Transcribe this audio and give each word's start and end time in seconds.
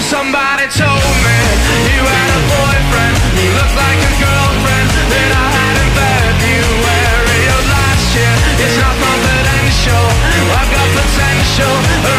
Somebody 0.00 0.64
told 0.70 1.02
me 1.26 1.38
you 1.90 2.00
had 2.00 2.30
a 2.30 2.42
boyfriend 2.48 3.14
who 3.34 3.44
looked 3.58 3.74
like 3.74 3.98
a 3.98 4.12
girlfriend 4.16 4.88
that 5.10 5.30
I 5.34 5.46
had 5.58 5.74
in 5.74 5.90
February 5.90 7.44
of 7.50 7.62
last 7.66 8.06
year. 8.14 8.34
It's 8.62 8.78
not 8.78 8.94
confidential. 8.94 10.04
I've 10.54 10.70
got 10.70 10.88
potential. 11.02 12.17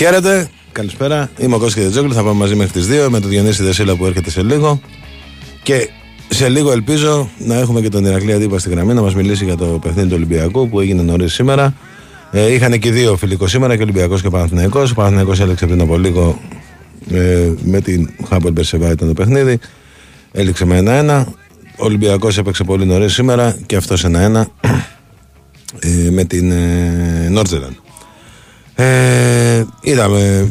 Χαίρετε, 0.00 0.48
καλησπέρα. 0.72 1.30
Είμαι 1.38 1.54
ο 1.54 1.58
Κώστας 1.58 1.74
Κεδετζόγλου. 1.74 2.12
Θα 2.12 2.22
πάμε 2.22 2.38
μαζί 2.38 2.54
μέχρι 2.54 2.72
τις 2.72 2.88
2 3.04 3.08
με 3.08 3.20
τον 3.20 3.30
Διονύση 3.30 3.62
Δεσίλα 3.62 3.96
που 3.96 4.06
έρχεται 4.06 4.30
σε 4.30 4.42
λίγο. 4.42 4.80
Και 5.62 5.88
σε 6.28 6.48
λίγο 6.48 6.72
ελπίζω 6.72 7.30
να 7.38 7.54
έχουμε 7.54 7.80
και 7.80 7.88
τον 7.88 8.04
Ηρακλή 8.04 8.32
Αντίπα 8.32 8.58
στη 8.58 8.70
γραμμή 8.70 8.94
να 8.94 9.02
μας 9.02 9.14
μιλήσει 9.14 9.44
για 9.44 9.56
το 9.56 9.64
παιχνίδι 9.64 10.08
του 10.08 10.14
Ολυμπιακού 10.16 10.68
που 10.68 10.80
έγινε 10.80 11.02
νωρίς 11.02 11.32
σήμερα. 11.32 11.74
Ε, 12.30 12.52
είχαν 12.52 12.78
και 12.78 12.90
δύο 12.90 13.16
φιλικό 13.16 13.46
σήμερα 13.46 13.76
και 13.76 13.82
Ολυμπιακός 13.82 14.22
και 14.22 14.28
Παναθυναϊκό. 14.28 14.80
Ο 14.80 14.94
Παναθυναϊκό 14.94 15.42
έλεξε 15.42 15.66
πριν 15.66 15.80
από 15.80 15.98
λίγο 15.98 16.40
ε, 17.10 17.50
με 17.64 17.80
την 17.80 18.10
Χάμπολ 18.28 18.52
Μπερσεβά 18.52 18.90
ήταν 18.90 19.08
το 19.08 19.14
παιχνίδι. 19.14 19.58
Έληξε 20.32 20.64
με 20.64 20.82
1-1. 20.86 21.24
Ο 21.76 21.84
Ολυμπιακός 21.84 22.38
έπαιξε 22.38 22.64
πολύ 22.64 22.86
νωρίς 22.86 23.12
σήμερα 23.12 23.56
και 23.66 23.76
αυτός 23.76 24.04
1-1 24.06 24.44
ε, 25.78 26.10
με 26.10 26.24
την 26.24 26.50
ε, 26.50 27.28
Νόρτζελαν. 27.30 27.76
Ε, 28.80 29.64
είδαμε 29.80 30.50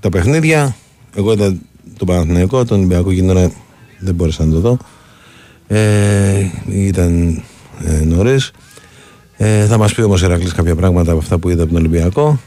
τα 0.00 0.08
παιχνίδια. 0.08 0.76
Εγώ 1.14 1.32
είδα 1.32 1.56
τον 1.96 2.06
Παναθηναϊκό, 2.06 2.64
τον 2.64 2.78
Ολυμπιακό 2.78 3.10
εκείνη 3.10 3.26
την 3.26 3.36
ώρα 3.36 3.50
δεν 3.98 4.14
μπόρεσα 4.14 4.44
να 4.44 4.52
το 4.52 4.60
δω. 4.60 4.78
Ε, 5.66 6.46
ήταν 6.68 7.42
ε, 7.84 8.04
νωρίς. 8.04 8.50
Ε, 9.36 9.66
θα 9.66 9.78
μας 9.78 9.94
πει 9.94 10.02
όμως 10.02 10.22
ο 10.22 10.26
Ηρακλής 10.26 10.52
κάποια 10.52 10.74
πράγματα 10.74 11.10
από 11.10 11.20
αυτά 11.20 11.38
που 11.38 11.48
είδα 11.48 11.62
από 11.62 11.72
τον 11.72 11.80
Ολυμπιακό. 11.80 12.40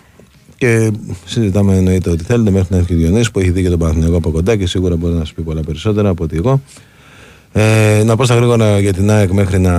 Και 0.57 0.91
συζητάμε 1.25 1.75
εννοείται 1.75 2.09
ότι 2.09 2.23
θέλετε 2.23 2.51
μέχρι 2.51 2.67
να 2.69 2.77
έρθει 2.77 2.93
ο 2.93 2.97
Διονύσης 2.97 3.31
που 3.31 3.39
έχει 3.39 3.51
δει 3.51 3.61
και 3.61 3.69
τον 3.69 3.79
Παναθηναϊκό 3.79 4.17
από 4.17 4.29
κοντά 4.29 4.55
και 4.55 4.67
σίγουρα 4.67 4.95
μπορεί 4.95 5.13
να 5.13 5.19
σας 5.19 5.33
πει 5.33 5.41
πολλά 5.41 5.61
περισσότερα 5.61 6.09
από 6.09 6.23
ότι 6.23 6.37
εγώ. 6.37 6.61
Ε, 7.51 8.03
να 8.05 8.15
πω 8.15 8.25
στα 8.25 8.35
γρήγορα 8.35 8.79
για 8.79 8.93
την 8.93 9.11
ΑΕΚ 9.11 9.31
μέχρι 9.31 9.59
να, 9.59 9.75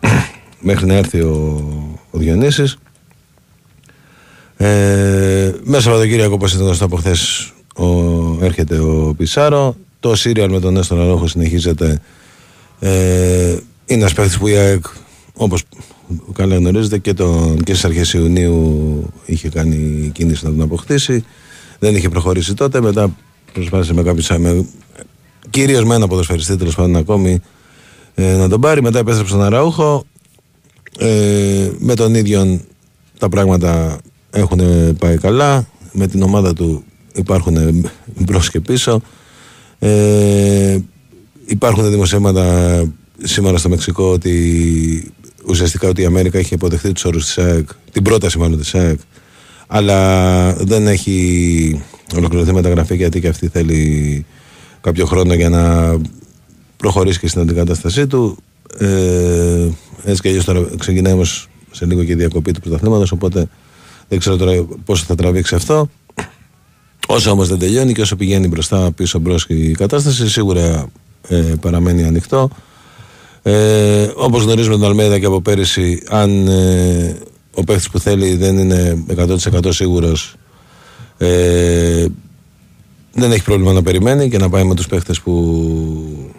μέχρι 0.70 0.86
να 0.86 0.94
έρθει 0.94 1.20
ο, 1.20 1.64
ο 2.10 2.18
Διονύσης. 2.18 2.78
Ε, 4.62 5.52
μέσα 5.62 5.82
Σαββατοκύριακο, 5.82 6.34
όπως 6.34 6.52
ήταν 6.52 6.64
γνωστό 6.64 6.84
από 6.84 6.96
χθες, 6.96 7.52
έρχεται 8.40 8.78
ο 8.78 9.14
Πισάρο. 9.16 9.76
Το 10.00 10.14
Σύριαλ 10.14 10.50
με 10.50 10.60
τον 10.60 10.76
Έστον 10.76 11.00
Αρόχο 11.00 11.26
συνεχίζεται. 11.26 12.00
Ε, 12.80 13.50
είναι 13.86 14.00
ένας 14.00 14.12
παίχτη 14.12 14.38
που 14.38 14.46
η 14.46 14.56
ΑΕΚ, 14.56 14.84
όπως 15.34 15.62
καλά 16.32 16.56
γνωρίζετε, 16.56 16.98
και, 16.98 17.14
τον, 17.14 17.56
και 17.56 17.72
στις 17.72 17.84
αρχές 17.84 18.12
Ιουνίου 18.12 19.12
είχε 19.24 19.48
κάνει 19.48 20.10
κίνηση 20.14 20.44
να 20.44 20.50
τον 20.50 20.62
αποκτήσει. 20.62 21.24
Δεν 21.78 21.94
είχε 21.94 22.08
προχωρήσει 22.08 22.54
τότε. 22.54 22.80
Μετά 22.80 23.16
προσπάθησε 23.52 23.94
με 23.94 24.02
κάποιους. 24.02 24.28
Με, 24.28 24.66
Κυρίως 25.50 25.84
με 25.84 25.94
ένα 25.94 26.06
ποδοσφαιριστή 26.06 26.56
τέλος 26.56 26.74
πάντων 26.74 26.96
ακόμη 26.96 27.40
ε, 28.14 28.36
να 28.36 28.48
τον 28.48 28.60
πάρει. 28.60 28.82
Μετά 28.82 28.98
επέστρεψε 28.98 29.32
στον 29.32 29.44
Αραούχο. 29.44 30.04
Ε, 30.98 31.70
με 31.78 31.94
τον 31.94 32.14
ίδιο 32.14 32.60
τα 33.18 33.28
πράγματα 33.28 34.00
έχουν 34.30 34.60
πάει 34.98 35.18
καλά. 35.18 35.66
Με 35.92 36.06
την 36.06 36.22
ομάδα 36.22 36.52
του 36.52 36.84
υπάρχουν 37.14 37.84
μπρος 38.18 38.50
και 38.50 38.60
πίσω. 38.60 39.00
Ε, 39.78 40.78
υπάρχουν 41.46 41.90
δημοσιεύματα 41.90 42.84
σήμερα 43.22 43.58
στο 43.58 43.68
Μεξικό 43.68 44.04
ότι 44.04 45.12
ουσιαστικά 45.46 45.88
ότι 45.88 46.02
η 46.02 46.04
Αμέρικα 46.04 46.38
έχει 46.38 46.54
υποδεχθεί 46.54 46.92
τους 46.92 47.04
όρους 47.04 47.24
της 47.24 47.38
ΑΕΚ, 47.38 47.68
την 47.92 48.02
πρόταση 48.02 48.38
μάλλον 48.38 48.58
της 48.58 48.74
ΑΕΚ, 48.74 48.98
αλλά 49.66 50.52
δεν 50.54 50.86
έχει 50.86 51.84
ολοκληρωθεί 52.16 52.52
μεταγραφή 52.52 52.96
γιατί 52.96 53.20
και 53.20 53.28
αυτή 53.28 53.48
θέλει 53.48 54.26
κάποιο 54.80 55.06
χρόνο 55.06 55.34
για 55.34 55.48
να 55.48 55.96
προχωρήσει 56.76 57.18
και 57.18 57.28
στην 57.28 57.40
αντικατάστασή 57.40 58.06
του. 58.06 58.36
Ε, 58.78 59.68
έτσι 60.04 60.22
και 60.22 60.28
αλλιώς 60.28 60.44
τώρα 60.44 60.64
ξεκινάει 60.78 61.12
όμως 61.12 61.48
σε 61.70 61.86
λίγο 61.86 62.04
και 62.04 62.12
η 62.12 62.14
διακοπή 62.14 62.52
του 62.52 62.60
πρωταθλήματος 62.60 63.12
οπότε 63.12 63.48
δεν 64.10 64.18
ξέρω 64.18 64.36
τώρα 64.36 64.66
πόσο 64.84 65.04
θα 65.04 65.14
τραβήξει 65.14 65.54
αυτό. 65.54 65.88
Όσο 67.06 67.30
όμως 67.30 67.48
δεν 67.48 67.58
τελειώνει 67.58 67.92
και 67.92 68.00
όσο 68.00 68.16
πηγαίνει 68.16 68.48
μπροστά 68.48 68.92
πίσω 68.92 69.18
μπρος 69.18 69.44
η 69.48 69.70
κατάσταση 69.70 70.28
σίγουρα 70.28 70.90
ε, 71.28 71.36
παραμένει 71.60 72.04
ανοιχτό. 72.04 72.50
Ε, 73.42 74.10
όπως 74.14 74.42
γνωρίζουμε 74.42 74.76
τον 74.76 74.84
Αλμέδα 74.84 75.18
και 75.18 75.26
από 75.26 75.40
πέρυσι 75.40 76.02
αν 76.08 76.48
ε, 76.48 77.18
ο 77.54 77.64
παίχτης 77.64 77.90
που 77.90 77.98
θέλει 77.98 78.36
δεν 78.36 78.58
είναι 78.58 79.04
100% 79.16 79.36
σίγουρος 79.68 80.34
ε, 81.18 82.06
δεν 83.12 83.32
έχει 83.32 83.44
πρόβλημα 83.44 83.72
να 83.72 83.82
περιμένει 83.82 84.28
και 84.28 84.38
να 84.38 84.48
πάει 84.48 84.64
με 84.64 84.74
τους 84.74 84.86
παίχτες 84.86 85.20
που, 85.20 86.32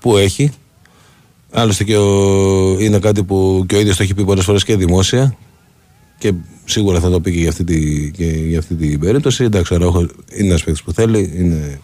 που 0.00 0.16
έχει. 0.16 0.50
Άλλωστε 1.50 1.84
και 1.84 1.96
ο, 1.96 2.76
είναι 2.80 2.98
κάτι 2.98 3.22
που 3.22 3.64
και 3.68 3.76
ο 3.76 3.80
ίδιος 3.80 3.96
το 3.96 4.02
έχει 4.02 4.14
πει 4.14 4.24
πολλές 4.24 4.44
φορές 4.44 4.64
και 4.64 4.76
δημόσια 4.76 5.36
και 6.22 6.32
σίγουρα 6.64 7.00
θα 7.00 7.10
το 7.10 7.20
πει 7.20 7.32
και 7.32 7.38
για 7.38 7.48
αυτή, 7.48 7.64
τη, 7.64 8.10
και 8.10 8.24
για 8.24 8.58
αυτή 8.58 8.74
την 8.74 9.00
περίπτωση. 9.00 9.44
Εντάξει, 9.44 9.74
είναι 9.74 10.08
ένας 10.30 10.64
παίχτης 10.64 10.82
που 10.82 10.92
θέλει, 10.92 11.32
είναι 11.36 11.80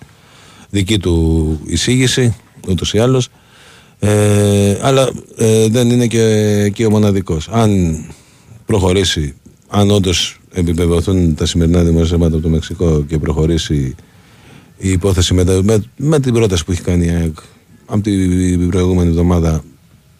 δική 0.70 0.99
του 0.99 1.61
εισήγηση 1.67 2.37
ούτως 2.69 2.94
ή 2.94 2.99
άλλως. 2.99 3.29
Ε, 3.99 4.79
αλλά 4.81 5.11
ε, 5.37 5.69
δεν 5.69 5.90
είναι 5.90 6.06
και, 6.06 6.70
και 6.75 6.87
ο 6.87 6.90
μοναδικός. 6.90 7.49
Αν 7.49 7.99
προχωρήσει, 8.67 9.35
αν 9.69 9.90
όντως 9.90 10.41
επιβεβαιωθούν 10.52 11.34
τα 11.34 11.46
σημερινά 11.46 11.82
δημοσιεύματα 11.82 12.34
από 12.34 12.43
το 12.43 12.49
Μεξικό 12.49 13.05
και 13.08 13.19
προχωρήσει 13.19 13.94
η 14.79 14.91
υπόθεση 14.91 15.34
με, 15.34 15.62
με, 15.62 15.82
με 15.96 16.20
την 16.20 16.32
πρόταση 16.32 16.64
που 16.64 16.73
έχει 16.73 16.82
κάνει 16.82 17.06
η 17.06 17.11
ΑΕΚ 17.11 17.37
από 17.87 18.00
την 18.00 18.69
προηγούμενη 18.69 19.08
εβδομάδα 19.08 19.64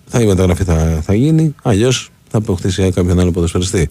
θα 0.06 0.21
η 0.21 0.26
μεταγραφή 0.26 0.64
θα, 0.64 1.00
θα 1.03 1.14
γίνει, 1.14 1.55
αλλιώς 1.62 2.11
θα 2.28 2.38
αποκτήσει 2.38 2.90
κάποιον 2.90 3.20
άλλο 3.20 3.30
ποδοσφαιριστή. 3.30 3.88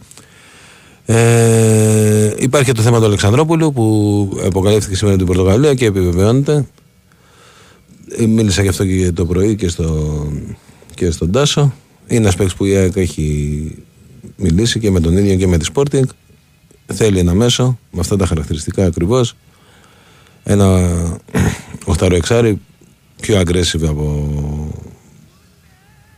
Ε, 1.05 2.33
υπάρχει 2.37 2.71
το 2.71 2.81
θέμα 2.81 2.99
του 2.99 3.05
Αλεξανδρόπουλου 3.05 3.73
που 3.73 4.39
αποκαλύφθηκε 4.45 4.95
σήμερα 4.95 5.17
την 5.17 5.25
Πορτογαλία 5.25 5.73
και 5.73 5.85
επιβεβαιώνεται. 5.85 6.65
Ε, 8.17 8.25
μίλησα 8.25 8.61
γι' 8.61 8.67
αυτό 8.67 8.85
και 8.85 9.11
το 9.11 9.25
πρωί 9.25 9.55
και, 9.55 9.67
στο, 9.67 10.27
και 10.93 11.11
στον 11.11 11.31
Τάσο. 11.31 11.73
Είναι 12.07 12.29
ένας 12.35 12.55
που 12.55 12.65
η 12.65 12.75
ΑΕΚ 12.75 12.95
έχει 12.95 13.75
μιλήσει 14.35 14.79
και 14.79 14.91
με 14.91 14.99
τον 14.99 15.17
ίδιο 15.17 15.35
και 15.35 15.47
με 15.47 15.57
τη 15.57 15.65
Sporting. 15.73 16.03
Θέλει 16.85 17.19
ένα 17.19 17.33
μέσο 17.33 17.79
με 17.91 17.99
αυτά 17.99 18.15
τα 18.15 18.25
χαρακτηριστικά 18.25 18.85
ακριβώς. 18.85 19.35
Ένα 20.43 20.79
οχτάρο 21.85 22.15
εξάρι 22.15 22.61
πιο 23.21 23.41
aggressive 23.41 23.85
από 23.87 24.29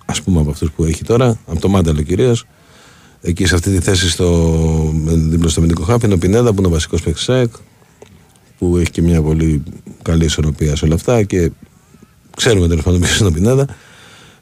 ας 0.09 0.21
πούμε 0.21 0.39
από 0.39 0.49
αυτούς 0.49 0.71
που 0.71 0.83
έχει 0.83 1.03
τώρα, 1.03 1.39
από 1.45 1.59
το 1.59 1.69
Μάνταλο 1.69 2.01
κυρίως. 2.01 2.45
Εκεί 3.21 3.45
σε 3.45 3.55
αυτή 3.55 3.71
τη 3.71 3.79
θέση 3.79 4.09
στο, 4.09 4.93
δίπλα 5.05 5.49
στο 5.49 5.61
Μεντικό 5.61 5.83
Χάφι 5.83 6.05
είναι 6.05 6.13
ο 6.13 6.17
Πινέδα 6.17 6.49
που 6.49 6.55
είναι 6.57 6.67
ο 6.67 6.69
βασικός 6.69 7.01
παίκτης 7.01 7.29
που 8.57 8.77
έχει 8.77 8.91
και 8.91 9.01
μια 9.01 9.21
πολύ 9.21 9.63
καλή 10.01 10.25
ισορροπία 10.25 10.75
σε 10.75 10.85
όλα 10.85 10.93
αυτά 10.93 11.23
και 11.23 11.51
ξέρουμε 12.35 12.67
τέλος 12.67 12.83
πάντων 12.83 12.99
ποιος 12.99 13.19
είναι 13.19 13.27
ο 13.27 13.31
Πινέδα. 13.31 13.65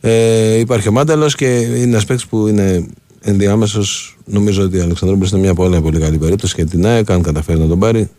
Ε, 0.01 0.57
υπάρχει 0.57 0.87
ο 0.87 0.91
Μάνταλος 0.91 1.35
και 1.35 1.45
είναι 1.55 1.77
ένας 1.77 2.05
παίκτης 2.05 2.27
που 2.27 2.47
είναι 2.47 2.85
ενδιάμεσος. 3.21 4.17
Νομίζω 4.25 4.63
ότι 4.63 4.79
ο 4.79 4.83
Αλεξανδρόπουλο 4.83 5.29
είναι 5.31 5.39
μια 5.39 5.53
πολύ, 5.53 5.81
πολύ 5.81 5.99
καλή 5.99 6.17
περίπτωση 6.17 6.55
και 6.55 6.65
την 6.65 6.85
ΑΕΚ, 6.85 7.11
αν 7.11 7.21
καταφέρει 7.21 7.59
να 7.59 7.67
τον 7.67 7.79
πάρει, 7.79 8.09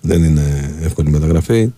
δεν 0.00 0.24
είναι 0.24 0.74
εύκολη 0.82 1.10
μεταγραφή. 1.10 1.72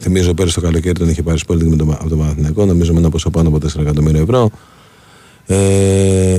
Θυμίζω 0.00 0.34
πέρυσι 0.34 0.54
το 0.54 0.60
καλοκαίρι 0.60 0.98
τον 0.98 1.08
είχε 1.08 1.22
πάρει 1.22 1.38
πολύ 1.46 1.64
με 1.64 1.76
το, 1.76 1.96
από 2.00 2.08
το 2.08 2.16
Παναθηναϊκό, 2.16 2.64
νομίζω 2.64 2.92
με 2.92 2.98
ένα 2.98 3.10
ποσό 3.10 3.30
πάνω 3.30 3.48
από 3.48 3.56
4 3.56 3.80
εκατομμύρια 3.80 4.20
ευρώ. 4.20 4.50
Ε, 5.46 6.36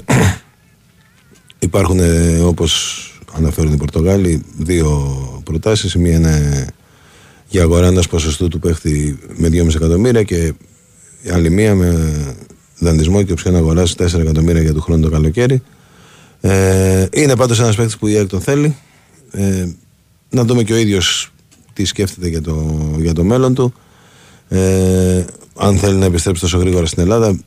υπάρχουν 1.59 2.00
όπως 2.44 3.01
αναφέρουν 3.33 3.74
οι 3.74 3.77
Πορτογάλοι 3.77 4.44
δύο 4.57 5.18
προτάσεις. 5.44 5.94
Η 5.94 6.00
μία 6.00 6.15
είναι 6.15 6.68
για 7.48 7.62
αγορά 7.62 7.88
ένα 7.88 8.04
ποσοστού 8.09 8.48
του 8.48 8.59
παίχτη 8.59 9.19
με 9.36 9.50
2,5 9.51 9.75
εκατομμύρια 9.75 10.24
και 10.24 10.53
η 11.21 11.30
άλλη 11.30 11.50
μία 11.50 11.75
με 11.75 12.13
δανεισμό 12.80 13.24
και 13.24 13.31
οψιόν 13.31 13.56
αγορά 13.56 13.83
4 13.98 14.19
εκατομμύρια 14.19 14.62
για 14.62 14.74
το 14.74 14.81
χρόνο 14.81 15.01
το 15.01 15.10
καλοκαίρι. 15.10 15.62
Ε, 16.42 17.06
είναι 17.13 17.36
πάντως 17.36 17.60
ένας 17.60 17.75
παίχτη 17.75 17.95
που 18.00 18.07
η 18.07 18.15
ΑΕΚ 18.15 18.27
τον 18.27 18.42
θέλει. 18.42 18.75
Ε, 19.31 19.65
να 20.30 20.44
δούμε 20.44 20.63
και 20.63 20.74
ο 20.74 20.77
ίδιος 20.77 21.31
τι 21.77 21.85
σκέφτεται 21.85 22.27
για 22.27 22.41
το, 22.41 22.79
για 22.97 23.13
το 23.13 23.24
μέλλον 23.24 23.53
του. 23.53 23.74
Ε, 24.47 25.25
αν 25.56 25.77
θέλει 25.77 25.95
να 25.95 26.06
επιστρέψει 26.06 26.41
τόσο 26.41 26.57
γρήγορα 26.57 26.85
στην 26.85 27.01
Ελλάδα 27.01 27.39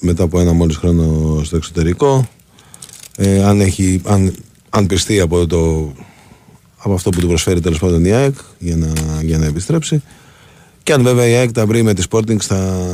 μετά 0.00 0.22
από 0.22 0.40
ένα 0.40 0.52
μόλις 0.52 0.76
χρόνο 0.76 1.40
στο 1.44 1.56
εξωτερικό 1.56 2.28
ε, 3.16 3.44
αν, 3.44 3.60
έχει, 3.60 4.00
αν, 4.04 4.34
αν 4.70 4.86
πιστεί 4.86 5.20
από 5.20 5.46
το 5.46 5.92
από 6.76 6.94
αυτό 6.94 7.10
που 7.10 7.20
του 7.20 7.26
προσφέρει 7.26 7.60
τέλος 7.60 7.78
πάντων 7.78 8.04
η 8.04 8.12
ΑΕΚ 8.12 8.34
για 8.58 8.76
να, 8.76 8.92
για 9.22 9.38
να 9.38 9.46
επιστρέψει. 9.46 10.02
Και 10.82 10.92
αν 10.92 11.02
βέβαια 11.02 11.26
η 11.26 11.34
ΑΕΚ 11.34 11.52
τα 11.52 11.66
βρει 11.66 11.82
με 11.82 11.94
τη 11.94 12.02
Sporting 12.10 12.36
στα, 12.38 12.86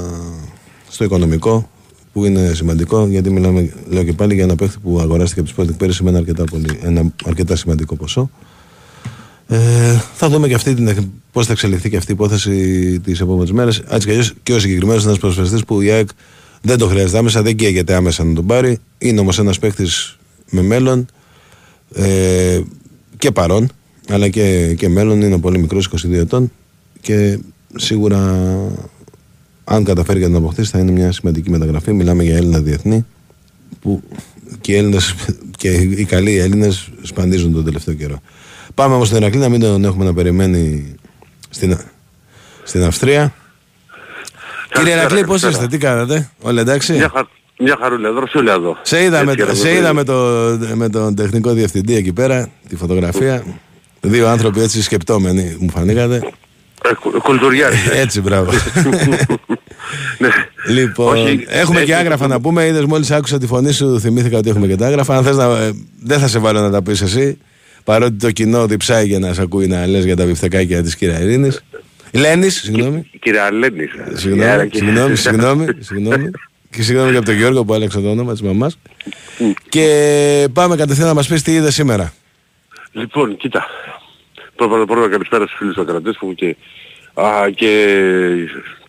στο 0.89 1.05
οικονομικό, 1.05 1.71
που 2.13 2.25
είναι 2.25 2.53
σημαντικό, 2.55 3.07
γιατί 3.07 3.31
μιλάμε, 3.31 3.73
λέω 3.89 4.05
και 4.05 4.13
πάλι, 4.13 4.35
για 4.35 4.45
ένα 4.45 4.55
παίχτη 4.55 4.79
που 4.83 5.01
αγοράστηκε 5.01 5.41
από 5.41 5.49
τη 5.49 5.55
Sporting 5.57 5.77
πέρυσι 5.77 6.03
με 6.03 6.09
ένα 6.09 6.19
αρκετά, 6.19 6.45
πολύ, 6.45 6.79
ένα 6.83 7.13
αρκετά 7.25 7.57
σημαντικό 7.57 7.97
ποσό. 7.97 8.31
Ε, 9.49 10.01
θα 10.15 10.29
δούμε 10.29 10.49
και 10.49 10.55
αυτή 10.55 10.75
την, 10.75 11.11
πώς 11.33 11.47
θα 11.47 11.53
εξελιχθεί 11.53 11.91
και 11.91 11.97
αυτή 11.97 12.11
η 12.11 12.15
υπόθεση 12.15 13.01
τις 13.01 13.21
επόμενες 13.21 13.53
μέρες. 13.53 13.83
Έτσι 13.89 14.07
κι 14.07 14.11
αλλιώς 14.11 14.35
και 14.43 14.53
ο 14.53 14.59
συγκεκριμένος 14.59 15.05
ένας 15.05 15.19
προσφερειστή 15.19 15.63
που 15.67 15.81
η 15.81 15.91
ΑΕΚ 15.91 16.09
δεν 16.63 16.79
το 16.79 16.87
χρειάζεται 16.87 17.19
άμεσα, 17.19 17.43
δεν 17.43 17.57
καίγεται 17.57 17.95
άμεσα 17.95 18.25
να 18.25 18.35
τον 18.35 18.47
πάρει. 18.47 18.79
Είναι 18.99 19.21
όμως 19.21 19.39
ένας 19.39 19.59
παίχτη 19.59 19.87
με 20.51 20.63
μέλλον 20.63 21.07
ε, 21.95 22.61
και 23.19 23.31
παρόν 23.31 23.71
αλλά 24.09 24.29
και, 24.29 24.75
και 24.75 24.89
μέλλον 24.89 25.23
είναι 25.23 25.39
πολύ 25.39 25.59
μικρός, 25.59 25.89
22 26.07 26.13
ετών 26.13 26.53
και 27.01 27.39
σίγουρα 27.77 28.49
αν 29.65 29.85
καταφέρει 29.85 30.19
και 30.21 30.27
να 30.27 30.33
τον 30.33 30.43
αποκτήσει 30.43 30.71
θα 30.71 30.79
είναι 30.79 30.91
μια 30.91 31.13
σημαντική 31.13 31.51
μεταγραφή. 31.51 31.93
Μιλάμε 31.93 32.23
για 32.23 32.37
Έλληνα 32.37 32.61
διεθνή 32.61 33.07
που 33.81 34.03
και 34.61 34.73
οι, 34.73 34.77
Έλληνες, 34.77 35.15
και 35.57 35.71
οι 35.71 36.05
καλοί 36.05 36.37
Έλληνες 36.37 36.91
σπανίζουν 37.03 37.53
τον 37.53 37.65
τελευταίο 37.65 37.95
καιρό. 37.95 38.21
Πάμε 38.75 38.95
όμως 38.95 39.07
στην 39.07 39.23
Ερακλή 39.23 39.41
να 39.41 39.49
μην 39.49 39.61
τον 39.61 39.85
έχουμε 39.85 40.05
να 40.05 40.15
περιμένει 40.15 40.95
στην, 41.51 41.79
στην 42.63 42.85
Αυστρία. 42.85 43.33
Κύριε 44.73 44.93
Ερακλή, 44.93 45.25
πώς 45.25 45.43
είστε, 45.43 45.67
τι 45.67 45.79
κάνατε, 45.79 46.31
Όλα 46.41 46.61
εντάξει; 46.61 46.93
Μια, 46.93 47.11
χα... 47.15 47.23
μια 47.59 47.77
χαρούλα, 47.81 48.09
εδώ, 48.09 48.51
εδώ. 48.53 48.77
Σε 48.83 49.03
είδα, 49.03 49.25
με, 49.25 49.35
σε 49.53 49.75
είδα 49.75 49.93
με, 49.93 50.05
το, 50.05 50.15
με 50.75 50.89
τον 50.89 51.15
τεχνικό 51.15 51.53
διευθυντή 51.53 51.95
εκεί 51.95 52.13
πέρα, 52.13 52.51
τη 52.69 52.77
φωτογραφία. 52.77 53.45
Δύο 54.01 54.29
άνθρωποι 54.29 54.61
έτσι 54.61 54.83
σκεπτόμενοι 54.83 55.57
μου 55.61 55.71
φανήκατε. 55.71 56.17
Ε, 56.85 57.19
Κουλτουριάρι. 57.23 57.77
Έτσι, 57.93 58.21
μπράβο. 58.21 58.51
ναι. 60.19 60.29
Λοιπόν, 60.69 61.17
Όχι, 61.17 61.45
έχουμε 61.49 61.81
έτσι, 61.81 61.93
και 61.93 61.99
άγραφα 61.99 62.27
να 62.27 62.41
πούμε. 62.41 62.67
Είδες 62.67 62.85
μόλις 62.85 63.11
άκουσα 63.11 63.39
τη 63.39 63.47
φωνή 63.47 63.73
σου, 63.73 64.01
θυμήθηκα 64.01 64.39
ότι 64.39 64.51
έχουμε 64.51 64.67
και 64.67 64.77
τα 64.77 64.87
άγραφα. 64.87 65.17
Αν 65.17 65.25
θες 65.25 65.37
να. 65.37 65.45
Ε, 65.45 65.73
δεν 66.03 66.19
θα 66.19 66.29
σε 66.29 66.39
βάλω 66.39 66.61
να 66.61 66.71
τα 66.71 66.83
πεις 66.83 67.01
εσύ. 67.01 67.39
Παρότι 67.85 68.17
το 68.17 68.31
κοινό 68.31 68.67
διψάει 68.67 69.07
για 69.07 69.19
να 69.19 69.33
σε 69.33 69.43
ακούει 69.43 69.67
να 69.67 69.87
λες 69.87 70.05
για 70.05 70.17
τα 70.17 70.25
βιφτεκάκια 70.25 70.83
της 70.83 70.97
κυρία 70.97 71.21
Ειρήνης. 71.21 71.65
Λένης, 72.13 72.61
συγγνώμη. 72.61 73.11
Κυρία 73.21 73.53
Λένης. 73.53 73.91
Συγγνώμη, 74.13 74.69
συγγνώμη, 74.73 75.17
συγγνώμη, 75.25 75.67
συγγνώμη. 75.79 76.31
Και 76.71 76.83
συγγνώμη 76.83 77.11
και 77.11 77.17
από 77.17 77.27
τον 77.27 77.35
Γιώργο 77.35 77.65
που 77.65 77.75
άλλαξε 77.75 78.01
το 78.01 78.11
όνομα 78.11 78.33
της 78.33 78.43
μαμάς. 78.43 78.79
και 79.69 80.49
πάμε 80.53 80.77
κατευθείαν 80.77 81.07
να 81.07 81.15
μας 81.15 81.29
πεις 81.29 81.43
τι 81.43 81.53
είδες 81.53 81.75
σήμερα. 81.75 82.13
Λοιπόν, 82.93 83.37
κοίτα. 83.37 83.67
Πρώτα 84.57 84.85
πρώτα 84.85 85.09
καλησπέρα 85.09 85.47
στους 85.47 85.59
φίλους 85.59 85.77
ακρατές 85.77 86.17
που 86.19 86.35
και, 86.35 86.57
α, 87.15 87.51
και, 87.55 87.71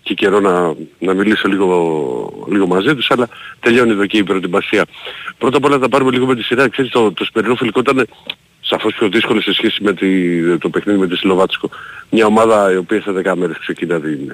και 0.02 0.14
καιρό 0.14 0.40
να, 0.40 0.74
να 1.00 1.14
μιλήσω 1.14 1.48
λίγο, 1.48 2.48
λίγο 2.52 2.68
μαζί 2.68 2.96
τους, 2.96 3.12
αλλά 3.12 3.28
τελειώνει 3.60 3.92
εδώ 3.92 4.06
και 4.06 4.18
η 4.18 4.24
προετοιμασία. 4.24 4.86
Πρώτα 5.38 5.58
απ' 5.58 5.66
όλα 5.66 5.78
θα 5.80 5.90
πάρουμε 5.90 6.12
λίγο 6.12 6.26
με 6.26 6.36
τη 6.36 6.44
σειρά. 6.44 6.70
Ξέρεις, 6.70 6.92
το, 6.92 7.12
το 7.12 7.26
σημερινό 7.26 7.56
φιλικό 7.56 7.80
ήταν 7.80 8.08
σαφώς 8.74 8.94
πιο 8.94 9.10
δύσκολο 9.10 9.42
σε 9.42 9.54
σχέση 9.54 9.84
με 9.84 9.94
τη, 9.94 10.58
το 10.58 10.70
παιχνίδι 10.70 11.00
με 11.00 11.08
τη 11.08 11.16
Σλοβάτσκο. 11.16 11.70
Μια 12.10 12.26
ομάδα 12.26 12.72
η 12.72 12.76
οποία 12.76 13.02
σε 13.02 13.12
10 13.26 13.34
μέρες 13.36 13.58
ξεκινά, 13.60 14.00
την, 14.00 14.32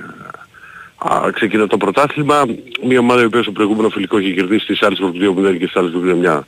α, 0.98 1.32
ξεκινά 1.34 1.68
το 1.68 1.78
πρωτάθλημα. 1.78 2.46
Μια 2.84 3.00
ομάδα 3.00 3.22
η 3.22 3.26
οποία 3.26 3.42
στο 3.42 3.52
προηγούμενο 3.52 3.90
φιλικό 3.90 4.18
έχει 4.18 4.34
κερδίσει 4.34 4.66
τις 4.66 4.82
άλλες 4.84 5.00
2-0 5.02 5.58
και 5.58 5.66
στις 5.66 5.76
άλλες 5.76 5.92
2 5.96 6.16
μια 6.16 6.46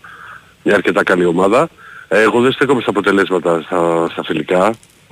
μια 0.63 0.75
αρκετά 0.75 1.03
καλή 1.03 1.25
ομάδα. 1.25 1.69
Ε, 2.07 2.21
Εγώ 2.21 2.41
δεν 2.41 2.51
στέκομαι 2.51 2.81
στα 2.81 2.89
αποτελέσματα 2.89 3.61
στα, 3.61 4.07
στα 4.11 4.23
φιλικά, 4.23 4.67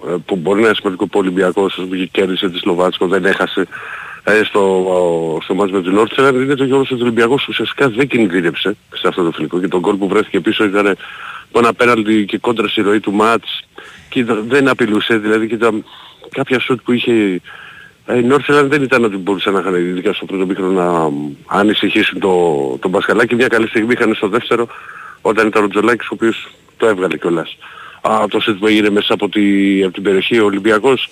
ε, 0.07 0.15
που 0.25 0.35
μπορεί 0.35 0.61
να 0.61 0.67
είναι 0.67 0.75
σημαντικό 0.75 1.05
που 1.05 1.13
ο 1.15 1.19
Ολυμπιακός 1.19 1.77
ας 1.79 1.85
πούμε, 1.85 2.09
κέρδισε 2.11 2.49
τη 2.49 2.57
Σλοβάτσκο, 2.57 3.07
δεν 3.07 3.25
έχασε 3.25 3.61
ε, 3.61 3.65
στο, 4.43 5.39
στο 5.43 5.53
μάτς 5.53 5.71
με 5.71 5.81
την 5.81 5.93
Νόρτσελαν, 5.93 6.35
είναι 6.41 6.55
το 6.55 6.63
γεγονός 6.63 6.91
ότι 6.91 7.01
ο 7.01 7.03
Ολυμπιακός 7.03 7.47
ουσιαστικά 7.47 7.89
δεν 7.89 8.07
κινδύνεψε 8.07 8.75
σε 8.93 9.07
αυτό 9.07 9.23
το 9.23 9.31
φιλικό 9.31 9.59
και 9.59 9.67
τον 9.67 9.79
γκολ 9.79 9.95
που 9.95 10.07
βρέθηκε 10.07 10.39
πίσω 10.39 10.63
ήταν 10.63 10.87
από 11.49 11.59
ένα 11.59 11.73
πέναλτι 11.73 12.25
και 12.25 12.37
κόντρα 12.37 12.67
στη 12.67 12.81
ροή 12.81 12.99
του 12.99 13.11
μάτς 13.11 13.63
και 14.09 14.19
ήταν- 14.19 14.45
δεν 14.47 14.67
απειλούσε, 14.67 15.17
δηλαδή 15.17 15.47
και 15.47 15.57
τα, 15.57 15.71
κάποια 16.29 16.59
σουτ 16.59 16.79
που 16.83 16.91
είχε 16.91 17.41
ε, 18.05 18.17
η 18.17 18.23
Νόρτσελαν 18.23 18.67
δεν 18.69 18.81
ήταν 18.83 19.03
ότι 19.03 19.17
μπορούσαν 19.17 19.53
να 19.53 19.59
είχαν 19.59 19.75
ειδικά 19.75 20.13
στο 20.13 20.25
πρώτο 20.25 20.45
μήχρονο 20.45 20.71
να 20.71 21.11
ανησυχήσουν 21.57 22.19
το, 22.19 22.77
τον 22.81 22.91
Πασχαλάκη. 22.91 23.35
Μια 23.35 23.47
καλή 23.47 23.67
στιγμή 23.67 23.93
είχαν 23.93 24.13
στο 24.15 24.27
δεύτερο 24.27 24.67
όταν 25.21 25.47
ήταν 25.47 25.63
ο 25.63 25.67
Τζολάκης 25.67 26.07
ο 26.07 26.13
οποίος 26.13 26.47
το 26.77 26.87
έβγαλε 26.87 27.17
κιόλας. 27.17 27.57
Α, 28.01 28.25
το 28.29 28.39
σετ 28.39 28.55
που 28.55 28.67
έγινε 28.67 28.89
μέσα 28.89 29.13
από, 29.13 29.29
τη, 29.29 29.43
από 29.83 29.93
την 29.93 30.03
περιοχή 30.03 30.39
ο 30.39 30.45
Ολυμπιακός 30.45 31.09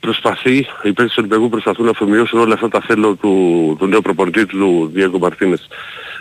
προσπαθεί, 0.00 0.56
οι 0.56 0.92
παίκτες 0.92 1.08
του 1.08 1.16
Ολυμπιακού 1.18 1.48
προσπαθούν 1.48 1.84
να 1.84 1.90
αφομοιώσουν 1.90 2.38
όλα 2.38 2.54
αυτά 2.54 2.68
τα 2.68 2.80
θέλω 2.80 3.14
του, 3.14 3.76
του 3.78 3.86
νέου 3.86 4.00
προπονητή 4.00 4.46
του 4.46 4.90
Διέγκο 4.92 5.18
Μαρτίνες. 5.18 5.68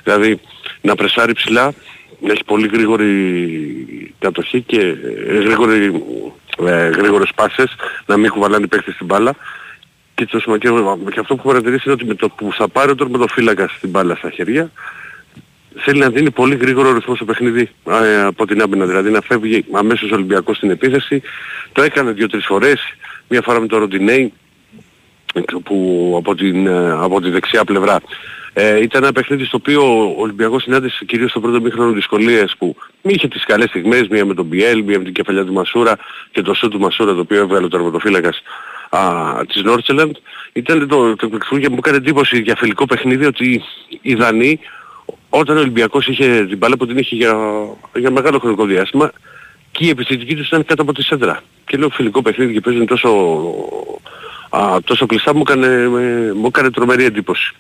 Δηλαδή 0.03 0.39
να 0.81 0.95
πρεσάρει 0.95 1.33
ψηλά, 1.33 1.74
να 2.19 2.31
έχει 2.31 2.43
πολύ 2.43 2.67
γρήγορη 2.67 4.13
κατοχή 4.19 4.62
και 4.62 4.79
ε, 5.27 5.33
γρήγορη, 5.33 6.03
ε, 6.65 6.88
γρήγορες 6.88 7.29
πάσες, 7.36 7.75
να 8.05 8.17
μην 8.17 8.29
κουβαλάνε 8.29 8.63
οι 8.63 8.67
παίκτες 8.67 8.93
στην 8.93 9.05
μπάλα 9.05 9.36
και 10.15 10.25
το 10.25 10.39
σημαντικό 10.39 10.98
και 11.12 11.19
αυτό 11.19 11.36
που 11.36 11.39
έχω 11.39 11.48
παρατηρήσει 11.48 11.83
είναι 11.86 11.93
ότι 11.93 12.05
με 12.05 12.13
το 12.13 12.29
που 12.29 12.50
θα 12.53 12.67
πάρει 12.67 12.91
ο 12.91 12.95
τερματοφύλακα 12.95 13.67
στην 13.67 13.89
μπάλα 13.89 14.15
στα 14.15 14.29
χέρια 14.29 14.71
θέλει 15.79 16.00
να 16.00 16.09
δίνει 16.09 16.31
πολύ 16.31 16.55
γρήγορο 16.55 16.93
ρυθμό 16.93 17.15
στο 17.15 17.25
παιχνίδι 17.25 17.69
ε, 17.89 18.21
από 18.21 18.45
την 18.45 18.62
άμυνα. 18.62 18.86
Δηλαδή 18.86 19.09
να 19.09 19.21
φεύγει 19.21 19.65
αμέσως 19.71 20.12
ο 20.12 20.15
Ολυμπιακός 20.15 20.57
στην 20.57 20.69
επίθεση. 20.69 21.21
Το 21.71 21.81
έκανε 21.81 22.12
δύο-τρεις 22.12 22.45
φορές. 22.45 22.81
Μία 23.27 23.41
φορά 23.41 23.59
με 23.59 23.67
το 23.67 23.77
Ροντινέι 23.77 24.33
που 25.63 26.15
από 26.17 26.36
την, 26.36 26.67
ε, 26.67 26.91
από 26.91 27.21
τη 27.21 27.29
δεξιά 27.29 27.63
πλευρά. 27.63 28.00
Ε, 28.53 28.81
ήταν 28.81 29.03
ένα 29.03 29.12
παιχνίδι 29.12 29.45
στο 29.45 29.57
οποίο 29.57 30.07
ο 30.07 30.21
Ολυμπιακός 30.21 30.63
συνάντησε 30.63 31.05
κυρίως 31.05 31.29
στο 31.29 31.39
πρώτο 31.39 31.62
μήχρονο 31.62 31.91
δυσκολίες 31.91 32.55
που 32.57 32.75
είχε 33.01 33.27
τις 33.27 33.45
καλές 33.45 33.69
στιγμές, 33.69 34.07
μία 34.07 34.25
με 34.25 34.33
τον 34.33 34.45
Μπιέλ, 34.45 34.83
μία 34.83 34.98
με 34.98 35.03
την 35.03 35.13
κεφαλιά 35.13 35.45
του 35.45 35.53
Μασούρα 35.53 35.98
και 36.31 36.41
το 36.41 36.53
σούτ 36.53 36.71
του 36.71 36.79
Μασούρα 36.79 37.13
το 37.13 37.19
οποίο 37.19 37.38
έβγαλε 37.38 37.65
ο 37.65 37.67
τερματοφύλακας 37.67 38.41
α, 38.89 39.01
της 39.48 39.63
Νόρτσελαντ. 39.63 40.15
Ήταν 40.53 40.88
το, 40.88 41.15
το 41.15 41.25
εκπληκτικό 41.25 41.57
και 41.57 41.69
μου 41.69 41.75
έκανε 41.77 41.98
εντύπωση 41.98 42.41
για 42.41 42.55
φιλικό 42.55 42.86
παιχνίδι 42.86 43.25
ότι 43.25 43.63
οι 44.01 44.13
Δανείοι 44.15 44.59
όταν 45.29 45.57
ο 45.57 45.59
Ολυμπιακός 45.59 46.07
είχε 46.07 46.45
την 46.45 46.57
μπάλα 46.57 46.77
που 46.77 46.86
την 46.88 46.98
είχε 46.98 47.15
για, 47.15 47.36
για 47.95 48.12
μεγάλο 48.12 48.39
χρονικό 48.39 48.65
διάστημα 48.65 49.12
και 49.71 49.86
η 49.86 49.89
επιθετική 49.89 50.36
τους 50.36 50.48
ήταν 50.48 50.65
κάτω 50.65 50.81
από 50.81 50.93
τη 50.93 51.03
σέντρα. 51.03 51.41
Και 51.65 51.77
λέω 51.77 51.89
φιλικό 51.89 52.21
παιχνίδι 52.21 52.53
και 52.53 52.62
παίζουν 52.62 52.86
τόσο, 52.86 53.09
α, 54.50 54.77
τόσο 54.83 55.05
κλειστά 55.05 55.33
μου 55.36 55.41
έκανε, 55.48 55.67
με- 55.88 56.33
μου 56.33 56.45
έκανε 56.48 56.71
τρομερή 56.71 57.03
εντύπωση. 57.03 57.53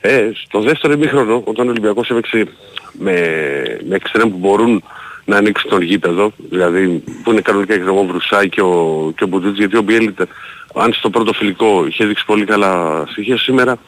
Ε, 0.00 0.30
στο 0.46 0.60
δεύτερο 0.60 0.92
ημίχρονο, 0.92 1.42
όταν 1.44 1.66
ο 1.66 1.70
Ολυμπιακός 1.70 2.10
έπαιξε 2.10 2.46
με, 2.92 3.12
με 3.88 3.94
εξτρέμ 3.94 4.30
που 4.30 4.36
μπορούν 4.36 4.82
να 5.24 5.36
ανοίξουν 5.36 5.70
τον 5.70 5.82
γήπεδο, 5.82 6.32
δηλαδή 6.50 7.02
που 7.22 7.30
είναι 7.30 7.40
κανονικά 7.40 7.76
και 7.76 7.88
ο 7.88 8.04
Βρουσάη 8.04 8.48
και 8.48 8.60
ο, 8.60 9.12
και 9.16 9.24
ο 9.24 9.26
Μπουτζίτς, 9.26 9.58
γιατί 9.58 9.76
ο 9.76 9.82
Μπιέλιτε, 9.82 10.26
αν 10.74 10.92
στο 10.92 11.10
πρώτο 11.10 11.32
φιλικό 11.32 11.86
είχε 11.86 12.04
δείξει 12.04 12.24
πολύ 12.24 12.44
καλά 12.44 13.04
στοιχεία, 13.10 13.38
σήμερα 13.38 13.78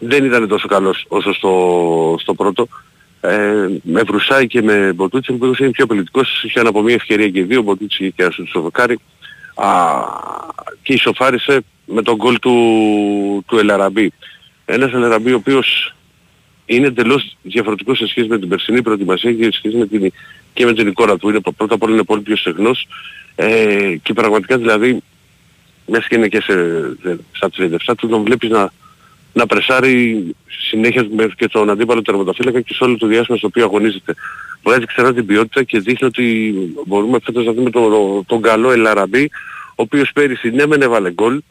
δεν 0.00 0.24
ήταν 0.24 0.48
τόσο 0.48 0.68
καλός 0.68 1.04
όσο 1.08 1.32
στο, 1.32 2.16
στο 2.20 2.34
πρώτο. 2.34 2.68
Ε, 3.20 3.68
με 3.82 4.02
Βρουσάη 4.02 4.46
και 4.46 4.62
με 4.62 4.92
Μποτούτσι 4.92 5.32
που 5.32 5.52
είναι 5.58 5.70
πιο 5.70 5.86
πολιτικός, 5.86 6.42
είχε 6.44 6.60
από 6.60 6.82
μια 6.82 6.94
ευκαιρία 6.94 7.28
και 7.28 7.44
δύο, 7.44 7.58
ο 7.58 7.62
Μποτούτσι 7.62 8.02
είχε 8.02 8.12
και 8.16 8.22
ένα 8.22 8.30
σου 8.30 8.46
στο 8.46 8.60
δοκάρι. 8.60 8.98
Α, 9.54 9.68
και 10.82 10.92
ισοφάρισε 10.92 11.64
με 11.86 12.02
τον 12.02 12.16
γκολ 12.16 12.38
του, 12.38 13.44
του 13.46 13.58
Ελαραμπή. 13.58 14.12
Ένας 14.64 14.92
Ελαραμπή 14.92 15.32
ο 15.32 15.36
οποίος 15.36 15.94
είναι 16.66 16.86
εντελώς 16.86 17.36
διαφορετικός 17.42 17.98
σε 17.98 18.06
σχέση 18.06 18.28
με 18.28 18.38
την 18.38 18.48
περσινή 18.48 18.82
προετοιμασία 18.82 19.32
και 19.32 19.44
σε 19.44 19.50
σχέση 19.52 19.76
με 19.76 19.86
την, 19.86 20.12
και 20.52 20.64
με 20.64 20.72
την 20.72 20.86
εικόνα 20.86 21.18
του. 21.18 21.28
Είναι, 21.28 21.40
πρώτα 21.56 21.74
απ' 21.74 21.82
όλα 21.82 21.92
είναι 21.92 22.02
πολύ 22.02 22.20
πιο 22.20 22.36
στεγνός 22.36 22.86
ε, 23.34 23.96
και 24.02 24.12
πραγματικά 24.12 24.58
δηλαδή 24.58 25.02
μέσα 25.86 26.06
και 26.08 26.14
είναι 26.14 26.28
και 26.28 26.40
σε, 26.40 26.54
στα 27.32 27.50
37 27.56 27.94
του 27.96 28.08
τον 28.08 28.22
βλέπεις 28.22 28.50
να, 28.50 28.72
να 29.32 29.46
πρεσάρει 29.46 30.26
συνέχεια 30.70 31.06
με 31.10 31.30
και 31.36 31.48
τον 31.48 31.70
αντίπαλο 31.70 32.02
τερματοφύλακα 32.02 32.60
και 32.60 32.74
σε 32.74 32.84
όλο 32.84 32.96
το 32.96 33.06
διάστημα 33.06 33.38
στο 33.38 33.46
οποίο 33.46 33.64
αγωνίζεται. 33.64 34.14
Βγάζει 34.62 34.84
ξανά 34.84 35.14
την 35.14 35.26
ποιότητα 35.26 35.62
και 35.62 35.78
δείχνει 35.78 36.06
ότι 36.06 36.54
μπορούμε 36.86 37.18
φέτος 37.24 37.46
να 37.46 37.52
δούμε 37.52 37.70
τον, 37.70 38.24
τον 38.26 38.42
καλό 38.42 38.70
Ελαραμπή, 38.70 39.30
ο 39.70 39.82
οποίος 39.82 40.10
πέρυσι 40.12 40.50
ναι 40.50 40.66
μεν 40.66 40.82
έβαλε 40.82 41.12
γκολ, 41.12 41.42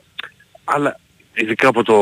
αλλά 0.63 0.99
ειδικά 1.33 1.67
από 1.67 1.83
το... 1.83 1.95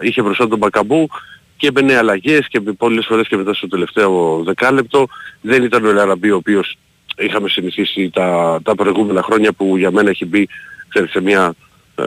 ε, 0.00 0.06
είχε 0.06 0.22
μπροστά 0.22 0.48
τον 0.48 0.58
Μπακαμπού 0.58 1.08
και 1.56 1.66
έμπαινε 1.66 1.96
αλλαγές 1.96 2.48
και 2.48 2.60
πολλές 2.60 3.06
φορές 3.06 3.28
και 3.28 3.36
μετά 3.36 3.54
στο 3.54 3.68
τελευταίο 3.68 4.42
δεκάλεπτο 4.44 5.06
δεν 5.40 5.62
ήταν 5.62 5.84
ο 5.84 5.88
Ελαραμπή 5.88 6.30
ο 6.30 6.36
οποίος 6.36 6.76
είχαμε 7.16 7.48
συνηθίσει 7.48 8.10
τα, 8.12 8.60
τα 8.62 8.74
προηγούμενα 8.74 9.22
χρόνια 9.22 9.52
που 9.52 9.76
για 9.76 9.90
μένα 9.90 10.10
έχει 10.10 10.24
μπει 10.24 10.48
ξέρεις, 10.88 11.10
σε 11.10 11.20
μια 11.20 11.44
ε, 11.44 11.54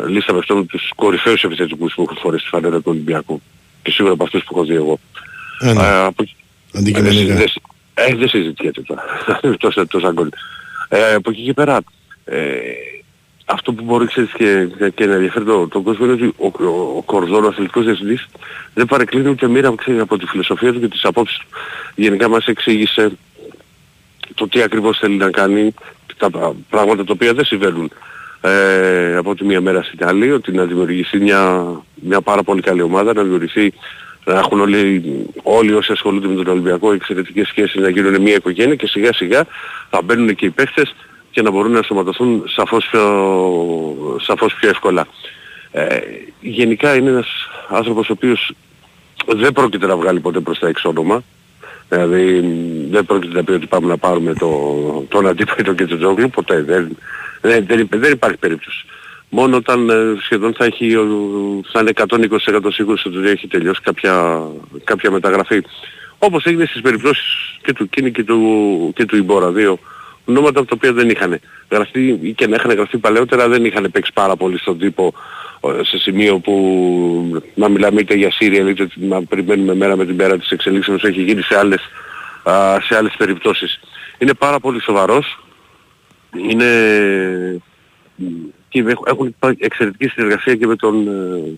λίστα 0.07 0.33
με 0.33 0.39
αυτόν 0.39 0.67
τους 0.67 0.91
κορυφαίους 0.95 1.43
επιθετικούς 1.43 1.93
που 1.93 2.01
έχουν 2.01 2.17
φορέσει 2.21 2.43
τη 2.43 2.49
φανέλα 2.49 2.77
του 2.77 2.83
Ολυμπιακού 2.85 3.41
και 3.83 3.91
σίγουρα 3.91 4.13
από 4.13 4.23
αυτούς 4.23 4.43
που 4.43 4.55
έχω 4.55 4.65
δει 4.65 4.75
εγώ. 4.75 4.99
Ε, 5.59 5.73
ναι. 5.73 5.81
Ε, 5.81 6.03
από... 6.03 6.23
Αντικειμενικά. 6.73 7.35
Δεν, 7.35 7.47
ε, 7.93 8.15
δεν 8.15 8.29
συζητιέται 8.29 8.81
τώρα. 8.81 9.03
τόσα, 9.59 9.87
τόσα 9.87 10.11
γκολ. 10.11 10.29
Ε, 10.89 11.13
από 11.13 11.29
εκεί 11.29 11.43
και 11.43 11.53
πέρα, 11.53 11.79
ε, 12.25 12.59
αυτό 13.45 13.73
που 13.73 13.83
μπορεί 13.83 14.05
ξέρεις, 14.05 14.31
και, 14.31 14.67
και 14.95 15.05
να 15.05 15.13
ενδιαφέρει 15.13 15.45
τον 15.45 15.69
το 15.69 15.81
κόσμο 15.81 16.05
είναι 16.05 16.13
ότι 16.13 16.33
ο, 16.37 16.63
ο, 16.63 16.97
ο 16.97 17.01
Κορδόν, 17.01 17.43
ο 17.43 17.47
αθλητικός 17.47 17.85
διευθυντής, 17.85 18.27
δεν 18.73 18.85
παρεκκλίνει 18.85 19.29
ούτε 19.29 19.47
μοίρα 19.47 19.73
ξέρεις, 19.75 20.01
από 20.01 20.17
τη 20.17 20.25
φιλοσοφία 20.25 20.73
του 20.73 20.79
και 20.79 20.87
τις 20.87 21.03
απόψεις 21.03 21.37
του. 21.37 21.47
Γενικά 21.95 22.29
μας 22.29 22.45
εξήγησε 22.45 23.11
το 24.33 24.47
τι 24.47 24.61
ακριβώς 24.61 24.97
θέλει 24.97 25.15
να 25.15 25.29
κάνει, 25.29 25.73
τα 26.17 26.29
πρα- 26.29 26.55
πράγματα 26.69 27.03
τα 27.03 27.13
οποία 27.13 27.33
δεν 27.33 27.45
συμβαίνουν 27.45 27.91
ε, 28.41 29.15
από 29.15 29.35
τη 29.35 29.45
μία 29.45 29.61
μέρα 29.61 29.83
στην 29.83 30.05
άλλη, 30.05 30.31
ότι 30.31 30.51
να 30.51 30.63
δημιουργηθεί 30.63 31.19
μια, 31.19 31.71
μια 31.95 32.21
πάρα 32.21 32.43
πολύ 32.43 32.61
καλή 32.61 32.81
ομάδα, 32.81 33.13
να 33.13 33.23
δημιουργηθεί 33.23 33.73
να 34.25 34.33
έχουν 34.39 34.59
όλοι, 34.59 35.03
όλοι 35.43 35.73
όσοι 35.73 35.91
ασχολούνται 35.91 36.27
με 36.27 36.35
τον 36.35 36.47
Ολυμπιακό 36.47 36.91
εξαιρετικές 36.91 37.47
σχέσεις 37.47 37.81
να 37.81 37.89
γίνουν 37.89 38.21
μια 38.21 38.35
οικογένεια 38.35 38.75
και 38.75 38.87
σιγά 38.87 39.13
σιγά 39.13 39.45
θα 39.89 40.01
μπαίνουν 40.01 40.35
και 40.35 40.45
οι 40.45 40.49
παίχτες 40.49 40.95
και 41.31 41.41
να 41.41 41.51
μπορούν 41.51 41.71
να 41.71 41.81
σωματωθούν 41.81 42.43
σαφώς 42.47 42.87
πιο, 42.91 44.17
σαφώς 44.21 44.53
πιο 44.53 44.69
εύκολα. 44.69 45.07
Ε, 45.71 45.97
γενικά 46.41 46.95
είναι 46.95 47.09
ένας 47.09 47.27
άνθρωπος 47.69 48.09
ο 48.09 48.11
οποίος 48.11 48.51
δεν 49.25 49.53
πρόκειται 49.53 49.87
να 49.87 49.97
βγάλει 49.97 50.19
ποτέ 50.19 50.39
προς 50.39 50.59
τα 50.59 50.67
έξω 50.67 50.89
όνομα. 50.89 51.23
Δηλαδή 51.89 52.39
δεν 52.91 53.05
πρόκειται 53.05 53.33
να 53.33 53.43
πει 53.43 53.51
ότι 53.51 53.67
πάμε 53.67 53.87
να 53.87 53.97
πάρουμε 53.97 54.33
το, 54.33 54.49
τον 55.09 55.27
αντίπαλο 55.27 55.73
και 55.73 55.85
τον 55.85 55.97
Τζόγλου, 55.97 56.29
ποτέ. 56.29 56.61
Δεν, 56.61 56.97
δεν, 57.41 57.65
δεν, 57.67 57.79
υπ- 57.79 57.95
δεν 57.95 58.11
υπάρχει 58.11 58.37
περίπτωση. 58.37 58.85
Μόνο 59.29 59.55
όταν 59.55 59.89
ε, 59.89 60.15
σχεδόν 60.21 60.53
θα, 60.53 60.65
έχει, 60.65 60.95
ο- 60.95 61.61
θα 61.71 61.79
είναι 61.79 61.91
120% 61.95 62.59
σίγουρος 62.67 63.05
ότι 63.05 63.29
έχει 63.29 63.47
τελειώσει 63.47 63.81
κάποια, 63.81 64.41
κάποια 64.83 65.11
μεταγραφή. 65.11 65.61
Όπως 66.19 66.45
έγινε 66.45 66.65
στις 66.65 66.81
περιπτώσεις 66.81 67.25
και 67.61 67.73
του 67.73 67.89
Κίνη 67.89 68.11
και 68.11 68.23
του, 68.23 68.91
και 68.95 69.05
του 69.05 69.15
Ιμπόρα, 69.17 69.51
δύο 69.51 69.79
ονόματα 70.27 70.65
τα 70.65 70.71
οποία 70.73 70.93
δεν 70.93 71.09
είχαν 71.09 71.39
γραφτεί 71.69 72.19
ή 72.21 72.33
και 72.33 72.47
να 72.47 72.55
είχαν 72.55 72.71
γραφτεί 72.71 72.97
παλαιότερα 72.97 73.47
δεν 73.47 73.65
είχαν 73.65 73.91
παίξει 73.91 74.11
πάρα 74.13 74.35
πολύ 74.35 74.57
στον 74.59 74.77
τύπο 74.79 75.13
ε, 75.61 75.83
σε 75.83 75.97
σημείο 75.97 76.39
που 76.39 77.41
να 77.55 77.69
μιλάμε 77.69 78.01
είτε 78.01 78.13
για 78.15 78.31
Σύριαλ 78.31 78.67
είτε 78.67 78.87
να 78.95 79.23
περιμένουμε 79.23 79.75
μέρα 79.75 79.95
με 79.95 80.05
την 80.05 80.15
πέρα 80.15 80.37
της 80.37 80.49
εξελίξεως 80.51 80.97
όπως 80.97 81.09
έχει 81.09 81.21
γίνει 81.23 81.41
σε 81.41 81.57
άλλες, 81.57 81.81
α, 82.43 82.77
σε 82.81 82.95
άλλες 82.95 83.13
περιπτώσεις. 83.17 83.79
Είναι 84.17 84.33
πάρα 84.33 84.59
πολύ 84.59 84.81
σοβαρός. 84.81 85.39
Είναι 86.49 86.65
και 88.69 88.79
έχ- 88.79 89.01
έχουν 89.07 89.25
υπάρξει 89.27 89.59
εξαιρετική 89.65 90.07
συνεργασία 90.07 90.55
και 90.55 90.67
με 90.67 90.75
τον, 90.75 91.07
ε, 91.07 91.57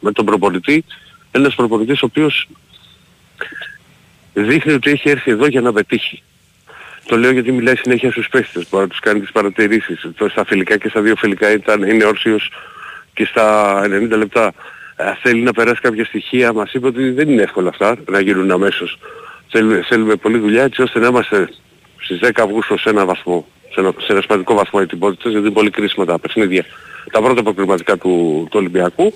με 0.00 0.12
τον 0.12 0.24
προπονητή. 0.24 0.84
Ένας 1.30 1.54
προπονητής 1.54 2.02
ο 2.02 2.06
οποίος 2.06 2.48
δείχνει 4.34 4.72
ότι 4.72 4.90
έχει 4.90 5.08
έρθει 5.08 5.30
εδώ 5.30 5.46
για 5.46 5.60
να 5.60 5.72
πετύχει. 5.72 6.22
Το 7.06 7.16
λέω 7.16 7.30
γιατί 7.30 7.52
μιλάει 7.52 7.76
συνέχεια 7.76 8.10
στους 8.10 8.28
παίχτες, 8.28 8.66
μπορεί 8.70 8.82
να 8.82 8.88
τους 8.88 9.00
κάνει 9.00 9.20
τις 9.20 9.32
παρατηρήσεις. 9.32 10.10
Το 10.16 10.28
στα 10.28 10.44
φιλικά 10.44 10.76
και 10.76 10.88
στα 10.88 11.00
δύο 11.00 11.16
φιλικά 11.16 11.52
ήταν, 11.52 11.82
είναι 11.82 12.04
όρσιος 12.04 12.50
και 13.14 13.24
στα 13.24 13.80
90 13.84 14.16
λεπτά. 14.16 14.52
Ε, 14.96 15.04
θέλει 15.22 15.40
να 15.40 15.52
περάσει 15.52 15.80
κάποια 15.80 16.04
στοιχεία, 16.04 16.52
μας 16.52 16.72
είπε 16.72 16.86
ότι 16.86 17.10
δεν 17.10 17.28
είναι 17.28 17.42
εύκολα 17.42 17.68
αυτά 17.68 17.96
να 18.10 18.20
γίνουν 18.20 18.50
αμέσως. 18.50 18.98
Θέλουμε, 19.48 19.82
θέλουμε 19.88 20.14
πολλή 20.16 20.38
δουλειά 20.38 20.62
έτσι 20.62 20.82
ώστε 20.82 20.98
να 20.98 21.06
είμαστε 21.06 21.48
στις 21.98 22.18
10 22.22 22.30
Αυγούστου 22.34 22.78
σε 22.78 22.88
ένα 22.88 23.04
βαθμό, 23.04 23.46
σε 23.72 23.80
ένα, 23.80 23.92
σε 23.98 24.12
ένα 24.12 24.20
σημαντικό 24.20 24.54
βαθμό 24.54 24.80
ετοιμότητας, 24.82 25.30
γιατί 25.30 25.46
είναι 25.46 25.54
πολύ 25.54 25.70
κρίσιμα 25.70 26.04
τα 26.04 26.18
παιχνίδια, 26.18 26.64
τα 27.10 27.22
πρώτα 27.22 27.42
προκριματικά 27.42 27.96
του, 27.96 28.46
του 28.50 28.58
Ολυμπιακού. 28.58 29.12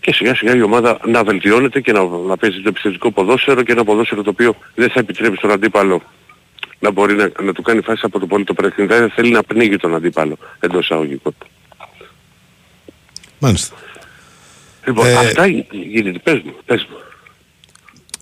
και 0.00 0.12
σιγά 0.12 0.34
σιγά 0.34 0.54
η 0.56 0.62
ομάδα 0.62 0.98
να 1.04 1.24
βελτιώνεται 1.24 1.80
και 1.80 1.92
να, 1.92 2.04
να 2.04 2.36
παίζει 2.36 2.60
το 2.60 2.68
επιθετικό 2.68 3.10
ποδόσφαιρο 3.10 3.62
και 3.62 3.72
ένα 3.72 3.84
ποδόσφαιρο 3.84 4.22
το 4.22 4.30
οποίο 4.30 4.54
δεν 4.74 4.90
θα 4.90 5.00
επιτρέπει 5.00 5.36
στον 5.36 5.50
αντίπαλο 5.50 6.02
να 6.86 6.92
μπορεί 6.92 7.14
να, 7.14 7.30
να 7.42 7.52
του 7.52 7.62
κάνει 7.62 7.80
φάση 7.80 8.00
από 8.04 8.18
το 8.18 8.26
πολύ 8.26 8.44
το 8.44 8.54
παιχνίδι. 8.54 8.94
Δεν 8.94 9.10
θέλει 9.10 9.30
να 9.30 9.42
πνίγει 9.42 9.76
τον 9.76 9.94
αντίπαλο 9.94 10.36
εντός 10.60 10.84
εισαγωγικών. 10.84 11.34
Μάλιστα. 13.38 13.76
Λοιπόν, 14.86 15.06
Ε, 15.06 15.14
αυτά 15.14 15.46
γίνεται. 15.70 16.18
Πες 16.18 16.40
μου, 16.44 16.52
πες 16.64 16.86
μου. 16.90 16.96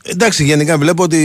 Εντάξει, 0.02 0.44
γενικά 0.44 0.78
βλέπω 0.78 1.02
ότι 1.02 1.20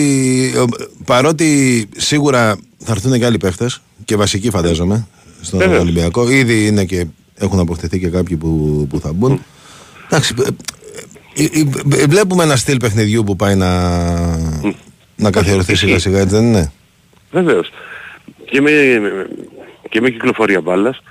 ε, 0.55 0.63
παρότι 1.05 1.89
σίγουρα 1.97 2.57
θα 2.77 2.91
έρθουν 2.91 3.19
και 3.19 3.25
άλλοι 3.25 3.37
παίχτες 3.37 3.81
και 4.05 4.15
βασικοί 4.15 4.49
φαντάζομαι 4.49 5.07
στον 5.41 5.59
Βεβαίως. 5.59 5.81
Ολυμπιακό. 5.81 6.29
Ήδη 6.29 6.65
είναι 6.65 6.85
και 6.85 7.05
έχουν 7.35 7.59
αποκτηθεί 7.59 7.99
και 7.99 8.07
κάποιοι 8.07 8.37
που, 8.37 8.85
που 8.89 8.99
θα 8.99 9.13
μπουν. 9.13 9.43
Εντάξει, 10.05 10.35
ε, 10.39 10.47
ε, 11.43 11.43
ε, 11.43 12.01
ε, 12.01 12.05
βλέπουμε 12.05 12.43
ένα 12.43 12.55
στυλ 12.55 12.77
παιχνιδιού 12.77 13.23
που 13.23 13.35
πάει 13.35 13.55
να, 13.55 13.69
να 15.15 15.31
καθιερωθεί 15.31 15.75
σιγά 15.75 15.99
σιγά, 15.99 16.19
έτσι 16.19 16.35
δεν 16.35 16.43
είναι; 16.45 16.71
Βεβαίως. 17.31 17.69
Και 18.45 18.61
με, 18.61 18.71
και 19.89 20.01
με 20.01 20.09
κυκλοφορία 20.09 20.61
μπάλας. 20.61 21.01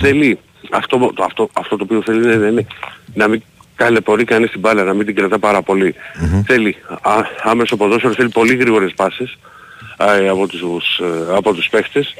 Θέλει 0.00 0.38
αυτό, 0.70 1.12
το, 1.14 1.22
αυτό, 1.22 1.48
αυτό 1.52 1.76
το 1.76 1.84
οποίο 1.84 2.02
θέλει 2.02 2.34
είναι, 2.34 2.46
είναι 2.46 2.66
να 3.14 3.28
μην 3.28 3.42
καλεπορεί 3.74 4.24
κανείς 4.24 4.50
την 4.50 4.60
μπάλα, 4.60 4.84
να 4.84 4.94
μην 4.94 5.06
την 5.06 5.14
κρατά 5.14 5.38
πάρα 5.38 5.62
πολύ. 5.62 5.94
Θέλει 6.46 6.76
α, 7.00 7.12
άμεσο 7.42 7.76
ποδόσφαιρο, 7.76 8.14
θέλει 8.14 8.28
πολύ 8.28 8.56
γρήγορες 8.56 8.92
πάσες 8.96 9.38
α, 9.96 10.06
από, 10.30 10.46
τους, 10.46 10.98
ε, 10.98 11.34
από 11.36 11.54
τους 11.54 11.68
παίχτες 11.68 12.14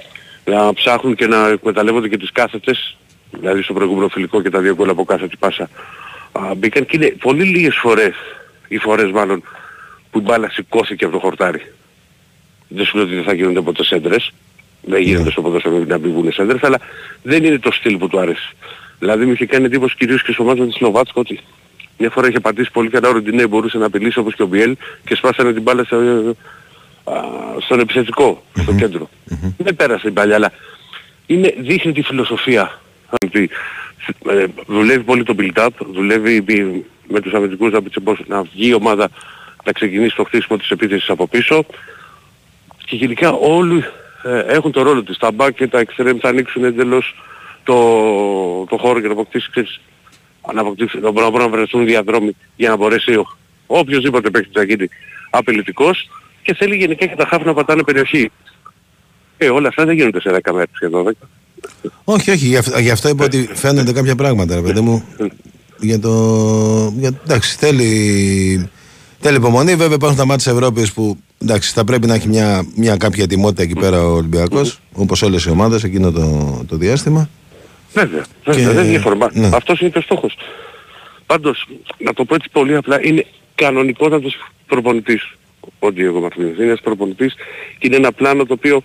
να 0.45 0.73
ψάχνουν 0.73 1.15
και 1.15 1.27
να 1.27 1.49
εκμεταλλεύονται 1.49 2.09
και 2.09 2.17
τις 2.17 2.33
κάθετες 2.33 2.97
δηλαδή 3.31 3.62
στο 3.62 3.73
προηγούμενο 3.73 4.09
φιλικό 4.09 4.43
και 4.43 4.50
τα 4.50 4.61
δύο 4.61 4.75
γκολ 4.75 4.88
από 4.88 5.05
κάθετη 5.05 5.37
πάσα. 5.37 5.69
Α, 6.33 6.55
μπήκαν 6.57 6.87
και 6.87 6.97
είναι 6.97 7.15
πολύ 7.21 7.45
λίγες 7.45 7.77
φορές 7.77 8.15
οι 8.69 8.79
φορές 8.79 9.11
μάλλον 9.11 9.43
που 10.11 10.19
η 10.19 10.23
μπάλα 10.23 10.50
σηκώθηκε 10.50 11.05
από 11.05 11.12
το 11.15 11.21
χορτάρι 11.21 11.73
δεν 12.69 12.85
σου 12.85 12.97
λέω 12.97 13.05
ότι 13.07 13.15
δεν 13.15 13.25
θα 13.25 13.33
γίνονται 13.35 13.61
ποτέ 13.61 13.85
σέντρες. 13.85 14.33
Δεν 14.83 15.01
γίνεται 15.03 15.31
στο 15.31 15.43
ποδόσφαιρο 15.43 15.79
να 15.79 15.99
μην 15.99 16.11
βγουν 16.13 16.33
σέντρες, 16.33 16.63
αλλά 16.63 16.79
δεν 17.23 17.45
είναι 17.45 17.59
το 17.59 17.73
στυλ 17.73 17.97
που 17.97 18.09
του 18.09 18.19
άρεσε. 18.21 18.53
Δηλαδή 18.99 19.25
μου 19.25 19.33
είχε 19.33 19.47
κάνει 19.47 19.65
εντύπωση 19.65 19.95
κυρίως 19.99 20.23
και 20.23 20.33
στο 20.33 20.45
μάτσο 20.45 20.65
της 20.65 20.75
Σλοβάτσκο 20.75 21.21
ότι 21.21 21.41
μια 21.99 22.11
φορά 22.11 22.29
είχε 22.29 22.41
πατήσει 22.41 22.71
πολύ 22.71 22.89
καλά 22.89 23.09
ο 23.09 23.13
Ροντινέ, 23.13 23.47
μπορούσε 23.47 23.79
να 23.79 23.87
απειλήσει 23.87 24.19
όπως 24.19 24.35
και 24.35 24.43
ο 24.43 24.47
Μπιέλ 24.47 24.77
και 25.05 25.15
σπάσανε 25.15 25.53
την 25.53 25.63
μπάλα 25.63 25.85
στο, 25.85 25.97
α, 27.05 27.13
στον 27.61 27.81
επιθετικό, 27.81 28.45
στο 28.63 28.75
κέντρο. 28.75 29.09
Δεν 29.57 29.77
πέρασε 29.77 30.09
η 30.09 30.11
μπάλα, 30.15 30.35
αλλά 30.35 30.53
είναι, 31.27 31.55
δείχνει 31.59 31.93
τη 31.93 32.03
φιλοσοφία. 32.03 32.81
Ότι, 33.25 33.51
ε, 34.29 34.45
δουλεύει 34.67 35.03
πολύ 35.03 35.23
το 35.23 35.35
build-up, 35.39 35.69
δουλεύει 35.93 36.45
μη- 36.47 36.85
με 37.09 37.21
τους 37.21 37.33
αμυντικούς 37.33 37.73
να, 37.73 37.83
πει 37.83 38.01
πώς 38.01 38.19
να 38.27 38.43
βγει 38.43 38.69
η 38.69 38.75
ομάδα 38.75 39.09
να 39.65 39.73
ξεκινήσει 39.73 40.17
το 40.17 40.25
χτίσιμο 40.25 40.59
της 40.59 40.71
επίθεσης 40.71 41.11
από 41.11 41.27
πίσω 41.29 41.65
και 42.88 42.97
γενικά 42.97 43.33
όλοι 43.33 43.85
ε, 44.23 44.38
έχουν 44.38 44.73
το 44.73 44.83
ρόλο 44.83 45.02
τους. 45.02 45.16
Τα 45.16 45.30
μπακ 45.30 45.54
και 45.54 45.66
τα 45.66 45.78
εξτρέμς 45.78 46.21
θα 46.21 46.28
ανοίξουν 46.28 46.64
εντελώς 46.64 47.14
το, 47.64 47.75
το 48.64 48.76
χώρο 48.76 48.99
για 48.99 49.09
να 49.09 49.14
αποκτήσει, 49.14 49.50
ξέρεις, 49.50 49.80
να, 50.54 50.61
αποκτήσει, 50.61 50.99
να 50.99 51.11
μπορούν 51.11 51.23
να 51.23 51.30
μπορούν 51.30 51.50
να 51.50 51.57
βρεθούν 51.57 51.85
διαδρόμοι 51.85 52.37
για 52.57 52.68
να 52.68 52.76
μπορέσει 52.76 53.14
ο, 53.14 53.26
οποιοςδήποτε 53.66 54.30
παίκτης 54.30 54.54
να 54.54 54.62
γίνει 54.62 54.88
απειλητικός 55.30 56.11
και 56.42 56.54
θέλει 56.54 56.76
γενικά 56.76 57.07
και 57.07 57.16
τα 57.16 57.26
χάφ 57.26 57.45
να 57.45 57.54
πατάνε 57.54 57.83
περιοχή. 57.83 58.30
Ε, 59.38 59.49
όλα 59.49 59.68
αυτά 59.68 59.85
δεν 59.85 59.95
γίνονται 59.95 60.21
σε 60.21 60.40
10 60.45 60.52
μέρες 60.52 60.78
και 60.78 60.88
12. 60.92 61.11
Όχι, 62.04 62.30
όχι, 62.30 62.47
γι' 62.47 62.57
αυτό, 62.57 62.78
γι' 62.78 62.90
αυτό 62.90 63.09
είπα 63.09 63.25
ότι 63.25 63.50
φαίνονται 63.54 63.92
κάποια 63.92 64.14
πράγματα, 64.14 64.54
ρε 64.54 64.61
παιδί 64.61 64.80
μου. 64.80 65.04
Για 65.80 66.00
το. 66.00 66.11
Για, 66.97 67.11
εντάξει, 67.25 67.57
θέλει. 67.57 68.71
Θέλει 69.21 69.37
υπομονή. 69.37 69.75
Βέβαια 69.75 69.95
υπάρχουν 69.95 70.19
τα 70.19 70.27
μάτια 70.27 70.53
της 70.53 70.63
Ευρώπης 70.63 70.93
που 70.93 71.19
εντάξει, 71.39 71.73
θα 71.73 71.85
πρέπει 71.85 72.07
να 72.07 72.15
έχει 72.15 72.29
μια, 72.29 72.67
μια 72.77 72.97
κάποια 72.97 73.23
ετοιμότητα 73.25 73.63
εκεί 73.63 73.75
πέρα 73.75 74.03
ο 74.07 74.13
Ολυμπιακός 74.13 74.81
όπως 74.93 75.23
όλες 75.23 75.45
οι 75.45 75.50
ομάδες 75.50 75.85
εκείνο 75.85 76.13
το, 76.13 76.65
το 76.69 76.76
διάστημα. 76.76 77.28
Βέβαια, 77.93 78.25
βέβαια, 78.45 78.65
Και- 78.67 78.73
δεν 78.73 78.83
είναι 78.85 78.91
διαφορά. 78.99 79.31
ναι. 79.33 79.50
Αυτός 79.52 79.81
είναι 79.81 79.91
και 79.91 79.99
ο 79.99 80.00
στόχος. 80.00 80.37
Πάντως, 81.26 81.67
να 81.99 82.13
το 82.13 82.25
πω 82.25 82.35
έτσι 82.35 82.49
πολύ 82.52 82.76
απλά, 82.76 82.99
είναι 83.07 83.26
κανονικότατος 83.54 84.37
προπονητής 84.67 85.33
ο 85.78 85.91
Διέγο 85.91 86.21
Μαρτίνες. 86.21 86.57
Είναι 86.57 86.65
ένας 86.65 86.81
προπονητής 86.81 87.35
και 87.78 87.87
είναι 87.87 87.97
ένα 87.97 88.13
πλάνο 88.13 88.45
το 88.47 88.52
οποίο 88.52 88.83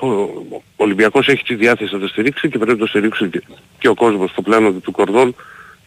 ο 0.00 0.06
ο 0.80 0.84
Ολυμπιακός 0.84 1.28
έχει 1.28 1.42
τη 1.44 1.54
διάθεση 1.54 1.94
να 1.94 2.00
το 2.00 2.08
στηρίξει 2.08 2.48
και 2.48 2.56
πρέπει 2.58 2.72
να 2.72 2.78
το 2.78 2.86
στηρίξει 2.86 3.28
και, 3.28 3.42
και 3.78 3.88
ο 3.88 3.94
κόσμος 3.94 4.30
στο 4.30 4.42
πλάνο 4.42 4.70
του 4.70 4.90
Κορδόν 4.92 5.34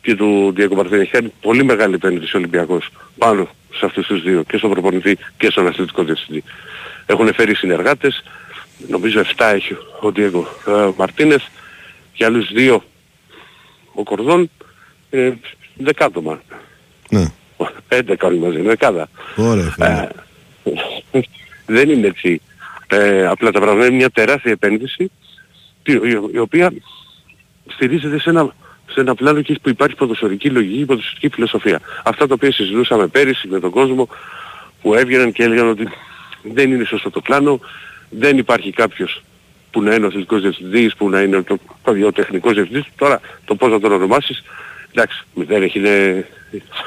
και 0.02 0.16
του 0.16 0.52
Διέγκο 0.56 0.76
Μαρτίνες. 0.76 1.02
Έχει 1.02 1.12
κάνει 1.12 1.34
πολύ 1.42 1.64
μεγάλη 1.64 1.94
επένδυση 1.96 2.36
ο 2.36 2.40
Ολυμπιακός 2.40 2.90
πάνω 3.18 3.50
σε 3.74 3.86
αυτούς 3.86 4.08
τους 4.08 4.22
δύο, 4.24 4.44
και 4.44 4.58
στον 4.58 4.70
προπονητή 4.70 5.18
και 5.38 5.50
στον 5.50 5.68
αθλητικό 5.68 6.04
διευθυντή. 6.04 6.44
Έχουν 7.06 7.34
φέρει 7.34 7.56
συνεργάτες, 7.56 8.24
νομίζω 8.88 9.22
7 9.22 9.52
έχει 9.54 9.78
ο 10.02 10.12
Διέγκο 10.12 10.48
ε, 10.68 10.90
Μαρτίνες 10.98 11.48
και 12.14 12.26
άλλους 12.26 12.52
δύο 12.52 12.84
ο 13.94 14.04
Κορδόν 14.04 14.50
ε, 15.10 15.32
δεκάτομα. 15.76 16.42
Ναι. 17.10 17.26
11 17.90 18.14
όλοι 18.22 18.40
μαζί, 18.40 18.58
είναι 18.60 18.68
δεκάδα. 18.68 19.10
Ωραία, 19.36 19.64
φίλε. 19.72 19.88
Ε, 19.88 21.20
δεν 21.76 21.90
είναι 21.90 22.08
έτσι 22.08 22.42
ε, 22.88 23.26
απλά 23.28 23.52
τα 23.52 23.60
πράγματα. 23.60 23.86
Είναι 23.88 23.96
μια 23.96 24.10
τεράστια 24.10 24.52
επένδυση 24.52 25.04
η, 25.84 25.94
η- 25.94 26.30
η 26.34 26.38
οποία 26.38 26.72
στηρίζεται 27.68 28.20
σε 28.20 28.30
ένα, 28.30 28.56
σε 28.94 29.00
ένα 29.00 29.16
πλάνο 29.16 29.42
και 29.42 29.60
που 29.62 29.70
υπάρχει 29.70 29.96
ποδοσφαιρική 29.96 30.50
λογική, 30.50 30.86
ποδοσφαιρική 30.86 31.30
φιλοσοφία. 31.30 31.80
Αυτά 32.04 32.28
τα 32.28 32.34
οποία 32.34 32.52
συζητούσαμε 32.52 33.08
πέρυσι 33.08 33.48
με 33.48 33.60
τον 33.60 33.70
κόσμο 33.70 34.08
που 34.82 34.96
έβγαιναν 34.96 35.32
και 35.32 35.44
έλεγαν 35.44 35.70
ότι 35.70 35.88
δεν 36.42 36.72
είναι 36.72 36.84
σωστό 36.84 37.10
το 37.10 37.22
πλάνο, 37.22 37.60
δεν 38.10 38.38
υπάρχει 38.38 38.72
κάποιος 38.72 39.24
που 39.72 39.82
να 39.82 39.96
είναι 39.96 40.06
ο 40.06 40.08
αθλητικός 40.08 40.42
διευθυντής, 40.42 40.96
που 40.96 41.10
να 41.10 41.22
είναι 41.22 41.42
το, 41.42 41.58
ο 42.06 42.12
τεχνικός 42.12 42.54
διευθυντής. 42.54 42.86
Τώρα 42.96 43.20
το 43.46 43.56
πώς 43.56 43.72
να 43.72 43.80
τον 43.80 43.92
ονομάσεις, 43.92 44.44
εντάξει, 44.92 45.24
δεν 45.34 45.64
έχει, 45.64 45.80
είναι 45.80 46.28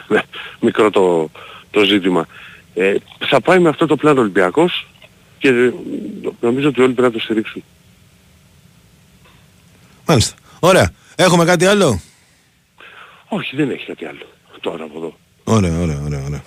μικρό 0.61 0.90
το, 0.90 1.31
το 1.71 1.85
ζήτημα. 1.85 2.27
Ε, 2.75 2.95
θα 3.19 3.40
πάει 3.40 3.59
με 3.59 3.69
αυτό 3.69 3.87
το 3.87 3.97
πλάνο 3.97 4.21
Ολυμπιακός 4.21 4.87
και 5.38 5.49
ε, 5.49 5.73
νομίζω 6.40 6.69
ότι 6.69 6.81
όλοι 6.81 6.93
πρέπει 6.93 7.09
να 7.09 7.19
το 7.19 7.25
στηρίξουν. 7.25 7.62
Μάλιστα. 10.07 10.35
Ωραία. 10.61 10.93
Έχουμε 11.16 11.44
κάτι 11.44 11.66
άλλο; 11.66 12.00
Όχι, 13.29 13.57
δεν 13.57 13.70
έχει 13.70 13.87
κάτι 13.87 14.05
άλλο 14.05 14.27
τώρα 14.61 14.85
από 14.85 14.96
εδώ. 14.98 15.16
Ωραία, 15.44 15.79
ωραία, 15.81 16.00
ωραία. 16.05 16.22
ωραία. 16.27 16.42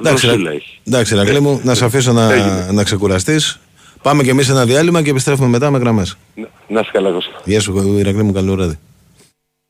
Εντάξει, 0.00 0.26
Δροσούλα 0.26 0.50
Ρα- 0.50 0.56
έχει. 0.56 0.78
εντάξει, 0.86 1.14
Ρακλή 1.14 1.40
μου, 1.40 1.60
να 1.64 1.74
σε 1.74 1.84
αφήσω 1.84 2.12
να, 2.12 2.32
Έγινε. 2.32 2.68
να 2.72 2.84
ξεκουραστείς. 2.84 3.58
Πάμε 4.02 4.22
κι 4.22 4.28
εμείς 4.28 4.48
ένα 4.48 4.64
διάλειμμα 4.64 5.02
και 5.02 5.10
επιστρέφουμε 5.10 5.48
μετά 5.48 5.70
με 5.70 5.78
γραμμές. 5.78 6.16
Να, 6.34 6.48
να 6.68 6.80
είσαι 6.80 6.90
καλά, 6.92 7.10
Κώστα. 7.10 7.40
Γεια 7.44 7.60
σου, 7.60 7.94
Ηρακλή 7.98 8.22
μου, 8.22 8.32
καλό 8.32 8.54
βράδυ. 8.54 8.78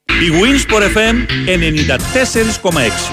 Η 0.05 0.31
Winsport 0.43 0.83
FM 0.83 1.27
94,6. 1.47 3.13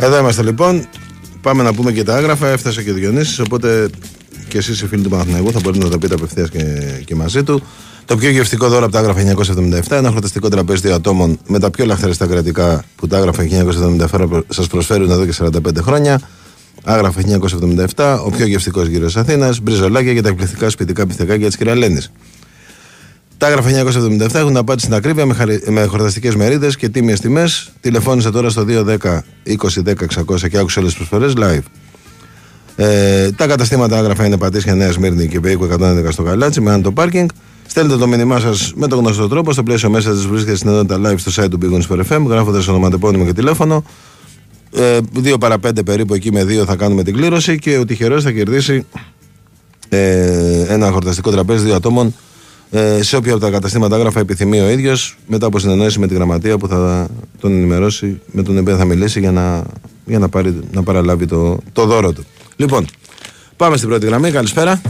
Εδώ 0.00 0.18
είμαστε 0.18 0.42
λοιπόν. 0.42 0.88
Πάμε 1.42 1.62
να 1.62 1.74
πούμε 1.74 1.92
και 1.92 2.02
τα 2.02 2.16
άγραφα. 2.16 2.48
Έφτασε 2.48 2.82
και 2.82 2.90
ο 2.90 2.94
Διονύσης, 2.94 3.38
οπότε 3.38 3.88
και 4.48 4.58
εσείς 4.58 4.80
οι 4.80 4.86
φίλοι 4.86 5.02
του 5.02 5.08
Παναθηναϊκού 5.08 5.52
θα 5.52 5.60
μπορείτε 5.62 5.84
να 5.84 5.90
τα 5.90 5.98
πείτε 5.98 6.14
απευθείας 6.14 6.50
και, 6.50 6.62
και 7.04 7.14
μαζί 7.14 7.42
του. 7.42 7.62
Το 8.04 8.16
πιο 8.16 8.30
γευστικό 8.30 8.68
δώρο 8.68 8.84
από 8.84 8.92
τα 8.92 8.98
άγραφα 8.98 9.34
1977, 9.80 9.90
ένα 9.90 10.10
χρωταστικό 10.10 10.48
τραπέζι 10.48 10.80
δύο 10.80 10.94
ατόμων 10.94 11.38
με 11.46 11.58
τα 11.58 11.70
πιο 11.70 11.84
λαχταριστά 11.84 12.26
κρατικά 12.26 12.84
που 12.96 13.06
τα 13.06 13.16
άγραφα 13.16 13.46
1977 14.10 14.40
σας 14.48 14.66
προσφέρουν 14.66 15.10
εδώ 15.10 15.26
και 15.26 15.34
45 15.38 15.50
χρόνια. 15.80 16.20
Άγραφα 16.84 17.20
1977, 17.94 18.18
ο 18.24 18.30
πιο 18.30 18.46
γευστικός 18.46 18.86
γύρος 18.86 19.12
τη 19.12 19.20
Αθήνας, 19.20 19.60
μπριζολάκια 19.60 20.14
και 20.14 20.20
τα 20.20 20.28
εκπληκτικά 20.28 20.70
σπιτικά 20.70 21.06
πιθεκάκια 21.06 21.46
της 21.46 21.56
Κυραλένης. 21.56 22.10
Τα 23.40 23.46
άγραφα 23.46 23.70
1977 24.20 24.34
έχουν 24.34 24.56
απάντηση 24.56 24.84
στην 24.86 24.96
ακρίβεια 24.96 25.26
με, 25.26 25.34
χαρι... 25.34 25.62
με 25.66 25.84
χορταστικές 25.84 26.34
μερίδες 26.34 26.76
και 26.76 26.88
τίμιες 26.88 27.20
τιμές. 27.20 27.72
Τηλεφώνησε 27.80 28.30
τώρα 28.30 28.48
στο 28.50 28.64
210 28.68 28.96
2010 28.96 29.94
600 30.26 30.48
και 30.50 30.58
άκουσε 30.58 30.78
όλες 30.78 30.94
τις 30.94 30.94
προσφορές 30.94 31.32
live. 31.36 31.62
Ε, 32.76 33.30
τα 33.30 33.46
καταστήματα 33.46 33.98
άγραφα 33.98 34.26
είναι 34.26 34.36
Πατήσια 34.36 34.74
Νέα 34.74 34.92
Σμύρνη 34.92 35.28
και 35.28 35.40
Βέικο 35.40 35.68
111 35.80 36.06
στο 36.08 36.22
Καλάτσι 36.22 36.60
με 36.60 36.80
το 36.80 36.92
πάρκινγκ. 36.92 37.28
Στέλνετε 37.66 37.98
το 37.98 38.06
μήνυμά 38.06 38.38
σας 38.38 38.72
με 38.76 38.86
τον 38.86 38.98
γνωστό 38.98 39.28
τρόπο. 39.28 39.52
Στο 39.52 39.62
πλαίσιο 39.62 39.90
μέσα 39.90 40.10
της 40.10 40.26
βρίσκεται 40.26 40.56
στην 40.56 40.68
ενότητα 40.70 41.00
live 41.04 41.18
στο 41.18 41.42
site 41.42 41.50
του 41.50 41.58
Big 41.62 41.74
Wings 41.74 42.00
FM, 42.10 42.22
γράφοντας 42.26 42.68
ονοματεπώνυμο 42.68 43.24
και 43.24 43.32
τηλέφωνο. 43.32 43.84
Ε, 44.76 44.98
δύο 45.12 45.38
παρα 45.38 45.58
πέντε 45.58 45.82
περίπου 45.82 46.14
εκεί 46.14 46.32
με 46.32 46.44
δύο 46.44 46.64
θα 46.64 46.76
κάνουμε 46.76 47.02
την 47.02 47.14
κλήρωση 47.14 47.58
και 47.58 47.78
ο 47.78 47.84
τυχερός 47.84 48.22
θα 48.22 48.30
κερδίσει 48.30 48.86
ε, 49.88 50.64
ένα 50.68 50.90
χορταστικό 50.90 51.30
τραπέζι 51.30 51.64
δύο 51.64 51.74
ατόμων 51.74 52.14
ε, 52.70 53.02
σε 53.02 53.16
όποια 53.16 53.32
από 53.32 53.40
τα 53.40 53.50
καταστήματα 53.50 53.96
άγραφα 53.96 54.20
επιθυμεί 54.20 54.60
ο 54.60 54.68
ίδιος 54.70 55.16
μετά 55.26 55.46
από 55.46 55.58
συνεννόηση 55.58 55.98
με 55.98 56.06
τη 56.06 56.14
γραμματεία 56.14 56.58
που 56.58 56.68
θα 56.68 57.08
τον 57.40 57.52
ενημερώσει, 57.52 58.20
με 58.26 58.42
τον 58.42 58.58
οποίο 58.58 58.76
θα 58.76 58.84
μιλήσει 58.84 59.20
για 59.20 59.32
να, 59.32 59.64
για 60.06 60.18
να, 60.18 60.28
πάρει, 60.28 60.60
να 60.72 60.82
παραλάβει 60.82 61.26
το, 61.26 61.58
το 61.72 61.84
δώρο 61.86 62.12
του. 62.12 62.24
Λοιπόν, 62.56 62.86
πάμε 63.56 63.76
στην 63.76 63.88
πρώτη 63.88 64.06
γραμμή. 64.06 64.30
Καλησπέρα. 64.30 64.80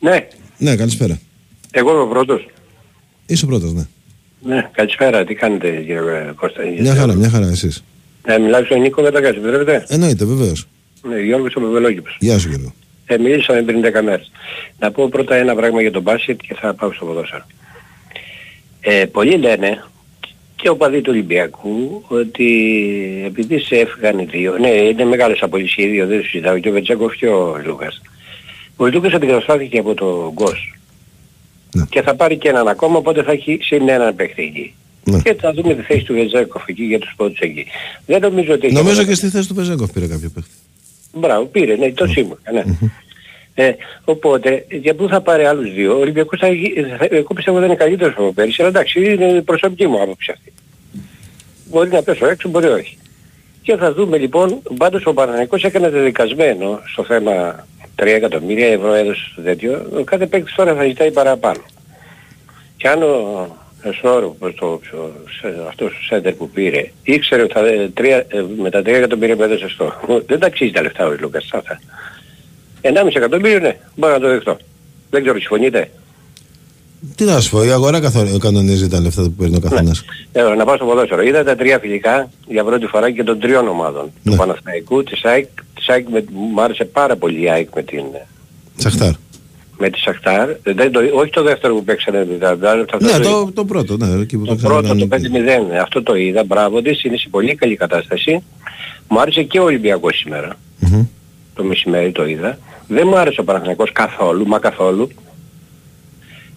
Ναι, 0.00 0.28
Ναι, 0.58 0.76
καλησπέρα. 0.76 1.18
εγώ 1.70 1.90
είμαι 1.92 2.00
ο 2.00 2.06
πρώτος. 2.08 2.46
Είσαι 3.26 3.44
ο 3.44 3.48
πρώτος, 3.48 3.72
ναι. 3.72 3.86
Ναι, 4.44 4.70
καλησπέρα. 4.72 5.24
Τι 5.24 5.34
κάνετε 5.34 5.70
κύριε 5.70 6.32
Κώστα. 6.36 6.60
Μια 6.80 6.94
χαρά, 6.94 7.14
μια 7.14 7.28
χαρά, 7.30 7.48
εσείς. 7.48 7.84
Ε, 8.24 8.38
μιλάω 8.38 8.64
στον 8.64 8.80
Νίκο 8.80 9.02
Μετακάση, 9.02 9.38
επιτρέπετε. 9.38 9.84
Εννοείται, 9.88 10.24
βεβαίως. 10.24 10.66
Ναι, 11.08 11.16
Γιώργος 11.20 11.54
ο 11.56 11.60
Παπελόγυπος. 11.60 12.16
Γεια 12.20 12.38
σου, 12.38 12.48
Γιώργο. 12.48 12.74
Ε, 13.12 13.18
μιλήσαμε 13.18 13.62
πριν 13.62 13.80
10 13.84 14.02
μέρες. 14.02 14.30
Να 14.78 14.90
πω 14.90 15.08
πρώτα 15.08 15.34
ένα 15.34 15.54
πράγμα 15.54 15.80
για 15.80 15.90
τον 15.90 16.02
μπάσκετ 16.02 16.40
και 16.40 16.54
θα 16.54 16.74
πάω 16.74 16.92
στο 16.92 17.04
ποδόσφαιρο. 17.04 17.44
Ε, 18.80 19.04
πολλοί 19.04 19.36
λένε 19.36 19.84
και 20.56 20.68
οπαδοί 20.68 21.00
του 21.00 21.10
Ολυμπιακού 21.12 22.04
ότι 22.08 22.48
επειδή 23.26 23.58
σε 23.58 23.76
έφυγαν 23.76 24.18
οι 24.18 24.24
δύο, 24.24 24.58
ναι 24.58 24.68
είναι 24.68 25.04
μεγάλος 25.04 25.42
απώλειες 25.42 25.84
οι 25.84 25.86
δύο, 25.88 26.06
δεν 26.06 26.20
τους 26.20 26.30
συζητάω 26.30 26.58
και 26.58 26.68
ο 26.68 26.72
Βεζένκοφ 26.72 27.14
και 27.16 27.26
ο 27.28 27.60
Σλούκας. 27.64 28.00
Ο 28.76 28.86
Σλούκας 28.86 29.12
αντικαταστάθηκε 29.12 29.78
από 29.78 29.94
το 29.94 30.32
Γκος. 30.34 30.74
Ναι. 31.74 31.84
Και 31.90 32.02
θα 32.02 32.14
πάρει 32.14 32.36
και 32.36 32.48
έναν 32.48 32.68
ακόμα, 32.68 32.96
οπότε 32.98 33.22
θα 33.22 33.32
έχει 33.32 33.58
συν 33.62 33.88
έναν 33.88 34.14
παίχτη 34.16 34.42
εκεί. 34.42 34.74
Ναι. 35.04 35.18
Και 35.22 35.34
θα 35.34 35.52
δούμε 35.52 35.74
τη 35.74 35.82
θέση 35.82 36.04
του 36.04 36.12
Βεζένκοφ 36.14 36.62
εκεί 36.66 36.82
για 36.84 36.98
τους 36.98 37.12
πόντους 37.16 37.38
εκεί. 37.38 37.66
Δεν 38.06 38.20
νομίζω 38.20 38.52
ότι... 38.52 38.66
έχει 38.66 38.74
Νομίζω 38.74 38.94
ακόμα- 38.94 39.08
και 39.08 39.14
στη 39.14 39.28
θέση 39.28 39.48
του 39.48 39.54
Βεζένκοφ 39.54 39.90
πήρε 39.92 40.06
κάποιο 40.06 40.30
παίχτη. 40.34 40.50
Μπράβο, 41.12 41.44
πήρε, 41.44 41.76
ναι, 41.76 41.92
το 41.92 42.06
σίγουρα, 42.06 42.40
ναι. 42.52 42.62
Ε, 43.54 43.72
οπότε, 44.04 44.64
για 44.70 44.94
πού 44.94 45.08
θα 45.08 45.20
πάρει 45.20 45.44
άλλους 45.44 45.72
δύο, 45.74 45.96
ο 45.96 46.00
Ολυμπιακός 46.00 46.38
θα, 46.40 46.46
έχει- 46.46 46.86
θα, 46.98 47.06
εγώ 47.10 47.34
πιστεύω 47.34 47.58
δεν 47.58 47.66
είναι 47.68 47.76
καλύτερος 47.76 48.14
από 48.16 48.32
πέρυσι, 48.32 48.60
αλλά 48.62 48.70
εντάξει, 48.70 49.12
είναι 49.12 49.24
η 49.24 49.42
προσωπική 49.42 49.86
μου 49.86 50.02
άποψη 50.02 50.30
αυτή. 50.30 50.52
Μπορεί 51.70 51.90
να 51.90 52.02
πέσω 52.02 52.26
έξω, 52.26 52.48
μπορεί 52.48 52.66
όχι. 52.66 52.98
Και 53.62 53.76
θα 53.76 53.92
δούμε 53.92 54.16
λοιπόν, 54.18 54.62
πάντως 54.76 55.06
ο 55.06 55.12
Παναγικός 55.14 55.64
έκανε 55.64 55.88
δεδικασμένο 55.90 56.80
στο 56.92 57.04
θέμα 57.04 57.66
3 58.02 58.06
εκατομμύρια 58.06 58.66
ευρώ 58.66 58.92
έδωσε 58.94 59.28
στο 59.32 59.42
τέτοιο, 59.42 59.86
ο 59.98 60.04
κάθε 60.04 60.26
παίκτης 60.26 60.54
τώρα 60.54 60.74
θα 60.74 60.84
ζητάει 60.84 61.10
παραπάνω. 61.10 61.60
Και 62.76 62.88
αν 62.88 63.02
ο 63.02 63.46
Σόρο, 64.00 64.36
το, 64.40 64.50
το, 64.60 64.80
σε- 65.40 65.54
αυτός 65.68 65.90
ο 65.92 66.02
σέντερ 66.08 66.32
που 66.32 66.50
πήρε, 66.50 66.90
ήξερε 67.02 67.42
ότι 67.42 67.52
θα, 67.52 67.66
ε, 67.66 67.88
τρία, 67.94 68.16
ε, 68.16 68.44
με 68.62 68.70
τα 68.70 68.80
3 68.80 68.86
εκατομμύρια 68.86 69.36
που 69.36 69.42
έδωσε 69.42 69.68
στο, 69.68 69.92
δεν 70.28 70.38
τα 70.38 70.46
αξίζει 70.46 70.70
τα 70.70 70.82
λεφτά 70.82 71.06
ο 71.06 71.14
Λούκας, 71.20 71.46
θα 71.50 71.62
θα. 71.66 71.80
1,5 72.82 73.16
εκατομμύριο 73.16 73.58
ναι, 73.58 73.76
μπορώ 73.94 74.12
να 74.12 74.20
το 74.20 74.28
δεχτώ. 74.28 74.56
Δεν 75.10 75.22
ξέρω, 75.22 75.38
συμφωνείτε; 75.38 75.90
Τι 77.14 77.24
να 77.24 77.40
σου 77.40 77.50
πω, 77.50 77.64
η 77.64 77.70
αγορά 77.70 78.00
καθο- 78.00 78.38
κανονίζει 78.38 78.88
τα 78.88 79.00
λεφτά 79.00 79.22
που 79.22 79.32
παίρνει 79.32 79.56
ο 79.56 79.60
καθένας. 79.60 80.04
Ε, 80.32 80.42
να 80.42 80.64
πάω 80.64 80.76
στο 80.76 80.84
ποδόσφαιρο. 80.84 81.22
Είδα 81.22 81.44
τα 81.44 81.56
τρία 81.56 81.78
φιλικά 81.78 82.30
για 82.46 82.64
πρώτη 82.64 82.86
φορά 82.86 83.10
και 83.10 83.22
των 83.22 83.40
τριών 83.40 83.68
ομάδων. 83.68 84.10
Ναι. 84.22 84.30
Του 84.32 84.36
Παναθηναϊκού, 84.38 85.02
της 85.02 85.24
ΑΕΚ, 85.24 85.46
της 85.74 85.88
ΑΕΚ 85.88 86.08
με, 86.08 86.24
μου 86.32 86.62
άρεσε 86.62 86.84
πάρα 86.84 87.16
πολύ 87.16 87.42
η 87.42 87.50
ΑΕΚ 87.50 87.68
με 87.74 87.82
την, 87.82 88.04
Σαχτάρ. 88.76 89.12
Με 89.82 89.90
τη 89.90 89.98
Σακτάρ. 89.98 90.48
Δεν 90.62 90.92
το, 90.92 91.00
όχι 91.14 91.30
το 91.30 91.42
δεύτερο 91.42 91.74
που 91.74 91.84
παίξανε 91.84 92.22
δηλαδή. 92.24 92.66
αυτό 92.66 92.96
Ναι, 93.00 93.10
το- 93.18 93.44
το, 93.44 93.52
το 93.54 93.64
πρώτο, 93.64 93.96
ναι, 93.96 94.20
εκεί 94.22 94.38
που 94.38 94.44
Το 94.46 94.56
το 94.56 94.68
πρώτο, 94.68 94.94
το 94.96 95.06
ξανακάνει. 95.08 95.72
5-0, 95.74 95.76
αυτό 95.82 96.02
το 96.02 96.14
είδα, 96.14 96.44
μπράβο 96.44 96.82
της, 96.82 97.04
είναι 97.04 97.16
σε 97.16 97.28
πολύ 97.30 97.54
καλή 97.54 97.76
κατάσταση. 97.76 98.42
Μου 99.08 99.20
άρεσε 99.20 99.42
και 99.42 99.58
ο 99.60 99.64
Ολυμπιακός 99.64 100.16
σήμερα, 100.16 100.54
Μμμ. 100.78 101.04
το 101.54 101.64
μεσημέρι 101.64 102.12
το 102.12 102.26
είδα. 102.26 102.58
Δεν 102.88 103.06
μου 103.06 103.16
άρεσε 103.16 103.40
ο 103.40 103.44
Παναθηναϊκός 103.44 103.92
καθόλου, 103.92 104.46
μα 104.46 104.58
καθόλου. 104.58 105.08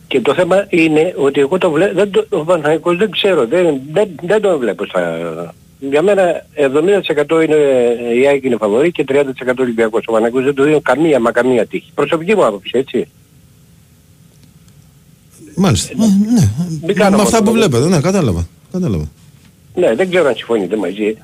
Και 0.07 0.21
το 0.21 0.33
θέμα 0.33 0.65
είναι 0.69 1.13
ότι 1.17 1.39
εγώ 1.39 1.57
το 1.57 1.71
βλέπω, 1.71 1.93
δεν 1.95 2.11
το, 2.11 2.25
ο 2.29 2.43
Παναθηναϊκός 2.43 2.97
δεν 2.97 3.11
ξέρω, 3.11 3.45
δεν, 3.47 3.79
δεν, 3.91 4.07
δεν 4.21 4.41
τον 4.41 4.59
βλέπω 4.59 4.85
στα... 4.85 5.01
Για 5.79 6.01
μένα 6.01 6.45
70% 6.55 7.43
είναι 7.43 7.55
η 8.15 8.27
ΑΕΚ 8.27 8.43
είναι 8.43 8.57
φαβορή 8.59 8.91
και 8.91 9.05
30% 9.07 9.21
Ολυμπιακός. 9.59 10.03
Ο 10.07 10.11
Παναθηναϊκός 10.11 10.43
δεν 10.43 10.53
του 10.55 10.63
δίνω 10.63 10.81
καμία, 10.81 11.19
μα 11.19 11.31
καμία 11.31 11.65
τύχη. 11.65 11.91
Προσωπική 11.95 12.35
μου 12.35 12.45
άποψη, 12.45 12.71
έτσι. 12.73 13.07
Μάλιστα. 15.55 15.93
Ε, 15.93 16.31
ναι. 16.33 16.49
Μην 16.85 16.95
κάνω 16.95 17.15
Με 17.17 17.21
αυτά 17.23 17.37
μόνο, 17.43 17.51
που 17.51 17.57
ναι. 17.57 17.65
βλέπετε, 17.65 17.89
ναι, 17.95 18.01
κατάλαβα. 18.01 18.47
κατάλαβα. 18.71 19.09
Ναι, 19.75 19.95
δεν 19.95 20.09
ξέρω 20.09 20.27
αν 20.27 20.35
συμφωνείτε 20.35 20.75
μαζί. 20.75 21.17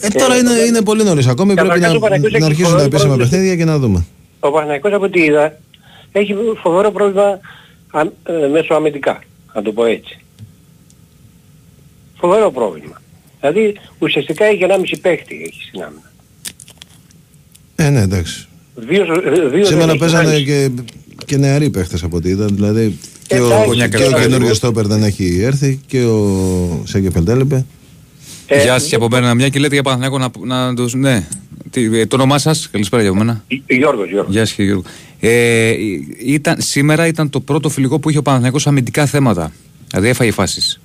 Ε, 0.00 0.08
τώρα 0.08 0.36
είναι, 0.36 0.50
είναι 0.68 0.82
πολύ 0.82 1.04
νωρίς 1.04 1.26
ακόμη. 1.26 1.54
Πρέπει 1.54 1.68
Καταρχάς, 1.68 1.90
να, 1.92 1.96
ο 1.96 2.00
Παναγιώτης 2.00 2.32
να 2.32 2.46
έχει 2.46 2.46
αρχίσουν 2.46 2.72
τα 2.72 2.78
φοβερό 2.78 2.86
επίσημα 2.86 3.14
πρόβλημα. 3.14 3.30
παιχνίδια 3.30 3.56
και 3.56 3.70
να 3.70 3.78
δούμε. 3.78 4.04
Ο 4.40 4.50
Παναγικός 4.50 4.92
από 4.92 5.04
ό,τι 5.04 5.20
είδα 5.20 5.58
έχει 6.12 6.34
φοβερό 6.62 6.90
πρόβλημα 6.90 7.40
α, 7.90 8.00
ε, 8.00 8.46
μέσω 8.48 8.74
αμυντικά, 8.74 9.22
να 9.54 9.62
το 9.62 9.72
πω 9.72 9.84
έτσι. 9.84 10.18
Φοβερό 12.16 12.50
πρόβλημα. 12.50 13.02
Δηλαδή 13.44 13.74
ουσιαστικά 13.98 14.44
έχει 14.44 14.60
1,5 14.68 14.98
παίχτη 15.02 15.34
έχει 15.48 15.62
στην 15.68 15.82
άμυνα. 15.82 16.12
Ε, 17.76 17.90
ναι, 17.90 18.00
εντάξει. 18.00 18.46
Δύο, 18.74 19.02
ε, 19.02 19.48
δύο 19.48 19.64
Σήμερα 19.64 19.86
δεν 19.86 19.88
έχει 19.88 19.98
παίζανε 19.98 20.24
βάλει. 20.24 20.44
και, 20.44 20.70
και 21.26 21.36
νεαροί 21.36 21.70
παίχτες 21.70 22.02
από 22.02 22.16
ό,τι 22.16 22.28
είδα. 22.28 22.46
Δηλαδή 22.46 22.98
και 23.26 23.40
ο, 23.40 23.46
Εντάξει, 23.46 23.88
και 23.88 24.02
ο 24.02 24.06
εντάξει. 24.06 24.22
καινούργιος 24.22 24.56
στόπερ 24.56 24.86
δεν 24.86 25.02
έχει 25.02 25.40
έρθει 25.42 25.80
και 25.86 26.04
ο 26.04 26.82
Σέγγε 26.84 27.10
Πελτέλεπε. 27.10 27.66
Ε, 28.46 28.62
Γεια 28.62 28.78
σας 28.78 28.88
και 28.88 28.94
από 28.94 29.08
μένα 29.08 29.34
μια 29.34 29.48
και 29.48 29.58
λέτε 29.58 29.74
για 29.74 29.82
Παναθηναϊκό 29.82 30.18
να, 30.18 30.30
να 30.66 30.74
τους... 30.74 30.94
Ναι. 30.94 31.26
Τι, 31.70 31.98
ε, 31.98 32.06
το 32.06 32.16
όνομά 32.16 32.38
σας, 32.38 32.68
καλησπέρα 32.70 33.02
για 33.02 33.14
μένα. 33.14 33.44
Γιώργος, 33.66 34.08
Γιώργος. 34.08 34.32
Γεια 34.32 34.46
σας 34.46 34.54
και 34.54 34.62
Γιώργο. 34.62 34.82
Ε, 35.20 35.74
ήταν, 36.24 36.56
σήμερα 36.58 37.06
ήταν 37.06 37.30
το 37.30 37.40
πρώτο 37.40 37.68
φιλικό 37.68 37.98
που 37.98 38.08
είχε 38.10 38.18
ο 38.18 38.22
Παναθηναϊκός 38.22 38.66
αμυντικά 38.66 39.06
θέματα. 39.06 39.52
Δηλαδή 39.90 40.08
έφαγε 40.08 40.30
φάσεις. 40.30 40.80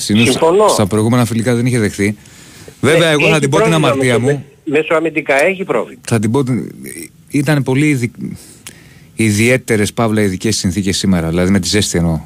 Συνήθως 0.00 0.30
Συμφωνώ. 0.34 0.68
στα 0.68 0.86
προηγούμενα 0.86 1.24
φιλικά 1.24 1.54
δεν 1.54 1.66
είχε 1.66 1.78
δεχθεί. 1.78 2.16
Βέβαια, 2.80 3.08
Ε, 3.08 3.12
εγώ 3.12 3.22
έχει 3.22 3.32
θα 3.32 3.38
την 3.38 3.50
πω 3.50 3.56
την 3.56 3.66
πρόβλημα 3.66 3.88
αμαρτία 3.88 4.18
μέσω- 4.18 4.34
μου. 4.36 4.44
Μέσω 4.64 4.94
αμυντικά 4.94 5.44
έχει 5.44 5.64
πρόβλημα. 5.64 6.00
Θα 6.08 6.18
την 6.18 6.30
πω 6.30 6.44
την... 6.44 6.70
Ήταν 7.28 7.62
πολύ 7.62 7.88
ειδι... 7.88 8.10
ιδιαίτερες 9.14 9.92
παύλα 9.92 10.22
ειδικές 10.22 10.56
συνθήκες 10.56 10.96
σήμερα. 10.96 11.28
Δηλαδή 11.28 11.50
με 11.50 11.58
τη 11.60 11.68
ζέστη 11.68 11.98
εννοώ. 11.98 12.20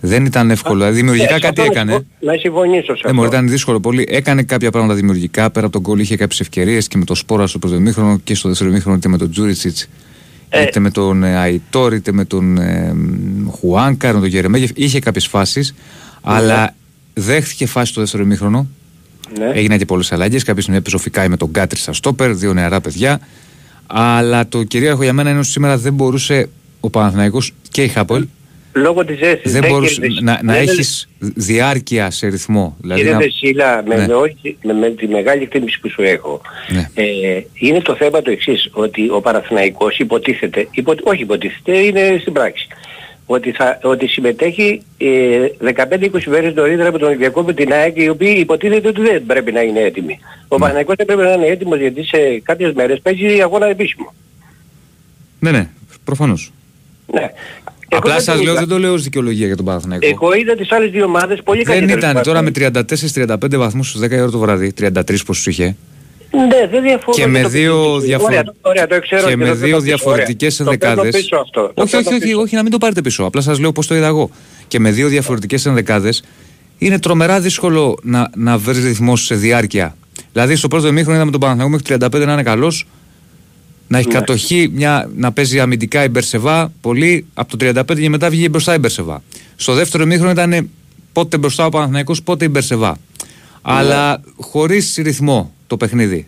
Δεν 0.00 0.24
ήταν 0.24 0.50
εύκολο. 0.50 0.76
Δηλαδή 0.78 0.96
δημιουργικά 0.96 1.34
Ε, 1.34 1.38
κάτι 1.38 1.60
αυτό 1.60 1.62
να 1.62 1.66
έκανε. 1.66 1.90
συμφω- 1.92 2.06
Να 2.20 2.36
συμφωνήσω 2.38 2.96
σε 2.96 3.02
Ε, 3.08 3.12
μωρέ, 3.12 3.26
αυτό. 3.26 3.36
ήταν 3.38 3.48
δύσκολο 3.48 3.80
πολύ. 3.80 4.06
Έκανε 4.10 4.42
κάποια 4.42 4.70
πράγματα 4.70 4.94
δημιουργικά. 4.94 5.50
Πέρα 5.50 5.66
από 5.66 5.80
τον 5.80 5.82
γκολ 5.82 5.98
είχε 6.00 6.16
κάποιες 6.16 6.40
ευκαιρίες 6.40 6.88
και 6.88 6.98
με 6.98 7.04
το 7.04 7.14
Σπόρα 7.14 7.46
στο 7.46 7.58
πρώτο 7.58 7.74
ημίχρονο 7.74 8.18
και 8.24 8.34
στο 8.34 8.48
δεύτερο 8.48 8.70
ημίχρονο 8.70 8.96
είτε 8.96 9.08
με 9.08 9.16
τον 9.18 9.30
Τζούριτσιτς. 9.30 9.88
Ε. 10.48 10.62
είτε 10.62 10.80
με 10.80 10.90
τον 10.90 11.22
ε, 11.22 11.36
Αϊτόρ, 11.36 11.94
είτε 11.94 12.12
με 12.12 12.24
τον 12.24 12.58
ε, 12.58 12.92
μ, 12.94 13.48
Χουάνκαρ, 13.50 14.14
με 14.14 14.20
τον 14.20 14.28
Γερεμέγεφ. 14.28 14.70
Είχε 14.74 14.98
κάποιες 15.00 15.26
φάσεις, 15.26 15.74
αλλά 16.22 16.74
δέχτηκε 17.20 17.66
φάση 17.66 17.92
στο 17.92 18.00
δεύτερο 18.00 18.22
ημίχρονο. 18.22 18.66
Ναι. 19.38 19.50
Έγιναν 19.54 19.78
και 19.78 19.84
πολλές 19.84 20.12
αλλαγές. 20.12 20.42
Κάποια 20.44 20.62
στιγμή 20.62 20.78
έπαιζε 20.80 20.96
ο 20.96 20.98
Φικάη 20.98 21.28
με 21.28 21.36
τον 21.36 21.48
Γκάτρι 21.50 21.78
στα 21.78 21.92
στόπερ, 21.92 22.34
δύο 22.34 22.52
νεαρά 22.52 22.80
παιδιά. 22.80 23.20
Αλλά 23.86 24.48
το 24.48 24.62
κυρίαρχο 24.62 25.02
για 25.02 25.12
μένα 25.12 25.30
είναι 25.30 25.38
ότι 25.38 25.48
σήμερα 25.48 25.78
δεν 25.78 25.92
μπορούσε 25.94 26.48
ο 26.80 26.90
Παναθηναϊκός 26.90 27.52
και 27.70 27.82
η 27.82 27.88
Χάπολ 27.88 28.26
Λόγω 28.72 29.04
της 29.04 29.18
ζέστης. 29.18 29.52
δεν 29.52 29.64
μπορούσε 29.68 30.00
κερδίζει. 30.00 30.22
να, 30.22 30.40
να 30.42 30.52
Δεν- 30.52 30.62
έχεις 30.68 31.08
διάρκεια 31.18 32.10
σε 32.10 32.26
ρυθμό. 32.26 32.76
Δηλαδή 32.80 33.00
Κύριε 33.00 33.14
να- 33.16 33.22
Δεσίλα, 33.22 33.82
με, 33.86 33.94
Ναι. 33.96 34.06
με, 34.06 34.14
όχι- 34.14 34.56
με, 34.62 34.72
με 34.72 34.88
τη 34.90 35.06
μεγάλη 35.08 35.42
εκτίμηση 35.42 35.80
που 35.80 35.88
σου 35.90 36.02
έχω, 36.02 36.40
Ναι. 36.68 36.88
ε, 36.94 37.06
είναι 37.54 37.80
το 37.80 37.94
θέμα 37.96 38.22
το 38.22 38.30
εξής, 38.30 38.68
ότι 38.72 39.08
ο 39.10 39.20
Παναθηναϊκός 39.20 39.98
υποτίθεται, 39.98 40.68
υπο, 40.70 40.94
όχι 41.02 41.22
υποτίθεται, 41.22 41.78
είναι 41.78 42.16
στην 42.20 42.32
πράξη, 42.32 42.66
ότι, 43.30 43.52
θα, 43.52 43.78
ότι 43.82 44.06
συμμετέχει 44.06 44.82
ε, 44.98 45.38
15-20 46.12 46.24
μέρες 46.26 46.54
νωρίτερα 46.54 46.88
από 46.88 46.98
τον 46.98 47.08
Ολυμπιακό 47.08 47.42
με 47.42 47.52
την 47.52 47.72
ΑΕΚ, 47.72 47.96
οι 47.96 48.08
οποίοι 48.08 48.36
υποτίθεται 48.38 48.88
ότι 48.88 49.00
δεν 49.02 49.26
πρέπει 49.26 49.52
να 49.52 49.60
είναι 49.60 49.80
έτοιμοι. 49.80 50.18
Ο 50.22 50.54
Ναι. 50.54 50.58
Παναθηναϊκός 50.60 50.94
δεν 50.96 51.06
πρέπει 51.06 51.22
να 51.22 51.32
είναι 51.32 51.46
έτοιμος 51.46 51.78
γιατί 51.78 52.04
σε 52.04 52.18
κάποιες 52.42 52.72
μέρες 52.72 53.00
παίζει 53.00 53.40
αγώνα 53.42 53.66
επίσημο. 53.66 54.14
Ναι, 55.38 55.50
ναι, 55.50 55.68
προφανώς. 56.04 56.52
Ναι. 57.12 57.20
Εγώ 57.90 58.00
Απλά 58.00 58.12
δεν 58.12 58.22
σας 58.22 58.34
την 58.34 58.44
λέω, 58.44 58.52
είδα. 58.52 58.60
δεν 58.60 58.68
το 58.68 58.78
λέω 58.78 58.92
ως 58.92 59.02
δικαιολογία 59.02 59.46
για 59.46 59.56
τον 59.56 59.64
Παναθηναϊκό. 59.64 60.06
Εγώ 60.06 60.32
είδα 60.34 60.54
τις 60.54 60.72
άλλες 60.72 60.90
δύο 60.90 61.04
ομάδες 61.04 61.40
πολύ 61.44 61.62
Δεν 61.62 61.74
καλύτερες. 61.74 62.02
ήταν 62.02 62.14
του 62.16 62.22
τώρα 62.28 62.42
με 62.42 62.50
Παναθηναϊκού. 62.50 63.46
34-35 63.46 63.58
βαθμούς 63.58 63.88
στι 63.90 63.98
10 64.06 64.10
η 64.10 64.20
ώρα 64.20 64.30
το 64.30 64.38
βράδυ, 64.38 64.72
33 64.80 65.24
πόσους 65.26 65.46
είχε. 65.46 65.76
Ναι, 66.46 66.66
δεν 66.70 66.82
διαφωνώ. 66.82 67.16
Και 67.16 67.26
με 67.26 67.40
το 67.42 67.48
δύο, 67.48 67.72
πιστεύω. 67.74 67.98
διαφορε... 68.00 68.26
Ωραία, 68.36 68.44
το- 68.44 68.54
ωραία, 68.60 68.86
το 68.86 69.00
ξέρω 69.00 69.28
και 69.28 69.36
με 69.36 69.44
το 69.46 69.50
δύο 69.54 69.60
παίρνω 69.60 69.76
πίσω. 69.76 69.84
διαφορετικές 69.86 70.60
Ωραία. 70.60 70.72
Το 70.72 70.78
παίρνω 70.78 70.94
ενδεκάδες. 71.00 71.22
πίσω 71.22 71.36
αυτό. 71.36 71.60
Το 71.74 71.82
Όχι, 71.82 71.94
όχι, 71.96 72.04
παίρνω 72.04 72.18
όχι, 72.18 72.26
πίσω. 72.28 72.40
όχι, 72.40 72.54
να 72.54 72.62
μην 72.62 72.70
το 72.72 72.78
πάρετε 72.78 73.02
πίσω. 73.02 73.24
Απλά 73.24 73.40
σας 73.40 73.58
λέω 73.58 73.72
πώς 73.72 73.86
το 73.86 73.94
είδα 73.94 74.06
εγώ. 74.06 74.30
Και 74.68 74.78
με 74.78 74.90
δύο 74.90 75.08
διαφορετικές 75.08 75.66
ενδεκάδες 75.66 76.22
είναι 76.78 76.98
τρομερά 76.98 77.40
δύσκολο 77.40 77.98
να, 78.02 78.30
να 78.36 78.58
βρεις 78.58 78.84
ρυθμός 78.84 79.24
σε 79.24 79.34
διάρκεια. 79.34 79.96
Δηλαδή 80.32 80.56
στο 80.56 80.68
πρώτο 80.68 80.86
ημίχρονο 80.86 81.14
είδαμε 81.16 81.30
τον 81.30 81.40
Παναθηναϊκό 81.40 81.72
μέχρι 81.72 81.96
35 82.20 82.26
να 82.26 82.32
είναι 82.32 82.42
καλός, 82.42 82.86
να 83.88 83.98
έχει 83.98 84.06
Ναι. 84.08 84.14
κατοχή, 84.14 84.70
μια, 84.74 85.10
να 85.16 85.32
παίζει 85.32 85.60
αμυντικά 85.60 86.04
η 86.04 86.08
Μπερσεβά 86.08 86.72
πολύ, 86.80 87.26
από 87.34 87.56
το 87.56 87.66
35 87.66 88.00
και 88.00 88.08
μετά 88.08 88.30
βγήκε 88.30 88.48
μπροστά 88.48 88.74
η 88.74 88.78
Μπερσεβά. 88.78 89.22
Στο 89.56 89.74
δεύτερο 89.74 90.02
ημίχρονο 90.02 90.30
ήταν 90.30 90.70
πότε 91.12 91.38
μπροστά 91.38 91.66
ο 91.66 91.68
Παναθηναϊκός, 91.68 92.22
πότε 92.22 92.44
η 92.44 92.48
Μπερσεβά. 92.50 92.96
Αλλά 93.62 94.20
χωρίς 94.36 94.98
ρυθμό 95.02 95.52
το 95.66 95.76
παιχνίδι. 95.76 96.26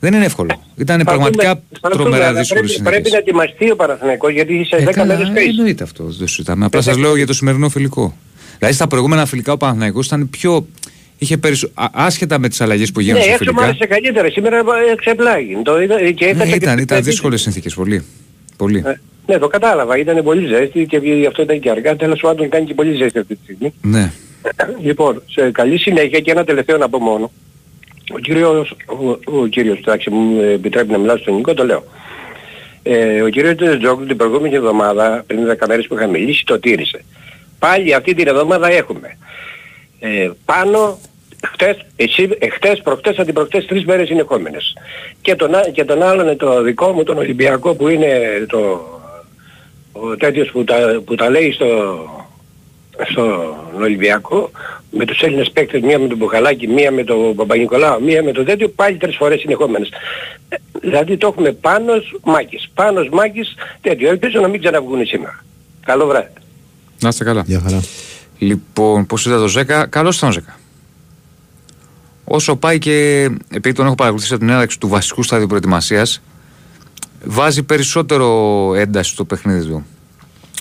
Δεν 0.00 0.14
είναι 0.14 0.24
εύκολο. 0.24 0.62
Ήταν 0.76 0.98
Θα 0.98 1.04
πραγματικά 1.04 1.48
δούμε, 1.54 1.62
θα 1.80 1.88
δούμε, 1.90 2.02
τρομερά 2.02 2.26
αλλά 2.28 2.38
δύσκολε 2.38 2.60
πρέπει, 2.66 2.82
πρέπει 2.82 3.10
να 3.10 3.16
ετοιμαστεί 3.16 3.70
ο 3.70 3.76
Παναθηναϊκός 3.76 4.32
γιατί 4.32 4.64
σε 4.64 4.76
ε, 4.76 4.84
10 4.84 4.90
καλά, 4.92 5.14
μέρες 5.16 5.32
παίζει. 5.34 5.48
εννοείται 5.48 5.82
αυτό. 5.84 6.04
Δεν 6.04 6.28
συζητάμε. 6.28 6.64
Απλά 6.64 6.78
Ε, 6.78 6.82
σας 6.82 6.96
λέω 6.96 7.16
για 7.16 7.26
το 7.26 7.32
σημερινό 7.32 7.68
φιλικό. 7.68 8.16
Δηλαδή 8.58 8.74
στα 8.74 8.86
προηγούμενα 8.86 9.26
φιλικά 9.26 9.52
ο 9.52 9.56
Παναθηναϊκός 9.56 10.06
ήταν 10.06 10.30
πιο. 10.30 10.66
είχε 11.18 11.36
περισσο... 11.36 11.70
α- 11.74 11.86
άσχετα 11.92 12.38
με 12.38 12.48
τις 12.48 12.60
αλλαγές 12.60 12.92
που 12.92 12.98
Ναι, 13.00 13.04
γίνανε 13.06 13.22
στα 13.24 13.32
έξω 13.32 13.44
μου 13.52 13.58
φιλικά. 13.58 13.66
άρεσε 13.68 13.86
καλύτερα. 13.86 14.30
Σήμερα 14.30 14.56
ε, 14.58 14.94
ξεπλάγει. 14.96 15.56
Το 15.64 15.80
είδα 15.82 16.10
και 16.10 16.24
Ναι, 16.24 16.30
έχασα 16.30 16.44
και 16.46 16.54
ήταν 16.54 16.74
την 16.74 16.82
ήταν 16.82 16.86
τρίτη. 16.86 17.02
δύσκολες 17.10 17.40
συνθήκες. 17.40 17.74
Πολύ. 17.74 18.04
πολύ. 18.56 18.82
Ε, 18.86 18.94
Ναι, 19.26 19.38
το 19.38 19.46
κατάλαβα. 19.46 19.98
Ήταν 19.98 20.22
πολύ 20.24 20.46
ζέστη 20.46 20.86
και 20.86 20.96
γι' 20.96 21.26
αυτό 21.26 21.42
ήταν 21.42 21.60
και 21.60 21.70
αργά. 21.70 21.96
Τέλος 21.96 22.20
πάντων 22.20 22.48
κάνει 22.48 22.64
και 22.66 22.74
πολύ 22.74 22.94
ζέστη 22.96 23.18
αυτή 23.18 23.34
τη 23.36 23.40
στιγμή. 23.42 23.72
Ναι. 23.82 24.12
Λοιπόν, 24.80 25.22
σε 25.30 25.50
καλή 25.50 25.78
συνέχεια 25.78 26.20
και 26.20 26.30
ένα 26.30 26.44
τελευταίο 26.44 26.76
να 26.76 26.88
πω 26.88 26.98
μόνο. 26.98 27.30
Ο 28.14 28.18
κύριος, 28.18 28.76
ο, 28.86 29.38
ο 29.38 29.46
κύριος, 29.46 29.78
εντάξει 29.78 30.10
μου 30.10 30.40
επιτρέπει 30.40 30.90
να 30.90 30.98
μιλάω 30.98 31.16
στον 31.16 31.34
Νικό, 31.34 31.54
το 31.54 31.64
λέω. 31.64 31.84
Ε, 32.82 33.22
ο 33.22 33.28
κύριος 33.28 33.54
Τζόκλου 33.78 34.06
την 34.06 34.16
προηγούμενη 34.16 34.54
εβδομάδα, 34.54 35.24
πριν 35.26 35.56
10 35.60 35.66
μέρες 35.68 35.86
που 35.86 35.94
είχα 35.94 36.06
μιλήσει, 36.06 36.44
το 36.44 36.58
τήρησε. 36.58 37.04
Πάλι 37.58 37.94
αυτή 37.94 38.14
την 38.14 38.28
εβδομάδα 38.28 38.68
έχουμε. 38.72 39.18
Ε, 40.00 40.30
πάνω, 40.44 40.98
χτες, 41.46 41.76
εσύ, 41.96 42.28
εχτες, 42.38 42.80
προχτες, 42.82 43.18
αντιπροχτες, 43.18 43.66
τρεις 43.66 43.84
μέρες 43.84 44.06
συνεχόμενες. 44.06 44.76
Και 45.20 45.34
τον, 45.34 45.54
α- 45.54 45.70
και 45.72 45.84
τον 45.84 46.02
άλλον, 46.02 46.36
το 46.36 46.62
δικό 46.62 46.92
μου, 46.92 47.02
τον 47.02 47.18
Ολυμπιακό 47.18 47.74
που 47.74 47.88
είναι 47.88 48.18
το, 48.48 48.58
ο 49.92 50.16
τέτοιος 50.16 50.50
που 50.50 50.64
τα, 50.64 51.02
που 51.04 51.14
τα 51.14 51.30
λέει 51.30 51.52
στο, 51.52 51.66
στον 53.10 53.82
Ολυμπιακό 53.82 54.50
με 54.90 55.04
τους 55.04 55.20
Έλληνες 55.20 55.50
παίκτες, 55.50 55.80
μία 55.80 55.98
με 55.98 56.08
τον 56.08 56.16
Μπουχαλάκη, 56.16 56.68
μία 56.68 56.90
με 56.90 57.04
τον 57.04 57.34
Παπα-Νικολάου, 57.34 58.02
μία 58.02 58.22
με 58.22 58.32
τον 58.32 58.44
τέτοιο, 58.44 58.68
πάλι 58.68 58.96
τρεις 58.96 59.16
φορές 59.16 59.40
συνεχόμενες. 59.40 59.88
Ε, 60.48 60.56
Δηλαδή 60.80 61.16
το 61.16 61.26
έχουμε 61.26 61.52
Πάνος 61.52 62.16
Μάκης, 62.24 62.70
Πάνος 62.74 63.08
Μάκης, 63.12 63.54
τέτοιο. 63.80 64.08
Ελπίζω 64.08 64.40
να 64.40 64.48
μην 64.48 64.60
ξαναβγούν 64.60 65.06
σήμερα. 65.06 65.44
Καλό 65.84 66.06
βράδυ. 66.06 66.28
Να 67.00 67.08
είστε 67.08 67.24
καλά. 67.24 67.42
Γεια 67.46 67.60
χαρά. 67.60 67.80
Λοιπόν, 68.38 69.06
πώς 69.06 69.26
είδα 69.26 69.38
το 69.38 69.48
Ζέκα, 69.48 69.86
καλό 69.86 70.12
ήταν 70.16 70.28
ο 70.28 70.32
Ζέκα. 70.32 70.58
Όσο 72.24 72.56
πάει 72.56 72.78
και 72.78 73.22
επειδή 73.50 73.72
τον 73.72 73.86
έχω 73.86 73.94
παρακολουθήσει 73.94 74.34
από 74.34 74.44
την 74.44 74.52
έναρξη 74.52 74.80
του 74.80 74.88
βασικού 74.88 75.22
στάδιου 75.22 75.46
προετοιμασίας, 75.46 76.22
βάζει 77.24 77.62
περισσότερο 77.62 78.26
ένταση 78.74 79.10
στο 79.10 79.24
παιχνίδι 79.24 79.66
του. 79.66 79.86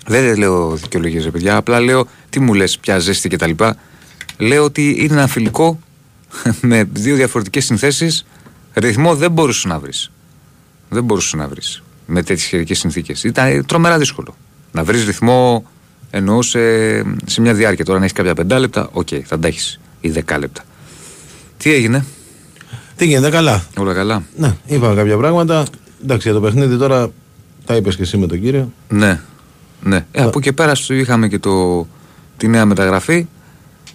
Δεν 0.08 0.38
λέω 0.38 0.76
δικαιολογίες, 0.76 1.24
ρε 1.24 1.32
παιδιά. 1.32 1.56
Απλά 1.56 1.80
λέω 1.80 2.08
τι 2.30 2.40
μου 2.40 2.54
λες, 2.54 2.78
πια 2.78 3.00
ζέστη 3.00 3.30
κτλ. 3.30 3.52
Λέω 4.38 4.64
ότι 4.64 4.96
είναι 5.00 5.14
ένα 5.14 5.28
φιλικό 5.28 5.80
με 6.62 6.84
δύο 6.94 7.16
διαφορετικές 7.16 7.66
συνθέσεις. 7.66 8.26
Ρυθμό 8.74 9.16
δεν 9.16 9.32
μπορούσες 9.32 9.66
να 9.66 9.80
βρεις. 9.80 10.12
Δεν 10.90 11.04
μπορούσες 11.04 11.34
να 11.34 11.48
βρεις 11.48 11.84
με 12.06 12.24
τέτοιες 12.24 12.44
καιρικές 12.48 12.80
συνθήκες. 12.80 13.24
Ήταν 13.24 13.66
τρομερά 13.66 13.98
δύσκολο. 13.98 14.36
Να 14.72 14.84
βρεις 14.84 15.06
ρυθμό 15.06 15.66
εννοώ 16.10 16.42
σε, 16.42 16.60
σε 17.26 17.42
μια 17.42 17.54
διάρκεια. 17.54 17.86
Τώρα, 17.86 17.98
αν 17.98 18.04
έχεις 18.04 18.16
κάποια 18.16 18.34
πεντάλεπτα, 18.34 18.90
οκ, 18.92 19.08
θα 19.26 19.40
τα 19.40 19.48
έχεις 19.48 19.80
ή 20.02 20.10
δεκάλεπτα. 20.10 20.62
Τι 21.58 21.74
έγινε, 21.74 22.06
Τι 22.96 23.06
γίνεται, 23.06 23.30
καλά. 23.30 23.66
όλα 23.78 23.94
καλά. 23.94 24.24
Ναι, 24.38 24.56
είπαμε 24.66 24.96
κάποια 24.96 25.18
πράγματα. 25.18 25.66
Εντάξει, 26.04 26.28
για 26.30 26.40
το 26.40 26.44
παιχνίδι 26.46 26.78
τώρα 26.78 27.10
τα 27.66 27.76
είπες 27.76 27.96
και 27.96 28.02
εσύ 28.02 28.18
με 28.18 28.28
τον 28.28 28.42
κύριο. 28.42 28.72
Ναι, 28.90 29.22
ναι. 29.84 30.06
Ε, 30.12 30.24
από 30.24 30.40
εκεί 30.40 30.54
πέρα 30.54 30.76
στο 30.76 30.94
είχαμε 30.94 31.28
και 31.28 31.40
το, 31.40 31.88
τη 32.38 32.48
νέα 32.48 32.66
μεταγραφή 32.66 33.28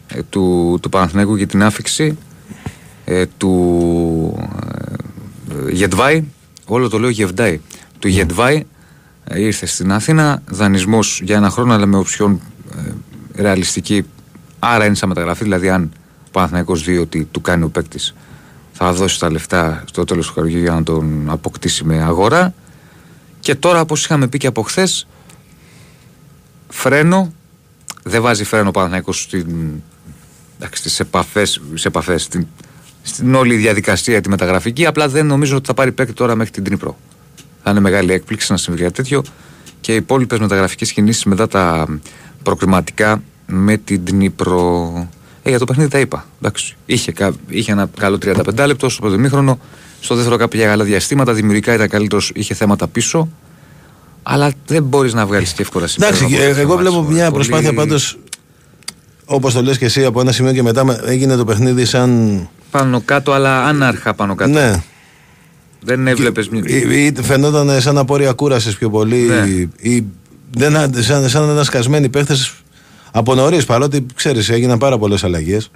ε, 0.09 0.23
του, 0.23 0.79
του 0.83 0.89
Παναθηναϊκού 0.89 1.37
και 1.37 1.47
την 1.47 1.63
άφιξη 1.63 2.19
ε, 3.05 3.25
του 3.37 4.49
ε, 5.51 5.71
Γετβάη. 5.71 6.25
Όλο 6.67 6.89
το 6.89 6.99
λέω 6.99 7.09
Γεβδάη. 7.09 7.61
Του 7.99 8.09
Γετβάη 8.09 8.65
ε, 9.25 9.41
ήρθε 9.41 9.67
στην 9.67 9.93
Αθήνα. 9.93 10.43
Δανεισμός 10.51 11.21
για 11.25 11.37
ένα 11.37 11.51
χρόνο, 11.51 11.75
αλλά 11.75 11.87
με 11.87 11.97
οψιόν 11.97 12.41
ε, 12.77 13.43
ρεαλιστική. 13.43 14.05
Άρα 14.59 14.85
είναι 14.85 14.95
σαν 14.95 15.09
μεταγραφή. 15.09 15.43
Δηλαδή, 15.43 15.69
αν 15.69 15.91
ο 16.27 16.31
Παναθηναϊκός 16.31 16.85
δει 16.85 16.99
ότι 16.99 17.29
του 17.31 17.41
κάνει 17.41 17.65
ο 17.65 17.69
παίκτης, 17.69 18.15
θα 18.73 18.93
δώσει 18.93 19.21
τα 19.21 19.31
λεφτά 19.31 19.85
στο 19.87 20.05
τέλος 20.05 20.27
του 20.27 20.35
καλοκαιριού 20.35 20.63
για 20.63 20.73
να 20.73 20.83
τον 20.83 21.31
αποκτήσει 21.31 21.85
με 21.85 22.03
αγορά. 22.03 22.55
Και 23.41 23.55
τώρα, 23.55 23.81
όπως 23.81 24.05
είχαμε 24.05 24.29
πει 24.29 24.39
και 24.39 24.47
από 24.47 24.63
χθες, 24.63 25.07
φρένο. 26.77 27.33
Δεν 28.03 28.23
βάζει 28.23 28.45
φρένο 28.45 28.69
ο 28.69 28.71
Παναθηναϊκός 28.71 29.21
στην, 29.23 29.47
εντάξει, 30.57 30.81
στις 30.81 31.01
επαφές, 31.01 31.61
στις 31.69 31.85
επαφές 31.85 32.23
στην, 32.23 32.47
στην 33.03 33.35
όλη 33.35 33.55
διαδικασία 33.57 34.21
τη 34.21 34.29
μεταγραφική. 34.29 34.87
Απλά 34.87 35.09
δεν 35.09 35.27
νομίζω 35.27 35.57
ότι 35.57 35.67
θα 35.67 35.75
πάρει 35.75 35.93
παίκτη 35.93 36.13
τώρα 36.13 36.35
μέχρι 36.35 36.53
την 36.53 36.65
Τρίπρο. 36.65 36.99
Θα 37.63 37.71
είναι 37.71 37.81
μεγάλη 37.81 38.13
έκπληξη 38.13 38.53
να 38.53 38.59
συμβεί 38.59 38.83
κάτι 38.83 38.93
τέτοιο. 38.95 39.23
Και 39.81 39.93
οι 39.93 39.97
υπόλοιπες 39.97 40.39
μεταγραφικές 40.39 40.93
κινήσεις 40.93 41.25
μετά 41.25 41.49
τα 41.49 41.87
προκριματικά 42.43 43.23
με 43.47 43.77
την 43.77 44.01
Δνήπρο. 44.05 44.93
Ε, 45.43 45.49
για 45.49 45.59
το 45.59 45.65
παιχνίδι 45.65 45.91
τα 45.91 45.99
είπα. 45.99 46.27
Εντάξει. 46.41 46.77
Είχε, 46.87 47.13
κα- 47.13 47.33
είχε 47.49 47.73
ένα 47.73 47.91
καλό 47.99 48.19
35 48.23 48.65
λεπτό 48.67 48.89
στο 48.89 49.01
πρώτο 49.01 49.15
ημίχρονο. 49.17 49.59
Στο 50.01 50.15
δεύτερο 50.15 50.37
κάποια 50.37 50.67
καλά 50.67 50.85
διαστήματα. 50.85 51.33
Δημιουργικά 51.33 51.75
ήταν 51.75 51.89
καλύτερος, 51.89 52.33
είχε 52.35 52.55
θέματα 52.55 52.89
πίσω. 52.89 53.29
Αλλά 54.29 54.53
δεν 54.67 54.83
μπορείς 54.83 55.15
να 55.15 55.27
βγάλεις 55.27 55.53
και 55.53 55.63
εύκολα 55.63 55.89
Εντάξει, 55.99 56.23
συμπέρασμα 56.25 56.47
από 56.47 56.47
ε, 56.47 56.51
αυτό 56.51 56.55
το 56.55 56.61
εγώ 56.61 56.75
μάτς, 56.77 56.83
βλέπω 56.89 57.03
μωρέ. 57.03 57.15
μια 57.15 57.31
Πολύ- 57.31 57.35
προσπάθεια 57.35 57.75
πάντως. 57.75 58.19
Όπως 59.25 59.55
το 59.55 59.63
λες 59.63 59.79
και 59.79 59.85
εσύ, 59.85 60.05
από 60.05 60.21
ένα 60.21 60.33
σημείο 60.33 60.53
και 60.53 60.63
μετά 60.63 60.85
με- 60.85 61.01
έγινε 61.05 61.37
το 61.37 61.45
παιχνίδι 61.45 61.85
σαν. 61.85 62.41
Πάνω 62.71 63.01
κάτω, 63.05 63.33
αλλά 63.33 63.65
άναρχα 63.65 64.15
πάνω 64.15 64.35
κάτω. 64.35 64.51
Ναι. 64.51 64.83
Δεν 65.81 66.07
έβλεπες. 66.07 66.49
Ή, 66.65 67.05
ή 67.07 67.13
φαινόταν 67.23 67.81
σαν 67.81 67.99
απόρρια 67.99 68.33
κούρασης 68.33 68.77
πιο 68.77 68.91
πολύ. 68.91 69.17
Ναι. 69.17 69.47
Ή, 69.91 70.05
δεν, 70.57 70.77
α- 70.77 70.91
σαν, 70.99 71.29
σαν 71.29 71.47
να 71.47 71.53
ήταν 71.53 71.65
σκασμένοι 71.65 72.09
παίχτες 72.09 72.53
από 73.11 73.35
νωρίς, 73.35 73.65
παρότι 73.65 74.07
ξέρεις, 74.15 74.49
έγιναν 74.49 74.79
πάρα 74.79 74.99
πολλές 74.99 75.25
αλλαγές. 75.25 75.71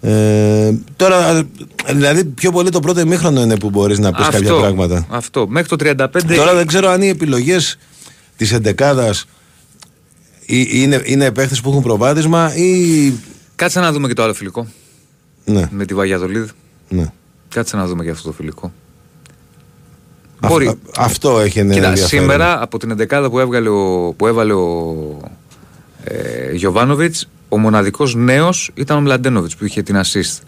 Ε, 0.00 0.72
τώρα, 0.96 1.44
δηλαδή, 1.86 2.24
πιο 2.24 2.52
πολύ 2.52 2.70
το 2.70 2.80
πρώτο 2.80 3.00
ημίχρονο 3.00 3.40
είναι 3.42 3.56
που 3.58 3.70
μπορείς 3.70 3.98
να 3.98 4.12
πεις 4.12 4.28
κάποια 4.28 4.54
πράγματα. 4.54 5.06
Αυτό. 5.10 5.46
Μέχρι 5.48 5.68
το 5.68 5.76
35. 6.04 6.06
Τώρα 6.36 6.54
δεν 6.54 6.66
ξέρω 6.66 6.88
αν 6.88 7.02
οι 7.02 7.08
επιλογές 7.08 7.78
της 8.36 8.52
εντεκάδας 8.52 9.24
είναι, 10.46 11.02
είναι 11.04 11.30
παίχτες 11.32 11.60
που 11.60 11.70
έχουν 11.70 11.82
προβάδισμα 11.82 12.54
ή. 12.56 13.12
Κάτσε 13.56 13.80
να 13.80 13.92
δούμε 13.92 14.08
και 14.08 14.14
το 14.14 14.22
άλλο 14.22 14.34
φιλικό. 14.34 14.66
Ναι, 15.44 15.68
Με 15.70 15.84
τη 15.84 15.94
Βαγιαδολίδ. 15.94 16.48
ναι. 16.88 17.12
Κάτσε 17.48 17.76
να 17.76 17.86
δούμε 17.86 18.04
και 18.04 18.10
αυτό 18.10 18.28
το 18.28 18.34
φιλικό. 18.34 18.72
Α- 20.40 20.48
Μπορεί. 20.48 20.66
α- 20.68 20.76
αυτό 20.98 21.40
έχει 21.40 21.58
ένα 21.58 21.74
Κοίτα, 21.74 21.88
ενδιαφέρον. 21.88 22.22
σήμερα 22.24 22.62
από 22.62 22.78
την 22.78 22.90
11 22.90 23.28
που, 23.30 23.38
έβγαλε 23.38 23.68
ο, 23.68 24.14
που 24.16 24.26
έβαλε 24.26 24.52
ο 24.52 24.94
ε, 26.04 26.52
Γιωβάνοβιτς, 26.52 27.28
ο 27.48 27.58
μοναδικός 27.58 28.14
νέος 28.14 28.70
ήταν 28.74 28.96
ο 28.96 29.00
Μλαντένοβιτς 29.00 29.56
που 29.56 29.64
είχε 29.64 29.82
την 29.82 29.96
assist 30.04 30.38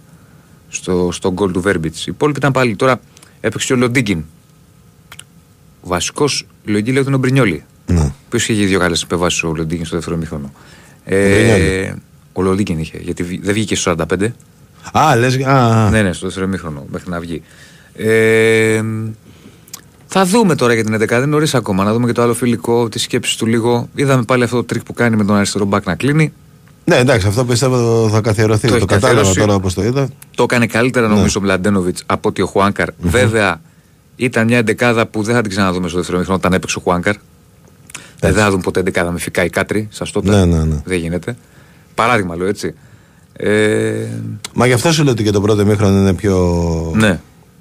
στο, 0.68 1.08
στο 1.12 1.32
γκολ 1.32 1.50
του 1.52 1.60
Βέρμπιτς. 1.60 2.00
Οι 2.06 2.10
υπόλοιποι 2.14 2.38
ήταν 2.38 2.52
πάλι 2.52 2.76
τώρα 2.76 3.00
έπαιξε 3.40 3.72
ο 3.72 3.76
Λοντίγκιν. 3.76 4.24
Ο 5.80 5.88
βασικός 5.88 6.46
λογική 6.64 6.88
λέει 6.90 6.98
ότι 6.98 7.06
είναι 7.06 7.16
ο 7.16 7.20
Μπρινιόλι. 7.20 7.64
Ναι. 7.86 8.12
Ποιος 8.28 8.48
είχε 8.48 8.64
δύο 8.64 8.78
καλές 8.78 9.02
επεμβάσεις 9.02 9.42
ο 9.42 9.52
Λοντίγκιν 9.56 9.84
στο 9.84 9.96
δεύτερο 9.96 10.16
ημίχρονο. 10.16 10.52
Μπρινιόλι. 11.06 11.62
Ε, 11.64 11.94
ο 12.32 12.42
Λοντίγκιν 12.42 12.78
είχε, 12.78 12.98
γιατί 12.98 13.22
βι- 13.22 13.44
δεν 13.44 13.54
βγήκε 13.54 13.76
στο 13.76 13.94
45. 14.10 14.32
Α, 14.92 15.16
λες. 15.16 15.38
Α, 15.44 15.84
α. 15.84 15.90
Ναι, 15.90 16.02
ναι, 16.02 16.12
στο 16.12 16.26
δεύτερο 16.26 16.46
ημίχρονο 16.46 16.86
μέχρι 16.90 17.10
να 17.10 17.20
βγει. 17.20 17.42
Ε, 17.94 18.82
θα 20.06 20.24
δούμε 20.24 20.54
τώρα 20.54 20.74
για 20.74 20.84
την 20.84 20.94
11. 20.94 20.98
Δεν 21.06 21.18
είναι 21.18 21.26
νωρίς 21.26 21.54
ακόμα. 21.54 21.84
Να 21.84 21.92
δούμε 21.92 22.06
και 22.06 22.12
το 22.12 22.22
άλλο 22.22 22.34
φιλικό, 22.34 22.88
τι 22.88 22.98
σκέψεις 22.98 23.38
του 23.38 23.46
λίγο. 23.46 23.88
Είδαμε 23.94 24.22
πάλι 24.22 24.44
αυτό 24.44 24.56
το 24.56 24.64
τρικ 24.64 24.82
που 24.82 24.92
κάνει 24.92 25.16
με 25.16 25.24
τον 25.24 25.36
αριστερό 25.36 25.64
μπακ 25.64 25.86
να 25.86 25.94
κλείνει. 25.94 26.32
Ναι, 26.84 26.96
εντάξει, 26.96 27.26
αυτό 27.26 27.44
πιστεύω 27.44 28.08
θα 28.12 28.20
καθιερωθεί. 28.20 28.62
Το 28.66 28.68
Το, 28.68 28.76
έχει 28.76 28.84
κατάλαβα 28.86 29.14
καθιερώσει. 29.16 29.40
τώρα 29.40 29.54
όπως 29.54 29.74
το 29.74 29.82
είδα. 29.82 30.08
Το 30.34 30.42
έκανε 30.42 30.66
καλύτερα 30.66 31.08
Ναι. 31.08 31.14
νομίζω 31.14 31.40
ο 31.40 31.42
Μλαντένοβιτς 31.42 32.02
από 32.06 32.28
ότι 32.28 32.42
ο 32.42 32.46
χουανκαρ 32.46 32.88
Βέβαια, 32.98 33.60
ήταν 34.16 34.46
μια 34.46 34.58
εντεκάδα 34.58 35.06
που 35.06 35.22
δεν 35.22 35.34
θα 35.34 35.40
την 35.40 35.50
ξαναδούμε 35.50 35.88
στο 35.88 35.96
δεύτερο 35.96 36.18
μήχρονο 36.18 36.38
όταν 36.38 36.52
έπαιξε 36.52 36.78
ο 36.78 36.80
Χουάνκαρ. 36.80 37.14
δεν 38.20 38.34
θα 38.34 38.50
δουν 38.50 38.60
ποτέ 38.60 38.82
δεκάδα 38.82 39.10
με 39.10 39.18
φυκάει 39.18 39.48
κάτρι, 39.50 39.88
σας 39.90 40.10
το 40.10 40.20
είπα. 40.24 40.36
Ναι, 40.46 40.56
ναι, 40.56 40.64
ναι. 40.64 40.80
Δεν 40.84 40.98
γίνεται. 40.98 41.36
Παράδειγμα 41.94 42.36
λέω 42.36 42.46
έτσι. 42.46 42.74
Ε, 43.32 44.06
Μα 44.54 44.66
γι' 44.66 44.72
αυτό 44.72 44.92
σου 44.92 45.02
λέω 45.02 45.12
ότι 45.12 45.22
και 45.22 45.30
το 45.30 45.40
πρώτο 45.40 45.66
μήχρονο 45.66 45.98
είναι 45.98 46.14
πιο, 46.14 46.36
ναι, 46.96 47.20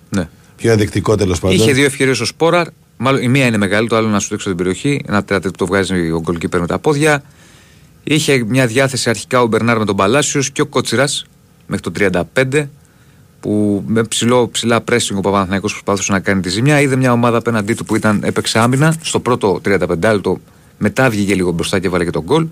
ναι. 0.10 0.30
πιο 0.56 0.72
ενδεικτικό 0.72 1.16
τέλος 1.16 1.40
πάντων. 1.40 1.56
Είχε 1.58 1.72
δύο 1.72 1.86
ευκαιρίες 1.86 2.20
ο 2.20 2.26
Σπόραρ. 2.26 2.68
Μάλλον 2.98 3.22
η 3.22 3.28
μία 3.28 3.46
είναι 3.46 3.58
μεγάλη, 3.58 3.88
το 3.88 3.96
άλλο 3.96 4.08
να 4.08 4.20
σου 4.20 4.34
έξω 4.34 4.48
την 4.48 4.58
περιοχή. 4.58 5.02
Ένα 5.08 5.24
τεράστιο 5.24 5.52
που 5.52 5.58
το 5.58 5.66
βγάζει 5.66 6.12
ο 6.12 6.20
γκολκίπερ 6.22 6.60
με 6.60 6.68
τα 6.68 6.80
πόδια. 6.80 7.24
Είχε 8.04 8.44
μια 8.48 8.68
διάθεση 8.68 9.10
αρχικά 9.10 9.42
ο 9.42 9.48
Μπερνάρ 9.48 9.78
με 9.78 9.86
τον 9.86 9.96
Παλάσιος 9.96 10.52
και 10.52 10.62
ο 10.62 10.66
Κότσιρας 10.66 11.26
μέχρι 11.68 11.92
το 11.92 12.22
35 12.44 12.68
που 13.40 13.84
με 13.88 14.04
ψηλό, 14.04 14.50
ψηλά 14.50 14.84
pressing 14.90 15.16
ο 15.16 15.20
Παπαναθηναϊκός 15.20 15.72
προσπαθούσε 15.72 16.12
να 16.12 16.20
κάνει 16.20 16.42
τη 16.42 16.50
ζημιά. 16.50 16.82
Είδε 16.82 16.96
μια 16.96 17.12
ομάδα 17.12 17.38
απέναντί 17.38 17.74
του 17.74 17.86
που 17.86 17.96
ήταν 17.96 18.22
έπαιξε 18.24 18.60
άμυνα. 18.60 18.96
Στο 19.02 19.20
πρώτο 19.20 19.62
35 19.66 19.88
λεπτό 20.02 20.40
μετά 20.78 21.10
βγήκε 21.10 21.36
λίγο 21.36 21.52
μπροστά 21.52 21.80
και 21.80 21.90
βάλε 21.90 22.04
και 22.04 22.12
τον 22.12 22.24
γκολ. 22.24 22.48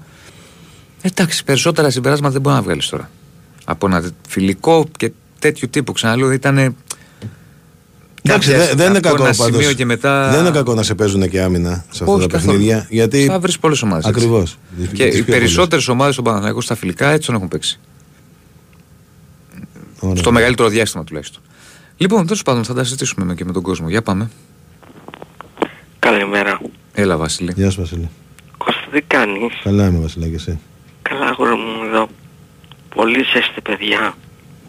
Εντάξει, 1.01 1.43
περισσότερα 1.43 1.89
συμπεράσματα 1.89 2.33
δεν 2.33 2.41
μπορεί 2.41 2.55
να 2.55 2.61
βγάλεις 2.61 2.89
τώρα. 2.89 3.09
Από 3.65 3.87
ένα 3.87 4.11
φιλικό 4.27 4.85
και 4.97 5.11
τέτοιου 5.39 5.69
τύπου 5.69 5.91
ξαναλέω 5.91 6.31
ήταν. 6.31 6.75
Εντάξει, 8.29 8.49
κάποια- 8.51 8.65
δεν, 8.65 8.77
δεν 8.77 8.87
είναι 8.89 8.97
από 8.97 9.07
κακό 9.07 9.23
ένα 9.25 9.33
πάντως. 9.35 9.55
σημείο 9.55 9.73
και 9.73 9.85
μετά- 9.85 10.29
Δεν 10.31 10.39
είναι 10.39 10.51
κακό 10.51 10.73
να 10.73 10.83
σε 10.83 10.95
παίζουν 10.95 11.29
και 11.29 11.41
άμυνα 11.41 11.85
σε 11.91 12.03
αυτά 12.03 12.15
Όχι 12.15 12.27
τα 12.27 12.37
καθόλου. 12.37 12.51
παιχνίδια. 12.51 12.87
Γιατί. 12.89 13.25
Θα 13.25 13.39
βρεις 13.39 13.59
πολλές 13.59 13.81
ομάδες. 13.81 14.05
Ακριβώς. 14.05 14.57
Και 14.93 15.03
οι 15.03 15.23
περισσότερες 15.23 15.87
ομάδες 15.87 16.13
στον 16.13 16.25
Παναθηναϊκό 16.25 16.61
στα 16.61 16.75
φιλικά 16.75 17.09
έτσι 17.09 17.25
τον 17.27 17.35
έχουν 17.35 17.47
παίξει. 17.47 17.79
Στο 20.13 20.31
μεγαλύτερο 20.31 20.69
διάστημα 20.69 21.03
τουλάχιστον. 21.03 21.41
Λοιπόν, 21.97 22.23
τέλος 22.25 22.41
πάντων 22.43 22.63
θα 22.63 22.73
τα 22.73 22.83
συζητήσουμε 22.83 23.25
με- 23.25 23.35
και 23.35 23.45
με 23.45 23.51
τον 23.51 23.61
κόσμο. 23.61 23.89
Για 23.89 24.01
πάμε. 24.01 24.29
Καλημέρα. 25.99 26.61
Έλα, 26.93 27.17
Βασίλη. 27.17 27.51
Γεια 27.55 27.69
σου, 27.69 27.81
Βασίλη. 27.81 28.09
Κώστα 28.57 28.81
τι 28.91 29.01
κάνεις; 29.01 29.53
Καλά 29.63 29.87
είμαι, 29.87 29.99
Βασιλάκη, 29.99 30.33
εσύ. 30.33 30.59
Καλά 31.01 31.25
αγόρι 31.25 31.49
μου 31.51 31.83
εδώ. 31.93 32.07
Πολύ 32.95 33.23
ζέστη 33.33 33.61
παιδιά. 33.61 34.15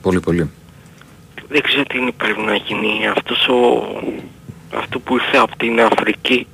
Πολύ, 0.03 0.21
πολύ. 0.21 0.51
Δεν 1.49 1.63
ξέρω 1.63 1.83
τι 1.83 1.99
είναι 1.99 2.13
πρέπει 2.13 2.41
να 2.41 2.55
γίνει. 2.55 3.07
Αυτός 3.17 3.49
ο... 3.49 3.87
Αυτό 4.77 4.99
που 5.01 5.15
ήρθε 5.15 5.37
από 5.37 5.57
την 5.57 5.81
Αφρική. 5.81 6.47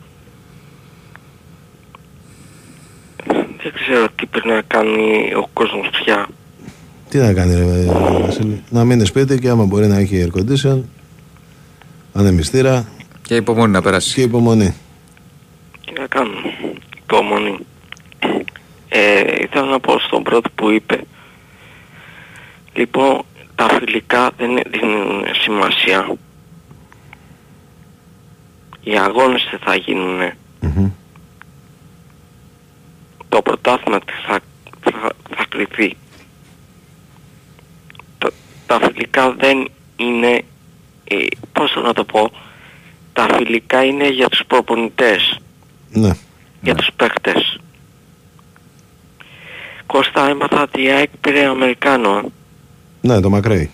Δεν 3.63 3.73
ξέρω 3.75 4.07
τι 4.17 4.27
πρέπει 4.27 4.49
να 4.49 4.63
κάνει 4.67 5.33
ο 5.35 5.49
κόσμος 5.53 5.89
πια. 5.91 6.29
Τι 7.09 7.19
να 7.19 7.33
κάνει, 7.33 7.55
ρε, 7.55 7.93
Βασίλη; 8.21 8.63
Να 8.71 8.85
μείνει 8.85 9.05
σπίτι 9.07 9.39
και 9.39 9.49
άμα 9.49 9.65
μπορεί 9.65 9.87
να 9.87 9.97
έχει 9.97 10.29
air 10.33 10.39
condition, 10.39 10.81
ανεμιστήρα 12.13 12.89
Και 13.23 13.37
υπομονή 13.37 13.73
να 13.73 13.83
περάσει. 13.83 14.15
και 14.15 14.21
υπομονή. 14.23 14.75
Τι 15.85 15.93
να 16.01 16.07
κάνουμε; 16.07 16.55
Υπομονή. 17.03 17.59
Ε, 18.89 19.21
ήθελα 19.43 19.65
να 19.67 19.81
πω 19.81 19.99
στον 19.99 20.23
πρώτο 20.23 20.51
που 20.55 20.71
είπε. 20.71 21.01
Λοιπόν, 22.73 23.23
τα 23.55 23.69
φιλικά 23.69 24.31
δεν 24.37 24.59
δίνουν 24.67 25.25
σημασία. 25.43 26.17
Οι 28.81 28.99
αγώνες 28.99 29.49
τι 29.51 29.57
θα 29.57 29.75
γίνουν. 29.75 30.33
Μμμ. 30.61 30.91
Το 33.29 33.43
πρωτάθλημα 33.43 33.99
τι 33.99 34.13
θα, 34.27 34.41
θα, 34.81 35.13
θα 35.37 35.45
κρυφεί. 35.49 35.97
Τα, 38.19 38.31
τα 38.67 38.79
φιλικά 38.81 39.33
δεν 39.33 39.69
είναι, 39.97 40.45
ε, 41.05 41.17
πώς 41.53 41.75
να 41.85 41.93
το 41.93 42.05
πω, 42.05 42.31
τα 43.13 43.29
φιλικά 43.37 43.85
είναι 43.85 44.09
για 44.09 44.29
τους 44.29 44.41
προπονητές 44.47 45.39
Ναι. 45.91 46.11
για 46.61 46.75
τους 46.75 46.89
παίκτες. 46.97 47.59
Κώστα 49.87 50.29
έμαθα 50.29 50.63
ότι 50.63 50.83
η 50.83 50.91
ΑΕΚ 50.91 51.11
πήρε 51.21 51.47
Αμερικάνο. 51.47 52.23
Ε. 53.05 53.07
Ναι, 53.07 53.21
το 53.21 53.31
μακραίει. 53.31 53.71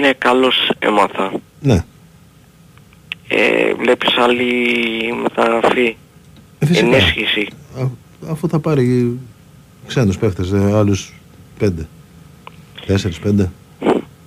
Ναι, 0.00 0.12
καλώς 0.12 0.70
έμαθα. 0.78 1.32
Ναι. 1.60 1.84
Ε, 3.28 3.74
βλέπεις 3.74 4.16
άλλη 4.16 4.44
μεταγραφή. 5.22 5.96
Ε, 6.58 6.66
φυσικά. 6.66 6.86
Ενίσχυση. 6.86 7.48
Α, 7.80 7.86
αφού 8.30 8.48
θα 8.48 8.58
πάρει 8.58 9.18
ξένους 9.86 10.18
παίχτες, 10.18 10.52
ε, 10.52 10.72
άλλους 10.76 11.12
πέντε. 11.58 11.88
Τέσσερις, 12.86 13.18
πέντε. 13.18 13.50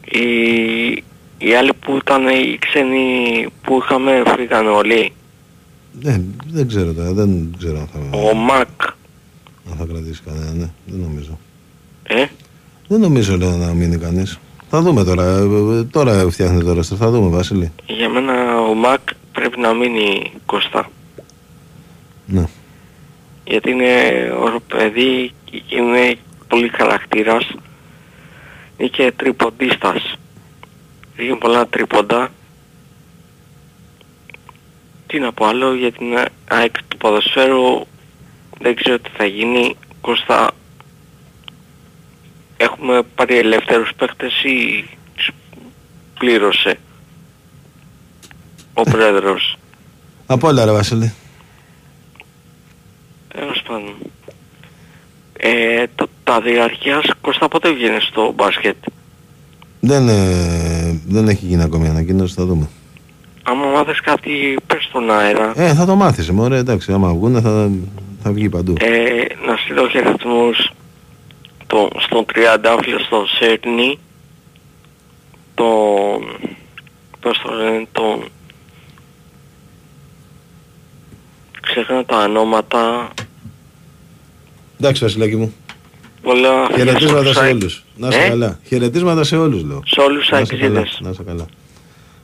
Οι, 0.05 1.03
οι 1.37 1.55
άλλοι 1.55 1.71
που 1.79 1.95
ήταν 1.95 2.27
οι 2.27 2.57
ξένοι 2.59 3.47
που 3.61 3.79
είχαμε 3.83 4.23
φύγανε 4.35 4.69
όλοι. 4.69 5.11
Ναι, 6.01 6.21
δεν 6.47 6.67
ξέρω 6.67 6.93
τώρα, 6.93 7.13
δεν 7.13 7.55
ξέρω 7.57 7.79
αν 7.79 7.87
θα, 7.87 8.17
Ο 8.17 8.33
Μακ. 8.33 8.81
αν 9.71 9.77
θα 9.77 9.85
κρατήσει 9.85 10.21
κανένα, 10.25 10.51
ναι, 10.53 10.69
δεν 10.85 10.99
νομίζω. 10.99 11.39
Ε, 12.03 12.25
Δεν 12.87 12.99
νομίζω 12.99 13.37
λέω, 13.37 13.55
να 13.57 13.73
μείνει 13.73 13.97
κανείς. 13.97 14.39
Θα 14.69 14.81
δούμε 14.81 15.03
τώρα, 15.03 15.23
ε, 15.23 15.79
ε, 15.79 15.83
τώρα 15.83 16.29
φτιάχνει 16.29 16.63
τώρα, 16.63 16.83
θα 16.83 17.09
δούμε 17.09 17.29
Βασίλη. 17.29 17.71
για 17.85 18.09
μένα 18.09 18.59
ο 18.59 18.73
Μακ 18.73 18.99
πρέπει 19.31 19.59
να 19.59 19.73
μείνει 19.73 20.31
Κώστα. 20.45 20.89
Ναι. 22.25 22.43
γιατί 23.45 23.71
είναι 23.71 23.91
ωραίο 24.39 24.59
παιδί, 24.59 25.31
είναι 25.69 26.17
πολύ 26.47 26.69
χαρακτήρας, 26.69 27.47
είναι 28.77 28.89
και 28.89 29.13
τριποντίστας. 29.15 30.17
Είχε 31.17 31.35
πολλά 31.35 31.67
τρίποντα. 31.67 32.29
Τι 35.07 35.19
να 35.19 35.31
πω 35.31 35.45
άλλο 35.45 35.73
για 35.73 35.91
την 35.91 36.05
ΑΕΚ 36.47 36.75
του 36.87 36.97
ποδοσφαίρου, 36.97 37.85
δεν 38.59 38.75
ξέρω 38.75 38.99
τι 38.99 39.09
θα 39.17 39.25
γίνει. 39.25 39.75
Κώστα, 40.01 40.51
έχουμε 42.57 43.01
πάρει 43.15 43.37
ελεύθερους 43.37 43.89
παίχτες 43.97 44.43
ή 44.43 44.85
τους 45.15 45.29
πλήρωσε 46.19 46.79
ο 48.73 48.83
πρόεδρος; 48.83 49.57
Από 50.25 50.47
όλα 50.47 50.65
ρε 50.65 50.71
Βασίλη. 50.71 51.13
Τέλος 53.27 53.61
πάντων. 53.67 53.95
Ε, 55.39 55.85
το, 55.95 56.07
τα 56.23 56.41
διαρκείας 56.41 57.05
Κώστα 57.21 57.47
πότε 57.47 57.71
βγαίνεις 57.73 58.03
στο 58.03 58.33
μπάσκετ; 58.35 58.75
Δεν, 59.79 60.07
ε, 60.09 61.01
δεν 61.07 61.27
έχει 61.27 61.45
γίνει 61.45 61.63
ακόμη 61.63 61.85
η 61.85 61.89
ανακοίνωση, 61.89 62.33
θα 62.33 62.45
δούμε. 62.45 62.69
Άμα 63.43 63.65
μάθεις 63.65 64.01
κάτι 64.01 64.57
πες 64.67 64.83
στον 64.83 65.11
αέρα. 65.11 65.53
Ε, 65.55 65.73
θα 65.73 65.85
το 65.85 65.95
μάθεις, 65.95 66.31
μωρέ, 66.31 66.57
εντάξει, 66.57 66.91
άμα 66.91 67.13
βγουν 67.13 67.41
θα, 67.41 67.69
θα 68.23 68.31
βγει 68.31 68.49
παντού. 68.49 68.73
Ε, 68.79 69.45
να 69.47 69.55
στείλω 69.57 69.87
χαιρετισμούς 69.87 70.71
το, 71.67 71.89
στον 71.99 72.25
Τριαντάφυλλο, 72.25 72.99
στον 72.99 73.27
Σέρνη, 73.27 73.99
τον... 75.55 76.49
πώς 77.19 77.39
το 77.43 77.53
λένε, 77.53 77.87
τον... 77.91 78.23
Ξέχανα 81.61 82.05
τα 82.05 82.23
ονόματα. 82.23 83.09
Εντάξει 84.79 85.03
Βασιλάκη 85.03 85.35
μου. 85.35 85.53
Πολλά 86.21 86.65
φιλιά 86.65 86.77
Χαιρετίσματα 86.85 87.21
στους 87.23 87.35
σε 87.35 87.41
ΑΕΚ. 87.43 87.53
όλους. 87.53 87.83
Να 87.95 88.07
είσαι 88.07 88.19
Ε; 88.19 88.27
καλά. 88.29 88.59
Χαιρετίσματα 88.67 89.23
σε 89.23 89.37
όλους 89.37 89.63
λέω. 89.63 89.81
Σε 89.85 90.01
όλους 90.01 90.19
τους 90.21 90.29
Να 90.31 90.39
είσαι 90.39 90.55
καλά. 90.57 90.79
αεξίδες. 90.79 90.99
Να 91.01 91.09
είσαι 91.09 91.23
καλά. 91.23 91.45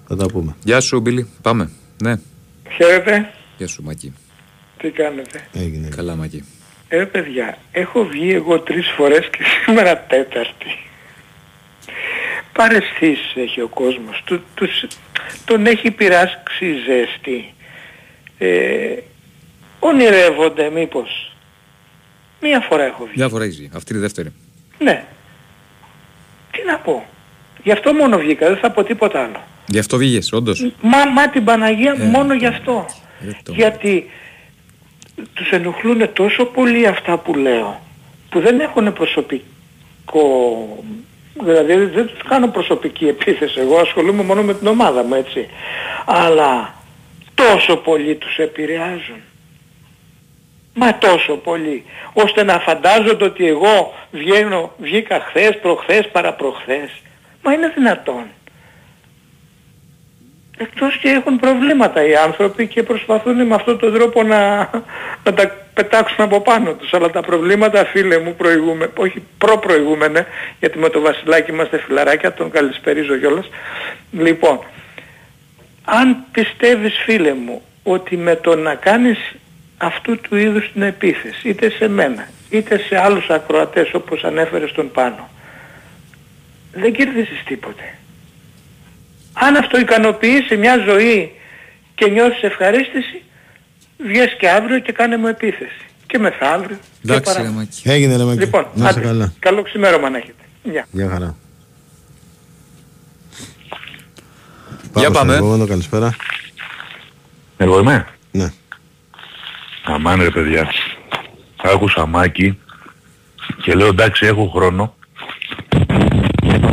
Θα 0.08 0.15
τα 0.15 0.25
πούμε. 0.25 0.56
Γεια 0.63 0.79
σου, 0.79 0.99
Μπίλι. 0.99 1.29
Πάμε. 1.41 1.69
Ναι. 2.03 2.15
Χαίρετε, 2.75 3.34
Γεια 3.58 3.67
σου, 3.67 3.84
Μακή. 3.84 4.13
τι 4.77 4.89
κάνετε; 4.89 5.47
Έγινε. 5.53 5.88
Καλά, 5.95 6.15
Μακή. 6.15 6.43
Ε, 6.95 7.03
παιδιά, 7.06 7.58
έχω 7.71 8.06
βγει 8.06 8.34
εγώ 8.34 8.60
τρεις 8.60 8.88
φορές 8.95 9.29
και 9.29 9.43
σήμερα 9.65 9.97
τέταρτη. 9.97 10.77
Παρεστήσεις 12.53 13.34
έχει 13.36 13.62
ο 13.62 13.67
κόσμος. 13.67 14.21
Του, 14.25 14.43
τους, 14.56 14.86
τον 15.45 15.65
έχει 15.65 15.91
πειράξει 15.91 16.65
η 16.65 16.73
ζέστη. 16.86 17.53
Ε, 18.38 18.95
ονειρεύονται 19.79 20.69
μήπως. 20.69 21.32
Μία 22.41 22.60
φορά 22.70 22.84
έχω 22.84 23.03
βγει. 23.03 23.13
Μια 23.15 23.30
φορά 23.30 23.43
έχει 23.43 23.55
βγει. 23.57 23.70
Αυτή 23.76 23.91
είναι 23.93 23.99
η 23.99 24.05
δεύτερη. 24.05 24.34
Ναι. 24.80 25.03
Τι 26.51 26.59
να 26.65 26.78
πω. 26.78 27.05
Γι' 27.63 27.72
αυτό 27.72 27.93
μόνο 27.93 28.18
βγήκα, 28.18 28.47
δεν 28.47 28.57
θα 28.57 28.72
πω 28.72 28.84
τίποτα 28.84 29.24
άλλο. 29.24 29.43
Γι' 29.68 29.80
αυτό 29.80 29.97
βγήκες, 29.97 30.32
όντως. 30.32 30.72
Μα, 30.82 31.05
μα 31.05 31.30
την 31.30 31.43
Παναγία 31.43 31.95
Ε, 31.99 32.03
μόνο 32.03 32.34
γι' 32.34 32.45
αυτό. 32.47 32.86
Ε, 33.28 33.32
το- 33.43 33.53
Γιατί 33.53 34.09
τους 35.34 35.49
ενοχλούν 35.51 36.14
τόσο 36.14 36.45
πολύ 36.45 36.88
αυτά 36.88 37.18
που 37.18 37.36
λέω 37.36 37.82
που 38.30 38.39
δεν 38.39 38.59
έχουν 38.59 38.93
προσωπικό 38.93 40.68
δηλαδή 41.34 41.86
δεν 41.86 42.07
τους 42.07 42.22
κάνω 42.28 42.47
προσωπική 42.47 43.07
επίθεση. 43.07 43.59
Εγώ 43.59 43.78
ασχολούμαι 43.78 44.24
μόνο 44.24 44.41
με 44.41 44.53
την 44.53 44.68
ομάδα 44.68 45.03
μου 45.03 45.14
έτσι. 45.14 45.49
Αλλά 46.05 46.74
τόσο 47.36 47.78
πολύ 47.78 48.16
τους 48.16 48.38
επηρεάζουν. 48.38 49.22
Μα 50.74 50.97
τόσο 50.97 51.38
πολύ 51.38 51.84
ώστε 52.14 52.43
να 52.43 52.59
φαντάζονται 52.59 53.26
ότι 53.26 53.47
εγώ 53.47 53.93
βγαίνω, 54.11 54.72
βγήκα 54.78 55.20
χθες, 55.20 55.59
προχθές, 55.61 56.09
παραπροχθές. 56.11 57.01
Μα 57.43 57.53
είναι 57.53 57.72
δυνατόν 57.76 58.26
Εκτός 60.64 60.97
και 60.97 61.09
έχουν 61.09 61.39
προβλήματα 61.39 62.05
οι 62.07 62.16
άνθρωποι 62.16 62.68
και 62.68 62.84
προσπαθούν 62.84 63.45
με 63.47 63.55
αυτόν 63.55 63.80
τον 63.80 63.93
τρόπο 63.93 64.24
να, 64.24 64.70
να 65.24 65.34
τα 65.34 65.55
πετάξουν 65.74 66.24
από 66.24 66.41
πάνω 66.41 66.74
τους. 66.74 66.93
Αλλά 66.93 67.09
τα 67.09 67.22
προβλήματα 67.22 67.86
φίλε 67.86 68.20
μου 68.20 68.36
προηγούμε, 68.36 68.91
όχι 68.95 69.24
προ-προηγούμενε, 69.38 70.28
γιατί 70.59 70.78
με 70.78 70.89
το 70.89 70.99
Βασιλάκι 70.99 71.51
είμαστε 71.51 71.78
φιλαράκια, 71.78 72.34
τον 72.34 72.51
καλησπερίζω 72.51 73.18
κιόλας. 73.18 73.49
Λοιπόν, 74.11 74.59
αν 75.86 76.18
πιστεύεις 76.32 76.93
φίλε 77.05 77.34
μου 77.34 77.61
ότι 77.84 78.18
με 78.18 78.36
το 78.36 78.55
να 78.55 78.76
κάνεις 78.76 79.36
αυτού 79.78 80.20
του 80.22 80.36
είδους 80.36 80.72
την 80.72 80.82
επίθεση, 80.82 81.49
είτε 81.49 81.70
σε 81.70 81.88
μένα, 81.88 82.28
είτε 82.49 82.78
σε 82.78 83.01
άλλους 83.01 83.30
ακροατές 83.30 83.93
όπως 83.93 84.24
ανέφερες 84.24 84.70
στον 84.70 84.91
πάνω, 84.91 85.30
δεν 86.74 86.93
κερδίζεις 86.93 87.43
τίποτε. 87.45 87.97
Αν 89.34 89.55
αυτό 89.55 89.79
ικανοποιεί 89.79 90.41
σε 90.47 90.55
μια 90.55 90.77
ζωή 90.88 91.31
και 91.95 92.09
νιώσεις 92.09 92.41
ευχαρίστηση, 92.43 93.21
βγες 93.97 94.36
και 94.39 94.49
αύριο 94.49 94.79
και 94.79 94.91
κάνε 94.91 95.17
μου 95.17 95.27
επίθεση. 95.27 95.77
Και 96.07 96.17
μεθαύριο. 96.19 96.77
και 96.77 97.11
Εντάξει, 97.11 97.34
παρά- 97.34 97.47
ρε 97.47 97.53
Μάκη. 97.55 97.81
Έγινε 97.89 98.15
ρε 98.17 98.23
Μάκη. 98.23 98.39
Λοιπόν, 98.39 98.67
να 98.73 98.89
είσαι 98.89 98.99
άντε, 98.99 99.07
καλά. 99.07 99.34
καλό 99.39 99.61
ξημέρωμα 99.61 100.09
να 100.09 100.17
έχετε. 100.17 100.43
Γεια. 100.63 100.88
Γεια 100.91 101.09
χαρά. 101.09 101.36
Για 104.93 105.01
στον 105.01 105.13
πάμε. 105.13 105.36
επόμενο, 105.36 105.65
καλησπέρα. 105.67 106.15
Εγώ 107.57 107.79
είμαι; 107.79 108.07
Ναι. 108.31 108.51
Αμάν 109.84 110.21
ρε 110.21 110.29
παιδιά. 110.29 110.71
Άκουσα 111.63 112.05
Μάκη 112.05 112.59
και 113.61 113.73
λέω 113.73 113.88
εντάξει 113.88 114.25
έχω 114.25 114.47
χρόνο. 114.55 114.95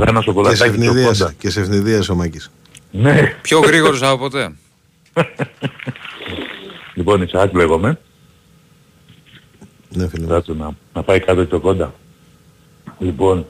Ένα 0.01 0.11
Και 0.11 0.17
σε 0.17 0.23
σοκολατάκι 0.23 0.63
πιο 0.63 0.71
ευνηδίασε. 0.91 1.23
κοντά. 1.23 1.35
Και 1.39 1.51
σε 1.51 1.61
ευνηδίασε 1.61 2.13
ο 2.13 2.15
Μάκης. 2.15 2.51
Ναι. 2.91 3.35
Πιο 3.43 3.59
γρήγορος 3.61 4.03
από 4.03 4.19
ποτέ. 4.19 4.53
Λοιπόν, 6.95 7.23
Ισαάκ 7.23 7.55
λέγομαι. 7.55 7.99
Ναι, 9.89 10.09
φίλε. 10.09 10.23
μου. 10.23 10.29
Κάτσε 10.29 10.53
να, 10.53 10.71
να 10.93 11.03
πάει 11.03 11.21
κάτω 11.21 11.45
πιο 11.45 11.61
κοντά. 11.61 11.95
Λοιπόν, 12.99 13.47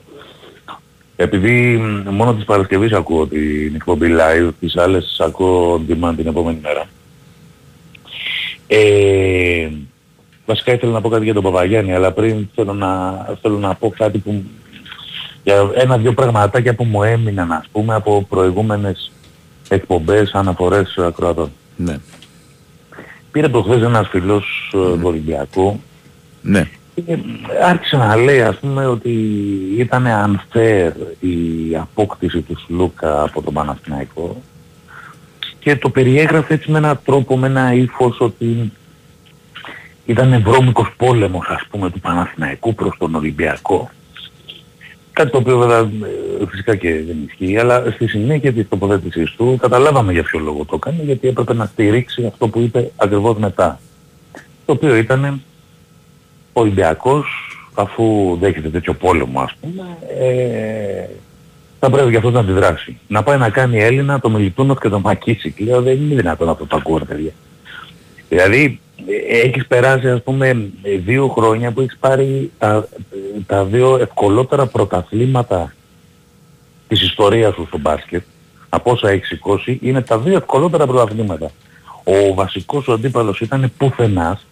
επειδή 1.16 1.76
μ, 1.76 2.08
μόνο 2.10 2.34
της 2.34 2.44
Παρασκευής 2.44 2.92
ακούω 2.92 3.26
την 3.26 3.74
εκπομπή 3.74 4.08
live, 4.18 4.50
τις 4.60 4.76
άλλες 4.76 5.20
ακούω 5.24 5.74
on 5.74 5.92
demand 5.92 6.12
την 6.16 6.26
επόμενη 6.26 6.58
μέρα. 6.62 6.84
Ε, 8.66 9.68
βασικά 10.46 10.72
ήθελα 10.72 10.92
να 10.92 11.00
πω 11.00 11.08
κάτι 11.08 11.24
για 11.24 11.34
τον 11.34 11.42
Παπαγιάννη, 11.42 11.92
αλλά 11.94 12.12
πριν 12.12 12.48
θέλω 12.54 12.72
να, 12.72 13.12
θέλω 13.42 13.58
να 13.58 13.74
πω 13.74 13.92
κάτι 13.96 14.18
που 14.18 14.44
για 15.42 15.70
ένα-δυο 15.74 16.12
πραγματάκια 16.12 16.74
που 16.74 16.84
μου 16.84 17.02
έμειναν 17.02 17.52
ας 17.52 17.66
πούμε 17.72 17.94
από 17.94 18.26
προηγούμενες 18.28 19.12
εκπομπές 19.68 20.32
αναφορές 20.32 20.94
ακροατών. 20.98 21.52
Ναι. 21.76 21.98
Πήρε 23.30 23.48
προχθές 23.48 23.82
ένας 23.82 24.08
φίλος 24.08 24.72
ε, 24.74 24.78
του 24.78 25.00
Ολυμπιακού 25.02 25.80
Ναι. 26.42 26.68
και 26.94 27.18
άρχισε 27.64 27.96
να 27.96 28.16
λέει 28.16 28.42
ας 28.42 28.56
πούμε 28.56 28.86
ότι 28.86 29.10
ήταν 29.78 30.06
unfair 30.06 30.90
η 31.20 31.76
απόκτηση 31.76 32.40
του 32.40 32.58
Σλούκα 32.66 33.22
από 33.22 33.42
τον 33.42 33.54
Παναθηναϊκό 33.54 34.42
και 35.58 35.76
το 35.76 35.90
περιέγραφε 35.90 36.54
έτσι 36.54 36.70
με 36.70 36.78
έναν 36.78 37.00
τρόπο, 37.04 37.36
με 37.36 37.46
ένα 37.46 37.72
ύφος 37.74 38.20
ότι 38.20 38.72
ήταν 40.06 40.42
βρώμικος 40.42 40.92
πόλεμος 40.96 41.46
ας 41.48 41.62
πούμε 41.70 41.90
του 41.90 42.00
Παναθηναϊκού 42.00 42.74
προς 42.74 42.96
τον 42.98 43.14
Ολυμπιακό. 43.14 43.90
Κάτι 45.12 45.30
το 45.30 45.38
οποίο 45.38 45.58
βέβαια 45.58 45.78
ε, 45.78 46.46
φυσικά 46.46 46.76
και 46.76 47.02
δεν 47.06 47.16
ισχύει, 47.26 47.58
αλλά 47.58 47.90
στη 47.90 48.06
συνέχεια 48.06 48.52
της 48.52 48.68
τοποθέτησής 48.68 49.30
του 49.30 49.58
καταλάβαμε 49.60 50.12
για 50.12 50.22
ποιο 50.22 50.38
λόγο 50.38 50.64
το 50.64 50.74
έκανε, 50.74 51.02
γιατί 51.02 51.28
έπρεπε 51.28 51.54
να 51.54 51.66
στηρίξει 51.66 52.26
αυτό 52.26 52.48
που 52.48 52.60
είπε 52.60 52.90
ακριβώς 52.96 53.36
μετά. 53.36 53.80
Το 54.66 54.72
οποίο 54.72 54.96
ήταν 54.96 55.42
ο 56.52 56.60
Ολυμπιακός, 56.60 57.26
αφού 57.74 58.36
δέχεται 58.40 58.68
τέτοιο 58.68 58.94
πόλεμο 58.94 59.40
ας 59.40 59.54
πούμε, 59.60 59.96
ε, 60.18 61.08
θα 61.80 61.90
πρέπει 61.90 62.10
και 62.10 62.16
αυτός 62.16 62.32
να 62.32 62.40
αντιδράσει. 62.40 62.98
Να 63.06 63.22
πάει 63.22 63.38
να 63.38 63.50
κάνει 63.50 63.82
Έλληνα 63.82 64.20
το 64.20 64.30
Μιλιτούνοφ 64.30 64.78
και 64.78 64.88
το 64.88 65.00
Μακίσικ. 65.00 65.60
Λέω 65.60 65.82
δεν 65.82 65.94
είναι 65.94 66.14
δυνατόν 66.14 66.48
αυτό 66.48 66.66
το 66.66 66.76
ακούω 66.76 66.98
ρε 66.98 67.04
παιδιά. 67.04 67.30
Δηλαδή 68.28 68.80
ε, 68.89 68.89
έχεις 69.30 69.66
περάσει 69.66 70.08
ας 70.08 70.22
πούμε 70.22 70.48
ε, 70.82 70.96
δύο 70.96 71.28
χρόνια 71.28 71.70
που 71.72 71.80
έχεις 71.80 71.96
πάρει 72.00 72.50
τα, 72.58 72.88
ε, 73.10 73.40
τα 73.46 73.64
δύο 73.64 73.96
ευκολότερα 74.00 74.66
πρωταθλήματα 74.66 75.74
της 76.88 77.02
ιστορίας 77.02 77.54
σου 77.54 77.64
στο 77.66 77.78
μπάσκετ 77.78 78.22
από 78.68 78.90
όσα 78.90 79.08
έχεις 79.10 79.28
σηκώσει 79.28 79.78
είναι 79.82 80.00
τα 80.00 80.18
δύο 80.18 80.36
ευκολότερα 80.36 80.86
πρωταθλήματα. 80.86 81.50
Ο 82.04 82.34
βασικός 82.34 82.84
σου 82.84 82.92
αντίπαλος 82.92 83.40
ήταν 83.40 83.72
πουθενάς, 83.76 84.46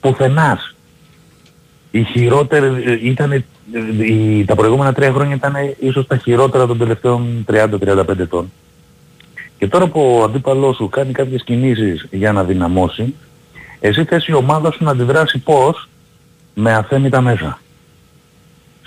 πουθενάς. 0.00 0.74
Η 1.90 2.02
χειρότερη 2.04 2.66
ε, 2.84 2.98
ήταν, 3.02 3.32
ε, 3.32 3.44
η- 4.04 4.44
τα 4.44 4.54
προηγούμενα 4.54 4.92
τρία 4.92 5.12
χρόνια 5.12 5.34
ήταν 5.34 5.54
ίσως 5.80 6.06
τα 6.06 6.16
χειρότερα 6.16 6.66
των 6.66 6.78
τελευταίων 6.78 7.44
30-35 7.46 8.18
ετών. 8.18 8.52
Και 9.58 9.66
τώρα 9.68 9.86
που 9.86 10.16
ο 10.20 10.22
αντίπαλός 10.24 10.76
σου 10.76 10.88
κάνει 10.88 11.12
κάποιες 11.12 11.42
κινήσεις 11.42 12.06
για 12.10 12.32
να 12.32 12.44
δυναμώσει, 12.44 13.14
εσύ 13.80 14.04
θες 14.04 14.26
η 14.26 14.32
ομάδα 14.32 14.70
σου 14.70 14.84
να 14.84 14.90
αντιδράσει 14.90 15.38
πώς; 15.38 15.88
Με 16.54 16.74
αθέμητα 16.74 17.20
μέσα. 17.20 17.60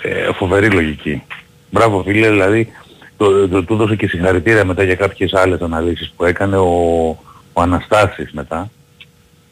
Ε, 0.02 0.32
φοβερή 0.32 0.70
λογική. 0.70 1.22
Μπράβο 1.70 2.02
φίλε, 2.02 2.30
δηλαδή 2.30 2.68
το, 3.16 3.48
το, 3.48 3.64
του 3.64 3.76
δώσε 3.76 3.96
και 3.96 4.08
συγχαρητήρια 4.08 4.64
μετά 4.64 4.82
για 4.82 4.94
κάποιες 4.94 5.32
άλλες 5.32 5.60
αναλύσεις 5.60 6.12
που 6.16 6.24
έκανε 6.24 6.56
ο, 6.56 7.08
ο 7.52 7.60
Αναστάσης 7.60 8.32
μετά. 8.32 8.70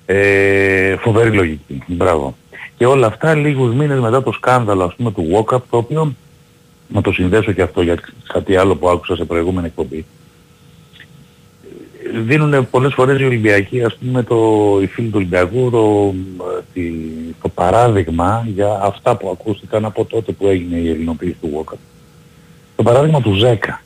Ε, 0.07 0.97
φοβερή 0.97 1.31
λογική. 1.31 1.83
Μπράβο. 1.87 2.37
Και 2.77 2.87
όλα 2.87 3.07
αυτά 3.07 3.35
λίγους 3.35 3.75
μήνες 3.75 3.99
μετά 3.99 4.23
το 4.23 4.33
σκάνδαλο 4.33 4.85
ας 4.85 4.95
πούμε 4.95 5.13
του 5.13 5.29
Walkup 5.33 5.61
το 5.71 5.77
οποίο 5.77 6.15
να 6.89 7.01
το 7.01 7.13
συνδέσω 7.13 7.53
και 7.53 7.63
αυτό 7.63 7.83
για 7.83 7.97
κάτι 8.27 8.57
άλλο 8.57 8.77
που 8.77 8.89
άκουσα 8.89 9.17
σε 9.17 9.25
προηγούμενη 9.25 9.67
εκπομπή. 9.67 10.07
Δίνουν 12.27 12.71
πολλές 12.71 12.95
φορές 12.95 13.21
οι 13.21 13.25
Ολυμπιακοί, 13.25 13.83
ας 13.85 13.97
πούμε, 13.97 14.23
το, 14.23 14.37
οι 14.83 14.87
φίλοι 14.87 15.07
του 15.09 15.15
Ολυμπιακού, 15.17 15.71
το, 15.71 16.15
ε, 16.59 16.61
τη, 16.73 16.91
το 17.43 17.49
παράδειγμα 17.49 18.49
για 18.55 18.81
αυτά 18.83 19.17
που 19.17 19.29
ακούστηκαν 19.31 19.85
από 19.85 20.05
τότε 20.05 20.33
που 20.33 20.47
έγινε 20.47 20.77
η 20.77 20.89
ελληνοποίηση 20.91 21.37
του 21.41 21.51
Walkup. 21.67 21.77
Το 22.77 22.83
παράδειγμα 22.83 23.21
του 23.21 23.33
Ζέκα. 23.35 23.83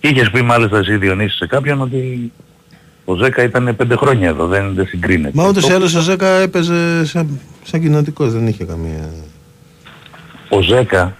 Είχες 0.00 0.30
πει 0.30 0.42
μάλιστα 0.42 0.78
εσύ 0.78 0.96
Διονύσης 0.96 1.36
σε 1.36 1.46
κάποιον 1.46 1.80
ότι 1.80 2.32
ο 3.04 3.14
Ζέκα 3.14 3.42
ήταν 3.42 3.76
πέντε 3.76 3.96
χρόνια 3.96 4.28
εδώ, 4.28 4.46
δεν, 4.46 4.74
δεν 4.74 4.86
συγκρίνεται. 4.86 5.32
Μα 5.34 5.48
ούτως 5.48 5.64
ή 5.64 5.68
Το- 5.68 5.74
άλλως 5.74 5.94
ο 5.94 6.00
Ζέκα 6.00 6.26
έπαιζε 6.28 7.06
σαν, 7.06 7.40
σαν 7.64 7.80
κοινοτικός, 7.80 8.32
δεν 8.32 8.46
είχε 8.46 8.64
καμία... 8.64 9.10
Ο 10.48 10.60
Ζέκα, 10.60 11.16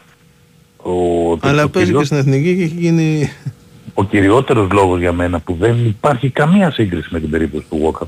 ο, 0.76 0.92
Αλλά 1.40 1.62
το 1.62 1.68
παίζει 1.68 1.86
κυριό- 1.86 1.98
και 2.00 2.04
στην 2.06 2.18
εθνική 2.18 2.56
και 2.56 2.62
έχει 2.62 2.74
γίνει... 2.78 3.30
ο 3.94 4.04
κυριότερος 4.04 4.70
λόγος 4.70 5.00
για 5.00 5.12
μένα 5.12 5.40
που 5.40 5.56
δεν 5.60 5.86
υπάρχει 5.86 6.30
καμία 6.30 6.70
σύγκριση 6.70 7.08
με 7.10 7.20
την 7.20 7.30
περίπτωση 7.30 7.66
του 7.70 7.80
Walkup 7.84 8.06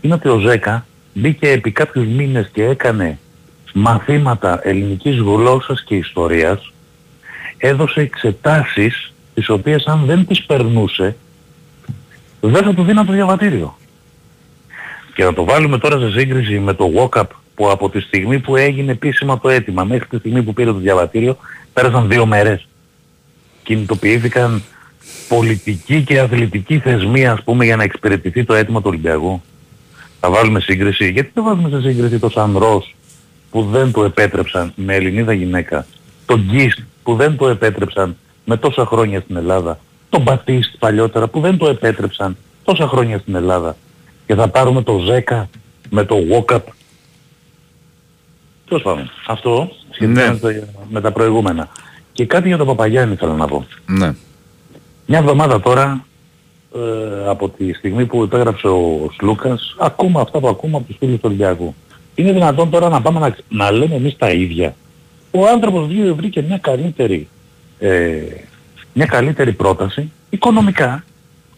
είναι 0.00 0.14
ότι 0.14 0.28
ο 0.28 0.38
Ζέκα 0.38 0.86
μπήκε 1.14 1.50
επί 1.50 1.70
κάποιους 1.70 2.06
μήνες 2.06 2.48
και 2.52 2.64
έκανε 2.64 3.18
μαθήματα 3.74 4.60
ελληνικής 4.62 5.18
γλώσσας 5.18 5.84
και 5.84 5.94
ιστορίας 5.94 6.72
έδωσε 7.58 8.00
εξετάσεις 8.00 9.12
τις 9.34 9.48
οποίες 9.48 9.86
αν 9.86 10.04
δεν 10.04 10.26
τις 10.26 10.44
περνούσε 10.44 11.16
δεν 12.40 12.64
θα 12.64 12.74
του 12.74 12.82
δίναν 12.82 13.06
το 13.06 13.12
διαβατήριο. 13.12 13.76
Και 15.14 15.24
να 15.24 15.32
το 15.34 15.44
βάλουμε 15.44 15.78
τώρα 15.78 15.98
σε 15.98 16.10
σύγκριση 16.10 16.58
με 16.58 16.74
το 16.74 16.90
walk-up 16.96 17.26
που 17.54 17.70
από 17.70 17.90
τη 17.90 18.00
στιγμή 18.00 18.38
που 18.38 18.56
έγινε 18.56 18.92
επίσημα 18.92 19.38
το 19.38 19.48
αίτημα 19.48 19.84
μέχρι 19.84 20.06
τη 20.06 20.18
στιγμή 20.18 20.42
που 20.42 20.52
πήρε 20.52 20.72
το 20.72 20.78
διαβατήριο 20.78 21.36
πέρασαν 21.72 22.08
δύο 22.08 22.26
μέρες. 22.26 22.66
Κινητοποιήθηκαν 23.62 24.62
πολιτικοί 25.28 26.02
και 26.02 26.20
αθλητικοί 26.20 26.78
θεσμοί 26.78 27.26
ας 27.26 27.42
πούμε 27.42 27.64
για 27.64 27.76
να 27.76 27.82
εξυπηρετηθεί 27.82 28.44
το 28.44 28.54
αίτημα 28.54 28.80
του 28.80 28.88
Ολυμπιακού. 28.88 29.42
Θα 30.20 30.30
βάλουμε 30.30 30.60
σύγκριση. 30.60 31.10
Γιατί 31.10 31.30
δεν 31.34 31.44
βάζουμε 31.44 31.68
σε 31.68 31.88
σύγκριση 31.88 32.18
το 32.18 32.28
Σανρός 32.28 32.94
που 33.50 33.64
δεν 33.64 33.92
το 33.92 34.04
επέτρεψαν 34.04 34.72
με 34.76 34.94
Ελληνίδα 34.94 35.32
γυναίκα. 35.32 35.86
Τον 36.26 36.40
Γκίστ 36.40 36.78
που 37.02 37.14
δεν 37.14 37.36
το 37.36 37.48
επέτρεψαν 37.48 38.16
με 38.44 38.56
τόσα 38.56 38.86
χρόνια 38.86 39.20
στην 39.20 39.36
Ελλάδα. 39.36 39.78
Τον 40.08 40.22
Μπατίστ 40.22 40.74
παλιότερα 40.78 41.28
που 41.28 41.40
δεν 41.40 41.56
το 41.56 41.68
επέτρεψαν 41.68 42.36
τόσα 42.64 42.88
χρόνια 42.88 43.18
στην 43.18 43.34
Ελλάδα. 43.34 43.76
Και 44.26 44.34
θα 44.34 44.48
πάρουμε 44.48 44.82
το 44.82 44.98
Ζέκα 44.98 45.48
με 45.90 46.04
το 46.04 46.16
Walkup. 46.30 46.60
Τέλος 48.68 48.82
πάντων. 48.82 49.10
Αυτό 49.26 49.70
σχετίζεται 49.90 50.68
με 50.90 51.00
τα 51.00 51.12
προηγούμενα. 51.12 51.68
Και 52.12 52.26
κάτι 52.26 52.48
για 52.48 52.56
τον 52.56 52.66
Παπαγιάννη 52.66 53.14
θέλω 53.14 53.34
να 53.34 53.46
πω. 53.46 53.66
Ναι. 53.86 54.14
Μια 55.10 55.18
εβδομάδα 55.18 55.60
τώρα 55.60 56.04
ε, 56.74 57.28
από 57.28 57.48
τη 57.48 57.72
στιγμή 57.72 58.06
που 58.06 58.22
υπέγραψε 58.22 58.66
ο 58.66 59.10
Σλούκας 59.18 59.76
ακούμε 59.78 60.20
αυτά 60.20 60.38
που 60.38 60.48
ακούμε 60.48 60.76
από 60.76 60.86
τους 60.86 60.96
φίλους 60.98 61.14
του 61.14 61.20
Ολυμπιακού. 61.24 61.74
Είναι 62.14 62.32
δυνατόν 62.32 62.70
τώρα 62.70 62.88
να 62.88 63.00
πάμε 63.02 63.18
να, 63.18 63.36
να 63.48 63.70
λέμε 63.70 63.94
εμείς 63.94 64.16
τα 64.16 64.30
ίδια. 64.30 64.74
Ο 65.30 65.46
άνθρωπος 65.46 65.86
βγήκε- 65.86 66.12
βρήκε 66.12 66.42
μια 66.42 66.58
καλύτερη, 66.58 67.28
ε, 67.78 68.18
μια 68.92 69.06
καλύτερη 69.06 69.52
πρόταση 69.52 70.12
οικονομικά. 70.30 71.04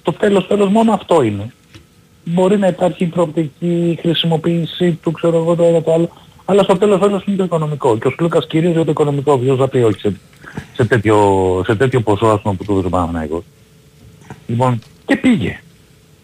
Το 0.03 0.13
τέλος 0.13 0.47
τέλος 0.47 0.69
μόνο 0.69 0.93
αυτό 0.93 1.23
είναι. 1.23 1.53
μπορεί 2.25 2.59
να 2.59 2.67
υπάρχει 2.67 3.05
προοπτική 3.07 3.99
χρησιμοποίηση 4.01 4.99
του, 5.03 5.11
ξέρω 5.13 5.37
εγώ 5.37 5.55
το 5.55 5.63
ένα 5.65 5.83
το 5.83 5.93
άλλο. 5.93 6.11
Αλλά 6.51 6.63
στο 6.63 6.77
τέλος 6.77 7.01
όλος 7.01 7.25
είναι 7.27 7.37
το 7.37 7.45
οικονομικό. 7.45 7.99
Και 7.99 8.07
ο 8.07 8.11
Σλούκας 8.11 8.47
κυρίως 8.47 8.73
για 8.73 8.85
το 8.85 8.91
οικονομικό. 8.91 9.39
Ποιος 9.39 9.59
θα 9.59 9.69
πει 9.69 9.79
όχι 9.79 10.01
σε, 10.01 10.13
σε, 10.75 10.85
τέτοιο, 10.85 11.17
σε 11.67 11.75
τέτοιο 11.75 12.01
ποσό 12.01 12.27
ας 12.27 12.41
πούμε 12.43 12.55
που 12.55 12.65
του 12.65 12.73
έδωσε 12.73 12.87
ο 12.87 12.91
Παναθηναϊκός. 12.91 13.43
Λοιπόν, 14.47 14.79
και 15.07 15.17
πήγε. 15.17 15.61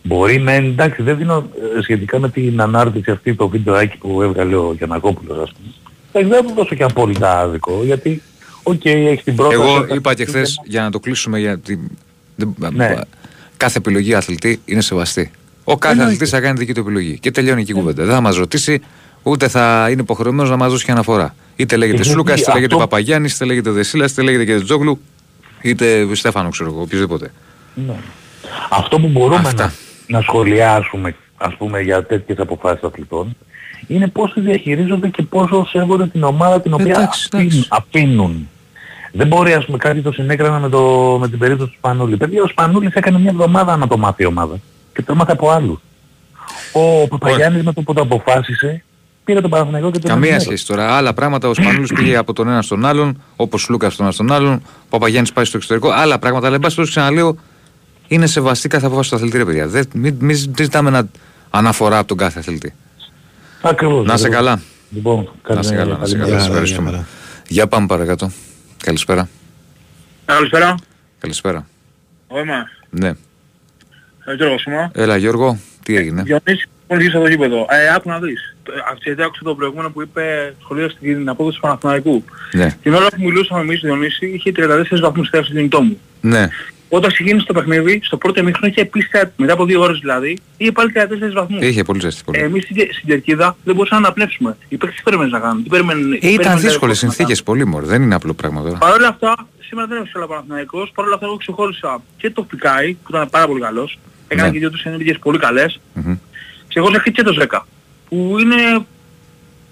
Μπορεί 0.03 0.39
με 0.39 0.55
εντάξει, 0.55 1.03
δεν 1.03 1.17
δίνω 1.17 1.47
ε, 1.79 1.83
σχετικά 1.83 2.19
με 2.19 2.29
την 2.29 2.61
ανάρτηση 2.61 3.11
αυτή 3.11 3.35
το 3.35 3.49
βιντεοάκι 3.49 3.97
που 3.99 4.23
έβγαλε 4.23 4.57
ο 4.57 4.75
Γιαννακόπουλος 4.77 5.39
ας 5.43 5.53
πούμε. 5.53 5.73
Εντάξει, 6.13 6.31
δεν 6.31 6.43
θα 6.43 6.49
του 6.49 6.55
δώσω 6.61 6.75
και 6.75 6.83
απόλυτα 6.83 7.39
άδικο, 7.41 7.81
γιατί 7.85 8.23
οκ, 8.63 8.85
έχει 8.85 9.23
την 9.23 9.37
πρόταση. 9.37 9.61
Εγώ 9.61 9.87
θα- 9.87 9.95
είπα 9.95 10.15
και 10.15 10.25
χθες 10.25 10.61
για 10.65 10.83
να 10.83 10.91
το 10.91 11.01
κλείσουμε 11.01 11.39
γιατί. 11.39 11.91
δεν- 12.37 12.55
Ναι. 12.73 12.95
Κάθε 13.57 13.79
επιλογή 13.79 14.15
αθλητή 14.15 14.61
είναι 14.65 14.81
σεβαστή. 14.81 15.31
Ο 15.65 15.77
κάθε 15.77 15.93
Εννοείται. 15.93 16.13
αθλητής 16.13 16.31
θα 16.31 16.41
κάνει 16.41 16.59
δική 16.59 16.75
του 16.75 16.81
επιλογή. 16.81 17.19
Και 17.19 17.31
τελειώνει 17.31 17.61
εκεί 17.61 17.71
η 17.71 17.75
κουβέντα. 17.75 18.05
Δεν 18.05 18.15
θα 18.15 18.21
μας 18.21 18.37
ρωτήσει, 18.37 18.81
ούτε 19.27 19.49
θα 19.49 19.87
είναι 19.91 20.01
υποχρεωμένος 20.01 20.51
να 20.51 20.57
μας 20.57 20.71
δώσει 20.71 20.85
και 20.85 20.91
αναφορά. 20.91 21.35
Είτε 21.57 21.77
λέγεται 21.77 21.97
Γιατί 21.97 22.13
Σλούκας, 22.13 22.35
είτε 22.35 22.43
αυτό- 22.51 22.55
λέγεται 22.55 22.77
Παπαγιάννης, 22.77 23.35
είτε 23.35 23.45
λέγεται 23.45 23.71
Δεσίλας, 23.71 24.11
είτε 24.13 24.23
λέγεται 24.23 24.45
και 24.45 24.61
Τζόγλου, 24.65 25.01
είτε 25.63 26.07
Στέφανο, 26.15 26.49
ξέρω 26.49 26.71
εγώ, 26.71 26.81
οποιοδήποτε. 26.81 27.33
Ναι. 27.75 27.95
Αυτό 28.71 29.01
που 29.01 29.09
μπορούμε 29.09 29.37
Αυτά. 29.49 29.65
να, 30.07 30.19
να 30.19 30.21
σχολιάσουμε 30.23 31.15
ας 31.37 31.55
πούμε 31.57 31.81
για 31.81 32.05
τέτοιες 32.05 32.39
αποφάσεις 32.39 32.83
αθλητών 32.83 33.37
είναι 33.87 34.09
πώς 34.09 34.33
τις 34.33 34.43
διαχειρίζονται 34.43 35.09
και 35.09 35.23
πόσο 35.23 35.67
σέβονται 35.67 36.07
την 36.07 36.23
ομάδα 36.23 36.61
την 36.61 36.73
οποία 36.73 36.87
Εντάξει, 36.95 37.29
αφήνουν, 37.33 37.47
εντάξει. 37.53 37.69
αφήνουν. 37.71 38.49
Δεν 39.13 39.27
μπορεί 39.27 39.53
ας 39.53 39.65
πούμε 39.65 39.79
κάτι 39.79 40.01
το 40.01 40.13
συνέκρανα 40.13 40.59
με, 40.59 40.69
το, 40.69 41.17
με 41.21 41.29
την 41.29 41.39
περίπτωση 41.39 41.71
του 41.71 41.77
Σπανούλη. 41.77 42.17
Παιδιά 42.17 42.43
ο 42.43 42.47
Σπανούλης 42.47 42.93
έκανε 42.95 43.19
μια 43.19 43.31
εβδομάδα 43.31 43.77
να 43.77 43.87
το 43.87 43.97
μάθει 43.99 44.23
η 44.23 44.27
ομάδα 44.27 44.57
και 44.95 45.03
το 45.03 45.13
έμαθε 45.13 45.33
από 45.33 45.51
άλλους. 45.51 45.79
Ο 46.73 47.09
Παπαγιάννης 47.09 47.63
με 47.63 47.73
το 47.73 47.83
που 47.83 47.93
το 47.93 48.01
αποφάσισε 48.01 48.83
πήρε 49.27 49.41
τον 49.41 49.51
Παναθηναϊκό 49.51 49.91
και 49.91 49.99
τον 49.99 50.11
Καμία 50.11 50.23
ενημέρωσε. 50.23 50.47
σχέση 50.47 50.67
τώρα. 50.67 50.97
Άλλα 50.97 51.13
πράγματα. 51.15 51.49
Ο 51.49 51.55
Σπανούλης 51.55 51.93
πήγε 51.93 52.17
από 52.17 52.33
τον 52.33 52.49
ένα 52.49 52.63
στον 52.63 52.85
άλλον, 52.85 53.23
όπως 53.37 53.69
Λούκας 53.69 53.93
στον 53.93 54.05
ένα 54.05 54.15
στον 54.15 54.33
άλλον. 54.33 54.53
Ο 54.55 54.89
Παπαγιάννης 54.89 55.33
πάει 55.33 55.45
στο 55.45 55.57
εξωτερικό. 55.57 55.91
Άλλα 55.91 56.19
πράγματα. 56.19 56.47
Αλλά 56.47 56.55
εν 56.55 56.61
πάση 56.63 56.75
περιπτώσει 56.75 57.01
ξαναλέω, 57.01 57.37
είναι 58.09 58.27
σεβαστή 58.27 58.69
κάθε 58.69 58.87
απόφαση 58.87 59.11
του 59.11 59.17
αθλητή, 59.17 59.37
ρε 59.37 59.45
παιδιά. 59.45 59.67
Δεν, 59.67 59.85
μην, 59.95 60.17
μην 60.21 60.37
ζητάμε 60.37 60.91
να 60.91 61.09
αναφορά 61.51 61.99
από 61.99 62.09
τον 62.09 62.17
κάθε 62.17 62.39
αθλητή. 62.39 62.75
Ακριβώς. 63.63 64.07
Να 64.07 64.15
είσαι 64.15 64.27
ακριβώς. 64.27 64.45
καλά. 64.47 64.61
Λοιπόν, 64.91 65.31
Να 65.49 65.61
είσαι 65.61 65.75
καλά, 65.75 65.97
να 65.97 66.03
είσαι 66.05 66.17
καλά. 66.17 66.27
Γεια 66.29 66.35
Σας 66.39 66.43
χαρά, 66.47 66.53
ευχαριστούμε. 66.53 66.89
γεια 66.91 66.99
χαρά. 66.99 67.09
Για 67.49 67.67
πάμε 67.67 67.87
παρακάτω. 67.87 68.31
Καλησπέρα. 68.83 69.29
Καλησπέρα. 70.25 70.75
Καλησπέρα. 71.19 71.67
Ο 72.27 72.39
Έμα. 72.39 72.55
Ναι. 72.91 73.09
Ε, 74.25 74.35
Γιώργος 74.37 74.65
είμαι. 74.65 74.91
Έλα 74.95 75.17
Γιώργο, 75.17 75.59
τι 75.83 75.97
έγινε; 75.97 76.23
Διονύση, 76.23 76.69
μόλις 76.89 77.05
γύρισα 77.05 77.21
το 77.23 77.29
γήπεδο. 77.29 77.67
Ε, 77.69 77.95
άκου 77.95 78.09
να 78.09 78.19
δεις. 78.19 78.57
Ε, 78.69 78.73
Γιατί 79.05 79.23
άκουσα 79.23 79.41
το 79.45 79.55
προηγούμενο 79.55 79.91
που 79.91 80.03
είπε 80.03 80.55
σχολεία 80.63 80.89
στην 80.89 81.29
απόδοση 81.29 81.55
του 81.57 81.63
Παναθηναϊκού. 81.63 82.25
Ναι. 82.53 82.77
Την 82.83 82.95
ώρα 82.95 83.07
που 83.07 83.17
μιλούσαμε 83.25 83.61
εμείς, 83.61 83.81
Διονύση, 83.81 84.27
είχε 84.27 84.53
34 84.57 85.01
βαθμούς 85.01 85.29
θέση 85.29 85.45
στο 85.45 85.53
κινητό 85.55 85.81
μου. 85.83 86.01
Ναι. 86.21 86.49
Όταν 86.89 87.13
ξεκίνησε 87.13 87.47
το 87.47 87.53
παιχνίδι, 87.53 88.01
στο 88.05 88.17
πρώτο 88.17 88.41
ημίχρονο 88.41 88.67
είχε 88.73 88.81
επίσης, 88.81 89.11
μετά 89.37 89.53
από 89.53 89.65
δύο 89.65 89.81
ώρες 89.81 89.99
δηλαδή, 89.99 90.39
είχε 90.57 90.73
πάλι 90.73 90.93
34 90.95 91.33
βαθμούς. 91.35 91.63
Είχε 91.63 91.83
πολύ 91.85 92.01
ζέστη. 92.01 92.23
Πολύ. 92.25 92.39
Ε, 92.39 92.43
εμείς 92.45 92.63
στην, 92.63 92.77
στην 92.77 93.09
Κερκίδα 93.09 93.57
δεν 93.65 93.75
μπορούσαμε 93.75 94.01
να 94.01 94.07
αναπνεύσουμε. 94.07 94.57
Οι 94.69 94.77
παίκτες 94.77 94.97
τι 94.97 95.03
περίμενες 95.03 95.33
να 95.33 95.39
κάνουν. 95.41 95.63
Τι 95.63 95.69
περίμενε, 95.69 96.19
Ε, 96.21 96.29
ήταν 96.29 96.61
δύσκολες 96.61 96.99
συνθήκες 96.99 97.43
πολύ 97.43 97.65
μωρέ. 97.67 97.87
Δεν 97.87 98.03
είναι 98.03 98.15
απλό 98.15 98.35
πράγμα 98.35 98.63
τώρα. 98.63 98.79
Παρ' 98.79 98.93
όλα 98.93 99.09
αυτά, 99.09 99.35
σήμερα 99.61 99.87
δεν 99.89 99.97
έπαιξε 99.97 100.19
ο 100.19 100.27
Παναθηναϊκός. 100.27 100.91
Παρ' 100.95 101.05
όλα 101.05 101.15
αυτά, 101.15 101.27
εγώ 101.27 101.37
ξεχώρισα 101.37 102.03
και 102.17 102.31
το 102.31 102.43
Πικάι, 102.43 102.93
που 102.93 103.07
ήταν 103.09 103.31
πάρα 103.31 103.47
πολύ 103.47 103.61
καλός. 103.61 103.99
Έκανε 104.29 104.47
Ναι. 104.49 104.53
και 104.53 104.59
δύο 104.59 104.71
τους 104.71 104.83
ενέργειες 104.85 105.19
πολύ 105.19 105.39
καλές. 105.39 105.81
Μμμ. 106.81 106.85
Ξεχώρισα 106.85 107.11
και 107.11 107.23
το 107.23 107.33
Ζέκα, 107.33 107.67
που 108.09 108.37
είναι 108.41 108.57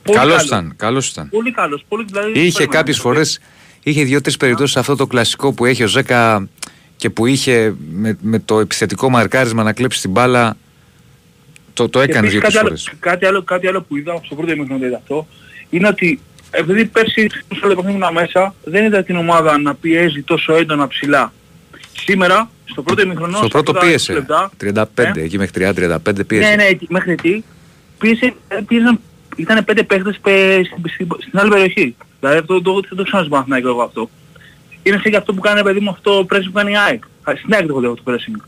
πολύ 0.03 0.19
Καλός 0.19 0.33
καλός. 0.33 0.45
ήταν. 0.47 0.75
Καλός 0.77 1.09
ήταν. 1.09 1.29
Πολύ 1.29 1.51
καλός. 1.53 1.85
Πολύ, 1.89 2.05
δηλαδή, 2.09 2.29
Είχε 2.31 2.51
περίμενα. 2.53 2.73
κάποιες 2.79 2.99
φορές, 2.99 3.41
είχε 3.83 4.05
δύο-τρεις 4.05 4.37
περιπτώσεις 4.37 4.77
αυτό 4.77 4.97
το 4.97 5.07
κλασικό 5.07 5.53
που 5.53 5.65
έχει 5.65 5.83
ο 5.83 5.87
Ζέκα 5.87 6.49
και 6.97 7.11
που 7.11 7.27
είχε 7.27 7.75
με, 7.91 8.19
με 8.21 8.39
το 8.39 8.61
επιθετικό 8.61 9.11
μαρκάρισμα 9.11 9.63
να 9.63 9.73
κλέψει 9.73 10.01
την 10.01 10.11
μπάλα. 10.11 10.57
Το, 11.73 11.89
το 11.89 11.99
Και 11.99 12.05
έκανε 12.05 12.27
επίσης 12.27 12.33
δύο-τρεις 12.33 12.55
κάτι, 12.55 12.59
άλλο, 12.59 12.69
φορές. 12.69 12.93
κάτι, 13.01 13.27
άλλο, 13.27 13.43
κάτι 13.43 13.67
άλλο 13.67 13.83
που 13.83 13.97
είδα 13.97 14.21
στο 14.25 14.35
πρώτο 14.35 14.53
ημίχρονο 14.53 14.79
δεν 14.81 14.89
είδα 14.89 14.97
αυτό, 14.97 15.27
είναι 15.71 15.89
ότι 15.89 16.21
επειδή 16.51 16.85
πέρσι 16.85 17.29
στο 17.57 17.67
άλλο 17.67 17.75
παιχνίδι 17.75 17.97
ήμουν 17.99 18.13
μέσα, 18.13 18.55
δεν 18.65 18.85
είδα 18.85 19.03
την 19.03 19.17
ομάδα 19.17 19.59
να 19.59 19.75
πιέζει 19.75 20.23
τόσο 20.23 20.55
έντονα 20.55 20.87
ψηλά. 20.89 21.33
Σήμερα, 22.05 22.51
στο 22.65 22.83
πρώτο 22.83 23.03
ημίχρονο, 23.03 23.37
Στο 23.37 23.47
στα 23.47 23.49
πρώτο 23.49 23.73
πρώτα 23.73 23.87
πίεσε. 23.87 24.13
20 24.13 24.15
λεπτά, 24.17 24.51
35, 24.61 25.21
ε, 25.21 25.23
εκεί 25.23 25.39
μέχρι 25.39 25.51
30-35 25.53 26.25
πίεσε. 26.27 26.49
Ναι, 26.49 26.55
ναι, 26.57 26.65
εκεί- 26.65 26.87
μέχρι 26.91 27.13
εκεί. 27.13 27.45
Πίεσε, 27.99 28.35
ε, 28.49 28.61
πίεζαν, 28.67 29.01
ήταν 29.37 29.65
πέντε 29.65 29.83
παίχτες 29.83 30.19
πε- 30.23 30.67
στην, 30.67 30.83
στην, 30.93 31.09
στην 31.27 31.39
άλλη 31.39 31.51
περιοχή. 31.51 31.97
Δηλαδή 32.21 32.39
αυτό 32.39 32.63
το, 32.63 32.73
δεν 32.73 32.97
το 32.97 33.03
ξέρω 33.03 33.19
στον 33.19 33.29
Παναθηναϊκό 33.31 33.69
εγώ 33.69 33.83
αυτό. 33.83 34.11
Είναι 34.83 34.99
σαν 35.03 35.11
και 35.11 35.17
αυτό 35.17 35.35
που 35.35 35.41
κάνει 35.41 35.63
παιδί 35.63 35.81
μου 35.81 35.91
αυτό 35.91 36.25
το 36.25 36.37
pressing 36.37 36.45
που 36.47 36.53
κάνει 36.53 36.71
η 36.73 36.77
ΑΕΚ. 36.77 37.03
Α, 37.23 37.33
Στην 37.39 37.53
ΑΕΚ 37.55 37.63
το 37.67 37.69
έχω 37.71 37.81
δει 37.81 37.87
εγώ 37.87 37.95
το 37.95 38.03
pressing. 38.07 38.41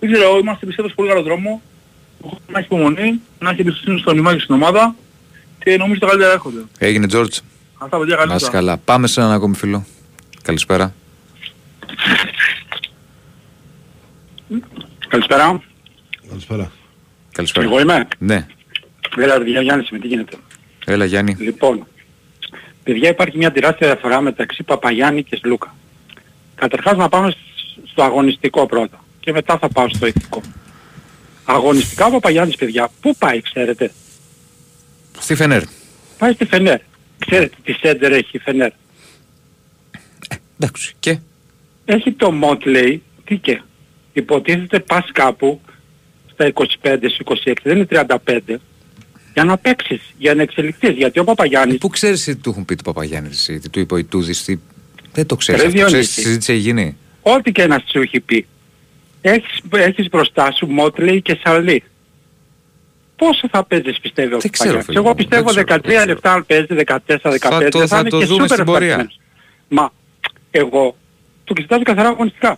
Δεν 0.00 0.12
ξέρω, 0.12 0.38
είμαστε 0.38 0.66
πιστεύω 0.66 0.88
σε 0.88 0.94
πολύ 0.94 1.08
καλό 1.08 1.22
δρόμο. 1.22 1.62
Να 2.52 2.58
έχει 2.58 2.66
υπομονή, 2.70 3.20
να 3.38 3.50
έχει 3.50 3.60
εμπιστοσύνη 3.60 3.98
στον 3.98 4.16
Ιμάκη 4.16 4.40
στην 4.40 4.54
ομάδα 4.54 4.94
και 5.58 5.76
νομίζω 5.76 6.00
τα 6.00 6.06
καλύτερα 6.06 6.32
έρχονται. 6.32 6.60
Έγινε 6.78 7.06
Τζόρτζ. 7.06 7.38
Αυτά 7.78 7.98
παιδιά 7.98 8.16
καλή 8.16 8.28
Να 8.28 8.34
είσαι 8.34 8.44
νύχτα. 8.44 8.58
καλά. 8.58 8.76
Πάμε 8.76 9.06
σε 9.06 9.20
έναν 9.20 9.32
ακόμη 9.32 9.54
φίλο. 9.54 9.84
Καλησπέρα. 10.42 10.94
Καλησπέρα. 15.08 15.62
Καλησπέρα. 16.28 16.70
Καλησπέρα. 17.32 17.66
Εγώ 17.66 17.80
είμαι; 17.80 18.08
Ναι. 18.18 18.46
Έλα, 19.16 19.38
ρε, 19.38 19.60
Γιάννης, 19.60 19.90
με 19.90 19.98
τι 19.98 20.06
γίνεται; 20.06 20.36
Έλα 20.84 21.04
Γιάννη. 21.04 21.36
Λοιπόν, 21.38 21.86
παιδιά 22.82 23.08
υπάρχει 23.08 23.36
μια 23.36 23.52
τεράστια 23.52 23.86
διαφορά 23.86 24.20
μεταξύ 24.20 24.62
Παπαγιάννη 24.62 25.22
και 25.22 25.36
Σλούκα. 25.36 25.74
Καταρχάς 26.54 26.96
να 26.96 27.08
πάμε 27.08 27.30
σ- 27.30 27.36
στο 27.90 28.02
αγωνιστικό 28.02 28.66
πρώτα 28.66 29.04
και 29.20 29.32
μετά 29.32 29.58
θα 29.58 29.68
πάω 29.68 29.88
στο 29.88 30.06
ηθικό. 30.06 30.40
Αγωνιστικά 31.44 32.06
ο 32.06 32.10
Παπαγιάννης, 32.10 32.56
παιδιά, 32.56 32.88
πού 33.00 33.16
πάει, 33.16 33.40
ξέρετε; 33.40 33.92
Στη 35.18 35.34
Φενέρ. 35.34 35.62
Πάει 36.18 36.32
στη 36.32 36.44
Φενέρ. 36.44 36.80
Ξέρετε 37.26 37.56
τι 37.64 37.72
σέντερ 37.72 38.12
έχει 38.12 38.36
η 38.36 38.38
Φενέρ; 38.38 38.70
Εντάξει. 40.58 40.94
Και. 41.00 41.18
Έχει 41.84 42.12
το 42.12 42.32
Motley, 42.42 42.98
τι 43.24 43.36
και. 43.36 43.62
Υποτίθεται 44.12 44.80
πας 44.80 45.04
κάπου 45.12 45.60
στα 46.32 46.52
25-26, 46.82 47.52
δεν 47.62 47.76
είναι 47.76 47.86
35, 48.24 48.38
για 49.34 49.44
να 49.44 49.58
παίξεις, 49.58 50.00
για 50.18 50.34
να 50.34 50.42
εξελιχθείς. 50.42 50.90
Γιατί 50.96 51.18
ο 51.18 51.24
Παπαγιάννης 51.24 51.78
Πού 51.78 51.88
ξέρεις 51.88 52.24
τι 52.24 52.36
του 52.36 52.50
έχουν 52.50 52.64
πει 52.64 52.74
του 52.74 52.82
Παπαγιάννη, 52.84 53.28
εσύ, 53.32 53.58
τι 53.58 53.68
του 53.68 53.80
είπε 53.80 53.94
ο 53.94 53.96
Ιτούδης, 53.96 54.44
τι... 54.44 54.56
Δεν 55.12 55.26
το 55.26 55.36
ξέρεις. 55.36 55.60
Ρε, 55.62 55.66
αυτό. 55.68 55.78
Ξέρεις 55.78 55.92
Διονύση. 55.92 56.14
τι 56.14 56.20
συζήτηση 56.22 56.52
έχει 56.52 56.60
γίνει; 56.60 56.96
Ό,τι 57.22 57.52
και 57.52 57.66
να 57.66 57.82
σου 57.86 58.00
έχει 58.00 58.20
πει. 58.20 58.46
Έχεις, 59.20 59.60
έχεις 59.72 60.08
μπροστά 60.08 60.52
σου 60.52 60.66
Μότλεϊ 60.66 61.22
και 61.22 61.38
Σαλή. 61.44 61.82
Πόσο 63.16 63.48
θα 63.50 63.64
παίζεις 63.64 64.00
πιστεύω 64.00 64.38
Δεν 64.38 64.50
ξέρω, 64.50 64.80
φίλε 64.82 64.98
Εγώ 64.98 65.08
μου, 65.08 65.14
πιστεύω 65.14 65.52
δεν 65.52 65.64
ξέρω, 65.64 65.78
13 65.80 65.82
δεν 65.84 65.94
ξέρω. 65.96 66.06
λεπτά 66.12 66.32
αν 66.32 66.46
παίζει 66.46 66.66
14-15 66.68 67.38
Θα 67.38 67.68
το- 67.68 67.86
θα 67.86 67.98
είναι 67.98 68.08
το 68.08 68.18
και 68.18 68.24
δούμε 68.24 68.40
σούπερ 68.42 68.48
στην 68.50 68.64
πορεία. 68.64 68.88
ευχαριστημένος. 68.88 69.18
Μα 69.68 69.92
εγώ 70.50 70.96
το 71.44 71.52
κοιτάζω 71.54 71.82
καθαρά 71.82 72.08
αγωνιστικά. 72.08 72.56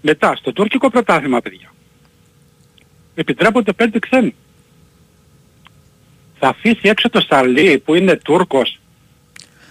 Μετά 0.00 0.36
στο 0.36 0.52
τουρκικό 0.52 0.90
πρωτάθλημα 0.90 1.40
παιδιά. 1.40 1.72
Επιτρέπονται 3.14 3.72
5 3.78 3.86
ξένοι. 4.00 4.34
Θα 6.38 6.48
αφήσει 6.48 6.80
έξω 6.88 7.10
το 7.10 7.20
Σαλή 7.28 7.78
που 7.78 7.94
είναι 7.94 8.16
Τούρκος 8.16 8.80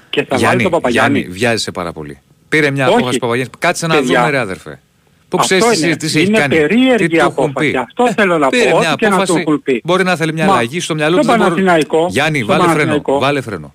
και 0.09 0.21
θα 0.23 0.27
βάλει 0.29 0.41
Γιάννη, 0.41 0.63
τον 0.63 0.71
Παπαγιάννη. 0.71 1.17
Γιάννη, 1.19 1.37
βιάζεσαι 1.37 1.71
πάρα 1.71 1.91
πολύ. 1.93 2.19
Πήρε 2.49 2.71
μια 2.71 2.85
Όχι. 2.87 2.95
απόφαση 2.95 3.17
Παπαγιάννης. 3.17 3.55
Κάτσε 3.59 3.87
να 3.87 3.95
Παιδιά. 3.95 4.19
δούμε, 4.19 4.31
ρε 4.31 4.37
αδερφέ. 4.37 4.81
Που 5.29 5.37
Αυτό 5.39 5.55
ξέρεις 5.57 5.63
τι 5.63 5.69
είναι. 5.77 5.85
συζήτηση 5.85 6.17
έχει 6.19 6.27
Είναι 6.27 6.37
κάνει. 6.37 6.55
περίεργη 6.55 7.07
Τι 7.07 7.09
του 7.09 7.15
έχουν 7.15 7.43
απόφαση. 7.43 7.71
πει. 7.71 7.77
Αυτό 7.77 8.13
θέλω 8.13 8.37
να 8.37 8.49
πήρε 8.49 8.69
πω, 8.69 8.77
μια 8.79 8.91
ό,τι 8.91 8.97
και 8.97 9.05
να 9.07 9.15
του 9.15 9.21
απόφαση, 9.21 9.39
έχουν 9.47 9.61
πει. 9.63 9.81
Μπορεί 9.85 10.03
να 10.03 10.15
θέλει 10.15 10.33
μια 10.33 10.45
Μα, 10.45 10.53
αλλαγή 10.53 10.79
στο 10.79 10.93
μυαλό 10.95 11.17
του. 11.17 11.23
στον 11.23 11.37
δεν 11.37 11.47
μπορεί- 11.47 11.63
Παναθηναϊκό, 11.65 12.07
Γιάννη, 12.09 12.37
στον 12.37 12.47
βάλε 12.47 12.61
φρένο. 12.61 12.75
Παναθηναϊκό. 12.77 13.19
Βάλε 13.19 13.41
φρένο. 13.41 13.73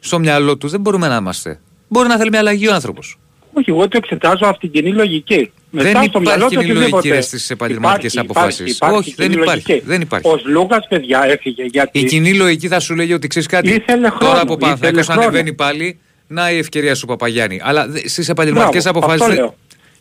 Στο 0.00 0.18
μυαλό 0.18 0.56
του 0.56 0.68
δεν 0.68 0.80
μπορούμε 0.80 1.08
να 1.08 1.16
είμαστε. 1.16 1.60
Μπορεί 1.88 2.08
να 2.08 2.16
θέλει 2.16 2.30
μια 2.30 2.38
αλλαγή 2.38 2.68
ο 2.68 2.74
άνθρωπος. 2.74 3.18
Όχι, 3.52 3.70
εγώ 3.70 3.88
το 3.88 3.96
εξετάζω 4.02 4.46
από 4.48 4.58
την 4.58 4.70
κοινή 4.70 4.90
λογική. 4.92 5.52
Μετά 5.70 6.00
Δεν 6.00 6.08
στο 6.08 6.20
μυαλό 6.20 6.36
υπάρχει 6.38 6.54
του 6.56 6.60
κοινή 6.62 6.72
λογική 6.74 6.94
οτιδήποτε. 6.94 7.20
ρε, 7.20 7.20
στις 7.20 7.50
επαγγελματικές 7.50 8.12
Υπάρχει, 8.12 8.30
αποφάσεις. 8.30 8.74
υπάρχει, 8.76 8.96
Όχι, 8.96 9.14
δεν 9.16 9.28
κοινή 9.30 9.40
υπάρχει, 9.42 9.64
λογική. 9.68 9.86
δεν 9.88 10.00
υπάρχει. 10.00 10.28
Ο 10.28 10.40
Λούκας, 10.44 10.86
παιδιά, 10.88 11.24
έφυγε 11.24 11.62
γιατί... 11.64 11.98
Η 11.98 12.04
κοινή 12.04 12.34
λογική 12.34 12.68
θα 12.68 12.80
σου 12.80 12.94
λέγει 12.94 13.12
ότι 13.12 13.26
ξέρεις 13.26 13.48
κάτι. 13.48 13.68
Ήθελε 13.70 14.08
χρόνο, 14.08 14.32
Τώρα 14.32 14.40
που 14.40 14.52
ο 14.52 14.52
ήθελε 14.52 14.58
Παναθηναϊκός 14.66 15.06
χρόνο. 15.06 15.20
ανεβαίνει 15.22 15.52
πάλι, 15.52 15.98
να 16.26 16.50
η 16.50 16.58
ευκαιρία 16.58 16.94
σου 16.94 17.06
Παπαγιάννη. 17.06 17.60
Αλλά 17.62 17.86
στις 18.04 18.28
επαγγελματικές 18.28 18.82
Μπράβο, 18.82 18.98
αποφάσεις. 18.98 19.22
αυτό 19.22 19.34
λέω. 19.34 19.54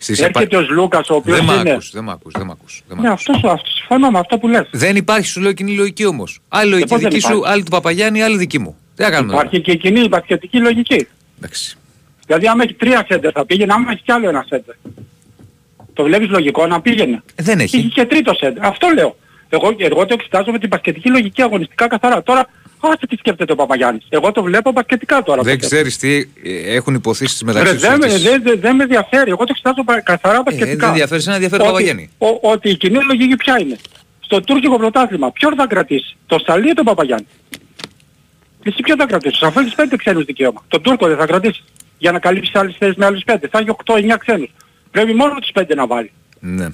Έρχεται 0.07 0.57
ο 0.57 0.61
Λούκας, 0.61 1.09
ο 1.09 1.15
οποίος 1.15 1.35
Δεν 1.37 1.45
μ' 1.45 1.59
είναι... 1.59 1.69
ακούς, 1.71 1.91
δεν 1.93 2.03
μ' 2.03 2.09
ακούς, 2.09 2.33
δεν 2.37 2.45
μ' 2.45 2.51
ακούς. 2.51 2.83
δεν 2.87 2.97
μ' 2.97 3.01
Ναι, 3.01 3.07
ακούς. 3.07 3.19
αυτό 3.29 3.39
σου, 3.39 3.49
αυτό 3.51 3.69
συμφωνώ 3.69 4.09
με 4.11 4.19
αυτό 4.19 4.37
που 4.37 4.47
λες. 4.47 4.67
Δεν 4.71 4.95
υπάρχει, 4.95 5.27
σου 5.27 5.39
λέω 5.41 5.51
κοινή 5.53 5.71
λογική 5.75 6.05
όμως. 6.05 6.39
Άλλη 6.47 6.69
λογική 6.69 6.89
πώς 6.89 7.01
δεν 7.01 7.09
δική 7.09 7.21
σου, 7.21 7.31
υπάρχει; 7.33 7.51
άλλη 7.53 7.63
του 7.63 7.71
Παπαγιάννη, 7.71 8.21
άλλη 8.23 8.37
δική 8.37 8.59
μου. 8.59 8.77
Τι 8.95 9.03
να 9.03 9.09
κάνουμε. 9.09 9.31
τώρα; 9.33 9.43
Υπάρχει 9.45 9.61
και 9.61 9.71
η 9.71 9.77
κοινή 9.77 10.07
μπασκετική 10.07 10.57
λογική. 10.57 11.07
Εντάξει. 11.37 11.77
Δηλαδή 12.27 12.47
άμα 12.47 12.63
έχει 12.63 12.73
τρία 12.73 13.05
σέντερ 13.09 13.31
θα 13.33 13.45
πήγαινε, 13.45 13.73
άμα 13.73 13.91
έχει 13.91 14.01
κι 14.03 14.11
άλλο 14.11 14.29
ένα 14.29 14.45
σέντερ. 14.49 14.75
Το 15.93 16.03
βλέπεις 16.03 16.29
λογικό 16.29 16.67
να 16.67 16.81
πήγαινε. 16.81 17.23
Δεν 17.35 17.59
έχει. 17.59 17.77
Είχε 17.77 17.87
και 17.87 18.05
τρίτο 18.05 18.33
σέντ. 18.33 18.57
Αυτό 18.61 18.87
λέω. 18.95 19.15
Εγώ, 19.49 19.75
εγώ 19.77 20.05
το 20.05 20.13
εξετάζω 20.13 20.51
με 20.51 20.59
την 20.59 20.69
πασχετική 20.69 21.09
λογική 21.09 21.41
αγωνιστικά 21.41 21.87
καθαρά. 21.87 22.23
Τώρα, 22.23 22.45
άσε 22.79 23.07
τι 23.09 23.15
σκέφτεται 23.15 23.51
ο 23.51 23.55
Παπαγιάννης. 23.55 24.05
Εγώ 24.09 24.31
το 24.31 24.43
βλέπω 24.43 24.73
πασχετικά 24.73 25.23
τώρα. 25.23 25.41
Δεν 25.41 25.59
το 25.59 25.65
ξέρεις 25.65 25.97
τι 25.97 26.15
ε, 26.43 26.75
έχουν 26.75 26.93
υποθήσει 26.95 27.29
στις 27.31 27.43
μεταξύ 27.43 27.67
Ρε, 27.71 27.73
τους. 27.77 27.87
δεν, 27.87 27.97
με- 27.99 28.05
αυτές. 28.05 28.21
δεν, 28.23 28.41
δεν, 28.43 28.59
δεν 28.59 28.75
με 28.75 28.83
ενδιαφέρει. 28.83 29.29
Εγώ 29.29 29.37
το 29.39 29.45
εξετάζω 29.49 29.83
πα- 29.83 30.01
καθαρά 30.01 30.37
Ε, 30.37 30.41
πασχετικά. 30.45 30.75
δεν 30.77 30.89
ενδιαφέρει, 30.89 31.21
σε 31.21 31.31
ενδιαφέρει 31.31 31.61
ο 31.61 31.65
Ότι- 31.65 31.73
Παπαγιάννη. 31.73 32.09
ο- 32.17 32.49
Ότι 32.51 32.69
η 32.69 32.75
κοινή 32.75 33.03
λογική 33.03 33.35
ποια 33.35 33.59
είναι. 33.59 33.77
Στο 34.19 34.41
τουρκικό 34.41 34.77
πρωτάθλημα 34.77 35.31
ποιον 35.31 35.55
θα 35.55 35.67
κρατήσει. 35.67 36.15
Το 36.27 36.37
Σαλί 36.45 36.69
ή 36.69 36.73
τον 36.73 36.85
Παπαγιάννη; 36.85 37.27
Εσύ 38.63 38.77
ποιον 38.81 38.97
θα 38.97 39.05
κρατήσεις. 39.05 39.41
Αφού 39.41 39.59
έχεις 39.59 39.75
πέντε 39.75 39.95
ξένους 39.95 40.23
δικαίωμα. 40.25 40.63
Τον 40.67 40.81
Τούρκο 40.81 41.07
δεν 41.07 41.17
θα 41.17 41.25
κρατήσεις. 41.25 41.63
Για 41.97 42.11
να 42.11 42.19
καλύψεις 42.19 42.55
άλλες 42.55 42.75
θέσεις 42.79 42.95
με 42.95 43.05
άλλους 43.05 43.23
πέντε. 43.23 43.47
Θα 43.47 43.59
έχει 43.59 43.69
8-9 43.69 44.17
ξένους. 44.19 44.49
Πρέπει 44.91 45.13
μόνο 45.13 45.33
τους 45.39 45.49
πέντε 45.53 45.75
να 45.75 45.87
βάλει. 45.87 46.11
Ναι. 46.39 46.67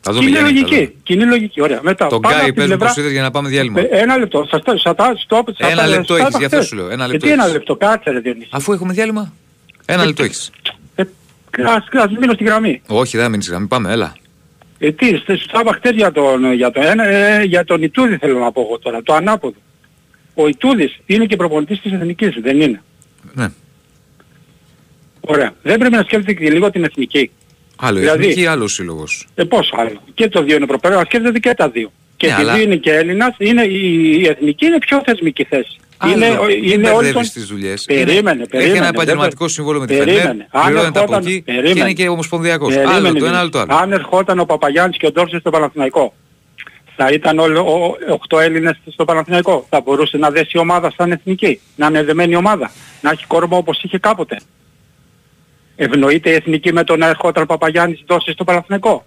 Θα 0.00 0.12
δούμε 0.12 0.24
Κοινή 0.24 0.38
Γιάννη, 0.38 0.60
θα 0.60 0.64
δούμε. 0.66 0.76
λογική. 0.76 0.94
Κοινή 1.02 1.24
λογική. 1.24 1.60
Ωραία. 1.62 1.80
Μετά. 1.82 2.06
Τον 2.06 2.20
πάμε 2.20 2.34
Γκάι 2.34 2.44
από 2.44 2.54
την 2.54 2.54
παίζουμε 2.54 2.76
πλευρά- 2.76 2.94
προσίδες 2.94 3.12
για 3.12 3.22
να 3.22 3.30
πάμε 3.30 3.48
διάλειμμα. 3.48 3.80
Ε, 3.80 3.88
Ένα 3.90 4.16
λεπτό. 4.18 4.46
Σας 4.50 4.62
τα- 4.62 4.78
σας 4.78 4.94
τα- 4.96 5.14
στο- 5.16 5.44
σας 5.56 5.70
Ένα 5.72 5.82
τα- 5.82 5.88
λεπτό 5.88 6.14
σας 6.14 6.22
τα 6.22 6.26
έχεις, 6.26 6.38
γι' 6.38 6.44
αυτό 6.44 6.56
χθες. 6.56 6.68
σου 6.68 6.76
λέω. 6.76 6.88
Ένα 6.90 7.04
Ε, 7.04 7.06
λεπτό 7.06 7.26
Τι 7.26 7.32
ένα 7.32 7.42
έχεις. 7.42 7.54
λεπτό. 7.54 7.76
Κάτσε 7.76 8.10
ρε 8.10 8.20
Διονύση. 8.20 8.48
Αφού 8.50 8.72
έχουμε 8.72 8.92
διάλειμμα. 8.92 9.32
Ένα 9.86 10.04
λεπτό 10.06 10.22
έχεις. 10.24 10.50
Ε, 10.94 11.02
Ας, 11.64 11.84
ας 12.04 12.10
μείνω 12.20 12.32
στη 12.32 12.44
γραμμή. 12.44 12.82
Όχι, 12.86 13.16
δεν 13.16 13.24
θα 13.24 13.30
μείνεις 13.30 13.48
γραμμή. 13.48 13.66
Πάμε, 13.66 13.92
έλα. 13.92 14.12
Ε, 14.78 14.92
τι, 14.92 15.16
στε- 15.16 15.38
σου 15.38 15.46
τα 15.46 15.60
είπα 15.62 15.72
χτες 15.72 15.92
για 15.94 16.12
τον, 16.12 16.52
για 16.52 16.70
τον, 16.70 16.82
ένα, 16.82 17.04
ε, 17.04 17.42
για 17.44 17.64
τον 17.64 17.82
Ιτούδη 17.82 18.16
θέλω 18.16 18.38
να 18.38 18.52
πω 18.52 18.60
εγώ 18.60 18.78
τώρα, 18.78 19.02
το 19.02 19.14
ανάποδο. 19.14 19.56
Ο 20.34 20.48
Ιτούδης 20.48 20.98
είναι 21.06 21.24
και 21.26 21.36
προπονητής 21.36 21.80
της 21.80 21.92
Εθνικής, 21.92 22.36
δεν 22.42 22.60
είναι; 22.60 22.82
Ναι. 23.34 23.48
Ωραία. 25.30 25.52
Δεν 25.62 25.78
πρέπει 25.78 25.94
να 25.94 26.02
σκέφτεται 26.02 26.32
και 26.32 26.50
λίγο 26.50 26.70
την 26.70 26.84
Εθνική. 26.84 27.30
Άλλο 27.76 27.98
Δηλαδή- 27.98 28.28
εθνική, 28.28 28.46
άλλο 28.46 28.68
σύλλογος. 28.68 29.26
Ε, 29.34 29.44
πώς 29.44 29.72
άλλο. 29.76 30.02
Και 30.14 30.28
το 30.28 30.42
δύο 30.42 30.56
είναι 30.56 30.66
προπέρα, 30.66 30.94
να 30.94 31.04
σκέφτεται 31.04 31.38
και 31.38 31.54
τα 31.54 31.68
δύο. 31.68 31.92
Και 32.16 32.26
Ναι, 32.26 32.32
επειδή 32.32 32.48
αλλά- 32.50 32.60
είναι 32.60 32.76
και 32.76 32.92
Έλληνας, 32.94 33.34
είναι, 33.38 33.62
η, 33.62 34.12
η 34.20 34.26
Εθνική 34.28 34.66
είναι 34.66 34.78
πιο 34.78 35.02
θεσμική 35.04 35.44
θέση. 35.44 35.76
Άλλο. 35.96 36.12
Είναι, 36.12 36.28
ο- 36.40 36.44
Μην 36.44 36.62
είναι 36.64 36.88
όλοι 36.88 36.94
μπερδεύεις 37.04 37.12
των... 37.32 37.42
τις 37.42 37.46
δουλειές. 37.46 37.84
Περίμενε, 37.84 38.10
Είναι- 38.14 38.46
περίμενε. 38.46 38.46
Έχει 38.70 38.76
ένα 38.76 38.84
δεν 38.86 38.94
επαγγελματικό 38.94 39.44
μπε- 39.44 39.52
συμβόλαιο 39.52 39.80
με 39.80 39.86
τη 39.86 39.96
Περίμενε. 39.96 40.20
Φενέρ, 40.22 40.46
Αν 40.50 40.62
πληρώνεται 40.64 40.88
από 40.88 40.98
ερχόταν- 40.98 41.26
εκεί 41.26 41.42
και 41.42 41.52
περίμενε. 41.52 41.80
είναι 41.80 41.92
και 41.92 42.08
ομοσπονδιακός. 42.08 42.74
Περίμενε, 42.74 42.94
Άλλο 42.96 43.02
το 43.02 43.08
ένα, 43.08 43.18
Διονύση. 43.18 43.40
άλλο 43.40 43.50
το 43.50 43.58
άλλο. 43.58 43.74
Αν 43.74 43.92
ερχόταν 43.92 44.38
ο 44.38 44.44
Παπαγιάννης 44.44 44.96
και 44.98 45.06
ο 45.06 45.12
Ντόρσης 45.12 45.40
στο 45.40 45.50
Παναθηναϊκό, 45.50 46.14
θα 46.96 47.08
ήταν 47.12 47.38
όλο, 47.38 47.60
ο, 47.60 47.94
8 48.28 48.38
Έλληνες 48.40 48.80
στο 48.92 49.04
Παναθηναϊκό. 49.04 49.66
Θα 49.70 49.80
μπορούσε 49.80 50.16
να 50.16 50.30
δέσει 50.30 50.50
η 50.52 50.58
ομάδα 50.58 50.92
σαν 50.96 51.12
εθνική, 51.12 51.60
να 51.76 51.86
είναι 51.86 52.02
δεμένη 52.04 52.34
ομάδα, 52.36 52.70
να 53.00 53.10
έχει 53.10 53.26
κόρμα 53.26 53.56
όπως 53.56 53.82
είχε 53.82 53.98
κάποτε. 53.98 54.40
Ευνοείται 55.84 56.30
η 56.30 56.32
εθνική 56.34 56.72
με 56.72 56.84
το 56.84 56.96
να 56.96 57.06
ερχόταν 57.06 57.42
ο 57.42 57.46
Παπαγιάννης 57.46 58.02
Ντόρσης 58.06 58.32
στο 58.34 58.44
Παναθηναϊκό; 58.44 59.06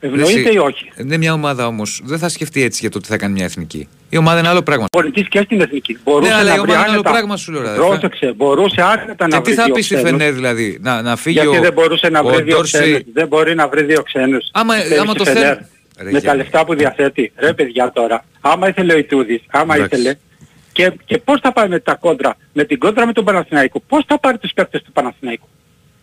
Ευνοείται 0.00 0.40
Εσύ- 0.40 0.52
ή 0.54 0.58
όχι; 0.58 0.90
Είναι 0.96 1.16
μια 1.16 1.32
ομάδα 1.32 1.66
όμως. 1.66 2.00
Δεν 2.04 2.18
θα 2.18 2.28
σκεφτεί 2.28 2.62
έτσι 2.62 2.78
για 2.80 2.90
το 2.90 3.00
τι 3.00 3.08
θα 3.08 3.16
κάνει 3.16 3.32
μια 3.32 3.44
εθνική. 3.44 3.88
Η 4.08 4.16
ομάδα 4.16 4.38
είναι 4.38 4.48
άλλο 4.48 4.62
πράγμα. 4.62 4.86
Πολιτής 4.92 5.28
και 5.28 5.40
στην 5.44 5.60
εθνική. 5.60 5.98
Μπορούσε 6.04 6.30
Ναι, 6.30 6.36
αλλά 6.36 6.54
η 6.54 6.56
να 6.56 6.62
βρει 6.62 6.70
ομάδα 6.70 6.78
είναι 6.78 6.82
άλλο 6.90 6.92
άνετα. 6.94 7.10
πράγμα 7.10 7.36
σου 7.36 7.52
λέω. 7.52 7.60
ρε, 7.62 7.68
αδερφέ. 7.68 7.86
Πρόσεξε, 7.88 8.32
μπορούσε 8.36 8.82
άνετα 8.82 9.26
να 9.28 9.36
Και 9.36 9.42
βρει 9.42 9.50
τι 9.52 9.58
θα 9.58 9.64
δύο 9.64 9.74
πεις 9.74 9.84
στη 9.84 9.94
ξένους. 9.94 10.10
Φενέρ 10.10 10.32
δηλαδή. 10.32 10.78
Να, 10.80 11.02
να 11.02 11.16
φύγει 11.16 11.40
Γιατί 11.40 11.56
ο, 11.56 11.60
δεν 11.60 11.72
μπορούσε 11.72 12.08
να 12.08 12.20
ο 12.20 12.24
βρει 12.24 12.42
δύο 12.42 12.54
Ντόρση- 12.56 12.80
ξένους. 12.80 13.00
Δεν 13.12 13.28
μπορεί 13.28 13.54
να 13.54 13.68
βρει 13.68 13.82
δύο 13.82 14.02
ξένους. 14.02 14.48
Άμα- 14.52 14.74
Θέλει 14.74 14.98
άμα 14.98 15.10
στη 15.10 15.18
το 15.18 15.24
Φενέρ. 15.24 15.42
θέλει. 15.54 15.66
Ρε, 15.98 16.04
Με 16.04 16.12
τα 16.12 16.18
Γιάννη. 16.18 16.42
λεφτά 16.42 16.64
που 16.64 16.74
διαθέτει. 16.74 17.32
Ρε 17.36 17.52
παιδιά 17.52 17.92
τώρα. 17.92 18.24
Άμα 18.40 18.68
ήθελε 18.68 18.92
ο 18.94 18.98
Ιτούδης, 18.98 19.40
άμα 19.50 19.74
Εντάξει. 19.74 19.94
ήθελε. 20.00 20.14
Και, 20.72 20.92
και 21.04 21.18
πώς 21.18 21.40
θα 21.40 21.52
πάει 21.52 21.68
με 21.68 21.78
τα 21.80 21.94
κόντρα. 21.94 22.36
Με 22.52 22.64
την 22.64 22.78
κόντρα 22.78 23.06
με 23.06 23.12
τον 23.12 23.24
Παναθηναϊκό. 23.24 23.82
Πώς 23.88 24.04
θα 24.06 24.18
πάρει 24.18 24.38
τους 24.38 24.52
παίκτες 24.52 24.82
του 24.82 24.92
Παναθηναϊκού; 24.92 25.48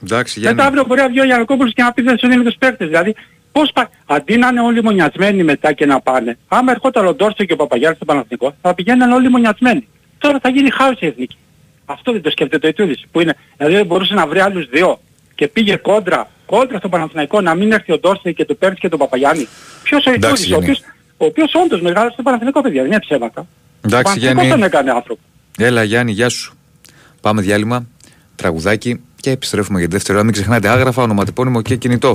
Εντάξει, 0.03 0.39
Γιάννη. 0.39 0.57
Μετά 0.57 0.67
αύριο 0.69 0.83
μπορεί 0.87 1.01
να 1.01 1.07
βγει 1.09 1.19
ο 1.19 1.25
Γιανακόπουλος 1.25 1.73
και 1.73 1.83
να 1.83 1.91
πει 1.93 2.01
δεν 2.01 2.17
σου 2.17 2.27
δίνει 2.27 2.43
τους 2.43 2.55
παίκτες. 2.59 2.87
Δηλαδή 2.87 3.15
πώς 3.51 3.71
πάει. 3.73 3.85
Αντί 4.05 4.37
να 4.37 4.47
είναι 4.47 4.61
όλοι 4.61 4.83
μονιασμένοι 4.83 5.43
μετά 5.43 5.73
και 5.73 5.85
να 5.85 5.99
πάνε. 6.01 6.37
Άμα 6.47 6.71
ερχόταν 6.71 7.07
ο 7.07 7.13
Ντόρσο 7.13 7.43
και 7.43 7.53
ο 7.53 7.55
Παπαγιάννης 7.55 7.97
στο 7.97 8.05
Παναθηναϊκό 8.05 8.55
θα 8.61 8.73
πηγαίναν 8.73 9.11
όλοι 9.11 9.29
μονιασμένοι. 9.29 9.87
Τώρα 10.17 10.39
θα 10.41 10.49
γίνει 10.49 10.69
χάος 10.71 10.99
η 10.99 11.05
εθνική. 11.05 11.37
Αυτό 11.85 12.11
δεν 12.11 12.21
το 12.21 12.29
σκέφτεται 12.29 12.67
ο 12.67 12.69
Ιτούδης. 12.69 13.05
Που 13.11 13.21
είναι, 13.21 13.35
δηλαδή 13.57 13.75
δεν 13.75 13.85
μπορούσε 13.85 14.13
να 14.13 14.27
βρει 14.27 14.39
άλλους 14.39 14.69
δύο 14.69 14.99
και 15.35 15.47
πήγε 15.47 15.75
κόντρα, 15.75 16.29
κόντρα 16.45 16.77
στο 16.77 16.89
Παναθηναϊκό 16.89 17.41
να 17.41 17.55
μην 17.55 17.71
έρθει 17.71 17.91
ο 17.91 17.99
Ντόρσο 17.99 18.31
και 18.31 18.45
του 18.45 18.57
παίρνει 18.57 18.75
και 18.75 18.89
τον 18.89 18.99
Παπαγιάννη. 18.99 19.47
Ποιος 19.83 20.05
ο 20.05 20.11
Εντάξει, 20.11 20.27
Ιτούδης, 20.29 20.45
ο 20.45 20.47
Γιάννη. 20.47 20.65
οποίος, 20.65 20.83
ο 21.17 21.25
οποίος 21.25 21.51
όντως 21.63 21.81
μεγάλωσε 21.81 22.13
στο 22.13 22.23
Παναθηναϊκό 22.23 22.61
παιδιά, 22.61 22.81
δεν 22.81 22.91
είναι 22.91 22.99
ψέματα. 22.99 23.41
Ο 23.41 23.45
Εντάξει, 23.85 24.03
Παναθηναϊκός 24.03 24.43
Γιάννη. 24.45 24.61
τον 24.61 24.63
έκανε 24.63 24.91
άνθρωπο. 24.91 25.21
Έλα 25.57 25.83
Γιάννη, 25.83 26.11
γεια 26.11 26.29
σου. 26.29 26.57
Πάμε 27.21 27.41
διάλειμμα, 27.41 27.87
τραγουδάκι 28.35 29.01
και 29.27 29.33
επιστρέφουμε 29.33 29.77
για 29.79 29.87
τη 29.87 29.93
δεύτερη 29.97 30.15
ώρα. 30.17 30.25
Μην 30.27 30.35
ξεχνάτε 30.37 30.67
άγραφα, 30.75 31.01
ονοματεπώνυμο 31.07 31.59
και 31.67 31.75
κινητό. 31.83 32.11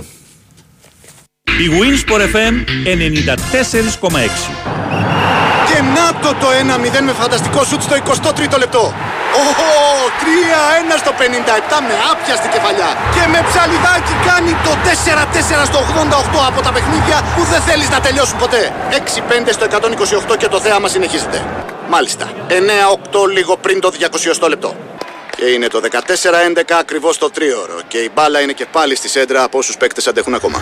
Η 1.64 1.66
Winsport 1.78 2.24
FM 2.34 2.54
94,6. 2.86 4.50
Και 5.68 5.78
να 5.96 6.06
το 6.22 6.30
το 6.42 6.48
1-0 6.98 7.00
με 7.08 7.12
φανταστικό 7.20 7.60
σουτ 7.68 7.82
στο 7.82 7.94
23ο 8.06 8.58
λεπτό. 8.64 8.84
Ω, 9.40 9.44
3-1 10.22 11.02
στο 11.02 11.12
57 11.20 11.76
με 11.88 11.94
άπιαστη 12.10 12.48
κεφαλιά. 12.54 12.90
Και 13.14 13.24
με 13.32 13.40
ψαλιδάκι 13.48 14.14
κάνει 14.28 14.52
το 14.66 14.72
4-4 14.86 15.64
στο 15.70 15.78
88 16.36 16.50
από 16.50 16.60
τα 16.66 16.70
παιχνίδια 16.74 17.18
που 17.34 17.42
δεν 17.52 17.60
θέλεις 17.68 17.88
να 17.94 18.00
τελειώσουν 18.06 18.38
ποτέ. 18.38 18.62
6-5 18.90 19.52
στο 19.56 19.64
128 20.32 20.36
και 20.40 20.48
το 20.48 20.58
θέαμα 20.64 20.88
συνεχίζεται. 20.94 21.38
Μάλιστα. 21.94 22.24
9-8 22.48 23.28
λίγο 23.36 23.52
πριν 23.64 23.80
το 23.80 23.88
200 24.42 24.48
λεπτό. 24.48 24.70
Και 25.36 25.44
είναι 25.44 25.66
το 25.66 25.80
14-11 25.90 26.62
ακριβώς 26.80 27.18
το 27.18 27.30
τρίωρο. 27.30 27.80
Και 27.88 27.98
η 27.98 28.10
μπάλα 28.14 28.40
είναι 28.40 28.52
και 28.52 28.66
πάλι 28.72 28.96
στη 28.96 29.08
σέντρα 29.08 29.42
από 29.42 29.58
όσους 29.58 29.76
παίκτες 29.76 30.06
αντέχουν 30.06 30.34
ακόμα. 30.34 30.58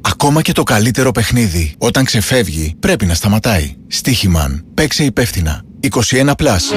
Ακόμα 0.00 0.42
και 0.42 0.52
το 0.52 0.62
καλύτερο 0.62 1.12
παιχνίδι, 1.12 1.74
όταν 1.78 2.04
ξεφεύγει, 2.04 2.76
πρέπει 2.80 3.06
να 3.06 3.14
σταματάει. 3.14 3.76
Στίχημαν. 3.88 4.64
Παίξε 4.74 5.04
υπεύθυνα. 5.04 5.67
21 5.80 6.36
πλάς. 6.36 6.72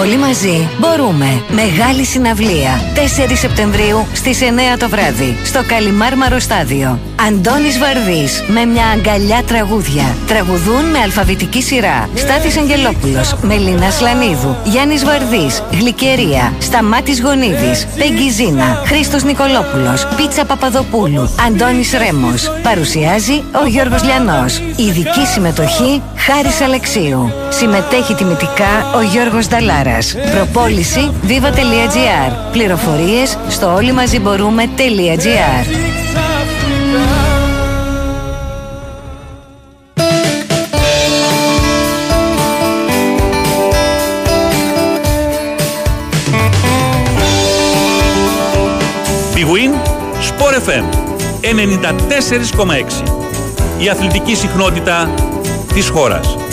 Όλοι 0.00 0.16
μαζί 0.16 0.68
μπορούμε. 0.78 1.42
Μεγάλη 1.48 2.04
συναυλία. 2.04 2.80
4 2.94 3.36
Σεπτεμβρίου 3.36 4.06
στις 4.12 4.40
9 4.40 4.76
το 4.78 4.88
βράδυ. 4.88 5.36
Στο 5.44 5.62
Καλιμάρμαρο 5.66 6.38
Στάδιο. 6.38 6.98
Αντώνης 7.28 7.78
Βαρδής 7.78 8.44
με 8.46 8.64
μια 8.64 8.84
αγκαλιά 8.86 9.42
τραγούδια. 9.46 10.16
Τραγουδούν 10.26 10.84
με 10.84 10.98
αλφαβητική 10.98 11.62
σειρά. 11.62 12.08
Στάθης 12.14 12.56
Αγγελόπουλος, 12.56 13.34
Μελίνας 13.42 13.94
Σλανίδου, 13.94 14.56
Γιάννης 14.64 15.04
Βαρδής, 15.04 15.62
Γλυκερία, 15.70 16.52
Σταμάτης 16.58 17.20
Γονίδης, 17.20 17.86
Πεγκιζίνα, 17.98 18.82
Χρήστος 18.86 19.22
Νικολόπουλος, 19.24 20.06
Πίτσα 20.16 20.44
Παπαδοπούλου, 20.44 21.34
Αντώνης 21.46 21.92
Ρέμος. 21.92 22.52
Παρουσιάζει 22.62 23.42
ο 23.62 23.66
Γιώργος 23.66 24.02
Λιανός. 24.02 24.62
Ειδική 24.76 25.26
συμμετοχή 25.32 26.02
Χάρης 26.16 26.60
Αλεξίου. 26.60 27.32
Συμμετέχει 27.48 28.14
τιμητικά 28.38 28.96
ο 28.96 29.02
Γιώργος 29.02 29.48
Νταλάρας. 29.48 30.16
Προπόληση 30.34 31.12
viva.gr. 31.28 32.52
Πληροφορίες 32.52 33.38
στο 33.48 33.74
όλοι 33.74 33.92
μαζί 33.92 34.20
μπορούμε.gr. 34.20 35.66
Big 49.34 49.46
Win 49.54 49.72
Sport 50.28 50.54
FM 50.68 50.84
94,6. 51.40 53.02
Η 53.78 53.88
αθλητική 53.88 54.34
συχνότητα 54.34 55.14
της 55.74 55.88
χώρας. 55.88 56.47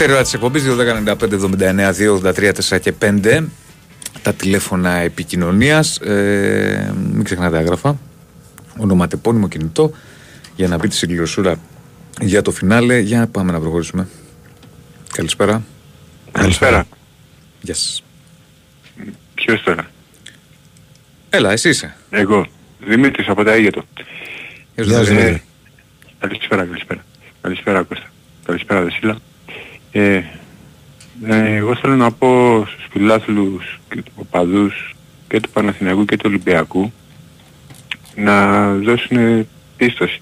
Δεύτερη 0.00 0.18
ώρα 0.18 0.28
της 0.28 0.34
εκπομπής 0.34 0.64
2.195.79.283.4 2.70 2.80
και 2.80 2.94
5. 3.00 3.44
Τα 4.22 4.32
τηλέφωνα 4.32 4.90
επικοινωνίας. 4.90 5.96
Ε, 5.96 6.94
μην 7.12 7.24
ξεχνάτε 7.24 7.58
άγραφα. 7.58 7.98
Ονοματεπώνυμο 8.76 9.48
κινητό 9.48 9.92
για 10.56 10.68
να 10.68 10.76
μπείτε 10.76 10.94
στην 10.94 11.08
κληροσούρα 11.08 11.60
για 12.20 12.42
το 12.42 12.50
φινάλε. 12.50 12.98
Για 12.98 13.18
να 13.18 13.26
πάμε 13.26 13.52
να 13.52 13.60
προχωρήσουμε. 13.60 14.08
Καλησπέρα. 15.12 15.62
Καλησπέρα. 16.32 16.86
Γεια 17.60 17.74
σας. 17.74 18.02
Ποιος 19.34 19.62
τώρα. 19.62 19.90
Έλα, 21.30 21.52
εσύ 21.52 21.68
είσαι. 21.68 21.96
Εγώ. 22.10 22.46
Δημήτρης 22.86 23.28
από 23.28 23.44
τα 23.44 23.52
Αίγετο. 23.52 23.84
Γεια 24.74 24.84
σου, 24.84 25.04
Δημήτρη. 25.04 25.28
Ε, 25.28 25.42
Καλησπέρα, 26.18 26.64
καλησπέρα. 26.64 27.04
Καλησπέρα 27.40 27.82
Κώστα. 27.82 28.10
Καλησπέρα 28.44 28.82
Δεσίλα. 28.82 29.18
Ε, 29.92 30.22
ε, 31.26 31.54
εγώ 31.54 31.74
θέλω 31.74 31.96
να 31.96 32.12
πω 32.12 32.64
στους 32.68 32.86
φιλάθλους 32.90 33.80
και 33.88 34.02
τους 34.02 34.14
οπαδούς 34.16 34.94
και 35.28 35.40
του 35.40 35.50
Παναθηναϊκού 35.50 36.04
και 36.04 36.16
του 36.16 36.24
Ολυμπιακού 36.26 36.92
να 38.16 38.66
δώσουν 38.74 39.46
πίστοση. 39.76 40.18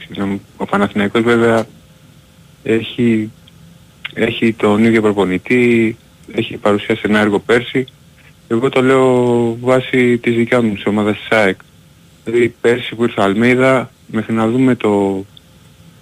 Ο 0.56 0.64
Παναθηναϊκός 0.64 1.22
βέβαια 1.22 1.66
έχει, 2.62 3.30
έχει 4.14 4.52
τον 4.52 4.84
ίδιο 4.84 5.02
προπονητή, 5.02 5.96
έχει 6.32 6.56
παρουσιάσει 6.56 7.02
ένα 7.04 7.18
έργο 7.18 7.38
πέρσι. 7.38 7.86
Εγώ 8.48 8.68
το 8.68 8.82
λέω 8.82 9.56
βάσει 9.60 10.18
της 10.18 10.36
δικιάς 10.36 10.62
μου 10.62 10.74
της 10.74 10.86
ομάδας 10.86 11.16
της 11.16 11.38
ΑΕΚ. 11.38 11.60
Δηλαδή 12.24 12.54
πέρσι 12.60 12.94
που 12.94 13.02
ήρθε 13.02 13.20
ο 13.20 13.24
Αλμίδα 13.24 13.90
μέχρι 14.06 14.32
να 14.32 14.48
δούμε 14.48 14.74
το, 14.74 15.24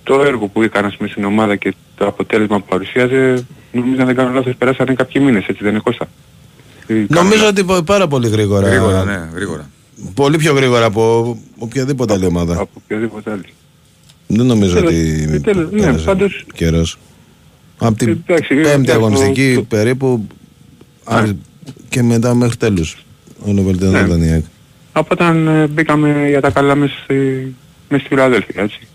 το 0.03 0.23
έργο 0.23 0.47
που 0.47 0.63
έκανε 0.63 0.87
ας 0.87 0.97
πούμε, 0.97 1.09
στην 1.09 1.25
ομάδα 1.25 1.57
και 1.57 1.75
το 1.97 2.07
αποτέλεσμα 2.07 2.59
που 2.59 2.67
παρουσίαζε 2.69 3.47
νομίζω 3.73 4.01
αν 4.01 4.07
δεν 4.07 4.15
κάνω 4.17 4.33
λάθος 4.33 4.55
περάσανε 4.59 4.95
κάποιοι 4.95 5.23
μήνες 5.25 5.45
έτσι 5.47 5.63
δεν 5.63 5.71
είναι 5.73 5.81
Κώστα. 5.85 6.09
Νομίζω 7.09 7.47
ότι 7.47 7.65
πάει 7.65 7.83
πάρα 7.83 8.09
πολύ 8.09 8.29
γρήγορα. 8.29 8.69
Γρήγορα, 8.69 9.05
ναι, 9.05 9.29
γρήγορα. 9.35 9.71
Πολύ 10.15 10.37
πιο 10.37 10.53
γρήγορα 10.55 10.85
από 10.85 11.37
οποιαδήποτε 11.59 12.13
άλλη 12.13 12.27
ομάδα. 12.27 12.53
Από 12.55 12.69
οποιαδήποτε 12.85 13.31
άλλη. 13.31 13.45
Δεν 14.27 14.47
νομίζω 14.47 14.75
Τέλος- 14.75 14.91
ότι 14.93 15.41
τέλος, 15.41 15.71
ναι, 15.73 15.81
πέρασε 15.81 16.05
πάντως- 16.05 16.45
καιρός. 16.55 16.99
Από 17.79 17.97
την 17.97 18.09
Εντάξει, 18.27 18.55
πέμπτη 18.55 18.69
εντάξει, 18.71 18.91
αγωνιστική 18.91 19.53
το- 19.55 19.63
περίπου 19.63 20.27
άρχι- 21.05 21.37
και 21.89 22.03
μετά 22.03 22.35
μέχρι 22.35 22.57
τέλους. 22.57 23.05
Όλο 23.45 23.53
Ναι. 23.55 23.61
βελτιωνόταν 23.61 24.23
η 24.23 24.31
ΑΕΚ. 24.31 24.45
Από 24.93 25.09
όταν 25.11 25.47
ε, 25.49 25.67
μπήκαμε 25.67 26.29
για 26.29 26.41
τα 26.41 26.51
καλά 26.51 26.75
μέσα 26.75 26.95
στη, 27.05 27.15
μέσα 27.89 28.05
στη 28.05 28.15
Φιλαδέλφια 28.15 28.63
έτσι. 28.63 28.86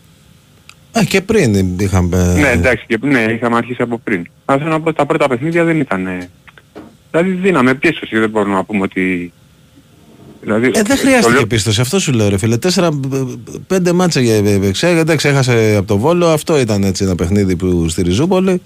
Α, 0.92 1.04
και 1.04 1.22
πριν 1.22 1.80
είχαμε... 1.80 2.36
Ναι, 2.39 2.48
εντάξει, 2.50 2.86
και, 2.88 2.98
ναι, 3.02 3.20
είχαμε 3.20 3.56
αρχίσει 3.58 3.82
από 3.82 3.98
πριν. 4.04 4.26
Αλλά 4.46 4.60
θέλω 4.60 4.72
να 4.72 4.82
πω 4.82 4.94
τα 4.94 5.06
πρώτα 5.06 5.28
παιχνίδια 5.28 5.64
δεν 5.64 5.80
ήταν... 5.80 6.08
ε, 6.08 6.30
Δηλαδή 7.12 7.30
δίναμε 7.32 7.74
πίστοση, 7.74 8.18
δεν 8.20 8.30
μπορούμε 8.30 8.56
να 8.56 8.64
πούμε 8.64 8.82
ότι... 8.82 9.32
Δηλαδή, 10.42 10.66
Ε, 10.68 10.70
δεν 10.72 10.84
το 10.86 10.96
χρειάστηκε 10.98 11.34
λέω- 11.34 11.46
πίστοση, 11.48 11.82
αυτό 11.82 12.00
σου 12.00 12.12
λέω 12.12 12.30
ρε 12.30 12.38
φίλε. 12.38 12.58
Τέσσερα, 12.58 12.88
ε, 12.88 13.18
πέντε 13.68 13.94
μάτσα 13.94 14.20
για 14.20 14.36
έπαιξε. 14.36 14.88
Εντάξει, 14.88 15.28
έχασε 15.28 15.76
από 15.78 15.88
το 15.88 15.98
Βόλο. 15.98 16.28
Αυτό 16.28 16.60
ήταν 16.60 16.84
έτσι 16.84 17.04
ένα 17.04 17.16
παιχνίδι 17.16 17.56
που 17.56 17.89
στη 17.89 18.02
Ριζούπολη. 18.02 18.62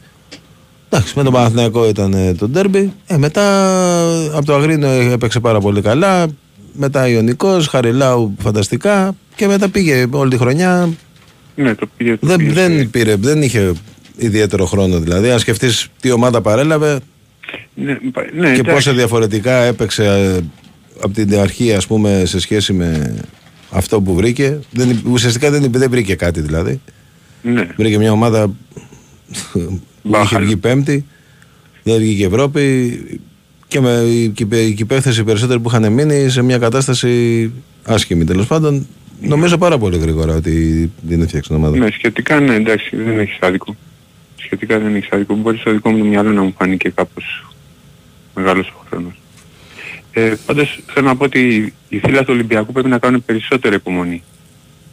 Εντάξει, 0.90 1.14
με 1.18 1.24
τον 1.24 1.34
Παναθηναϊκό 1.34 1.88
ήταν 1.88 2.14
ε, 2.14 2.34
το 2.34 2.48
ντέρμπι. 2.48 2.94
Ε, 3.08 3.18
μετά 3.18 3.44
από 4.36 4.46
το 4.46 4.56
Αγρίνο 4.56 4.88
έπαιξε 4.88 5.40
πάρα 5.40 5.60
πολύ 5.60 5.82
καλά. 5.82 6.28
Μετά 6.74 7.08
Ιωνικός, 7.08 7.68
Χαριλάου 7.68 8.36
φανταστικά. 8.42 9.16
Και 9.36 9.48
μετά 9.48 9.70
πήγε 9.70 10.06
όλη 10.12 10.30
τη 10.30 10.38
χρονιά. 10.38 10.90
Ναι, 11.56 11.76
το 11.76 11.88
πήγε... 11.98 12.18
το 12.18 12.28
Δεν, 12.28 12.38
πήγε 12.38 12.52
δεν, 12.52 12.90
πήρε, 12.90 13.16
δεν 13.16 13.42
είχε 13.42 13.72
ιδιαίτερο 14.18 14.66
χρόνο 14.66 15.00
δηλαδή. 15.00 15.30
Αν 15.32 15.40
σκεφτείς 15.40 15.88
τι 16.02 16.12
ομάδα 16.12 16.42
παρέλαβε 16.42 17.00
Ναι, 17.74 17.94
πα- 18.12 18.22
ναι, 18.34 18.46
και 18.54 18.60
εντάξει. 18.60 18.72
πόσο 18.74 18.94
διαφορετικά 18.94 19.56
έπαιξε 19.64 20.40
από 21.02 21.14
την 21.14 21.40
αρχή 21.40 21.74
ας 21.74 21.88
πούμε 21.88 22.24
σε 22.26 22.40
σχέση 22.40 22.74
με 22.74 23.16
αυτό 23.70 24.02
που 24.02 24.14
βρήκε. 24.16 24.60
Δεν, 24.72 25.02
ουσιαστικά 25.10 25.52
δεν, 25.52 25.72
δεν 25.72 25.90
βρήκε 25.90 26.16
κάτι 26.16 26.42
δηλαδή. 26.42 26.82
Ναι. 27.42 27.68
Βρήκε 27.78 27.98
μια 27.98 28.12
ομάδα 28.12 28.48
που 29.54 29.82
είχε 30.24 30.40
βγει 30.40 30.56
πέμπτη, 30.58 31.06
δεν 31.84 31.98
βγήκε 31.98 32.26
Ευρώπη 32.26 32.92
και 33.68 33.80
με 33.80 33.92
η, 33.92 34.30
κυπε- 34.30 34.68
η 34.68 34.74
κυπέθεση 34.74 35.24
περισσότεροι 35.24 35.60
που 35.60 35.70
είχαν 35.70 35.94
μείνει 35.94 36.30
σε 36.30 36.42
μια 36.42 36.58
κατάσταση 36.58 37.52
άσχημη 37.84 38.24
τέλος 38.24 38.48
πάντων. 38.48 38.88
Νομίζω 39.22 39.58
πάρα 39.58 39.78
πολύ 39.78 39.98
γρήγορα 39.98 40.36
ότι 40.36 40.92
δεν 41.02 41.22
έφτιαξε 41.22 41.50
την 41.50 41.58
ομάδα. 41.58 41.78
Ναι, 41.78 41.88
σχετικά 41.92 42.40
ναι, 42.40 42.56
εντάξει, 42.56 42.96
δεν 42.96 43.20
έχεις 43.20 43.38
άδικο. 43.42 43.76
Σχετικά 44.36 44.80
δεν 44.80 44.96
έχεις 44.96 45.10
άδικο. 45.12 45.36
Μπορείς 45.36 45.60
στο 45.60 45.72
δικό 45.72 45.90
μου 45.90 45.98
το 45.98 46.04
μυαλό 46.04 46.32
να 46.32 46.42
μου 46.42 46.54
φάνηκε 46.58 46.90
κάπως 46.90 47.46
μεγάλος 48.36 48.68
ο 48.68 48.86
χρόνος. 48.90 49.14
Ε, 50.12 50.34
πάντως 50.46 50.80
θέλω 50.94 51.08
να 51.08 51.16
πω 51.16 51.24
ότι 51.24 51.74
οι 51.90 52.00
φίλοι 52.00 52.18
του 52.18 52.26
Ολυμπιακού 52.30 52.72
πρέπει 52.72 52.90
να 52.90 52.98
κάνουν 52.98 53.26
περισσότερη 53.26 53.76
υπομονή. 53.76 54.24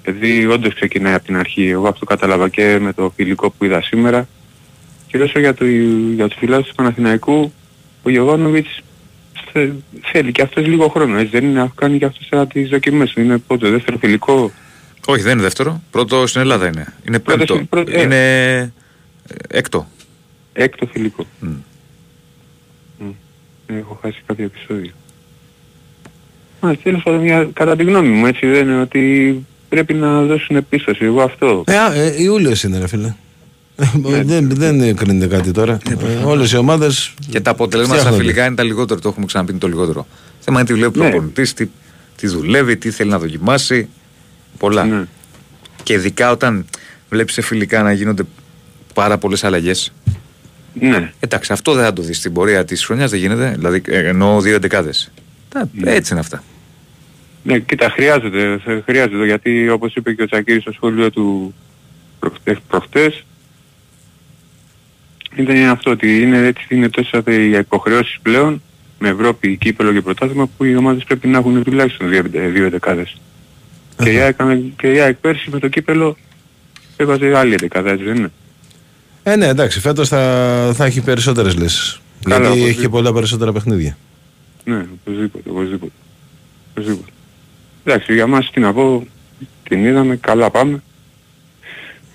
Δηλαδή 0.04 0.46
όντως 0.46 0.74
ξεκινάει 0.74 1.14
από 1.14 1.24
την 1.24 1.36
αρχή. 1.36 1.68
Εγώ 1.68 1.88
αυτό 1.88 2.04
κατάλαβα 2.04 2.48
και 2.48 2.78
με 2.80 2.92
το 2.92 3.12
φιλικό 3.16 3.50
που 3.50 3.64
είδα 3.64 3.82
σήμερα. 3.82 4.28
Και 5.06 5.18
όσο 5.18 5.38
για, 5.38 5.54
το, 5.54 5.64
για 6.14 6.28
τους 6.28 6.38
φιλάθλους 6.38 6.68
του 6.68 6.74
Παναθηναϊκού, 6.74 7.52
ο 8.02 8.10
Γιωβάνοβιτς 8.10 8.68
θε- 8.78 8.82
θέλει 10.12 10.32
και 10.32 10.42
αυτός 10.42 10.66
λίγο 10.66 10.88
χρόνο. 10.88 11.16
Έτσι 11.18 11.30
δεν 11.30 11.44
είναι 11.44 11.60
να 11.60 11.70
κάνει 11.74 11.98
και 11.98 12.04
αυτός 12.04 12.28
τώρα 12.28 12.46
τις 12.46 12.68
δοκιμές. 12.68 13.10
του. 13.12 13.20
Είναι 13.20 13.38
πότε, 13.38 13.68
δεύτερο 13.70 13.98
φιλικό. 13.98 14.52
Όχι, 15.06 15.22
δεν 15.22 15.32
είναι 15.32 15.42
δεύτερο. 15.42 15.82
Πρώτο 15.90 16.26
στην 16.26 16.40
Ελλάδα 16.40 16.66
είναι. 16.66 16.86
Είναι 17.08 17.18
Πρώτο 17.18 17.38
πέμπτο. 17.38 17.54
στην- 17.54 17.68
πρώτο- 17.68 17.90
ε. 17.98 18.00
Είναι 18.02 18.56
ε, 18.58 19.58
έκτο. 19.58 19.86
Έκτο 20.52 20.86
φιλικό. 20.86 21.26
Μμ. 21.40 21.48
Μμ. 22.98 23.10
Έχω 23.66 23.98
χάσει 24.02 24.22
κάποιο 24.26 24.44
επεισόδιο. 24.44 24.90
Μα 26.60 26.74
τέλος 26.76 27.02
πάντων 27.02 27.20
μια- 27.20 27.48
κατά 27.52 27.76
τη 27.76 27.84
γνώμη 27.84 28.08
μου 28.08 28.26
έτσι 28.26 28.46
δεν 28.46 28.68
είναι 28.68 28.80
ότι 28.80 29.44
πρέπει 29.68 29.94
να 29.94 30.22
δώσουν 30.22 30.56
επίστοση. 30.56 31.04
Εγώ 31.04 31.22
αυτό. 31.22 31.64
Ε, 31.66 31.76
α, 31.78 31.94
ε, 31.94 32.22
Ιούλιος 32.22 32.62
είναι 32.62 32.78
ρε 32.78 32.86
φίλε. 32.88 33.14
Ε, 33.76 34.22
δεν, 34.22 34.48
δεν 34.54 34.96
κρίνεται 34.96 35.26
κάτι 35.36 35.50
τώρα. 35.50 35.78
Ε, 36.00 36.14
όλες 36.24 36.52
οι 36.52 36.56
ομάδες 36.56 37.14
Και 37.30 37.40
τα 37.40 37.50
αποτελέσματα 37.50 38.00
στα 38.00 38.08
φτιάχνονται. 38.08 38.22
φιλικά 38.30 38.46
είναι 38.46 38.54
τα 38.56 38.62
λιγότερα. 38.62 39.00
Το 39.00 39.08
έχουμε 39.08 39.26
ξαναπεί 39.26 39.50
είναι 39.50 39.60
το 39.60 39.68
λιγότερο. 39.68 40.06
Θέμα 40.40 40.58
είναι 40.60 40.68
τι 40.68 40.74
βλέπει 40.74 40.98
ο 40.98 41.02
Ναι. 41.02 41.08
προπονητής, 41.10 41.54
τι, 41.54 41.68
τι 42.16 42.26
δουλεύει, 42.26 42.76
τι 42.76 42.90
θέλει 42.90 43.10
να 43.10 43.18
δοκιμάσει. 43.18 43.88
Πολλά. 44.58 44.84
Ναι. 44.84 45.04
Και 45.82 45.92
ειδικά 45.92 46.30
όταν 46.30 46.64
βλέπεις 47.10 47.34
σε 47.34 47.40
φιλικά 47.42 47.82
να 47.82 47.92
γίνονται 47.92 48.22
πάρα 48.94 49.18
πολλές 49.18 49.44
αλλαγές. 49.44 49.92
Ναι. 50.74 51.12
Εντάξει, 51.20 51.52
αυτό 51.52 51.72
δεν 51.74 51.84
θα 51.84 51.92
το 51.92 52.02
δεις 52.02 52.16
στην 52.18 52.32
πορεία 52.32 52.64
της 52.64 52.84
χρονιάς, 52.84 53.10
δεν 53.10 53.20
γίνεται. 53.20 53.54
Δηλαδή, 53.56 53.82
ε, 53.86 54.08
εννοώ 54.08 54.40
δύο 54.40 54.54
εντεκάδες. 54.54 55.10
Έτσι 55.84 56.12
είναι 56.12 56.20
αυτά. 56.20 56.42
Ναι, 57.42 57.58
κοίτα, 57.58 57.90
χρειάζεται, 57.90 58.60
θε- 58.64 58.84
χρειάζεται 58.84 59.24
γιατί 59.24 59.68
όπως 59.68 59.94
είπε 59.94 60.12
και 60.12 60.22
ο 60.22 60.26
Τσακίρης 60.26 60.62
στο 60.62 60.72
σχόλιο 60.72 61.10
του 61.10 61.54
προχτές, 62.18 62.56
προχτές 62.68 63.24
ήταν 65.36 65.64
αυτό 65.68 65.90
ότι 65.90 66.20
είναι, 66.22 66.46
έτσι, 66.46 66.66
είναι 66.68 66.88
τόσο 66.88 67.22
οι 67.26 67.50
υποχρεώσεις 67.50 68.18
πλέον 68.22 68.62
με 68.98 69.08
Ευρώπη, 69.08 69.56
Κύπελο 69.56 69.92
και 69.92 70.00
Πρωτάθλημα 70.00 70.46
που 70.56 70.64
οι 70.64 70.76
ομάδες 70.76 71.04
πρέπει 71.04 71.28
να 71.28 71.38
έχουν 71.38 71.62
τουλάχιστον 71.62 72.08
δύο, 72.08 72.18
εντε- 72.18 72.50
δύο 72.52 72.64
εντεκάδες. 72.64 73.16
Και 74.02 74.10
η 74.12 74.18
ΑΕΚ, 74.18 74.36
και 74.76 74.92
η 74.92 75.00
ΑΕΚ 75.00 75.16
πέρσι 75.16 75.50
με 75.50 75.58
το 75.58 75.68
Κύπελο 75.68 76.16
έβαζε 76.96 77.36
άλλη 77.36 77.52
εντεκάδα, 77.54 77.90
έτσι 77.90 78.04
δεν 78.04 78.16
είναι; 78.16 78.30
Ε, 79.22 79.36
ναι, 79.36 79.46
εντάξει, 79.46 79.80
φέτος 79.80 80.08
θα, 80.08 80.72
θα 80.74 80.84
έχει 80.84 81.00
περισσότερες 81.00 81.56
λύσεις. 81.56 82.00
Καλά, 82.22 82.36
γιατί 82.36 82.48
έχει 82.50 82.58
οπωσδήποτε. 82.58 82.82
και 82.82 82.88
πολλά 82.88 83.12
περισσότερα 83.12 83.52
παιχνίδια. 83.52 83.96
Ναι, 84.64 84.86
οπωσδήποτε, 85.00 85.50
οπωσδήποτε. 85.50 85.92
οπωσδήποτε. 86.70 87.10
Εντάξει, 87.84 88.14
για 88.14 88.26
μας 88.26 88.50
τι 88.50 88.60
να 88.60 88.72
πω, 88.72 89.06
την 89.62 89.84
είδαμε, 89.84 90.16
καλά 90.16 90.50
πάμε. 90.50 90.82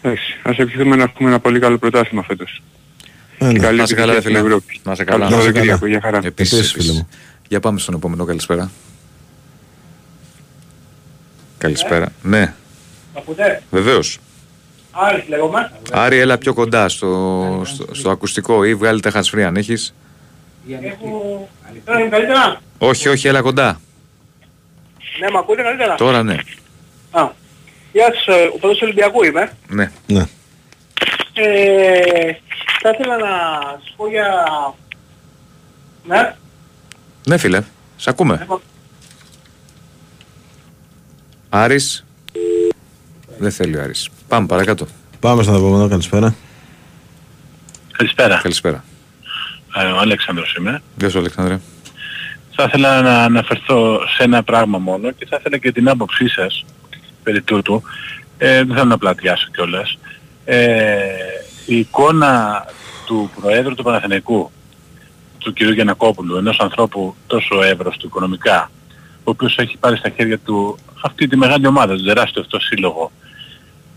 Εντάξει, 0.01 0.37
ας 0.43 0.57
ευχηθούμε 0.57 0.95
να 0.95 1.03
έχουμε 1.03 1.29
ένα 1.29 1.39
πολύ 1.39 1.59
καλό 1.59 1.77
πρωτάθλημα 1.77 2.23
φέτος. 2.23 2.61
Ε, 3.37 3.45
Και 3.45 3.51
ναι. 3.51 3.59
καλή 3.59 3.77
Να 3.77 3.85
σε 3.85 3.95
καλά, 3.95 4.11
ρε 4.11 4.17
επιτυχία 4.17 4.21
στην 4.21 4.43
φίλε. 4.43 4.55
Ευρώπη. 4.55 4.79
Να 4.83 4.95
σε 4.95 5.03
καλά. 5.03 5.25
Καλό 5.25 5.35
Σαββατοκύριακο, 5.41 5.85
για 5.87 5.99
χαρά. 6.01 6.17
Επίσης, 6.23 6.53
Επίσης, 6.53 6.71
επίσης. 6.71 6.87
φίλε 6.89 6.97
μου. 6.97 7.07
Για 7.47 7.59
πάμε 7.59 7.79
στον 7.79 7.95
επόμενο. 7.95 8.25
Καλησπέρα. 8.25 8.71
Καλησπέρα. 11.57 12.11
Ναι, 12.21 12.53
Ακούτε. 13.17 13.61
βεβαίως. 13.71 14.19
Άρης 14.91 15.27
λέγομαι. 15.27 15.71
Άρη, 15.91 16.17
έλα 16.17 16.37
πιο 16.37 16.53
κοντά 16.53 16.89
στο, 16.89 17.61
στο, 17.65 17.85
στο 17.91 18.09
ακουστικό 18.09 18.63
ή 18.63 18.75
βγάλει 18.75 18.99
τα 18.99 19.11
hands 19.13 19.35
free 19.37 19.41
αν 19.41 19.55
έχεις. 19.55 19.93
Έχω... 20.81 21.49
Τώρα 21.85 21.99
είναι 21.99 22.09
καλύτερα. 22.09 22.61
Όχι, 22.77 23.07
όχι, 23.07 23.27
έλα 23.27 23.41
κοντά. 23.41 23.79
Ναι, 25.19 25.31
μ' 25.31 25.37
ακούτε 25.37 25.61
καλύτερα; 25.61 25.95
Τώρα 25.95 26.23
ναι. 26.23 26.35
Α. 27.11 27.29
Γεια 27.91 28.13
σας, 28.13 28.35
ε, 28.35 28.49
ο 28.53 28.57
παδός 28.57 28.77
του 28.77 28.83
Ολυμπιακού 28.83 29.23
είμαι. 29.23 29.51
Ναι. 29.67 29.91
Ναι. 30.07 30.23
Ε, 31.33 32.31
θα 32.81 32.89
ήθελα 32.89 33.17
να 33.17 33.27
σας 33.83 33.93
πω 33.95 34.07
για... 34.07 34.27
Ναι. 36.03 36.35
Ναι, 37.25 37.37
φίλε, 37.37 37.63
σε 37.97 38.09
ακούμε. 38.09 38.47
Άρης. 41.49 42.05
Δεν 43.37 43.51
θέλει 43.51 43.77
ο 43.77 43.81
Άρης. 43.81 44.09
Πάμε 44.27 44.47
παρακάτω. 44.47 44.87
Πάμε 45.19 45.43
στον 45.43 45.55
επόμενο, 45.55 45.87
καλησπέρα. 45.87 46.35
Καλησπέρα. 47.91 48.39
Καλησπέρα. 48.41 48.83
Ε, 49.75 49.85
ο 49.85 49.97
Αλέξανδρος 49.97 50.55
είμαι. 50.55 50.81
Γεια 50.97 51.09
σου 51.09 51.17
Αλέξανδρε. 51.17 51.59
Θα 52.55 52.63
ήθελα 52.63 53.01
να 53.01 53.23
αναφερθώ 53.23 53.99
σε 54.15 54.23
ένα 54.23 54.43
πράγμα 54.43 54.77
μόνο 54.77 55.11
και 55.11 55.25
θα 55.29 55.37
ήθελα 55.39 55.57
και 55.57 55.71
την 55.71 55.89
άποψή 55.89 56.27
σας 56.27 56.65
περί 57.23 57.41
τούτου. 57.41 57.81
Ε, 58.37 58.63
δεν 58.63 58.75
θέλω 58.75 58.85
να 58.85 58.97
πλατιάσω 58.97 59.47
κιόλας. 59.51 59.97
Ε, 60.45 60.97
η 61.67 61.77
εικόνα 61.79 62.65
του 63.05 63.31
Προέδρου 63.41 63.75
του 63.75 63.83
Παναθηναϊκού, 63.83 64.51
του 65.37 65.53
κ. 65.53 65.61
Γιανακόπουλου, 65.61 66.35
ενός 66.35 66.59
ανθρώπου 66.59 67.15
τόσο 67.27 67.61
εύρωστου 67.63 68.07
οικονομικά, 68.07 68.71
ο 69.17 69.29
οποίος 69.29 69.57
έχει 69.57 69.77
πάρει 69.77 69.97
στα 69.97 70.09
χέρια 70.09 70.39
του 70.39 70.77
αυτή 71.01 71.27
τη 71.27 71.37
μεγάλη 71.37 71.67
ομάδα, 71.67 71.95
τον 71.95 72.05
τεράστιο 72.05 72.41
αυτό 72.41 72.59
σύλλογο, 72.59 73.11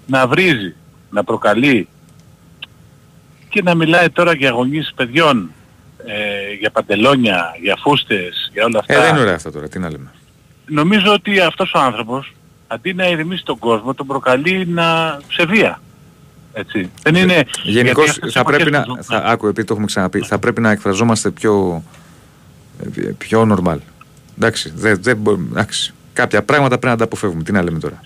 να 0.07 0.27
βρίζει, 0.27 0.75
να 1.11 1.25
προκαλεί 1.25 1.89
και 3.49 3.63
να 3.63 3.75
μιλάει 3.75 4.11
τώρα 4.11 4.35
για 4.35 4.49
αγωνίες 4.49 4.93
παιδιών, 4.97 5.51
ε, 6.07 6.53
για 6.59 6.71
παντελόνια, 6.71 7.57
για 7.61 7.77
φούστες, 7.77 8.51
για 8.53 8.65
όλα 8.65 8.79
αυτά. 8.79 8.95
Ε, 8.95 9.01
δεν 9.01 9.11
είναι 9.11 9.21
ωραία 9.21 9.35
αυτά 9.35 9.53
τώρα, 9.53 9.69
τι 9.69 9.79
να 9.79 9.91
λέμε. 9.91 10.11
Νομίζω 10.67 11.13
ότι 11.13 11.41
αυτός 11.41 11.73
ο 11.75 11.79
άνθρωπος, 11.79 12.35
αντί 12.67 12.95
να 12.95 13.09
ηρεμήσει 13.09 13.45
τον 13.45 13.59
κόσμο, 13.59 13.95
τον 13.95 14.07
προκαλεί 14.07 14.67
να... 14.67 15.19
σε 15.33 15.45
βία. 15.45 15.81
Έτσι. 16.53 16.91
Δεν 17.03 17.15
είναι... 17.15 17.45
Γενικώς 17.63 18.05
γιατί 18.05 18.11
αυτές 18.11 18.31
οι 18.31 18.33
θα 18.33 18.45
πρέπει 18.45 18.63
εποχές 18.63 18.87
να. 18.87 18.95
που 18.97 19.05
Θα, 19.05 19.17
άκου, 19.17 19.47
επειδή 19.47 19.67
το 19.67 19.73
έχουμε 19.73 19.87
ξαναπεί, 19.87 20.21
θα 20.21 20.39
πρέπει 20.39 20.61
να 20.61 20.71
εκφραζόμαστε 20.71 21.31
πιο. 21.31 21.83
ε, 22.97 23.11
πιο 23.19 23.57
normal. 23.65 23.77
Εντάξει, 24.37 24.73
δεν, 24.77 25.03
δεν 25.03 25.17
μπορεί- 25.17 25.41
εντάξει. 25.51 25.95
Κάποια 26.13 26.43
πράγματα 26.43 26.69
πρέπει 26.79 26.87
να 26.87 26.97
τα 26.97 27.05
αποφεύγουμε. 27.05 27.43
Τι 27.43 27.53
να 27.53 27.63
λέμε 27.63 27.79
τώρα; 27.79 28.01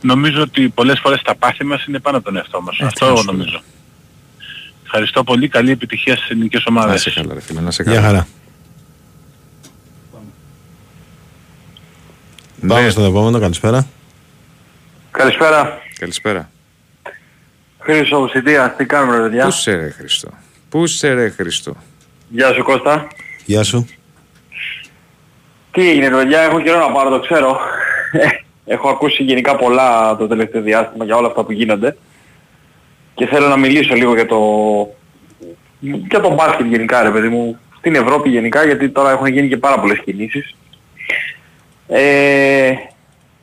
Νομίζω 0.00 0.42
ότι 0.42 0.68
πολλές 0.68 0.98
φορές 1.00 1.22
τα 1.22 1.34
πάθη 1.34 1.64
μας 1.64 1.84
είναι 1.84 1.98
πάνω 1.98 2.16
από 2.16 2.26
τον 2.26 2.36
εαυτό 2.36 2.60
μας. 2.62 2.74
Ε, 2.74 2.78
τι 2.78 2.84
Αυτό 2.86 3.10
να 3.10 3.16
σου 3.16 3.24
πω. 3.24 3.32
νομίζω. 3.32 3.62
Ευχαριστώ 4.84 5.24
πολύ. 5.24 5.48
Καλή 5.48 5.70
επιτυχία 5.70 6.16
στις 6.16 6.28
ελληνικές 6.30 6.64
Να 6.64 6.80
ομάδες. 6.80 7.00
σε 7.02 7.10
καλά, 7.10 7.34
ρε 7.34 7.40
φίλε, 7.40 7.60
να 7.60 7.70
σε 7.70 7.82
Γεια 7.82 7.94
καλά. 7.94 8.06
χαρά. 8.06 8.26
Ναι. 12.60 12.68
Πάμε 12.74 12.90
στον 12.90 13.04
επόμενο, 13.04 13.38
καλησπέρα. 13.40 13.86
Καλησπέρα. 15.10 15.78
Καλησπέρα. 15.98 16.50
Χρήστο 17.80 18.28
Σιτίας, 18.32 18.76
τι 18.76 18.84
κάνουμε 18.84 19.16
ρε 19.16 19.22
παιδιά; 19.22 19.44
Πού 19.44 19.50
σε 19.50 19.74
ρε 19.74 19.90
Χριστό. 19.90 20.28
Πού 20.68 20.86
σε 20.86 21.12
ρε 21.12 21.28
Χριστό. 21.28 21.76
Γεια 22.28 22.52
σου 22.52 22.62
Κώστα. 22.62 23.08
Γεια 23.44 23.62
σου. 23.62 23.86
Τι 25.70 25.90
έγινε 25.90 26.08
ρε 26.08 26.14
παιδιά, 26.14 26.40
έχω 26.40 26.60
καιρό 26.60 26.78
να 26.78 26.92
πάρω, 26.92 27.10
το 27.10 27.20
ξέρω. 27.20 27.60
Ε, 28.12 28.26
έχω 28.64 28.88
ακούσει 28.88 29.22
γενικά 29.22 29.56
πολλά 29.56 30.16
το 30.16 30.26
τελευταίο 30.26 30.62
διάστημα 30.62 31.04
για 31.04 31.16
όλα 31.16 31.26
αυτά 31.26 31.44
που 31.44 31.52
γίνονται. 31.52 31.96
Και 33.14 33.26
θέλω 33.26 33.48
να 33.48 33.56
μιλήσω 33.56 33.94
λίγο 33.94 34.14
για 34.14 34.26
το... 34.26 34.38
για 35.80 36.20
το 36.20 36.34
μπάσκετ 36.34 36.66
γενικά 36.66 37.02
ρε 37.02 37.10
παιδί 37.10 37.28
μου. 37.28 37.58
Στην 37.78 37.94
Ευρώπη 37.94 38.28
γενικά 38.28 38.64
γιατί 38.64 38.88
τώρα 38.88 39.10
έχουν 39.10 39.26
γίνει 39.26 39.48
και 39.48 39.56
πάρα 39.56 39.80
πολλές 39.80 39.98
κινήσεις. 40.04 40.54
Ε, 41.88 42.72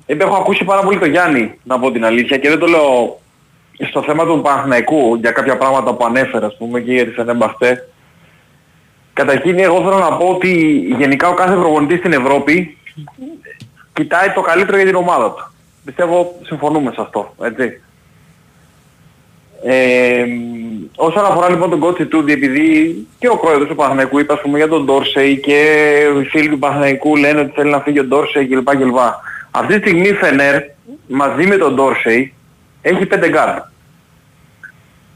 έχω 0.05 0.35
ακούσει 0.35 0.63
πάρα 0.63 0.81
πολύ 0.81 0.99
τον 0.99 1.09
Γιάννη, 1.09 1.59
να 1.63 1.79
πω 1.79 1.91
την 1.91 2.05
αλήθεια, 2.05 2.37
και 2.37 2.49
δεν 2.49 2.59
το 2.59 2.65
λέω 2.65 3.19
στο 3.85 4.03
θέμα 4.03 4.25
του 4.25 4.41
Παναθηναϊκού 4.41 5.15
για 5.15 5.31
κάποια 5.31 5.57
πράγματα 5.57 5.93
που 5.93 6.05
ανέφερα, 6.05 6.45
ας 6.45 6.57
πούμε, 6.57 6.79
και 6.79 6.93
για 6.93 7.05
τη 7.05 7.11
Φενέμπαχτε. 7.11 7.89
Καταρχήν 9.13 9.59
εγώ 9.59 9.81
θέλω 9.83 9.97
να 9.97 10.17
πω 10.17 10.25
ότι 10.25 10.51
γενικά 10.97 11.29
ο 11.29 11.33
κάθε 11.33 11.55
προπονητής 11.55 11.99
στην 11.99 12.13
Ευρώπη 12.13 12.77
κοιτάει 13.93 14.29
το 14.29 14.41
καλύτερο 14.41 14.77
για 14.77 14.85
την 14.85 14.95
ομάδα 14.95 15.31
του. 15.31 15.51
Πιστεύω 15.85 16.35
συμφωνούμε 16.43 16.91
σε 16.91 17.01
αυτό, 17.01 17.33
έτσι. 17.43 17.81
Ε, 19.63 20.25
όσον 20.95 21.25
αφορά 21.25 21.49
λοιπόν 21.49 21.69
τον 21.69 21.83
coach 21.83 22.07
του, 22.07 22.25
επειδή 22.27 22.95
και 23.19 23.27
ο 23.29 23.37
πρόεδρος 23.37 23.67
του 23.67 23.75
Παναθηναϊκού 23.75 24.19
είπε 24.19 24.33
ας 24.33 24.41
πούμε 24.41 24.57
για 24.57 24.67
τον 24.67 24.85
Ντόρσεϊ 24.85 25.39
και 25.39 25.59
οι 26.21 26.23
φίλοι 26.23 26.49
του 26.49 26.59
Παναθηναϊκού 26.59 27.15
λένε 27.15 27.39
ότι 27.39 27.51
θέλει 27.55 27.69
να 27.69 27.79
φύγει 27.79 27.99
ο 27.99 28.03
Ντόρσεϊ 28.03 28.47
κλπ. 28.47 28.69
κλπ. 28.75 28.97
Αυτή 29.51 29.79
τη 29.79 29.87
στιγμή 29.87 30.07
η 30.07 30.13
Φενέρ 30.13 30.61
μαζί 31.07 31.47
με 31.47 31.55
τον 31.57 31.75
Ντόρσεϊ 31.75 32.33
έχει 32.87 33.05
πέντε 33.05 33.29
γκαρντ. 33.29 33.57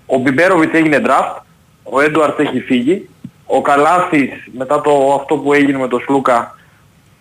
Ο 0.06 0.18
Μπιμπέροβιτς 0.18 0.74
έγινε 0.74 1.02
draft, 1.06 1.42
ο 1.84 2.02
Έντουαρτς 2.02 2.40
έχει 2.40 2.60
φύγει, 2.60 3.10
ο 3.46 3.62
Καλάθης 3.62 4.30
μετά 4.58 4.82
το 4.82 5.18
αυτό 5.22 5.36
που 5.36 5.54
έγινε 5.54 5.78
με 5.78 5.88
τον 5.88 6.02
Σλούκα, 6.02 6.56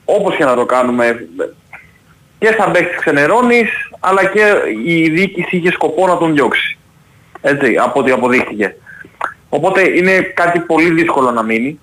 όπως 0.05 0.37
και 0.37 0.45
να 0.45 0.55
το 0.55 0.67
κάνουμε, 0.67 1.29
και 2.39 2.55
σαν 2.59 2.73
παίκτης 2.73 3.01
ξενερώνεις, 3.01 3.71
αλλά 4.01 4.25
και 4.25 4.55
η 4.85 5.11
διοίκηση 5.11 5.57
είχε 5.57 5.71
σκοπό 5.71 6.07
να 6.07 6.17
τον 6.17 6.35
διώξει. 6.35 6.79
Έτσι, 7.41 7.77
από 7.77 8.01
ό,τι 8.01 8.11
αποδείχθηκε. 8.11 8.77
Οπότε 9.49 9.97
είναι 9.97 10.21
κάτι 10.21 10.59
πολύ 10.59 10.91
δύσκολο 10.91 11.31
να 11.31 11.43
μείνει. 11.43 11.81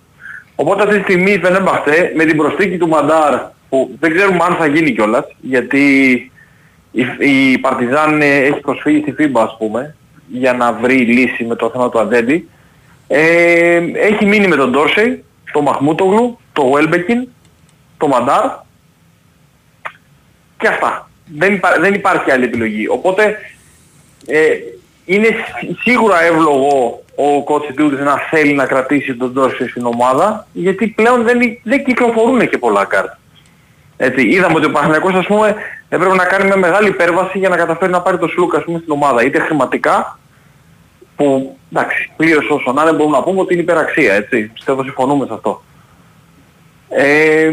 Οπότε 0.55 0.83
αυτή 0.83 0.95
τη 0.95 1.01
στιγμή 1.03 1.31
η 1.31 1.39
Φενέμπαχτε 1.39 2.11
με 2.15 2.25
την 2.25 2.37
προσθήκη 2.37 2.77
του 2.77 2.87
Μαντάρ 2.87 3.39
που 3.69 3.97
δεν 3.99 4.15
ξέρουμε 4.15 4.43
αν 4.43 4.55
θα 4.55 4.65
γίνει 4.65 4.91
κιόλας 4.91 5.25
γιατί 5.41 6.31
η, 7.19 7.51
η 7.51 7.57
Παρτιζάν 7.57 8.21
ε, 8.21 8.35
έχει 8.37 8.59
προσφύγει 8.59 9.01
στη 9.01 9.15
FIBA 9.19 9.41
ας 9.43 9.55
πούμε 9.57 9.95
για 10.27 10.53
να 10.53 10.73
βρει 10.73 10.95
λύση 10.97 11.43
με 11.43 11.55
το 11.55 11.69
θέμα 11.69 11.89
του 11.89 11.99
Αντέντη. 11.99 12.47
Ε, 13.07 13.81
έχει 13.93 14.25
μείνει 14.25 14.47
με 14.47 14.55
τον 14.55 14.71
Ντόρσεϊ, 14.71 15.23
τον 15.51 15.63
Μαχμούτογλου, 15.63 16.39
τον 16.53 16.71
Βέλμπεκιν, 16.71 17.27
τον 17.97 18.09
Μαντάρ 18.09 18.43
και 20.57 20.67
αυτά. 20.67 21.09
Δεν, 21.25 21.53
υπά- 21.53 21.79
δεν 21.79 21.93
υπάρχει 21.93 22.31
άλλη 22.31 22.43
επιλογή. 22.43 22.87
Οπότε 22.87 23.37
ε, 24.25 24.47
είναι 25.05 25.25
σι- 25.27 25.79
σίγουρα 25.81 26.23
εύλογο 26.23 27.01
ο 27.15 27.43
Κοτσιτούδης 27.43 27.99
να 27.99 28.17
θέλει 28.29 28.53
να 28.53 28.65
κρατήσει 28.65 29.15
τον 29.15 29.31
Ντόρσεϊ 29.31 29.67
στην 29.67 29.85
ομάδα 29.85 30.47
γιατί 30.53 30.87
πλέον 30.87 31.23
δεν, 31.23 31.41
υ- 31.41 31.59
δεν 31.63 31.83
κυκλοφορούν 31.83 32.49
και 32.49 32.57
πολλά 32.57 32.85
κάρτα. 32.85 33.19
Έτσι, 33.97 34.27
είδαμε 34.27 34.55
ότι 34.55 34.65
ο 34.65 34.71
Παναγιακός 34.71 35.13
ας 35.13 35.25
πούμε 35.25 35.55
έπρεπε 35.89 36.15
να 36.15 36.25
κάνει 36.25 36.45
μια 36.45 36.57
μεγάλη 36.57 36.87
υπέρβαση 36.87 37.37
για 37.37 37.49
να 37.49 37.57
καταφέρει 37.57 37.91
να 37.91 38.01
πάρει 38.01 38.17
το 38.17 38.27
Σλούκα 38.27 38.57
ας 38.57 38.63
πούμε 38.63 38.79
στην 38.79 38.91
ομάδα. 38.91 39.23
Είτε 39.23 39.39
χρηματικά 39.39 40.19
που 41.15 41.57
εντάξει 41.71 42.11
πλήρως 42.15 42.49
όσο 42.49 42.71
να 42.71 42.81
είναι 42.81 42.93
μπορούμε 42.93 43.17
να 43.17 43.23
πούμε 43.23 43.39
ότι 43.39 43.53
είναι 43.53 43.61
υπεραξία 43.61 44.13
έτσι. 44.13 44.51
Πιστεύω 44.53 44.83
συμφωνούμε 44.83 45.25
σε 45.25 45.33
αυτό. 45.33 45.61
Ε, 46.89 47.51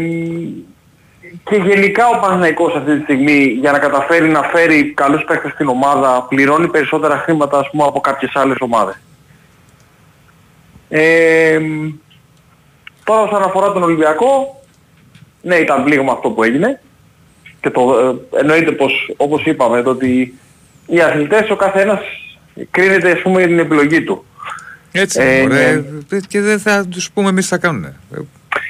και 1.43 1.55
γενικά 1.55 2.07
ο 2.07 2.19
Παναθηναϊκός 2.19 2.75
αυτή 2.75 2.97
τη 2.97 3.03
στιγμή 3.03 3.43
για 3.43 3.71
να 3.71 3.79
καταφέρει 3.79 4.29
να 4.29 4.41
φέρει 4.41 4.93
καλούς 4.93 5.23
παίκτες 5.23 5.51
στην 5.51 5.67
ομάδα 5.67 6.25
πληρώνει 6.29 6.67
περισσότερα 6.67 7.17
χρήματα 7.17 7.59
ας 7.59 7.69
πούμε 7.69 7.83
από 7.83 7.99
κάποιες 7.99 8.35
άλλες 8.35 8.57
ομάδες. 8.59 8.99
Ε, 10.89 11.59
τώρα 13.03 13.21
όσον 13.21 13.43
αφορά 13.43 13.71
τον 13.71 13.83
Ολυμπιακό, 13.83 14.54
ναι 15.45 15.55
ήταν 15.55 15.83
πλήγμα 15.83 16.11
αυτό 16.11 16.29
που 16.29 16.43
έγινε 16.43 16.81
και 17.61 17.69
το, 17.69 17.81
ε, 18.33 18.39
εννοείται 18.39 18.71
πως 18.71 19.13
όπως 19.17 19.45
είπαμε 19.45 19.81
το 19.81 19.89
ότι 19.89 20.39
οι 20.85 21.01
αθλητές 21.01 21.49
ο 21.49 21.55
καθένας 21.55 21.99
κρίνεται 22.71 23.11
ας 23.11 23.21
πούμε 23.21 23.37
για 23.39 23.47
την 23.47 23.59
επιλογή 23.59 24.03
του. 24.03 24.25
Έτσι, 24.91 25.21
Ε, 25.21 25.41
ωραία. 25.41 25.73
ναι. 26.09 26.19
Και 26.27 26.41
δεν 26.41 26.59
θα 26.59 26.85
τους 26.89 27.11
πούμε 27.11 27.29
εμείς 27.29 27.43
τι 27.43 27.49
θα 27.49 27.57
κάνουν. 27.57 27.83
Ε, 27.83 27.93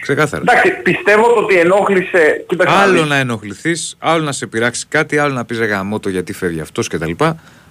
Ξεκάθαρα. 0.02 0.44
Εντάξει, 0.48 0.82
πιστεύω 0.82 1.28
το 1.34 1.40
ότι 1.40 1.56
ενόχλησε... 1.60 2.44
Κοίταξε 2.48 2.76
να 2.76 2.82
Άλλο 2.82 3.00
δεις. 3.00 3.10
να 3.10 3.16
ενοχληθείς, 3.16 3.96
άλλο 4.00 4.24
να 4.24 4.32
σε 4.32 4.48
πειράξει 4.48 4.86
κάτι, 4.90 5.18
άλλο 5.18 5.34
να 5.34 5.46
πεις 5.46 5.60
ρε 5.60 5.66
γαμώτο 5.66 6.10
γιατί 6.10 6.34
φεύγει 6.34 6.60
αυτός 6.62 6.88
κτλ. 6.88 7.12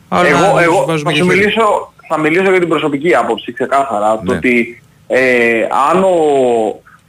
Άλλο 0.09 0.29
Εγώ, 0.29 0.55
να 0.55 0.63
εγώ 0.63 0.75
σου 0.77 0.85
βάζουμε 0.87 1.11
θα, 1.11 1.17
και 1.17 1.23
σου 1.23 1.29
χέρι. 1.31 1.39
μιλήσω, 1.39 1.93
θα 2.09 2.19
μιλήσω 2.19 2.51
για 2.51 2.59
την 2.59 2.69
προσωπική 2.69 3.15
άποψη 3.15 3.53
ξεκάθαρα. 3.53 4.17
Το 4.25 4.31
Ναι. 4.31 4.37
ότι 4.37 4.83
ε, 5.07 5.61
αν 5.91 6.03
ο, 6.05 6.11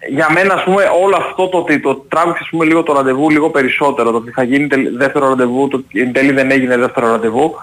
για 0.09 0.27
μένα 0.31 0.53
ας 0.53 0.63
πούμε 0.63 0.83
όλο 1.03 1.15
αυτό 1.15 1.47
το 1.47 1.57
ότι 1.57 1.79
το 1.79 1.95
τράβηξε 1.95 2.39
ας 2.43 2.49
πούμε 2.49 2.65
λίγο 2.65 2.83
το 2.83 2.93
ραντεβού 2.93 3.29
λίγο 3.29 3.49
περισσότερο, 3.49 4.11
το 4.11 4.17
ότι 4.17 4.31
θα 4.31 4.43
γίνει 4.43 4.67
τελ- 4.67 4.97
δεύτερο 4.97 5.27
ραντεβού, 5.29 5.67
το 5.67 5.77
ότι 5.77 6.01
εν 6.01 6.13
τέλει 6.13 6.31
δεν 6.31 6.51
έγινε 6.51 6.77
δεύτερο 6.77 7.07
ραντεβού, 7.07 7.53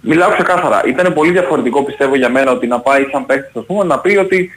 μιλάω 0.00 0.30
ξεκάθαρα. 0.32 0.82
Ήταν 0.86 1.14
πολύ 1.14 1.30
διαφορετικό 1.30 1.82
πιστεύω 1.84 2.16
για 2.16 2.28
μένα 2.28 2.50
ότι 2.52 2.66
να 2.66 2.80
πάει 2.80 3.06
σαν 3.12 3.26
παίκτης 3.26 3.56
ας 3.56 3.64
πούμε 3.66 3.84
να 3.84 3.98
πει 3.98 4.16
ότι 4.16 4.50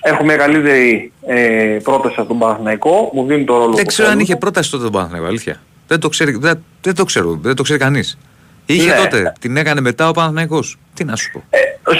έχω 0.00 0.24
μια 0.24 0.36
καλύτερη 0.36 1.12
ε, 1.26 1.78
πρόταση 1.82 2.14
από 2.18 2.28
τον 2.28 2.38
Παναθηναϊκό, 2.38 3.10
μου 3.12 3.24
δίνει 3.26 3.44
το 3.44 3.52
ρόλο 3.58 3.72
Δεν 3.72 3.82
που 3.82 3.88
ξέρω 3.88 4.08
αν 4.08 4.14
θέλω. 4.14 4.24
είχε 4.24 4.36
πρόταση 4.36 4.70
τότε 4.70 4.82
τον 4.82 4.92
Παναθηναϊκό, 4.92 5.26
αλήθεια. 5.28 5.60
Δεν 5.88 6.00
το 6.00 6.08
ξέρει, 6.08 6.36
δεν, 6.40 6.64
δεν 6.82 6.94
το 6.94 7.04
ξέρω, 7.04 7.38
δεν 7.42 7.54
το 7.56 7.62
ξέρει 7.62 7.78
κανείς. 7.78 8.18
Είχε 8.66 8.90
Ναι. 8.90 8.96
τότε, 8.96 9.32
την 9.40 9.56
έκανε 9.56 9.80
μετά 9.80 10.08
ο 10.08 10.12
Παναθηναϊκός. 10.12 10.76
Τι 10.94 11.04
να 11.04 11.16
σου 11.16 11.30
πω. 11.32 11.42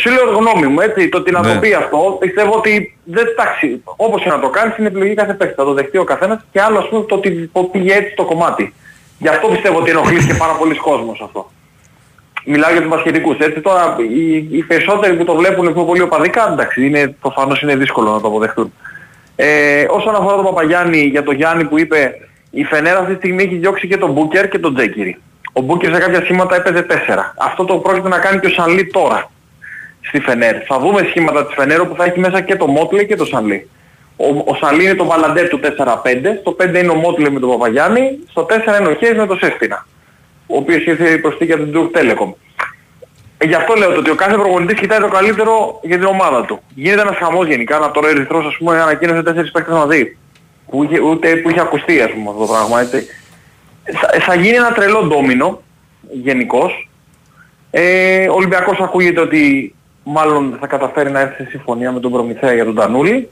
Σου 0.01 0.11
λέω 0.11 0.25
γνώμη 0.39 0.67
μου, 0.67 0.81
έτσι, 0.81 1.09
το 1.09 1.19
ότι 1.19 1.31
να 1.31 1.41
Ναι. 1.47 1.53
το 1.55 1.59
πει 1.61 1.73
αυτό, 1.75 2.17
πιστεύω 2.21 2.53
ότι 2.55 2.97
δεν 3.05 3.27
εντάξει, 3.27 3.83
όπως 3.97 4.23
και 4.23 4.29
να 4.29 4.39
το 4.41 4.49
κάνεις 4.49 4.77
είναι 4.79 4.87
επιλογή 4.89 5.15
κάθε 5.15 5.33
παίκτης, 5.35 5.57
θα 5.57 5.65
το 5.65 5.73
δεχτεί 5.73 5.99
ο 5.99 6.05
καθένας 6.05 6.45
και 6.53 6.61
άλλο 6.61 6.79
ας 6.79 6.89
πούμε 6.89 7.05
το 7.05 7.15
ότι 7.15 7.51
πήγε 7.73 7.95
έτσι 7.95 8.15
το 8.15 8.25
κομμάτι. 8.25 8.75
Γι' 9.19 9.29
αυτό 9.29 9.49
πιστεύω 9.49 9.79
ότι 9.79 9.91
ενοχλήθηκε 9.91 10.35
πάρα 10.45 10.53
πολλοί 10.53 10.75
κόσμος 10.75 11.21
αυτό. 11.25 11.51
Μιλάω 12.49 12.71
για 12.73 12.81
τους 12.81 12.91
μπασκετικούς, 12.91 13.39
έτσι 13.39 13.61
τώρα 13.61 13.97
οι, 14.11 14.37
οι 14.59 14.63
περισσότεροι 14.63 15.17
που 15.17 15.25
το 15.25 15.35
βλέπουν 15.35 15.73
πιο 15.73 15.85
πολύ 15.85 16.01
οπαδικά, 16.01 16.49
εντάξει, 16.53 16.87
είναι, 16.87 17.15
προφανώς 17.21 17.61
είναι 17.63 17.77
δύσκολο 17.77 18.11
να 18.11 18.21
το 18.21 18.27
αποδεχτούν. 18.27 18.73
Ε, 19.37 19.87
όσον 19.91 20.15
αφορά 20.15 20.35
τον 20.37 20.45
Παπαγιάννη, 20.45 20.99
για 20.99 21.23
τον 21.23 21.35
Γιάννη 21.35 21.65
που 21.65 21.79
είπε, 21.79 22.15
η 22.51 22.65
Φενέρα 22.65 22.99
αυτή 22.99 23.13
τη 23.13 23.17
στιγμή 23.19 23.43
έχει 23.43 23.55
διώξει 23.57 23.89
και 23.89 23.97
τον 23.97 24.11
Μπούκερ 24.13 24.49
και 24.49 24.59
τον 24.59 24.75
Τζέκυρη. 24.75 25.19
Ο 25.59 25.61
Μπούκερ 25.61 25.95
σε 25.95 26.01
κάποια 26.01 26.25
σήματα 26.25 26.57
έπαιζε 26.57 26.87
4. 26.91 26.95
Αυτό 27.37 27.65
το 27.65 27.75
πρόκειται 27.75 28.09
να 28.09 28.19
κάνει 28.19 28.41
και 28.41 28.47
ο 28.47 28.51
Σανλή 28.51 28.87
τώρα. 28.87 29.31
στη 30.01 30.21
Φενέρ. 30.21 30.57
Θα 30.67 30.79
δούμε 30.79 31.07
σχήματα 31.09 31.47
της 31.47 31.55
Φενέρ 31.55 31.81
όπου 31.81 31.95
θα 31.97 32.05
έχει 32.05 32.21
μέσα 32.21 32.41
και 32.41 32.57
το 32.57 32.67
Μότλε 32.67 33.05
και 33.05 33.17
το 33.17 33.25
Σαλί. 33.25 33.69
Ο, 34.17 34.27
ο 34.27 34.55
Σαλί 34.61 34.85
είναι 34.85 34.95
το 34.95 35.05
Βαλαντέρ 35.05 35.49
του 35.49 35.61
4-5, 35.63 35.67
στο 36.41 36.57
5 36.61 36.75
είναι 36.75 36.91
ο 36.91 36.95
Μότλε 36.95 37.31
με 37.31 37.41
τον 37.41 37.51
Παπαγιάννη, 37.51 38.19
στο 38.31 38.47
4 38.49 38.81
είναι 38.81 38.89
ο 38.89 38.95
Χέις 38.95 39.17
με 39.17 39.27
τον 39.27 39.39
Σέφτινα, 39.39 39.87
ο 40.47 40.57
οποίος 40.57 40.85
ήρθε 40.85 41.09
η 41.09 41.19
προσθήκη 41.19 41.53
από 41.53 41.63
την 41.63 41.73
Turk 41.75 41.99
Telecom. 41.99 42.33
Ε, 43.39 43.47
γι' 43.47 43.55
αυτό 43.55 43.75
λέω 43.75 43.93
το 43.93 43.99
ότι 43.99 44.11
ο 44.11 44.15
κάθε 44.15 44.35
προπονητής 44.35 44.79
κοιτάει 44.81 45.01
το 45.01 45.09
καλύτερο 45.09 45.81
για 45.83 45.97
την 45.97 46.07
ομάδα 46.07 46.45
του. 46.45 46.61
Γίνεται 46.75 47.01
ένας 47.01 47.17
χαμός 47.17 47.47
γενικά, 47.47 47.79
να 47.79 47.91
τώρα 47.91 48.07
ο 48.07 48.11
Ερυθρός 48.11 48.47
ας 48.47 48.57
πούμε 48.57 48.81
ανακοίνωσε 48.81 49.23
τέσσερις 49.23 49.51
παίκτες 49.51 49.75
μαζί. 49.75 50.17
Που 50.71 50.85
είχε, 50.85 51.01
ούτε 51.01 51.37
που 51.37 51.51
είχε 51.51 51.61
ακουστεί 51.61 52.01
ας 52.01 52.11
πούμε 52.11 52.31
αυτό 52.31 52.41
το 52.41 52.53
πράγμα 52.53 52.81
έτσι. 52.81 53.07
Θα, 53.93 54.21
θα 54.21 54.35
γίνει 54.35 54.57
ένα 54.57 54.73
τρελό 54.73 55.03
ντόμινο 55.03 55.63
γενικώς. 56.13 56.89
Ε, 57.71 58.29
ο 58.29 58.35
Ολυμπιακός 58.35 58.79
ακούγεται 58.81 59.21
ότι 59.21 59.75
μάλλον 60.05 60.57
θα 60.61 60.67
καταφέρει 60.67 61.11
να 61.11 61.21
έρθει 61.21 61.43
σε 61.43 61.49
συμφωνία 61.51 61.93
με 61.93 62.01
τον 62.01 62.13
Προμηθέα 62.13 62.53
για 62.55 62.65
τον 62.65 62.75
Τανούλη. 62.75 63.29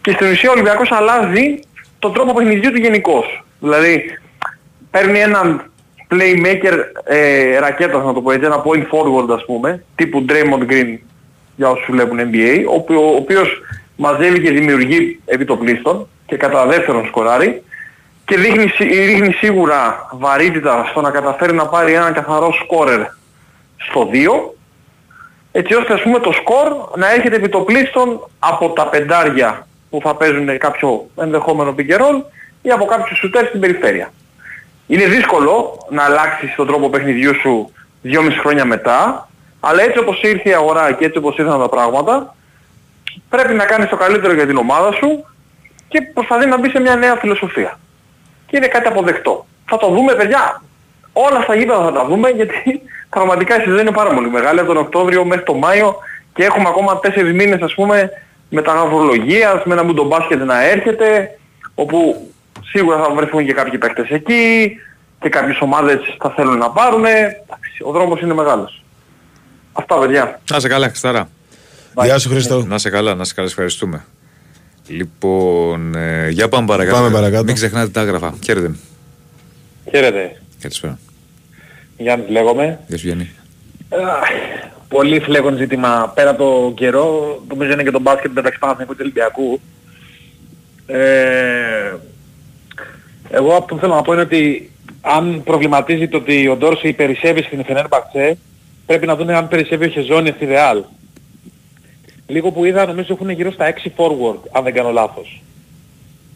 Και 0.00 0.10
στην 0.10 0.30
ουσία 0.30 0.48
ο 0.50 0.52
Ολυμπιακός 0.52 0.92
αλλάζει 0.92 1.60
τον 1.98 2.12
τρόπο 2.12 2.32
παιχνιδιού 2.34 2.70
του 2.70 2.78
γενικώς. 2.78 3.44
Δηλαδή 3.60 4.04
παίρνει 4.90 5.18
έναν 5.18 5.70
playmaker 6.10 6.78
ε, 7.04 7.58
ρακέτας 7.58 8.04
να 8.04 8.12
το 8.12 8.20
πω 8.22 8.30
έτσι, 8.32 8.46
ένα 8.46 8.62
point 8.64 8.82
forward 8.92 9.34
ας 9.34 9.44
πούμε, 9.44 9.84
τύπου 9.94 10.24
Draymond 10.28 10.70
Green 10.70 10.98
για 11.56 11.68
όσους 11.68 11.86
βλέπουν 11.90 12.18
NBA, 12.18 12.64
ο, 12.70 12.74
οποιο- 12.74 13.12
ο 13.12 13.16
οποίος 13.16 13.60
μαζεύει 13.96 14.40
και 14.40 14.50
δημιουργεί 14.50 15.20
επί 15.24 15.44
το 15.44 15.56
πλήστον 15.56 16.08
και 16.26 16.36
κατά 16.36 16.66
δεύτερον 16.66 17.06
σκοράρει 17.06 17.62
και 18.24 18.36
δείχνει, 18.36 18.68
σι- 18.68 18.88
δείχνει 19.06 19.32
σίγουρα 19.32 20.08
βαρύτητα 20.12 20.86
στο 20.90 21.00
να 21.00 21.10
καταφέρει 21.10 21.52
να 21.52 21.66
πάρει 21.66 21.92
έναν 21.92 22.12
καθαρό 22.12 22.52
σκόρερ 22.52 23.00
στο 23.76 24.08
2 24.12 24.54
έτσι 25.52 25.74
ώστε 25.74 25.92
ας 25.92 26.02
πούμε 26.02 26.18
το 26.18 26.32
σκορ 26.32 26.72
να 26.96 27.12
έρχεται 27.12 27.36
επί 27.36 27.48
το 27.48 27.58
πλήστον 27.60 28.28
από 28.38 28.68
τα 28.70 28.86
πεντάρια 28.88 29.66
που 29.90 30.00
θα 30.02 30.14
παίζουν 30.14 30.58
κάποιο 30.58 31.06
ενδεχόμενο 31.20 31.74
pick 31.78 31.90
and 31.96 32.00
roll 32.00 32.22
ή 32.62 32.70
από 32.70 32.84
κάποιους 32.84 33.18
σουτέρ 33.18 33.46
στην 33.46 33.60
περιφέρεια. 33.60 34.12
Είναι 34.86 35.04
δύσκολο 35.04 35.86
να 35.90 36.02
αλλάξεις 36.04 36.54
τον 36.54 36.66
τρόπο 36.66 36.88
παιχνιδιού 36.90 37.34
σου 37.40 37.72
2,5 38.04 38.30
χρόνια 38.40 38.64
μετά, 38.64 39.28
αλλά 39.60 39.82
έτσι 39.82 39.98
όπως 39.98 40.22
ήρθε 40.22 40.48
η 40.48 40.54
αγορά 40.54 40.92
και 40.92 41.04
έτσι 41.04 41.18
όπως 41.18 41.36
ήρθαν 41.36 41.60
τα 41.60 41.68
πράγματα, 41.68 42.34
πρέπει 43.28 43.54
να 43.54 43.64
κάνεις 43.64 43.88
το 43.88 43.96
καλύτερο 43.96 44.32
για 44.34 44.46
την 44.46 44.56
ομάδα 44.56 44.92
σου 44.92 45.24
και 45.88 46.00
προσπαθεί 46.14 46.46
να 46.46 46.58
μπει 46.58 46.68
σε 46.68 46.80
μια 46.80 46.96
νέα 46.96 47.16
φιλοσοφία. 47.16 47.78
Και 48.46 48.56
είναι 48.56 48.66
κάτι 48.66 48.88
αποδεκτό. 48.88 49.46
Θα 49.64 49.76
το 49.76 49.88
δούμε 49.88 50.14
παιδιά, 50.14 50.62
όλα 51.12 51.40
στα 51.40 51.54
γήπεδα 51.54 51.84
θα 51.84 51.92
τα 51.92 52.04
δούμε 52.04 52.28
γιατί 52.28 52.82
πραγματικά 53.08 53.56
η 53.60 53.64
σεζόν 53.64 53.78
είναι 53.78 53.90
πάρα 53.90 54.14
πολύ 54.14 54.30
μεγάλη 54.30 54.58
από 54.60 54.68
τον 54.68 54.76
Οκτώβριο 54.76 55.24
μέχρι 55.24 55.44
τον 55.44 55.58
Μάιο 55.58 55.96
και 56.34 56.44
έχουμε 56.44 56.68
ακόμα 56.68 57.00
4 57.02 57.32
μήνες 57.34 57.60
ας 57.60 57.74
πούμε 57.74 58.10
μεταγραφολογίας, 58.48 59.64
με 59.64 59.72
ένα 59.72 59.82
μπουντομπάσκετ 59.82 60.42
να 60.42 60.64
έρχεται, 60.64 61.38
όπου 61.74 62.30
σίγουρα 62.64 62.96
θα 62.96 63.10
βρεθούν 63.14 63.46
και 63.46 63.52
κάποιοι 63.52 63.78
παίκτες 63.78 64.08
εκεί 64.10 64.76
και 65.20 65.28
κάποιες 65.28 65.60
ομάδες 65.60 66.00
θα 66.18 66.30
θέλουν 66.30 66.58
να 66.58 66.70
πάρουν. 66.70 67.04
Εντάξει, 67.04 67.82
Ο 67.82 67.90
δρόμος 67.90 68.20
είναι 68.20 68.34
μεγάλος. 68.34 68.82
Αυτά 69.72 69.98
παιδιά. 69.98 70.40
Να 70.50 70.60
σε 70.60 70.68
καλά, 70.68 70.86
Χριστάρα. 70.86 71.28
Γεια 72.02 72.18
σου, 72.18 72.28
Χρήστο. 72.28 72.64
Να 72.64 72.78
σε 72.78 72.90
καλά, 72.90 73.14
να 73.14 73.24
σε 73.24 73.34
καλά, 73.34 73.48
ευχαριστούμε. 73.48 74.04
Λοιπόν, 74.86 75.94
ε, 75.94 76.28
για 76.28 76.48
πάμε 76.48 76.66
παρακάτω. 76.66 76.96
Πάμε 76.96 77.10
παρακάτω. 77.10 77.44
Μην 77.44 77.54
ξεχνάτε 77.54 77.88
τα 77.88 78.00
άγραφα. 78.00 78.34
Χαίρετε. 78.44 78.74
Χαίρετε. 79.90 80.40
Καλησπέρα. 80.60 80.98
Γιάννης 81.96 82.28
λέγομαι. 82.30 82.78
Γεια 82.86 82.98
σου 82.98 83.06
Γιάννη. 83.06 83.30
Αχ, 83.88 84.28
Πολύ 84.88 85.20
φλέγον 85.20 85.56
ζήτημα 85.56 86.12
πέρα 86.14 86.30
από 86.30 86.44
το 86.44 86.72
καιρό, 86.74 87.42
νομίζω 87.48 87.72
είναι 87.72 87.82
και 87.82 87.90
το 87.90 88.00
μπάσκετ 88.00 88.32
μεταξύ 88.32 88.58
Παναθηναϊκού 88.58 88.94
και 88.96 89.02
Ολυμπιακού. 89.02 89.60
Ε, 90.86 91.94
εγώ 93.30 93.52
αυτό 93.52 93.74
που 93.74 93.80
θέλω 93.80 93.94
να 93.94 94.02
πω 94.02 94.12
είναι 94.12 94.22
ότι 94.22 94.70
αν 95.00 95.42
προβληματίζει 95.44 96.08
το 96.08 96.16
ότι 96.16 96.48
ο 96.48 96.56
Ντόρση 96.56 96.92
περισσεύει 96.92 97.42
στην 97.42 97.64
Φενέρ 97.64 97.88
Μπαξέ, 97.88 98.38
πρέπει 98.86 99.06
να 99.06 99.16
δούμε 99.16 99.36
αν 99.36 99.48
περισσεύει 99.48 99.84
ο 99.84 99.88
Χεζόνι 99.88 100.32
στη 100.36 100.44
Ρεάλ. 100.44 100.82
Λίγο 102.26 102.50
που 102.50 102.64
είδα 102.64 102.86
νομίζω 102.86 103.08
έχουν 103.12 103.30
γύρω 103.30 103.52
στα 103.52 103.64
6 103.66 103.88
forward, 103.96 104.38
αν 104.52 104.64
δεν 104.64 104.74
κάνω 104.74 104.90
λάθος. 104.90 105.42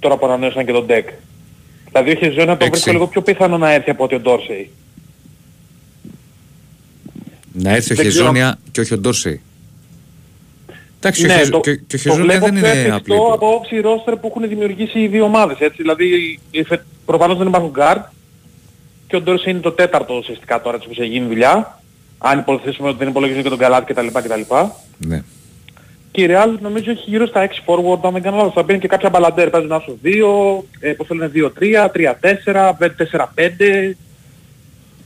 Τώρα 0.01 0.17
που 0.17 0.27
ανανέωσαν 0.27 0.67
και 0.67 0.73
τον 0.73 0.87
deck. 0.89 1.05
Δηλαδή 1.91 2.11
ο 2.11 2.15
Χεζόνι 2.15 2.47
θα 2.47 2.57
το 2.57 2.65
Έξι. 2.65 2.69
βρίσκω 2.71 2.91
λίγο 2.91 3.07
πιο 3.07 3.23
πιθανό 3.23 3.59
να 3.59 3.71
έρθει 3.73 3.91
από 3.91 4.05
ότι 4.05 4.15
ο 4.15 4.21
Ντόρσεϊ. 4.21 4.71
Να 7.53 7.71
έρθει 7.75 7.93
ο 7.93 7.97
Δεν 7.97 8.07
ξέρω. 8.09 8.25
Χεζόνια 8.25 8.59
και 8.71 8.81
όχι 8.81 8.95
ο 8.95 8.99
Ντόρσεϊ. 8.99 9.41
Εντάξει, 11.01 11.25
ο 11.25 11.27
Ναι, 11.27 11.35
Χεζ- 11.39 11.51
το- 11.51 11.61
και- 11.61 11.75
και 11.75 11.81
ο 11.83 11.85
το 11.89 11.97
Χεζόνια 11.99 12.25
βλέπω 12.25 12.45
δεν 12.45 12.55
πιο 12.55 12.69
είναι 12.69 12.79
εφικτό 12.79 12.97
απλή. 12.97 13.15
από 13.33 13.55
όψη 13.55 13.81
ρόστερ 13.81 14.17
που 14.17 14.27
έχουν 14.27 14.49
δημιουργήσει 14.49 14.99
οι 15.01 15.07
δύο 15.09 15.25
ομάδες. 15.25 15.59
Έτσι. 15.61 15.77
Δηλαδή 15.83 16.39
η 16.51 16.63
Φε- 16.63 16.83
προφανώς 17.07 17.39
δεν 17.39 17.47
υπάρχουν 17.47 17.73
guard 17.79 18.03
και 19.07 19.17
ο 19.17 19.21
Ντόρση 19.21 19.51
είναι 19.51 19.61
το 19.61 19.73
τέταρτο 19.73 20.15
ουσιαστικά 20.15 20.61
τώρα 20.63 20.77
έτσι 20.77 20.89
που 20.89 20.95
έχει 20.99 21.11
γίνει 21.11 21.27
δουλειά. 21.27 21.81
Αν 22.19 22.39
υποθέσουμε 22.39 22.89
ότι 22.89 22.99
δεν 22.99 23.09
υπολογίζουν 23.09 23.43
και 23.43 23.49
τον 23.49 23.59
Καλάτ 23.59 23.93
κτλ. 23.93 24.07
κτλ. 24.07 24.41
Ναι. 24.99 25.23
Και 26.19 26.25
η 26.25 26.29
Real 26.31 26.59
νομίζω 26.61 26.91
έχει 26.91 27.05
γύρω 27.11 27.27
στα 27.27 27.49
6 27.49 27.53
forward, 27.67 27.99
αν 28.03 28.13
δεν 28.13 28.23
κάνω 28.23 28.37
λάθος. 28.37 28.53
Θα 28.53 28.63
μπαίνει 28.63 28.79
και 28.79 28.89
κάποια 28.89 29.09
μπαλαντέρ, 29.11 29.51
παίζουν 29.51 29.73
άσο 29.73 29.97
2, 30.03 30.65
ε, 30.81 30.93
πώς 30.93 31.07
το 31.07 31.15
λένε 31.15 31.31
2-3, 31.35 31.89
3-4, 31.89 32.77
4-5. 32.79 33.97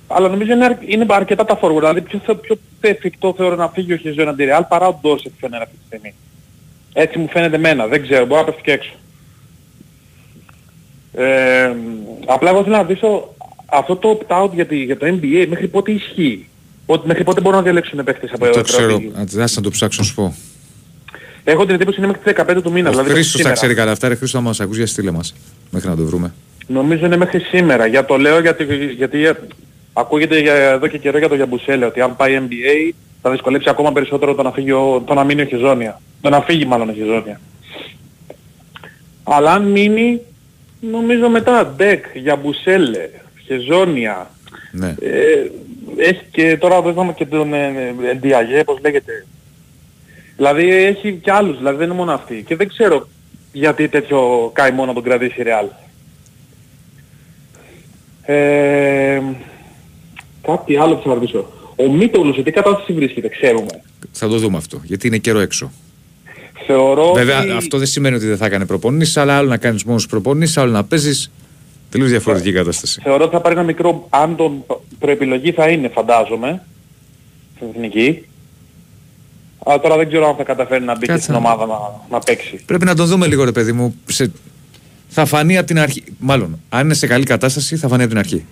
Αλλά 0.06 0.28
νομίζω 0.28 0.52
είναι, 0.52 0.64
αρ- 0.64 0.78
είναι 0.90 1.06
αρκετά 1.08 1.44
τα 1.44 1.58
forward. 1.62 1.78
Δηλαδή 1.78 2.00
πιο, 2.00 2.20
θε- 2.26 2.36
πιο 2.40 2.58
εφικτό 2.80 3.34
θεωρώ 3.36 3.56
να 3.56 3.68
φύγει 3.68 3.92
ο 3.92 3.96
Χεζόν 3.96 4.28
από 4.28 4.36
τη 4.36 4.44
Real 4.48 4.62
παρά 4.68 4.86
ο 4.86 4.98
Ντόρση 5.00 5.28
που 5.28 5.34
φαίνεται 5.40 5.62
αυτή 5.62 5.76
τη 5.76 5.82
στιγμή. 5.86 6.14
Έτσι 6.92 7.18
μου 7.18 7.28
φαίνεται 7.28 7.56
εμένα, 7.56 7.86
δεν 7.86 8.02
ξέρω, 8.02 8.26
μπορεί 8.26 8.40
να 8.40 8.46
πέφτει 8.46 8.62
και 8.62 8.72
έξω. 8.72 8.92
Ε, 11.14 11.72
απλά 12.26 12.50
εγώ 12.50 12.62
θέλω 12.62 12.76
να 12.76 12.82
ρωτήσω 12.82 13.34
αυτό 13.66 13.96
το 13.96 14.20
opt-out 14.20 14.50
για, 14.54 14.66
τη- 14.66 14.76
για 14.84 14.96
το 14.96 15.06
NBA 15.06 15.46
μέχρι 15.48 15.68
πότε 15.68 15.92
ισχύει. 15.92 16.48
Ότι 16.86 17.06
μέχρι 17.06 17.24
πότε 17.24 17.40
μπορούν 17.40 17.58
να 17.58 17.64
διαλέξουν 17.64 18.04
παίκτες 18.04 18.30
από 18.30 18.38
Το 18.38 18.46
Ευρώπη. 18.46 18.68
ξέρω. 18.68 19.00
Αντιδράσεις 19.16 19.56
να 19.56 19.62
το 19.62 19.70
ψάξω 19.70 20.00
να 20.00 20.06
σου 20.08 20.14
πω. 20.14 20.34
Έχω 21.44 21.66
την 21.66 21.74
εντύπωση 21.74 21.98
είναι 21.98 22.06
μέχρι 22.06 22.32
τις 22.32 22.44
15 22.58 22.62
του 22.62 22.72
μήνα. 22.72 22.88
Ο 22.88 22.92
δηλαδή 22.92 23.10
Χρήστος 23.10 23.32
τα 23.32 23.38
σήμερα. 23.38 23.54
ξέρει 23.54 23.74
καλά 23.74 23.90
αυτά. 23.90 24.08
Ρε 24.08 24.14
Χρήστο, 24.14 24.38
άμα 24.38 24.48
μας 24.48 24.60
ακούσει 24.60 24.78
για 24.78 24.86
στείλε 24.86 25.10
μας. 25.10 25.34
Μέχρι 25.70 25.88
να 25.88 25.96
το 25.96 26.04
βρούμε. 26.04 26.32
Νομίζω 26.66 27.06
είναι 27.06 27.16
μέχρι 27.16 27.40
σήμερα. 27.40 27.86
Για 27.86 28.04
το 28.04 28.16
λέω 28.16 28.40
γιατί, 28.40 28.64
γιατί 28.96 29.26
ε, 29.26 29.32
ακούγεται 29.92 30.38
για, 30.40 30.54
εδώ 30.54 30.86
και 30.86 30.98
καιρό 30.98 31.18
για 31.18 31.28
το 31.28 31.34
Γιαμπουσέλε 31.34 31.84
ότι 31.84 32.00
αν 32.00 32.16
πάει 32.16 32.38
NBA 32.48 32.94
θα 33.22 33.30
δυσκολέψει 33.30 33.68
ακόμα 33.68 33.92
περισσότερο 33.92 34.34
το 34.34 34.42
να, 34.42 34.52
φύγει 34.52 34.72
ο, 34.72 35.02
το 35.06 35.14
να 35.14 35.24
μείνει 35.24 35.42
ο 35.42 35.44
Χεζόνια. 35.44 36.00
Το 36.20 36.28
να 36.28 36.40
φύγει 36.40 36.64
μάλλον 36.64 36.88
ο 36.88 36.92
Χεζόνια. 36.92 37.40
Αλλά 39.22 39.52
αν 39.52 39.64
μείνει 39.64 40.20
νομίζω 40.80 41.28
μετά 41.28 41.74
Ντεκ, 41.76 42.04
Γιαμπουσέλε, 42.14 43.08
Χεζόνια. 43.46 44.30
Ναι. 44.72 44.94
Ε, 45.00 45.50
έχει 45.96 46.22
και 46.30 46.56
τώρα 46.56 46.82
δεν 46.82 46.92
είδαμε 46.92 47.12
και 47.12 47.26
τον 47.26 47.54
ε, 47.54 47.94
ε, 48.10 48.14
Ντιαγέ, 48.14 48.64
πώς 48.64 48.78
λέγεται. 48.82 49.26
Δηλαδή 50.36 50.70
έχει 50.70 51.12
και 51.22 51.32
άλλους, 51.32 51.56
δηλαδή 51.56 51.76
δεν 51.76 51.86
είναι 51.86 51.96
μόνο 51.96 52.12
αυτοί. 52.12 52.44
Και 52.46 52.56
δεν 52.56 52.68
ξέρω 52.68 53.08
γιατί 53.52 53.88
τέτοιο 53.88 54.50
καημό 54.52 54.84
να 54.84 54.92
τον 54.92 55.02
κρατήσει 55.02 55.40
η 55.40 55.44
Real. 55.46 55.68
Ε, 58.22 59.20
κάτι 60.42 60.76
άλλο 60.76 60.96
που 60.96 61.08
θα 61.08 61.14
ρωτήσω. 61.14 61.52
Ο 61.76 61.92
Μίτογλους 61.92 62.34
σε 62.34 62.42
τι 62.42 62.50
κατάσταση 62.50 62.92
βρίσκεται, 62.92 63.28
ξέρουμε. 63.28 63.82
Θα 64.12 64.28
το 64.28 64.36
δούμε 64.36 64.56
αυτό. 64.56 64.80
Γιατί 64.84 65.06
είναι 65.06 65.18
καιρό 65.18 65.38
έξω. 65.38 65.72
Θεωρώ 66.66 67.12
Βέβαια, 67.12 67.40
ότι... 67.40 67.50
αυτό 67.50 67.78
δεν 67.78 67.86
σημαίνει 67.86 68.16
ότι 68.16 68.26
δεν 68.26 68.36
θα 68.36 68.46
έκανε 68.46 68.66
προπονήσεις, 68.66 69.16
αλλά 69.16 69.36
άλλο 69.36 69.48
να 69.48 69.56
κάνεις 69.56 69.84
μόνος 69.84 70.06
προπονήσεις, 70.06 70.56
άλλο 70.56 70.72
να 70.72 70.84
παίζεις. 70.84 71.30
Τελείως 71.90 72.10
διαφορετική 72.10 72.52
κατάσταση. 72.52 73.00
Θεωρώ 73.02 73.24
ότι 73.24 73.34
θα 73.34 73.40
πάρει 73.40 73.54
ένα 73.54 73.64
μικρό, 73.64 74.06
αν 74.10 74.36
τον 74.36 74.64
προεπιλογή 74.98 75.52
θα 75.52 75.68
είναι 75.68 75.88
φαντάζομαι, 75.88 76.62
στην 77.56 77.68
εθνική. 77.74 78.24
Αλλά 79.64 79.80
τώρα 79.80 79.96
δεν 79.96 80.08
ξέρω 80.08 80.28
αν 80.28 80.36
θα 80.36 80.42
καταφέρει 80.42 80.84
να 80.84 80.92
μπει 80.94 81.00
και 81.00 81.06
Κάτσε 81.06 81.22
στην 81.22 81.34
να- 81.34 81.40
ομάδα 81.40 81.66
να, 81.66 81.76
να 82.10 82.18
παίξει. 82.18 82.60
Πρέπει 82.66 82.84
να 82.84 82.94
το 82.94 83.04
δούμε 83.04 83.26
λίγο, 83.26 83.44
ρε 83.44 83.52
παιδί 83.52 83.72
μου. 83.72 83.94
Σε... 84.06 84.32
Θα 85.08 85.24
φανεί 85.24 85.58
από 85.58 85.66
την 85.66 85.78
αρχή. 85.78 86.04
Μάλλον, 86.18 86.58
αν 86.68 86.84
είναι 86.84 86.94
σε 86.94 87.06
καλή 87.06 87.24
κατάσταση, 87.24 87.76
θα 87.76 87.88
φανεί 87.88 88.02
από 88.02 88.10
την 88.10 88.18
αρχή. 88.18 88.44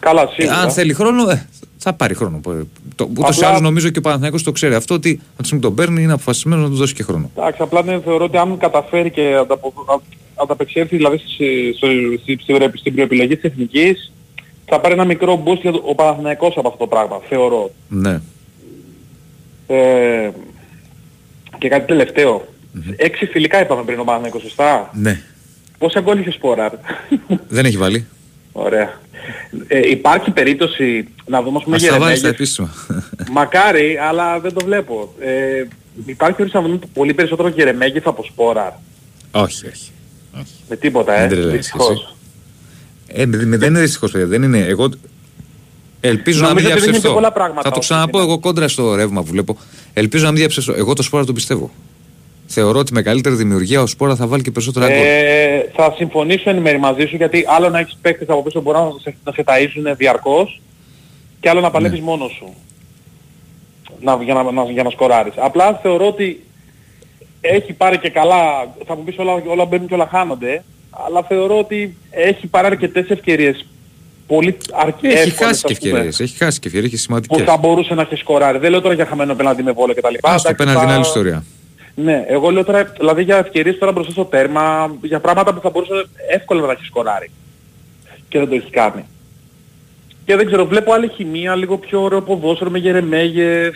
Καλά, 0.00 0.22
Ε, 0.22 0.26
σίγουρα. 0.32 0.58
αν 0.58 0.70
θέλει 0.70 0.92
χρόνο, 0.94 1.30
ε, 1.30 1.46
θα 1.78 1.92
πάρει 1.92 2.14
χρόνο. 2.14 2.40
Το, 2.94 3.08
ούτως 3.10 3.34
ή 3.34 3.38
Απλά- 3.38 3.48
άλλως 3.48 3.60
νομίζω 3.60 3.88
και 3.88 3.98
ο 3.98 4.00
Παναθηναϊκός 4.02 4.42
το 4.42 4.52
ξέρει 4.52 4.74
αυτό 4.74 4.94
ότι 4.94 5.20
από 5.32 5.40
τη 5.42 5.44
στιγμή 5.46 5.62
που 5.62 5.68
τον 5.68 5.76
παίρνει 5.76 6.02
είναι 6.02 6.12
αποφασισμένος 6.12 6.64
να 6.64 6.70
του 6.70 6.76
δώσει 6.76 6.94
και 6.94 7.02
χρόνο. 7.02 7.30
Εντάξει, 7.36 7.62
απλά 7.62 7.82
ναι, 7.82 8.00
θεωρώ 8.00 8.24
ότι 8.24 8.36
αν 8.36 8.58
καταφέρει 8.58 9.10
και 9.10 9.34
ανταπο- 9.40 9.72
α- 9.86 10.42
ανταπεξέλθει 10.42 10.96
δηλαδή 10.96 11.16
στη- 11.18 11.74
στο- 11.76 11.86
στη- 12.22 12.38
στη- 12.42 12.78
στην 12.78 12.94
προεπιλογή 12.94 13.34
της 13.36 13.50
εθνικής, 13.50 14.12
θα 14.66 14.80
πάρει 14.80 14.94
ένα 14.94 15.04
μικρό 15.04 15.42
boost 15.46 15.60
για 15.60 15.72
το, 15.72 15.82
ο 15.86 15.94
Παναθηναϊκός 15.94 16.54
από 16.56 16.68
αυτό 16.68 16.78
το 16.80 16.86
πράγμα, 16.86 17.20
θεωρώ. 17.28 17.70
Ναι. 17.88 18.20
Ε, 19.76 20.30
και 21.58 21.68
κάτι 21.68 21.86
τελευταίο. 21.86 22.46
Έξι 22.96 23.26
φιλικά 23.26 23.60
είπαμε 23.62 23.82
πριν 23.84 23.98
ο 24.00 24.04
Παναθηναϊκός, 24.04 24.42
σωστά; 24.42 24.90
Ναι. 24.94 25.20
Πόσα 25.78 26.00
γκολ 26.00 26.18
είχε 26.18 26.30
σποράρ. 26.30 26.70
Δεν 27.48 27.64
έχει 27.64 27.76
βάλει. 27.76 28.06
Ωραία. 28.52 29.00
Ε, 29.68 29.88
υπάρχει 29.90 30.30
περίπτωση 30.30 31.08
να 31.26 31.42
δούμε 31.42 31.56
ας 31.58 31.64
πούμε 31.64 31.76
Μας 31.76 31.86
τα 31.86 31.98
βάλεις 31.98 32.18
στα 32.18 32.28
Γερεμέγεφ. 32.28 32.40
επίσημα. 32.40 32.70
Μακάρι, 33.30 33.96
αλλά 34.08 34.40
δεν 34.40 34.52
το 34.52 34.64
βλέπω. 34.64 35.14
Ε, 35.20 35.64
υπάρχει 36.06 36.36
περίπτωση 36.36 36.64
να 36.64 36.70
δούμε 36.72 36.86
πολύ 36.94 37.14
περισσότερο 37.14 37.48
Γερεμέγεφ 37.48 38.06
από 38.06 38.24
σπόρα. 38.24 38.80
όχι, 39.30 39.66
όχι. 39.66 39.90
Με 40.68 40.76
τίποτα, 40.76 41.12
Μην 41.12 41.22
ε. 41.22 41.26
τρελαίνεσαι 41.26 41.56
Δυστυχώς. 41.56 42.16
Ε, 43.06 43.26
με- 43.26 43.44
με- 43.44 43.56
δεν 43.56 43.68
είναι 43.70 43.80
δυστυχώς 43.80 44.10
παιδιά, 44.10 44.26
δεν 44.26 44.42
είναι. 44.42 44.58
Εγώ 44.58 44.88
ελπίζω 46.04 46.40
να 46.40 46.46
μην 46.46 46.54
Νομίζω 46.54 46.70
ότι 46.74 46.80
δεν 46.80 46.88
είναι 46.88 46.98
διαψευστώ. 46.98 47.08
και 47.08 47.14
πολλά 47.14 47.32
πράγματα 47.32 47.62
Θα 47.62 47.68
το 47.68 47.74
όπως 47.74 47.86
ξαναπώ 47.88 48.20
εγώ 48.20 48.38
κόντρα 48.38 48.68
στο 48.68 48.94
ρεύμα 48.94 49.22
που 49.22 49.30
βλέπω. 49.30 49.56
Ελπίζω 49.92 50.24
να 50.24 50.30
μην 50.30 50.38
διαψευστώ. 50.38 50.72
Εγώ 50.76 50.92
το 50.92 51.02
σπόρα 51.02 51.24
το 51.24 51.32
πιστεύω. 51.32 51.70
Θεωρώ 52.46 52.78
ότι 52.78 52.92
με 52.92 53.02
καλύτερη 53.02 53.34
δημιουργία 53.34 53.82
ο 53.82 53.86
σπόρα 53.86 54.16
θα 54.16 54.26
βάλει 54.26 54.42
και 54.42 54.50
περισσότερα 54.50 54.86
γκολ. 54.86 54.96
Ε, 55.04 55.70
θα 55.76 55.94
συμφωνήσω 55.96 56.50
εν 56.50 56.56
μέρει 56.58 56.78
μαζί 56.78 57.06
σου 57.06 57.16
γιατί 57.16 57.44
άλλο 57.48 57.68
να 57.68 57.78
έχεις 57.78 57.98
παίκτες 58.02 58.28
από 58.28 58.42
πίσω 58.42 58.60
που 58.60 58.64
μπορούν 58.70 58.82
να 58.94 59.00
σε, 59.00 59.16
να 59.24 59.32
σε 59.32 59.44
ταΐζουν 59.46 59.94
διαρκώς 59.96 60.60
και 61.40 61.48
άλλο 61.48 61.60
να 61.60 61.70
παλεύεις 61.70 61.98
Ναι. 61.98 62.04
μόνος 62.04 62.32
σου 62.32 62.54
να, 64.00 64.18
για, 64.22 64.34
να, 64.34 64.52
να, 64.52 64.62
για 64.64 64.82
να 64.82 64.90
σκοράρεις. 64.90 65.32
Απλά 65.36 65.78
θεωρώ 65.82 66.06
ότι 66.06 66.42
έχει 67.40 67.72
πάρει 67.72 67.98
και 67.98 68.10
καλά, 68.10 68.36
θα 68.86 68.96
μου 68.96 69.04
πεις 69.04 69.18
όλα, 69.18 69.32
όλα 69.46 69.64
μπαίνουν 69.64 69.86
και 69.86 69.94
όλα 69.94 70.08
χάνονται, 70.10 70.64
αλλά 71.06 71.22
θεωρώ 71.22 71.58
ότι 71.58 71.96
έχει 72.10 72.46
πάρει 72.46 72.66
αρκετές 72.66 73.08
ευκαιρίες 73.08 73.66
πολύ 74.34 74.56
αρκετές 74.72 75.20
Έχει 75.20 75.30
χάσει 75.30 75.62
και 75.62 75.72
ευκαιρίες. 75.72 76.20
Έχει 76.20 76.36
χάσει 76.36 76.58
και 76.58 76.68
ευκαιρίες 76.68 76.90
που 76.90 76.96
σημαντικές. 76.96 77.42
θα 77.44 77.56
μπορούσε 77.56 77.94
να 77.94 78.02
έχει 78.02 78.16
σκοράρει. 78.16 78.58
Δεν 78.58 78.70
λέω 78.70 78.80
τώρα 78.80 78.94
για 78.94 79.06
χαμένο 79.06 79.34
πέναντι 79.34 79.62
με 79.62 79.72
βόλο 79.72 79.94
κτλ. 79.94 80.06
Ας 80.06 80.42
το 80.42 80.48
Εντάξει, 80.48 80.54
πέναντι 80.54 80.76
θα- 80.78 80.82
είναι 80.84 80.92
άλλη 80.92 81.02
ιστορία. 81.02 81.44
ναι, 81.94 82.24
εγώ 82.28 82.50
λέω 82.50 82.64
τώρα 82.64 82.84
δηλαδή 82.98 83.22
για 83.22 83.36
ευκαιρίες 83.36 83.78
τώρα 83.78 83.92
μπροστά 83.92 84.12
στο 84.12 84.24
τέρμα, 84.24 84.94
για 85.02 85.20
πράγματα 85.20 85.54
που 85.54 85.60
θα 85.60 85.70
μπορούσε 85.70 85.92
εύκολα 86.30 86.66
να 86.66 86.72
έχεις 86.72 86.86
σκοράρει. 86.86 87.30
Και 88.28 88.38
δεν 88.38 88.48
το 88.48 88.54
έχεις 88.54 88.70
κάνει. 88.70 89.04
Και 90.24 90.36
δεν 90.36 90.46
ξέρω, 90.46 90.66
βλέπω 90.66 90.92
άλλη 90.92 91.08
χημεία, 91.14 91.54
λίγο 91.56 91.78
πιο 91.78 92.02
ωραίο 92.02 92.22
ποδόσφαιρο 92.22 92.70
με 92.70 92.78
γερεμέγε. 92.78 93.70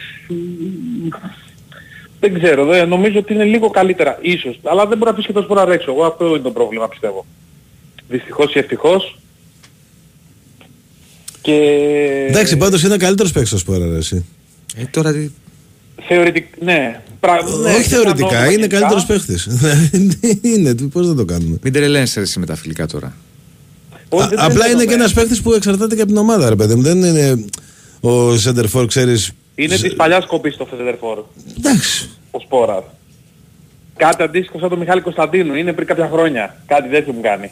Δεν 2.21 2.35
ξέρω, 2.35 2.65
δεν, 2.65 2.89
νομίζω 2.89 3.19
ότι 3.19 3.35
είναι 3.35 3.45
λίγο 3.45 3.71
καλύτερα, 3.71 4.19
ίσως. 4.21 4.61
Αλλά 4.65 4.87
δεν 4.87 4.99
μπορεί 4.99 5.11
να 5.11 5.17
πεις 5.17 5.27
και 5.27 5.33
τόσο 5.33 5.55
να 5.55 5.65
ρέξω. 5.65 5.91
Εγώ 5.91 6.05
αυτό 6.05 6.27
είναι 6.27 6.39
το 6.39 6.51
πρόβλημα, 6.51 6.89
πιστεύω. 6.89 7.27
Δυστυχώς 8.09 8.55
ή 8.55 8.59
ευτυχώς. 8.59 9.19
Και... 11.47 12.27
Εντάξει, 12.29 12.57
πάντως 12.57 12.83
είναι 12.83 12.97
καλύτερος 12.97 13.33
παίκτης 13.33 13.49
στο 13.51 13.59
σπόρα, 13.59 13.87
ρε, 13.87 13.97
εσύ. 13.97 14.25
Ε, 14.77 14.85
τώρα 14.91 15.13
τι. 15.13 15.31
Θεωρητικά, 16.09 16.49
ναι. 16.61 17.01
Πρα... 17.21 17.33
ναι, 17.63 17.71
Όχι 17.73 17.83
θεωρητικά, 17.83 18.29
πιθανό, 18.29 18.45
είναι 18.51 18.57
λογικά. 18.57 18.79
καλύτερος 18.79 19.07
παίκτης. 19.07 19.49
είναι, 20.55 20.75
πώς 20.75 21.07
δεν 21.07 21.17
το 21.17 21.25
κάνουμε; 21.25 21.59
Μην 21.63 21.73
τρελαίνεσαι 21.73 22.21
εσύ 22.21 22.39
με 22.39 22.47
τα 22.47 22.57
φιλικά 22.57 22.87
τώρα. 22.87 23.07
Α- 23.07 23.13
δεν 24.09 24.21
απλά 24.21 24.45
είναι 24.45 24.51
τρελαίνομαι. 24.55 24.85
και 24.85 24.93
ένας 24.95 25.13
παίκτης 25.13 25.43
που 25.43 25.53
εξαρτάται 25.53 25.95
και 25.95 26.01
από 26.01 26.11
την 26.11 26.21
ομάδα, 26.21 26.49
ρε 26.49 26.57
παιδί 26.57 26.75
μου. 26.75 26.83
Δεν 26.83 27.03
είναι 27.03 27.45
ο 28.01 28.37
Σέντερφορ, 28.37 28.87
ξέρεις. 28.87 29.33
Είναι 29.55 29.77
της 29.77 29.95
παλιάς 29.95 30.27
κοπής 30.27 30.57
το 30.57 30.65
Φεδερφόρ. 30.67 31.25
Εντάξει. 31.59 32.11
Ο 32.31 32.39
Σπόραρ. 32.41 32.83
Κάτι 33.97 34.23
αντίστοιχο 34.23 34.59
σαν 34.59 34.69
τον 34.69 34.79
Μιχάλη 34.79 35.01
Κωνσταντίνου. 35.01 35.55
Είναι 35.55 35.73
πριν 35.73 35.87
κάποια 35.87 36.09
χρόνια. 36.13 36.57
Κάτι 36.67 36.89
τέτοιο 36.89 37.13
μου 37.13 37.21
κάνει. 37.21 37.51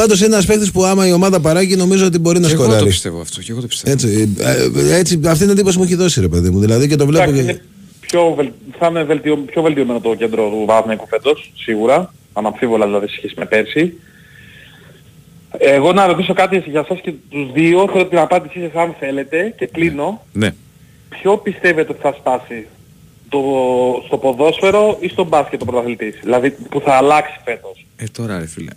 Πάντως 0.00 0.18
είναι 0.20 0.34
ένας 0.34 0.46
παίκτης 0.46 0.70
που 0.72 0.84
άμα 0.84 1.06
η 1.06 1.12
ομάδα 1.12 1.40
παράγει, 1.40 1.76
νομίζω 1.76 2.06
ότι 2.06 2.18
μπορεί 2.18 2.38
να 2.40 2.46
Και 2.46 2.52
εγώ 2.52 2.62
σκοράρει. 2.62 2.82
το 2.84 2.88
πιστεύω 2.88 3.20
αυτό. 3.20 3.40
Και 3.40 3.52
εγώ 3.52 3.60
το 3.60 3.66
πιστεύω. 3.66 3.92
Έτσι, 3.92 4.34
ε, 4.38 4.90
ε, 4.92 4.98
έτσι, 4.98 5.20
αυτή 5.26 5.42
είναι 5.42 5.52
η 5.52 5.54
εντύπωση 5.54 5.78
μου 5.78 5.84
έχει 5.84 5.94
δώσει, 5.94 6.20
ρε 6.20 6.28
παιδί 6.28 6.50
μου. 6.50 6.58
Δηλαδή 6.58 6.88
και 6.88 6.96
το 6.96 7.06
βλέπω 7.06 7.30
Εντάξει, 7.30 7.44
και. 7.44 7.50
είναι 7.50 7.62
πιο, 8.00 8.32
βελ... 8.36 8.50
θα 8.78 8.86
είναι 8.86 9.02
βελτιω... 9.04 9.36
πιο 9.36 9.62
βελτιωμένο 9.62 10.00
το 10.00 10.14
κέντρο 10.14 10.48
του 10.48 10.64
Βάθνεκου 10.66 11.06
φέτος, 11.06 11.52
σίγουρα. 11.56 12.12
Αναμφίβολα 12.32 12.86
δηλαδή 12.86 13.08
σε 13.08 13.14
σχέση 13.16 13.34
με 13.38 13.44
πέρσι. 13.44 13.92
Εγώ 15.58 15.92
να 15.92 16.06
ρωτήσω 16.06 16.32
κάτι 16.32 16.62
για 16.66 16.80
εσάς 16.80 17.00
και 17.00 17.12
τους 17.28 17.52
δύο, 17.52 17.88
θέλω 17.92 18.06
την 18.06 18.18
απάντησή 18.18 18.60
σας 18.60 18.82
αν 18.82 18.94
θέλετε 18.98 19.54
και 19.58 19.66
κλείνω. 19.66 20.24
Ναι. 20.32 20.54
Ποιο 21.08 21.36
πιστεύετε 21.38 21.92
ότι 21.92 22.00
θα 22.02 22.14
σπάσει 22.18 22.66
το, 23.28 23.40
στο 24.06 24.16
ποδόσφαιρο 24.18 24.96
ή 25.00 25.08
στο 25.08 25.24
μπάσκετ 25.24 25.62
ο 25.62 25.64
πρωταθλητής, 25.64 26.18
δηλαδή 26.22 26.50
που 26.50 26.80
θα 26.80 26.92
αλλάξει 26.92 27.40
φέτος; 27.44 27.86
Ε, 27.96 28.04
τώρα 28.12 28.38
ρε 28.38 28.46
φίλε. 28.46 28.70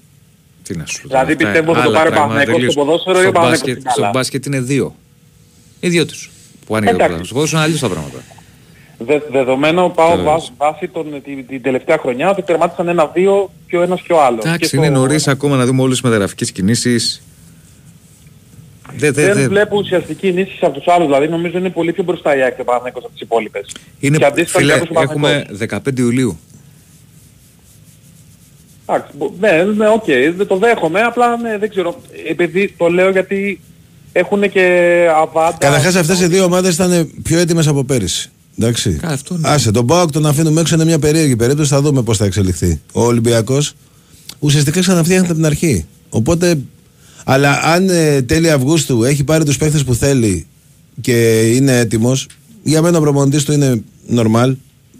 Τι 0.72 0.78
να 0.78 0.86
σου 0.86 1.02
πω. 1.02 1.08
Δηλαδή, 1.08 1.32
Αυτά 1.32 1.46
πιστεύω 1.46 1.74
θα 1.74 1.82
το 1.82 1.88
άλλα 1.90 1.98
πάρει 1.98 2.10
ο 2.10 2.12
πράγματα 2.12 2.34
Παναθηναϊκός 2.34 2.74
στο 2.74 2.82
τελείως. 2.84 3.04
ποδόσφαιρο 3.04 3.18
ή 3.18 3.20
ο 3.20 3.24
Στο 3.24 3.32
Παναθηναϊκός 3.32 3.60
μπάσκετ- 3.60 3.80
στην 3.80 3.92
Στο 3.92 4.00
μπάλα. 4.02 4.12
μπάσκετ 4.16 4.46
είναι 4.46 4.60
δύο. 4.60 4.96
Οι 5.80 5.90
δυο 5.90 6.06
τους. 6.06 6.32
Που 6.66 6.76
άνοιγε 6.76 6.92
το 6.92 6.96
Εντάξει. 6.96 7.08
πράγμα. 7.10 7.26
Στο 7.26 7.34
ποδόσφαιρο 7.34 7.62
είναι 7.62 7.66
αλλιώς 7.68 7.82
τα 7.82 7.90
πράγματα. 7.90 8.20
Δε, 8.98 9.18
δεδομένο 9.32 9.90
πάω 9.90 10.10
Τέλος. 10.16 10.24
βά, 10.58 10.66
βάσει 10.72 10.88
τον, 10.88 11.06
την, 11.24 11.48
την 11.48 11.62
τελευταία 11.62 11.98
χρονιά 11.98 12.30
ότι 12.30 12.42
τερμάτισαν 12.42 12.88
ένα-δύο 12.88 13.52
και 13.68 13.78
ο 13.78 13.82
ένας 13.82 14.02
και 14.02 14.14
ο 14.14 14.24
άλλος. 14.24 14.46
Εντάξει, 14.46 14.70
Και 14.70 14.76
είναι 14.78 14.86
στο- 14.86 14.96
νωρίς 14.96 15.28
ακόμα 15.28 15.56
να 15.56 15.66
δούμε 15.66 15.82
όλες 15.82 15.94
τις 15.94 16.02
μεταγραφικές 16.04 16.52
κινήσεις. 16.52 17.22
Δεν, 18.98 19.14
Δεν 19.14 19.26
δεν, 19.26 19.36
δεν. 19.36 19.50
βλέπω 19.50 19.78
ουσιαστική 19.78 20.28
ενίσχυση 20.28 20.66
από 20.66 20.74
τους 20.80 20.88
άλλους, 20.88 21.06
δηλαδή 21.06 21.28
νομίζω 21.28 21.58
είναι 21.58 21.70
πολύ 21.70 21.94
πιο 21.94 22.04
μπροστά 22.04 22.36
η 22.38 22.42
ΑΕΚ 22.42 22.56
και 22.56 22.62
ο 22.62 22.64
Παναθηναϊκός 22.64 23.04
από 23.04 23.12
τις 23.14 23.22
υπόλοιπες. 23.22 23.66
Είναι, 24.00 24.18
και 24.18 24.26
αντίστοιχα 24.26 24.60
φίλε, 24.60 24.74
και 24.80 24.80
ο 24.98 25.02
έχουμε 25.02 25.28
Παναθηναϊκός. 25.30 25.58
15 25.58 26.00
Ιουλίου. 26.00 26.40
Εντάξει, 28.94 29.12
μπο- 29.18 29.34
ναι, 29.40 29.64
ναι, 29.78 29.88
οκ, 29.88 30.06
δεν 30.38 30.48
το 30.48 30.58
δέχομαι, 30.58 31.02
απλά 31.02 31.38
ναι, 31.38 31.58
δεν 31.58 31.70
ξέρω. 31.70 32.02
Επειδή 32.30 32.74
το 32.78 32.88
λέω 32.88 33.10
γιατί 33.10 33.60
έχουν 34.12 34.50
και 34.50 35.08
αβάντα. 35.22 35.58
Καταρχάς 35.60 35.96
αυτές 35.96 36.22
οι 36.22 36.28
δύο 36.28 36.44
ομάδες 36.44 36.74
ήταν 36.74 37.12
πιο 37.24 37.40
έτοιμες 37.40 37.68
από 37.68 37.84
πέρυσι. 37.84 38.30
Εντάξει. 38.60 39.00
Αυτό 39.04 39.38
ναι. 39.38 39.50
Άσε, 39.50 39.72
τον 39.72 39.86
ΠΑΟΚ 39.86 40.12
τον 40.12 40.26
αφήνουμε 40.26 40.62
έξω 40.62 40.76
είναι 40.76 40.86
μια 40.86 41.00
περίεργη 41.00 41.36
περίπτωση. 41.36 41.70
Θα 41.70 41.82
δούμε 41.82 42.02
πώς 42.02 42.18
θα 42.18 42.26
εξελιχθεί. 42.26 42.82
Ο 42.94 43.02
Ολυμπιακός 43.04 43.74
ουσιαστικά 44.40 44.80
ξαναφτιάχνεται 44.80 45.32
από 45.32 45.36
την 45.42 45.46
αρχή. 45.46 45.86
Οπότε, 46.10 46.58
αλλά 47.24 47.60
αν 47.64 47.90
ε, 47.90 48.22
τέλη 48.22 48.52
Αυγούστου 48.52 49.04
έχει 49.04 49.24
πάρει 49.24 49.44
τους 49.44 49.58
παίχτες 49.58 49.80
που 49.86 49.94
θέλει 49.96 50.46
και 51.02 51.42
είναι 51.42 51.78
έτοιμος, 51.80 52.28
για 52.64 52.82
μένα 52.82 52.98
ο 52.98 53.02
προπονητής 53.02 53.44
του 53.44 53.52
είναι 53.52 53.84
normal. 54.16 54.56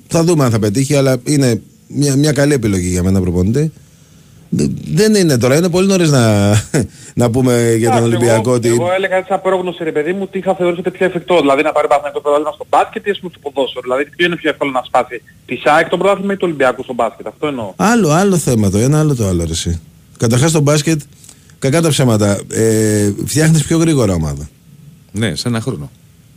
Θα 0.08 0.24
δούμε 0.24 0.44
αν 0.44 0.52
θα 0.52 0.60
πετύχει, 0.60 0.96
αλλά 0.96 1.18
είναι 1.24 1.62
μια, 1.96 2.16
μια 2.16 2.32
καλή 2.32 2.54
επιλογή 2.54 2.88
για 2.88 3.04
μένα 3.04 3.22
προπονητή. 3.22 3.72
Δε- 4.50 4.68
Δεν 4.94 5.16
είναι 5.16 5.38
τώρα, 5.38 5.56
είναι 5.56 5.70
πολύ 5.70 5.88
νωρίς 5.88 6.10
να, 6.12 6.50
να 7.22 7.30
πούμε 7.30 7.74
για 7.78 7.90
τον 7.90 7.98
Εντάξει, 7.98 8.16
Ολυμπιακό 8.16 8.42
εγώ, 8.50 8.52
ότι. 8.54 8.68
Εγώ 8.68 8.92
έλεγα 8.94 9.16
έτσι 9.16 9.34
απρόγνωση 9.34 9.84
ρε 9.84 9.92
παιδί 9.92 10.14
μου 10.14 10.28
τι 10.28 10.40
θα 10.42 10.56
θεωρούσατε 10.56 10.92
πιο 10.92 11.06
εφικτό. 11.06 11.40
Δηλαδή 11.40 11.62
να 11.64 11.72
πάρει 11.72 11.88
Παναθηναϊκό 11.88 12.22
πρωτάθλημα 12.22 12.52
στο 12.52 12.66
μπάσκετ 12.70 13.06
ή 13.08 13.10
ας 13.10 13.20
πούμε 13.20 13.32
στο 13.36 13.50
ποδόσφαιρο. 13.50 13.82
Δηλαδή 13.82 14.04
ποιο 14.16 14.26
είναι 14.26 14.36
πιο 14.36 14.50
εύκολο 14.50 14.72
να 14.72 14.82
σπάσει. 14.86 15.22
Τη 15.46 15.56
ΣΑΕΚ 15.56 15.90
το 15.90 15.98
πρωτάθλημα 15.98 16.34
ή 16.34 16.36
του 16.36 16.46
Ολυμπιακού 16.50 16.84
στο 16.84 16.94
μπάσκετ. 16.94 17.28
Αυτό 17.28 17.48
εννοώ. 17.48 17.74
Άλλο, 17.76 18.10
άλλο 18.10 18.38
θέμα 18.38 18.70
το 18.70 18.78
ένα, 18.78 19.00
άλλο 19.00 19.16
το 19.16 19.28
άλλο. 19.28 19.44
Ρε, 19.46 19.52
εσύ. 19.52 19.80
Καταρχάς 20.18 20.50
στο 20.50 20.60
μπάσκετ, 20.60 21.02
κακά 21.60 21.82
τα 21.82 21.90
ψέματα, 21.90 22.40
ε, 22.52 23.12
φτιάχνεις 23.26 23.64
πιο 23.64 23.78
γρήγορα 23.78 24.14
ομάδα. 24.14 24.50
Ναι, 25.12 25.36
σε 25.36 25.48
ένα 25.48 25.62
χρόνο. 25.62 25.92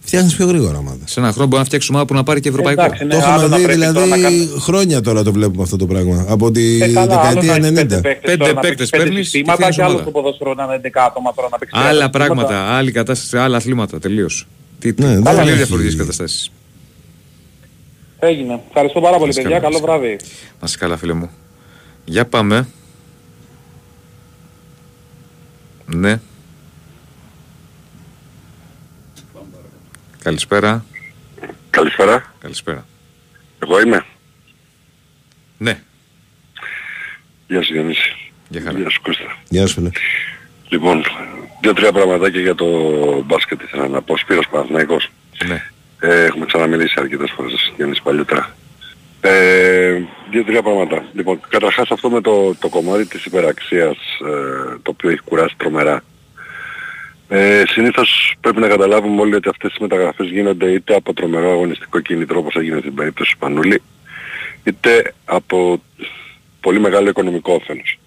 Φτιάχνεις 0.07 0.37
πιο 0.37 0.47
γρήγορα 0.47 0.79
ομάδα. 0.79 0.99
Σε 1.05 1.21
ένα 1.21 1.33
χρόνο 1.33 1.47
μπορεί 1.49 1.59
να 1.59 1.65
φτιάξει 1.65 1.89
ομάδα 1.91 2.07
που 2.07 2.15
να 2.15 2.23
πάρει 2.23 2.41
και 2.41 2.49
ευρωπαϊκό. 2.49 2.83
Εντάξει, 2.83 3.05
ναι, 3.05 3.15
το 3.19 3.25
άλλο 3.27 3.33
έχουμε 3.35 3.49
να 3.49 3.57
δει 3.57 3.63
πρέπει 3.63 3.79
δηλαδή 3.79 3.95
τώρα 3.95 4.07
να 4.07 4.19
κάνει- 4.19 4.49
χρόνια 4.61 5.01
τώρα 5.01 5.23
το 5.23 5.33
βλέπουμε 5.33 5.63
αυτό 5.63 5.77
το 5.77 5.87
πράγμα. 5.87 6.25
Από 6.29 6.51
τη 6.51 6.83
Ε, 6.83 6.89
καλά, 6.93 7.01
άλλο 7.01 7.41
δεκαετία 7.41 7.59
να 7.59 7.67
έχεις 7.67 7.69
90. 7.69 7.75
πέντε 7.75 8.01
παίκτες 8.01 8.21
Πέντε 8.31 8.37
τώρα, 8.37 8.53
να 8.53 8.61
παίκτες 8.61 8.77
παίξεις 8.77 8.91
πέντε 8.91 9.05
παίρνεις 9.05 9.19
και 9.19 9.25
συστήματα 9.25 9.55
φτιάχνεις 9.55 9.77
και 9.77 9.83
άλλο 9.83 9.93
ομάδα. 9.93 10.11
στο 10.11 10.21
ποδόσφαιρο 10.21 10.55
να 10.55 10.65
είναι 10.65 10.75
11 10.75 11.05
άτομα 11.05 11.35
τώρα 11.35 11.49
να 11.51 11.59
παίξεις 11.59 11.79
Άλλα 11.89 12.11
πράγματα, 12.11 12.57
άλλη 12.77 12.93
κατάσταση, 12.93 13.37
άλλα 13.37 13.57
αθλήματα 13.57 13.99
τελείως. 13.99 14.47
Τι, 14.79 14.93
Ναι, 14.97 15.07
δεν 15.07 15.23
τελείως 15.25 15.47
έχει- 15.47 15.57
διαφορετικές 15.57 15.97
καταστάσεις. 15.97 16.51
Έγινε. 18.19 18.61
Ευχαριστώ 18.69 19.01
πάρα 19.01 19.17
πολύ 19.17 19.27
Να 19.27 19.33
σε 19.35 19.43
παιδιά. 19.43 19.59
καλά, 19.59 19.71
Καλό 19.79 19.87
να 19.87 19.93
σε 19.93 19.99
βράδυ. 20.01 20.17
Να 20.61 20.67
είσαι 20.67 20.77
καλά, 20.79 20.97
φίλε 20.97 21.13
μου. 21.13 21.31
Για 22.05 22.27
πάμε. 22.27 22.67
Ναι. 25.87 26.21
Καλησπέρα. 30.25 30.85
Καλησπέρα. 31.71 32.35
Καλησπέρα. 32.41 32.87
Εγώ 33.63 33.81
είμαι. 33.81 34.05
Ναι. 35.59 35.81
Γεια 37.47 37.63
σου 37.63 37.73
Διονύση. 37.73 38.17
Γεια 38.49 38.61
χαρά. 38.61 38.79
Γεια 38.79 38.91
σου 38.91 39.01
Κώστα. 39.03 39.37
Γεια 39.49 39.67
σου, 39.67 39.75
φίλε. 39.75 39.91
Λοιπόν, 40.69 41.05
δύο-τρία 41.61 41.93
πραγματάκια 41.93 42.41
για 42.41 42.55
το 42.55 42.67
μπάσκετ 43.23 43.63
ήθελα 43.63 43.89
να 43.89 44.03
πω. 44.03 44.17
Σπύρος 44.17 44.49
Παναθηναϊκός. 44.51 45.11
Ναι. 45.47 45.71
Ε, 46.01 46.25
έχουμε 46.25 46.47
ξαναμιλήσει 46.47 46.95
αρκετές 46.99 47.31
φορές 47.37 47.73
Γιάννης 47.77 48.03
παλιότερα. 48.03 48.55
Ε, 49.21 50.01
δύο-τρία 50.31 50.63
πράγματα. 50.63 51.05
Λοιπόν, 51.13 51.41
καταρχάς 51.49 51.91
αυτό 51.91 52.11
με 52.11 52.21
το, 52.21 52.55
το 52.55 52.69
κομμάτι 52.69 53.07
της 53.07 53.25
υπεραξίας, 53.25 53.97
ε, 53.97 54.79
το 54.83 54.91
οποίο 54.91 55.11
έχει 55.11 55.21
κουράσει 55.21 55.55
τρομερά. 55.57 56.03
Ε, 57.36 57.62
συνήθως 57.66 58.35
πρέπει 58.40 58.61
να 58.61 58.69
καταλάβουμε 58.69 59.20
όλοι 59.20 59.35
ότι 59.35 59.48
αυτές 59.48 59.74
οι 59.74 59.77
μεταγραφές 59.81 60.28
γίνονται 60.28 60.70
είτε 60.70 60.94
από 60.94 61.15
τρομερό 61.15 61.51
αγωνιστικό 61.51 62.01
κίνητρο 62.01 62.39
όπως 62.39 62.55
έγινε 62.55 62.78
στην 62.78 62.94
περίπτωση 62.94 63.32
του 63.32 63.39
Πανούλη, 63.39 63.82
είτε 64.65 65.15
από 65.24 65.82
πολύ 66.61 66.81
μεγάλο 66.81 67.09
οικονομικό 67.09 67.55
όφελος. 67.55 67.98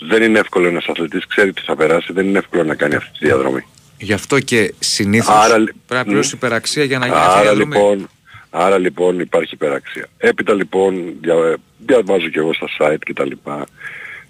Δεν 0.00 0.22
είναι 0.22 0.38
εύκολο 0.38 0.68
ένας 0.68 0.86
αθλητής, 0.86 1.26
ξέρει 1.26 1.52
τι 1.52 1.62
θα 1.62 1.76
περάσει, 1.76 2.12
δεν 2.12 2.26
είναι 2.26 2.38
εύκολο 2.38 2.64
να 2.64 2.74
κάνει 2.74 2.94
αυτή 2.94 3.18
τη 3.18 3.26
διαδρομή. 3.26 3.64
Γι' 3.98 4.12
αυτό 4.12 4.40
και 4.40 4.74
συνήθως 4.78 5.34
Άρα, 5.34 5.54
πρέπει 5.54 5.74
να 5.88 6.04
πληρώσει 6.04 6.34
μ. 6.34 6.36
υπεραξία 6.36 6.84
για 6.84 6.98
να 6.98 7.06
γίνει 7.06 7.18
αυτή 7.18 7.30
η 7.30 7.32
Άρα 7.32 7.42
διαδρομή. 7.42 7.74
λοιπόν, 7.76 8.08
άρα 8.50 8.78
λοιπόν 8.78 9.20
υπάρχει 9.20 9.54
υπεραξία. 9.54 10.06
Έπειτα 10.18 10.54
λοιπόν, 10.54 11.14
δια, 11.20 11.56
διαβάζω 11.78 12.28
και 12.28 12.38
εγώ 12.38 12.54
στα 12.54 12.68
site 12.78 12.98
και 13.04 13.12
τα 13.12 13.24
λοιπά, 13.24 13.66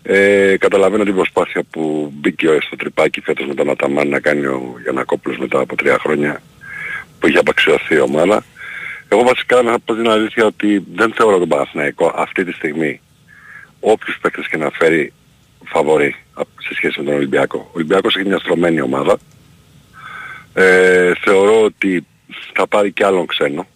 Ε, 0.03 0.57
καταλαβαίνω 0.59 1.05
την 1.05 1.15
προσπάθεια 1.15 1.63
που 1.71 2.13
μπήκε 2.15 2.49
ο- 2.49 2.61
στο 2.61 2.77
τρυπάκι 2.77 3.21
φέτος 3.21 3.47
με 3.47 3.55
τον 3.55 3.71
Αταμάν 3.71 4.09
να 4.09 4.21
κάνει 4.21 4.47
ο 4.47 4.75
Γιανακόπουλος 4.83 5.39
μετά 5.39 5.59
από 5.61 5.77
τρία 5.77 5.99
χρόνια 5.99 6.43
που 7.19 7.27
είχε 7.29 7.39
απαξιωθεί 7.39 7.95
η 7.95 8.01
ομάδα. 8.01 8.45
Εγώ 9.09 9.23
βασικά 9.23 9.63
να 9.63 9.79
πω 9.79 9.95
την 9.95 10.09
αλήθεια 10.09 10.45
ότι 10.47 10.85
δεν 10.95 11.13
θεωρώ 11.13 11.39
τον 11.39 11.49
Παναθηναϊκό 11.49 12.13
αυτή 12.17 12.45
τη 12.45 12.53
στιγμή 12.53 13.01
όποιους 13.81 14.19
παίκτες 14.21 14.49
και 14.49 14.57
να 14.57 14.71
φέρει 14.71 15.13
φαβορεί 15.65 16.17
σε 16.61 16.75
σχέση 16.75 16.99
με 16.99 17.05
τον 17.05 17.15
Ολυμπιακό. 17.15 17.59
Ο 17.59 17.71
Ολυμπιακός 17.73 18.17
έχει 18.17 18.27
μια 18.29 18.39
στρωμένη 18.39 18.81
ομάδα. 18.81 19.19
Ε, 20.55 21.13
θεωρώ 21.21 21.63
ότι 21.63 22.07
θα 22.55 22.67
πάρει 22.67 22.93
κι 22.93 23.05
άλλον 23.05 23.27
ξένο. 23.27 23.67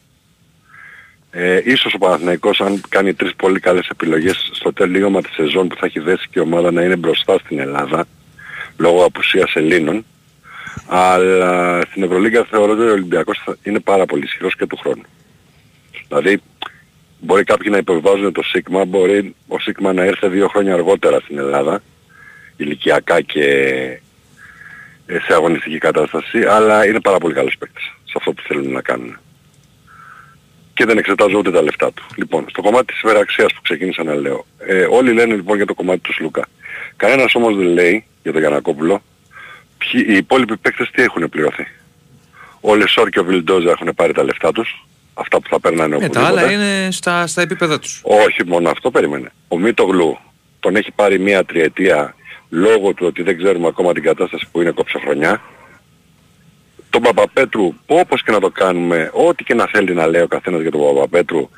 Ε, 1.38 1.60
ίσως 1.64 1.94
ο 1.94 1.98
Παναθηναϊκός 1.98 2.60
αν 2.60 2.80
κάνει 2.88 3.14
τρεις 3.14 3.34
πολύ 3.36 3.60
καλές 3.60 3.88
επιλογές 3.88 4.50
στο 4.52 4.72
τελείωμα 4.72 5.22
της 5.22 5.34
σεζόν 5.34 5.68
που 5.68 5.76
θα 5.76 5.86
έχει 5.86 6.00
δέσει 6.00 6.26
και 6.30 6.38
η 6.38 6.42
ομάδα 6.42 6.72
να 6.72 6.82
είναι 6.82 6.96
μπροστά 6.96 7.38
στην 7.38 7.58
Ελλάδα 7.58 8.04
λόγω 8.78 9.04
απουσίας 9.04 9.54
Ελλήνων 9.54 10.04
αλλά 10.86 11.80
στην 11.90 12.02
Ευρωλίγκα 12.02 12.44
θεωρώ 12.50 12.72
ότι 12.72 12.82
ο 12.82 12.92
Ολυμπιακός 12.92 13.42
θα 13.44 13.56
είναι 13.62 13.80
πάρα 13.80 14.06
πολύ 14.06 14.24
ισχυρός 14.24 14.56
και 14.56 14.66
του 14.66 14.76
χρόνου. 14.76 15.02
Δηλαδή 16.08 16.40
μπορεί 17.18 17.44
κάποιοι 17.44 17.68
να 17.70 17.78
υποβιβάζουν 17.78 18.32
το 18.32 18.42
Σίγμα, 18.42 18.84
μπορεί 18.84 19.34
ο 19.48 19.58
Σίγμα 19.58 19.92
να 19.92 20.02
έρθει 20.02 20.28
δύο 20.28 20.48
χρόνια 20.48 20.74
αργότερα 20.74 21.20
στην 21.20 21.38
Ελλάδα 21.38 21.82
ηλικιακά 22.56 23.20
και 23.20 23.44
ε, 25.06 25.18
σε 25.18 25.32
αγωνιστική 25.32 25.78
κατάσταση 25.78 26.42
αλλά 26.42 26.86
είναι 26.86 27.00
πάρα 27.00 27.18
πολύ 27.18 27.34
καλός 27.34 27.56
παίκτης 27.58 27.84
σε 27.84 28.14
αυτό 28.16 28.32
που 28.32 28.42
θέλουν 28.42 28.72
να 28.72 28.80
κάνουν 28.80 29.18
και 30.77 30.85
δεν 30.85 30.98
εξετάζω 30.98 31.39
ούτε 31.39 31.51
τα 31.51 31.62
λεφτά 31.62 31.93
του. 31.93 32.07
Λοιπόν, 32.16 32.44
στο 32.48 32.62
κομμάτι 32.62 32.85
της 32.93 33.01
υπεραξίας 33.01 33.53
που 33.55 33.61
ξεκίνησα 33.62 34.03
να 34.03 34.15
λέω. 34.15 34.47
Ε, 34.59 34.86
όλοι 34.90 35.12
λένε 35.12 35.35
λοιπόν 35.35 35.57
για 35.57 35.66
το 35.66 35.74
κομμάτι 35.74 35.98
του 35.98 36.12
Σλούκα. 36.12 36.47
Κανένας 36.97 37.35
όμως 37.35 37.57
δεν 37.57 37.66
λέει 37.66 38.05
για 38.23 38.32
τον 38.32 38.40
Γιανακόπουλο 38.40 39.03
ποιοι, 39.78 40.05
οι 40.09 40.16
υπόλοιποι 40.16 40.57
παίκτες 40.57 40.90
τι 40.90 41.03
έχουν 41.03 41.28
πληρωθεί. 41.28 41.66
Ο 42.61 42.74
Λεσόρ 42.74 43.09
και 43.09 43.19
ο 43.20 43.24
Βιλντόζα 43.24 43.70
έχουν 43.70 43.93
πάρει 43.94 44.12
τα 44.12 44.24
λεφτά 44.24 44.53
τους. 44.53 44.86
Αυτά 45.15 45.40
που 45.40 45.48
θα 45.48 45.61
παίρνανε 45.61 45.97
Ε, 45.97 45.98
τα 45.98 46.05
οπουδήποτε. 46.07 46.27
άλλα 46.27 46.53
είναι 46.53 46.89
στα, 46.90 47.27
στα 47.27 47.43
επίπεδα 47.43 47.78
τους. 47.78 48.01
Όχι 48.03 48.44
μόνο 48.47 48.70
αυτό, 48.70 48.90
περίμενε. 48.90 49.28
Ο 49.48 49.59
Μίτογλου 49.59 50.19
τον 50.61 50.77
έχει 50.77 50.90
πάρει 50.93 51.19
μία 51.19 51.44
τριετία 51.44 52.15
λόγω 52.48 52.93
του 52.94 53.07
ότι 53.07 53.23
δεν 53.23 53.36
ξέρουμε 53.39 53.66
ακόμα 53.66 53.93
την 53.93 54.03
κατάσταση 54.03 54.47
που 54.53 54.61
είναι 54.61 54.70
κόψε 54.70 54.98
Τον 56.97 57.05
Παπαπέτρου, 57.05 57.74
όπως 57.86 58.23
και 58.23 58.31
να 58.31 58.40
το 58.40 58.51
κάνουμε, 58.51 59.10
ό,τι 59.12 59.44
και 59.44 59.55
να 59.55 59.66
θέλει 59.66 59.94
να 59.94 60.06
λέει 60.06 60.23
ο 60.23 60.27
καθένας 60.27 60.60
για 60.60 60.70
τον 60.70 60.81
Παπαπέτρου, 60.81 61.48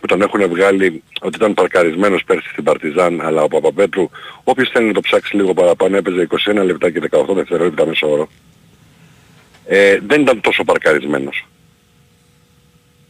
που 0.00 0.06
τον 0.06 0.22
έχουν 0.22 0.48
βγάλει 0.48 1.02
ότι 1.20 1.36
ήταν 1.36 1.54
παρκαρισμένος 1.54 2.24
πέρσι 2.24 2.48
στην 2.48 2.64
Παρτιζάν, 2.64 3.20
αλλά 3.20 3.42
ο 3.42 3.48
Παπαπέτρου, 3.48 4.10
όποιος 4.44 4.70
θέλει 4.72 4.86
να 4.86 4.92
το 4.92 5.00
ψάξει 5.00 5.36
λίγο 5.36 5.54
παραπάνω, 5.54 5.96
έπαιζε 5.96 6.28
21 6.50 6.64
λεπτά 6.64 6.90
και 6.90 7.00
18 7.10 7.34
δευτερόλεπτα 7.34 7.86
μέσω 7.86 8.10
όρο. 8.10 8.28
Ε, 9.66 9.98
δεν 10.06 10.20
ήταν 10.20 10.40
τόσο 10.40 10.64
παρκαρισμένος. 10.64 11.46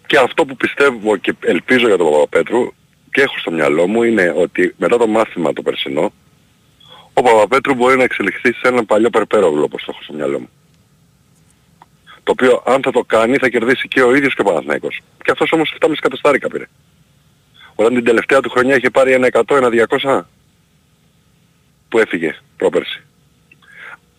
Και 0.06 0.18
αυτό 0.18 0.44
που 0.44 0.56
πιστεύω 0.56 1.16
και 1.16 1.34
ελπίζω 1.40 1.86
για 1.86 1.96
τον 1.96 2.10
Παπαπέτρου 2.10 2.72
και 3.10 3.20
έχω 3.20 3.38
στο 3.38 3.50
μυαλό 3.50 3.86
μου 3.86 4.02
είναι 4.02 4.34
ότι 4.36 4.74
μετά 4.76 4.96
το 4.98 5.06
μάθημα 5.06 5.52
το 5.52 5.62
περσινό 5.62 6.12
ο 7.12 7.22
Παπαπέτρου 7.22 7.74
μπορεί 7.74 7.96
να 7.96 8.04
εξελιχθεί 8.04 8.52
σε 8.52 8.68
έναν 8.68 8.86
παλιό 8.86 9.10
Περπέρογλου 9.10 9.62
όπως 9.62 9.84
το 9.84 9.90
έχω 9.94 10.02
στο 10.02 10.12
μυαλό 10.12 10.38
μου. 10.38 10.48
Το 12.28 12.34
οποίο 12.38 12.62
αν 12.66 12.82
θα 12.82 12.90
το 12.90 13.04
κάνει 13.04 13.36
θα 13.36 13.48
κερδίσει 13.48 13.88
και 13.88 14.02
ο 14.02 14.14
ίδιος 14.14 14.34
και 14.34 14.40
ο 14.40 14.44
Παναθηναϊκός. 14.44 15.00
Και 15.24 15.30
αυτός 15.30 15.52
όμως 15.52 15.76
7,5 15.80 15.92
εκατοστάρικα 15.92 16.48
πήρε. 16.48 16.64
Όταν 17.74 17.94
την 17.94 18.04
τελευταία 18.04 18.40
του 18.40 18.50
χρονιά 18.50 18.76
είχε 18.76 18.90
πάρει 18.90 19.12
ένα 19.12 19.28
100, 19.32 19.56
ένα 19.56 19.68
200 19.68 20.20
που 21.88 21.98
έφυγε 21.98 22.36
πρόπερση. 22.56 23.02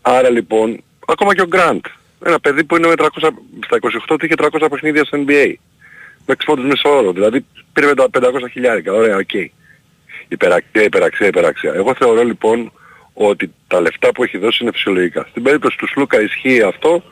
Άρα 0.01 0.29
λοιπόν, 0.29 0.83
ακόμα 1.07 1.35
και 1.35 1.41
ο 1.41 1.47
Γκραντ, 1.47 1.85
ένα 2.25 2.39
παιδί 2.39 2.63
που 2.63 2.75
είναι 2.75 2.87
με 2.87 2.93
300, 2.97 3.07
στα 3.65 3.77
28 3.81 4.15
του 4.17 4.25
είχε 4.25 4.35
300 4.37 4.67
παιχνίδια 4.69 5.03
στο 5.03 5.17
NBA. 5.27 5.53
Με 6.25 6.35
6 6.37 6.41
πόντους 6.45 6.65
μέσω 6.65 6.97
όρο, 6.97 7.11
δηλαδή 7.11 7.45
πήρε 7.73 7.87
με 7.87 7.93
τα 7.93 8.07
500 8.11 8.29
χιλιάρικα, 8.51 8.93
ωραία, 8.93 9.15
οκ. 9.15 9.33
Υπεραξία, 10.27 10.83
υπεραξία, 10.83 11.27
υπεραξία. 11.27 11.73
Εγώ 11.73 11.93
θεωρώ 11.95 12.23
λοιπόν 12.23 12.71
ότι 13.13 13.53
τα 13.67 13.81
λεφτά 13.81 14.11
που 14.11 14.23
έχει 14.23 14.37
δώσει 14.37 14.63
είναι 14.63 14.71
φυσιολογικά. 14.71 15.25
Στην 15.29 15.43
περίπτωση 15.43 15.77
του 15.77 15.87
Σλούκα 15.87 16.21
ισχύει 16.21 16.61
αυτό 16.61 17.03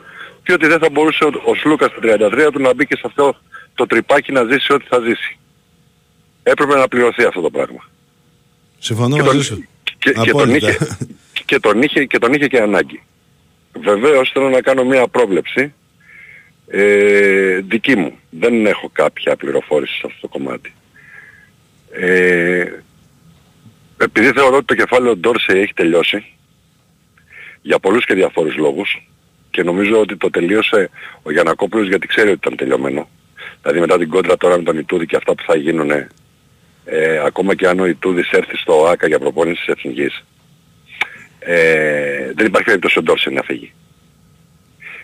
και 0.48 0.54
ότι 0.54 0.66
δεν 0.66 0.78
θα 0.78 0.90
μπορούσε 0.90 1.24
ο, 1.24 1.30
ο 1.44 1.54
Σλούκας 1.54 1.90
στα 1.90 2.00
33 2.48 2.48
του 2.52 2.60
να 2.60 2.74
μπει 2.74 2.86
και 2.86 2.94
σε 2.96 3.02
αυτό 3.04 3.36
το 3.74 3.86
τρυπάκι 3.86 4.32
να 4.32 4.44
ζήσει 4.44 4.72
ό,τι 4.72 4.86
θα 4.88 4.98
ζήσει. 5.00 5.38
Έπρεπε 6.42 6.74
να 6.74 6.88
πληρωθεί 6.88 7.24
αυτό 7.24 7.40
το 7.40 7.50
πράγμα. 7.50 7.88
Συμφωνώ 8.78 9.16
Και 9.16 9.22
μαζί 9.22 9.34
τον- 9.36 9.42
σου. 9.44 9.64
Και, 9.98 10.10
και, 10.12 10.30
τον 10.30 10.40
Απόλυτα. 10.40 10.68
είχε, 10.70 10.78
και, 11.44 11.58
τον 11.58 11.82
είχε, 11.82 12.04
και 12.04 12.18
τον 12.18 12.32
είχε 12.32 12.46
και 12.46 12.60
ανάγκη. 12.60 13.02
Βεβαίως 13.80 14.30
θέλω 14.32 14.48
να 14.48 14.60
κάνω 14.60 14.84
μια 14.84 15.08
πρόβλεψη 15.08 15.72
ε, 16.66 17.58
δική 17.58 17.96
μου. 17.96 18.18
Δεν 18.30 18.66
έχω 18.66 18.88
κάποια 18.92 19.36
πληροφόρηση 19.36 19.92
σε 19.94 20.02
αυτό 20.06 20.20
το 20.20 20.28
κομμάτι. 20.28 20.72
Ε, 21.92 22.64
επειδή 23.98 24.32
θεωρώ 24.32 24.56
ότι 24.56 24.64
το 24.64 24.74
κεφάλαιο 24.74 25.16
Ντόρσεϊ 25.16 25.60
έχει 25.60 25.74
τελειώσει 25.74 26.24
για 27.62 27.78
πολλούς 27.78 28.04
και 28.04 28.14
διαφόρους 28.14 28.56
λόγους 28.56 29.08
και 29.50 29.62
νομίζω 29.62 30.00
ότι 30.00 30.16
το 30.16 30.30
τελείωσε 30.30 30.90
ο 31.22 31.30
Γιανακόπουλος 31.32 31.88
γιατί 31.88 32.06
ξέρει 32.06 32.28
ότι 32.28 32.38
ήταν 32.42 32.56
τελειωμένο. 32.56 33.08
Δηλαδή 33.62 33.80
μετά 33.80 33.98
την 33.98 34.08
κόντρα 34.08 34.36
τώρα 34.36 34.56
με 34.56 34.62
τον 34.62 34.78
Ιτούδη 34.78 35.06
και 35.06 35.16
αυτά 35.16 35.34
που 35.34 35.42
θα 35.46 35.56
γίνουν 35.56 35.90
ε, 36.84 37.18
ακόμα 37.24 37.54
και 37.54 37.68
αν 37.68 37.80
ο 37.80 37.86
Ιτούδης 37.86 38.30
έρθει 38.30 38.56
στο 38.56 38.86
ΆΚΑ 38.86 39.06
για 39.06 39.18
προπόνηση 39.18 39.64
της 39.64 39.74
Εθνικής 39.74 40.24
ε, 41.38 42.32
δεν 42.34 42.46
υπάρχει 42.46 42.66
περίπτωση 42.66 42.98
ο 42.98 43.02
Ντόρσεϊ 43.02 43.34
να 43.34 43.42
φύγει. 43.42 43.72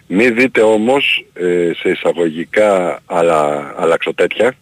Μην 0.06 0.34
δείτε 0.34 0.60
όμως 0.60 1.26
ε, 1.34 1.70
σε 1.76 1.88
εισαγωγικά 1.88 3.00
αλλά, 3.06 3.72
αλλαξοτέτια 3.76 4.54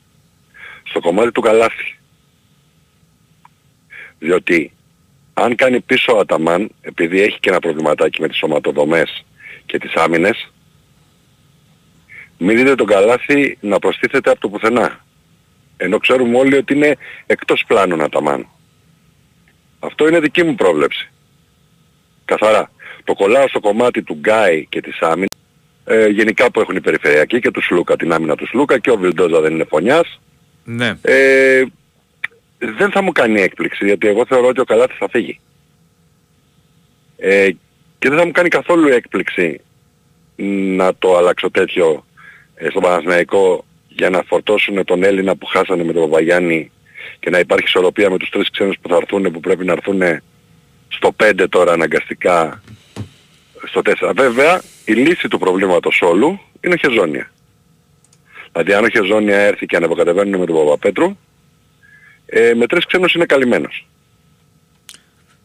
στο 0.82 1.00
κομμάτι 1.00 1.32
του 1.32 1.40
καλάθι. 1.40 1.98
Διότι 4.18 4.72
αν 5.34 5.54
κάνει 5.54 5.80
πίσω 5.80 6.16
ο 6.16 6.18
Αταμάν, 6.18 6.70
επειδή 6.80 7.20
έχει 7.20 7.38
και 7.40 7.48
ένα 7.48 7.58
προβληματάκι 7.58 8.20
με 8.20 8.28
τις 8.28 8.36
σωματοδομές 8.36 9.24
και 9.72 9.78
τις 9.78 9.94
άμυνες, 9.94 10.52
μην 12.38 12.56
δείτε 12.56 12.74
τον 12.74 12.86
καλάθι 12.86 13.58
να 13.60 13.78
προστίθεται 13.78 14.30
από 14.30 14.40
το 14.40 14.48
πουθενά. 14.48 15.04
Ενώ 15.76 15.98
ξέρουμε 15.98 16.38
όλοι 16.38 16.56
ότι 16.56 16.74
είναι 16.74 16.96
εκτός 17.26 17.64
πλάνων 17.66 18.02
Αταμάν. 18.02 18.48
Αυτό 19.78 20.08
είναι 20.08 20.20
δική 20.20 20.42
μου 20.42 20.54
πρόβλεψη. 20.54 21.10
Καθαρά. 22.24 22.70
Το 23.04 23.14
κολλάω 23.14 23.48
στο 23.48 23.60
κομμάτι 23.60 24.02
του 24.02 24.14
Γκάι 24.14 24.66
και 24.66 24.80
της 24.80 25.00
άμυνας, 25.00 25.38
ε, 25.84 26.06
γενικά 26.06 26.50
που 26.50 26.60
έχουν 26.60 26.76
οι 26.76 26.80
περιφερειακοί 26.80 27.40
και 27.40 27.50
του 27.50 27.62
Σλούκα, 27.62 27.96
την 27.96 28.12
άμυνα 28.12 28.36
του 28.36 28.46
Σλούκα 28.46 28.78
και 28.78 28.90
ο 28.90 28.96
Βιλντόζα 28.96 29.40
δεν 29.40 29.52
είναι 29.52 29.64
φωνιάς. 29.64 30.20
Ναι. 30.64 30.98
Ε, 31.02 31.64
δεν 32.58 32.90
θα 32.90 33.02
μου 33.02 33.12
κάνει 33.12 33.40
έκπληξη 33.40 33.84
γιατί 33.86 34.08
εγώ 34.08 34.26
θεωρώ 34.26 34.46
ότι 34.46 34.60
ο 34.60 34.64
Καλάτης 34.64 34.96
θα 34.96 35.08
φύγει. 35.08 35.40
Ε, 37.16 37.50
και 38.02 38.08
δεν 38.08 38.18
θα 38.18 38.24
μου 38.26 38.30
κάνει 38.30 38.48
καθόλου 38.48 38.88
έκπληξη 38.88 39.60
να 40.76 40.94
το 40.94 41.16
αλλάξω 41.16 41.50
τέτοιο 41.50 42.04
ε, 42.54 42.68
στο 42.70 42.80
Παναθηναϊκό 42.80 43.64
για 43.88 44.10
να 44.10 44.22
φορτώσουν 44.22 44.84
τον 44.84 45.02
Έλληνα 45.02 45.36
που 45.36 45.46
χάσανε 45.46 45.84
με 45.84 45.92
τον 45.92 46.02
Παπαγιάννη 46.02 46.70
και 47.18 47.30
να 47.30 47.38
υπάρχει 47.38 47.64
ισορροπία 47.66 48.10
με 48.10 48.18
τους 48.18 48.28
τρεις 48.30 48.50
ξένους 48.50 48.76
που 48.80 48.88
θα 48.88 48.96
έρθουν 48.96 49.32
που 49.32 49.40
πρέπει 49.40 49.64
να 49.64 49.72
έρθουν 49.72 50.02
στο 50.88 51.14
5 51.22 51.46
τώρα 51.48 51.72
αναγκαστικά 51.72 52.62
στο 53.64 53.80
4. 53.84 54.12
Βέβαια 54.14 54.62
η 54.84 54.92
λύση 54.92 55.28
του 55.28 55.38
προβλήματος 55.38 56.00
όλου 56.02 56.40
είναι 56.60 56.74
ο 56.74 56.76
Χεζόνια. 56.76 57.30
Δηλαδή 58.52 58.72
αν 58.72 58.84
ο 58.84 58.88
Χεζόνια 58.88 59.36
έρθει 59.36 59.66
και 59.66 59.76
ανεβοκατεβαίνουν 59.76 60.40
με 60.40 60.46
τον 60.46 60.56
Παπαπέτρου 60.56 61.16
ε, 62.26 62.54
με 62.54 62.66
τρεις 62.66 62.86
ξένους 62.86 63.14
είναι 63.14 63.26
καλυμμένος. 63.26 63.86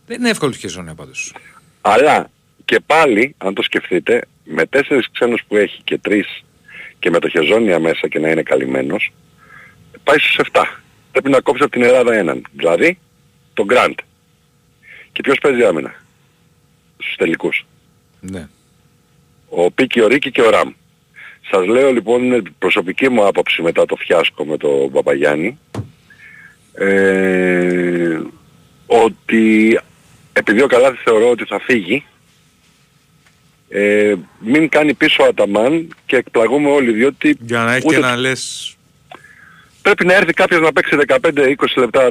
Δεν 0.05 0.19
είναι 0.19 0.29
εύκολο 0.29 0.51
και 0.51 0.67
ζώνη 0.67 0.93
πάντως. 0.95 1.33
Αλλά 1.81 2.29
και 2.67 2.79
πάλι, 2.85 3.35
αν 3.37 3.53
το 3.53 3.61
σκεφτείτε, 3.61 4.21
με 4.43 4.65
τέσσερις 4.65 5.09
ξένους 5.11 5.41
που 5.47 5.55
έχει 5.55 5.81
και 5.83 5.97
τρεις 5.97 6.43
και 6.99 7.09
με 7.09 7.19
το 7.19 7.29
χεζόνια 7.29 7.79
μέσα 7.79 8.07
και 8.07 8.19
να 8.19 8.29
είναι 8.29 8.43
καλυμμένος, 8.43 9.11
πάει 10.03 10.17
στους 10.17 10.39
7. 10.51 10.63
Πρέπει 11.11 11.29
να 11.29 11.39
κόψει 11.39 11.63
από 11.63 11.71
την 11.71 11.83
Ελλάδα 11.83 12.13
έναν. 12.13 12.41
Δηλαδή, 12.51 12.99
τον 13.53 13.65
Γκραντ. 13.65 13.93
Και 15.11 15.21
ποιος 15.21 15.37
παίζει 15.41 15.63
άμυνα; 15.63 15.95
Στους 16.97 17.15
τελικούς. 17.15 17.65
Ναι. 18.19 18.47
Ο 19.49 19.71
Πίκη, 19.71 20.01
ο 20.01 20.07
Ρίκη 20.07 20.31
και 20.31 20.41
ο 20.41 20.49
Ραμ. 20.49 20.71
Σας 21.49 21.65
λέω 21.65 21.91
λοιπόν, 21.91 22.23
είναι 22.23 22.41
προσωπική 22.59 23.09
μου 23.09 23.25
άποψη 23.25 23.61
μετά 23.61 23.85
το 23.85 23.95
φιάσκο 23.95 24.45
με 24.45 24.57
τον 24.57 24.91
Παπαγιάννη, 24.91 25.59
ε, 26.73 28.19
ότι 28.85 29.79
επειδή 30.33 30.61
ο 30.61 30.67
Καλάθης 30.67 31.01
θεωρώ 31.03 31.29
ότι 31.29 31.45
θα 31.45 31.59
φύγει, 31.59 32.05
ε, 33.69 34.13
μην 34.39 34.69
κάνει 34.69 34.93
πίσω 34.93 35.23
ο 35.23 35.27
Αταμάν 35.27 35.95
και 36.05 36.15
εκπλαγούμε 36.15 36.69
όλοι 36.69 36.91
διότι 36.91 37.37
Για 37.39 37.59
να 37.63 37.73
έχει 37.75 37.83
ούτε- 37.87 37.95
και 37.95 38.01
να 38.01 38.15
λες... 38.15 38.75
πρέπει 39.81 40.05
να 40.05 40.13
έρθει 40.13 40.33
κάποιος 40.33 40.61
να 40.61 40.71
παίξει 40.73 40.97
15-20 41.07 41.53
λεπτά, 41.75 42.09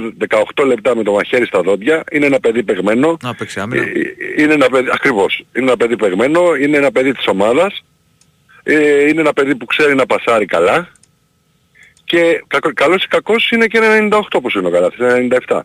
18 0.54 0.64
λεπτά 0.66 0.96
με 0.96 1.02
το 1.02 1.12
μαχαίρι 1.12 1.46
στα 1.46 1.60
δόντια. 1.62 2.04
Είναι 2.12 2.26
ένα 2.26 2.40
παιδί 2.40 2.62
παιγμένο. 2.62 3.16
Να 3.22 3.34
παίξει 3.34 3.60
άμυνα. 3.60 3.82
Ε, 3.82 3.90
Είναι 4.42 4.52
ένα 4.54 4.68
παιδί, 4.68 4.88
ακριβώς. 4.92 5.44
Είναι 5.56 5.66
ένα 5.66 5.76
παιδί 5.76 5.96
παιγμένο, 5.96 6.54
είναι 6.54 6.76
ένα 6.76 6.90
παιδί 6.92 7.12
της 7.12 7.26
ομάδας. 7.26 7.84
Ε, 8.62 9.08
είναι 9.08 9.20
ένα 9.20 9.32
παιδί 9.32 9.54
που 9.54 9.64
ξέρει 9.64 9.94
να 9.94 10.06
πασάρει 10.06 10.44
καλά. 10.46 10.88
Και 12.04 12.44
κακο- 12.46 12.72
καλός 12.72 13.04
ή 13.04 13.08
κακός 13.08 13.50
είναι 13.50 13.66
και 13.66 13.78
ένα 13.78 14.08
98 14.18 14.20
όπως 14.32 14.54
είναι 14.54 14.66
ο 14.66 14.70
Καλάθης, 14.70 14.98
ένα 14.98 15.16
97. 15.16 15.60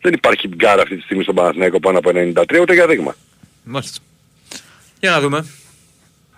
Δεν 0.00 0.12
υπάρχει 0.12 0.48
γκάρα 0.48 0.82
αυτή 0.82 0.96
τη 0.96 1.02
στιγμή 1.02 1.22
στον 1.22 1.34
Παναθηναϊκό 1.34 1.80
πάνω 1.80 1.98
από 1.98 2.10
93 2.14 2.60
ούτε 2.60 2.74
για 2.74 2.86
δείγμα. 2.86 3.14
Μάλιστα. 3.62 3.98
Για 5.00 5.10
να 5.10 5.20
δούμε. 5.20 5.46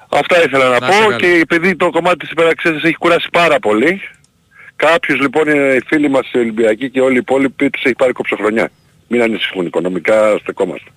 Αυτά 0.09 0.43
ήθελα 0.43 0.69
να, 0.69 0.79
Να 0.79 0.89
είσαι 0.89 0.99
πω 0.99 1.05
καλά. 1.05 1.17
και 1.17 1.27
επειδή 1.27 1.77
το 1.77 1.91
κομμάτι 1.91 2.17
της 2.19 2.31
υπεραξίας 2.31 2.83
έχει 2.83 2.95
κουράσει 2.95 3.29
πάρα 3.33 3.59
πολύ, 3.59 4.01
κάποιος 4.77 5.21
λοιπόν 5.21 5.49
είναι 5.49 5.75
οι 5.75 5.83
φίλοι 5.87 6.11
μας 6.11 6.31
οι 6.33 6.39
Ολυμπιακοί 6.39 6.91
και 6.91 7.01
όλοι 7.01 7.15
οι 7.15 7.19
υπόλοιποι 7.19 7.71
τους 7.71 7.83
έχει 7.83 7.95
πάρει 7.95 8.13
κοψοχρονιά. 8.13 8.71
Μην 9.09 9.23
ανησυχούν 9.23 9.67
οικονομικά, 9.67 10.39
στεκόμαστε. 10.43 10.91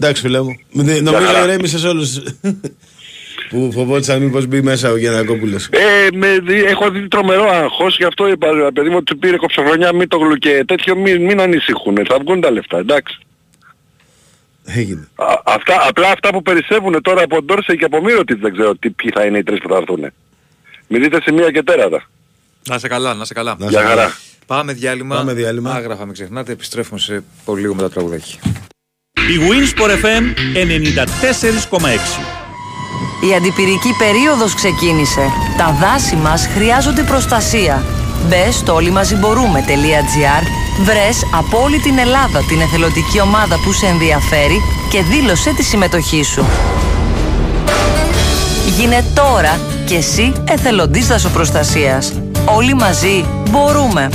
Εντάξει, 0.00 0.22
φίλε 0.22 0.40
μου. 0.42 0.56
Μη- 0.72 1.00
Νομίζω 1.02 1.26
χαρά. 1.26 1.42
ηρέμησες 1.44 1.84
όλους 1.84 2.18
που 3.50 3.70
φοβόντουσαν 3.72 4.22
μήπως 4.22 4.46
μπει 4.46 4.62
μέσα 4.62 4.90
ο 4.90 4.96
Γιανακόπουλος. 4.96 5.68
Ε, 5.70 6.06
με, 6.16 6.38
δει- 6.38 6.64
έχω 6.64 6.90
δει 6.90 7.08
τρομερό 7.08 7.48
άγχος, 7.50 7.96
γι' 7.96 8.04
αυτό 8.04 8.28
είπα, 8.28 8.52
ρε 8.52 8.70
παιδί 8.72 8.88
μου, 8.88 8.96
ότι 8.96 9.04
του 9.04 9.18
πήρε 9.18 9.36
κοψοχρονιά, 9.36 9.92
μην 9.94 10.08
το 10.08 10.16
γλου 10.18 10.34
και 10.36 10.64
τέτοιο, 10.66 10.96
μην, 10.96 11.22
μην 11.24 11.40
ανησυχούν, 11.40 11.98
θα 12.08 12.18
βγουν 12.20 12.40
τα 12.40 12.50
λεφτά, 12.50 12.78
εντάξει. 12.78 13.18
Έγινε. 14.74 15.08
Α, 15.14 15.26
αυτά, 15.44 15.86
απλά 15.88 16.10
αυτά 16.10 16.28
που 16.30 16.42
περισσεύουν 16.42 17.02
τώρα 17.02 17.22
από 17.22 17.42
Ντόρσε 17.42 17.76
και 17.76 17.84
από 17.84 18.02
Μύρωτη 18.02 18.34
δεν 18.34 18.52
ξέρω 18.52 18.76
τι, 18.76 18.90
ποιοι 18.90 19.10
θα 19.14 19.24
είναι 19.24 19.38
οι 19.38 19.42
τρεις 19.42 19.60
που 19.60 19.68
θα 19.68 19.76
έρθουν. 19.76 20.12
Μην 20.86 21.02
δείτε 21.02 21.20
σημεία 21.22 21.50
και 21.50 21.62
τέρατα. 21.62 22.02
Να 22.68 22.74
είσαι 22.74 22.88
καλά, 22.88 23.14
να 23.14 23.22
είσαι 23.22 23.34
καλά. 23.34 23.56
Να 23.58 23.68
Γεια 23.68 23.82
χαρά. 23.82 24.16
Πάμε 24.46 24.72
διάλειμμα. 24.72 25.16
Πάμε 25.16 25.32
διάλειμμα. 25.32 25.72
Άγραφα, 25.72 26.04
μην 26.04 26.12
ξεχνάτε. 26.12 26.52
Επιστρέφουμε 26.52 27.00
σε 27.00 27.22
πολύ 27.44 27.60
λίγο 27.60 27.74
μετά 27.74 27.86
το 27.88 27.92
τραγουδάκι. 27.94 28.38
Η 29.12 29.38
Winsport 29.48 29.90
FM 29.90 30.34
94,6. 30.54 30.58
Η 33.30 33.34
αντιπυρική 33.34 33.94
περίοδος 33.98 34.54
ξεκίνησε. 34.54 35.20
Τα 35.56 35.72
δάση 35.80 36.16
μας 36.16 36.46
χρειάζονται 36.46 37.02
προστασία. 37.02 37.82
Μπες 38.26 38.54
στο 38.54 38.74
όλοιμαζιμπορούμε.gr 38.74 40.42
Βρες 40.84 41.24
από 41.34 41.62
όλη 41.62 41.78
την 41.78 41.98
Ελλάδα 41.98 42.42
την 42.48 42.60
εθελοντική 42.60 43.20
ομάδα 43.20 43.58
που 43.64 43.72
σε 43.72 43.86
ενδιαφέρει 43.86 44.62
και 44.90 45.02
δήλωσε 45.02 45.54
τη 45.54 45.62
συμμετοχή 45.62 46.22
σου. 46.22 46.44
Γίνε 48.76 49.04
τώρα 49.14 49.58
και 49.84 49.94
εσύ 49.94 50.32
εθελοντής 50.44 51.06
δασοπροστασίας. 51.06 52.12
Όλοι 52.44 52.74
μαζί 52.74 53.24
μπορούμε. 53.50 54.08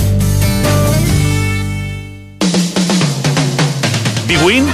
Big 4.28 4.42
Win 4.48 4.66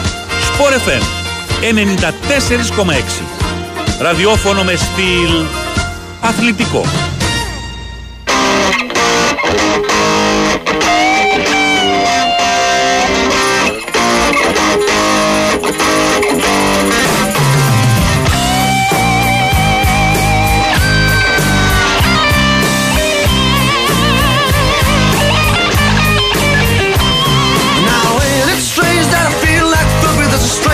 Sport 0.49 0.73
FM 0.87 1.03
94,6. 1.61 3.23
Ραδιόφωνο 4.01 4.63
με 4.63 4.75
στυλ 4.75 5.45
αθλητικό. 6.21 7.08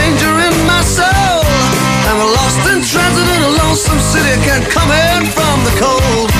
Transit 0.05 0.53
in 0.53 0.65
my 0.65 0.81
soul. 0.81 1.05
I'm 2.07 2.19
a 2.19 2.25
lost 2.25 2.59
in 2.71 2.81
transit 2.81 3.27
and 3.35 3.43
a 3.43 3.51
lonesome 3.63 3.99
city 3.99 4.41
Can't 4.45 4.65
come 4.69 4.91
in 4.91 5.25
from 5.25 5.63
the 5.63 5.73
cold 5.79 6.35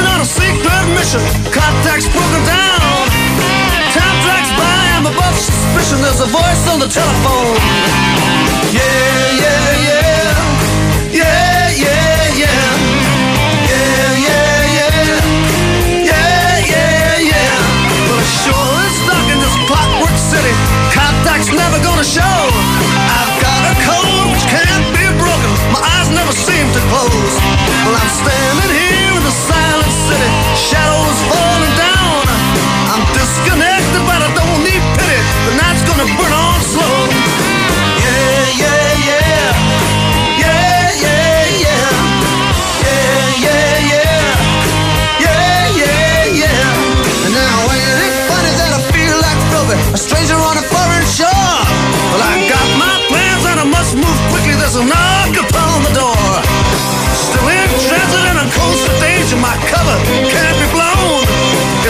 action 0.00 0.14
on 0.14 0.20
a 0.20 0.24
secret 0.24 0.86
mission. 0.94 1.20
Contacts 1.52 2.08
broken 2.08 2.42
down. 2.44 3.08
Time 3.92 4.16
drags 4.24 4.50
by, 4.56 4.80
I'm 4.96 5.06
above 5.06 5.36
suspicion. 5.36 6.00
There's 6.02 6.20
a 6.20 6.26
voice 6.26 6.64
on 6.68 6.80
the 6.80 6.88
telephone. 6.88 7.56
Yeah, 8.72 8.80
yeah, 9.42 9.72
yeah. 9.88 10.40
Yeah, 11.10 11.68
yeah, 11.76 12.40
yeah. 12.42 12.62
Yeah, 13.68 14.12
yeah, 14.26 14.76
yeah. 14.76 14.90
Yeah, 16.08 16.56
Well, 18.08 18.20
it 18.20 18.30
sure 18.44 18.76
is 18.88 18.96
dark 19.06 19.26
in 19.28 19.38
this 19.40 19.56
clockwork 19.68 20.16
city. 20.16 20.54
Contact's 20.94 21.52
never 21.52 21.78
gonna 21.82 22.04
show. 22.04 22.38
I've 23.18 23.34
got 23.42 23.60
a 23.68 23.74
code 23.84 24.26
which 24.32 24.46
can't 24.48 24.86
be 24.96 25.04
broken. 25.18 25.50
My 25.74 25.82
eyes 25.98 26.08
never 26.10 26.32
seem 26.32 26.66
to 26.72 26.80
close. 26.88 27.34
Well, 27.84 27.96
I'm 27.96 28.12
standing 28.22 28.70
here 28.70 29.12
in 29.18 29.24
the 29.24 29.34
city 29.34 29.59
shadows 30.60 31.22
fall. 31.30 31.39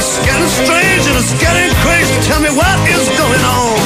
It's 0.02 0.16
getting 0.24 0.48
strange 0.48 1.06
and 1.09 1.16
it's 1.18 1.35
getting 1.39 1.70
crazy. 1.85 2.14
Tell 2.22 2.40
me 2.40 2.48
what 2.56 2.89
is 2.89 3.06
going 3.18 3.44
on. 3.44 3.80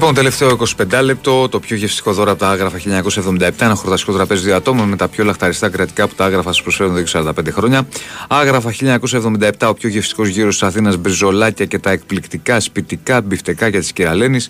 Λοιπόν, 0.00 0.14
τελευταίο 0.14 0.56
25 0.90 1.00
λεπτό, 1.02 1.48
το 1.48 1.60
πιο 1.60 1.76
γευστικό 1.76 2.12
δώρο 2.12 2.30
από 2.30 2.40
τα 2.40 2.48
άγραφα 2.48 2.78
1977. 2.78 3.50
Ένα 3.58 3.74
χορταστικό 3.74 4.12
τραπέζι 4.12 4.44
δύο 4.44 4.56
ατόμων 4.56 4.88
με 4.88 4.96
τα 4.96 5.08
πιο 5.08 5.24
λαχταριστά 5.24 5.68
κρεατικά 5.68 6.08
που 6.08 6.14
τα 6.14 6.24
άγραφα 6.24 6.52
σας 6.52 6.62
προσφέρουν 6.62 6.96
εδώ 6.96 7.02
και 7.02 7.10
45 7.12 7.52
χρόνια. 7.52 7.88
Άγραφα 8.28 8.70
1977, 8.70 9.50
ο 9.68 9.74
πιο 9.74 9.88
γευστικός 9.88 10.28
γύρος 10.28 10.58
της 10.58 10.68
Αθήνας, 10.68 10.96
μπριζολάκια 10.96 11.64
και 11.64 11.78
τα 11.78 11.90
εκπληκτικά 11.90 12.60
σπιτικά 12.60 13.20
μπιφτεκάκια 13.20 13.80
της 13.80 13.92
κυρα-Λένης. 13.92 14.40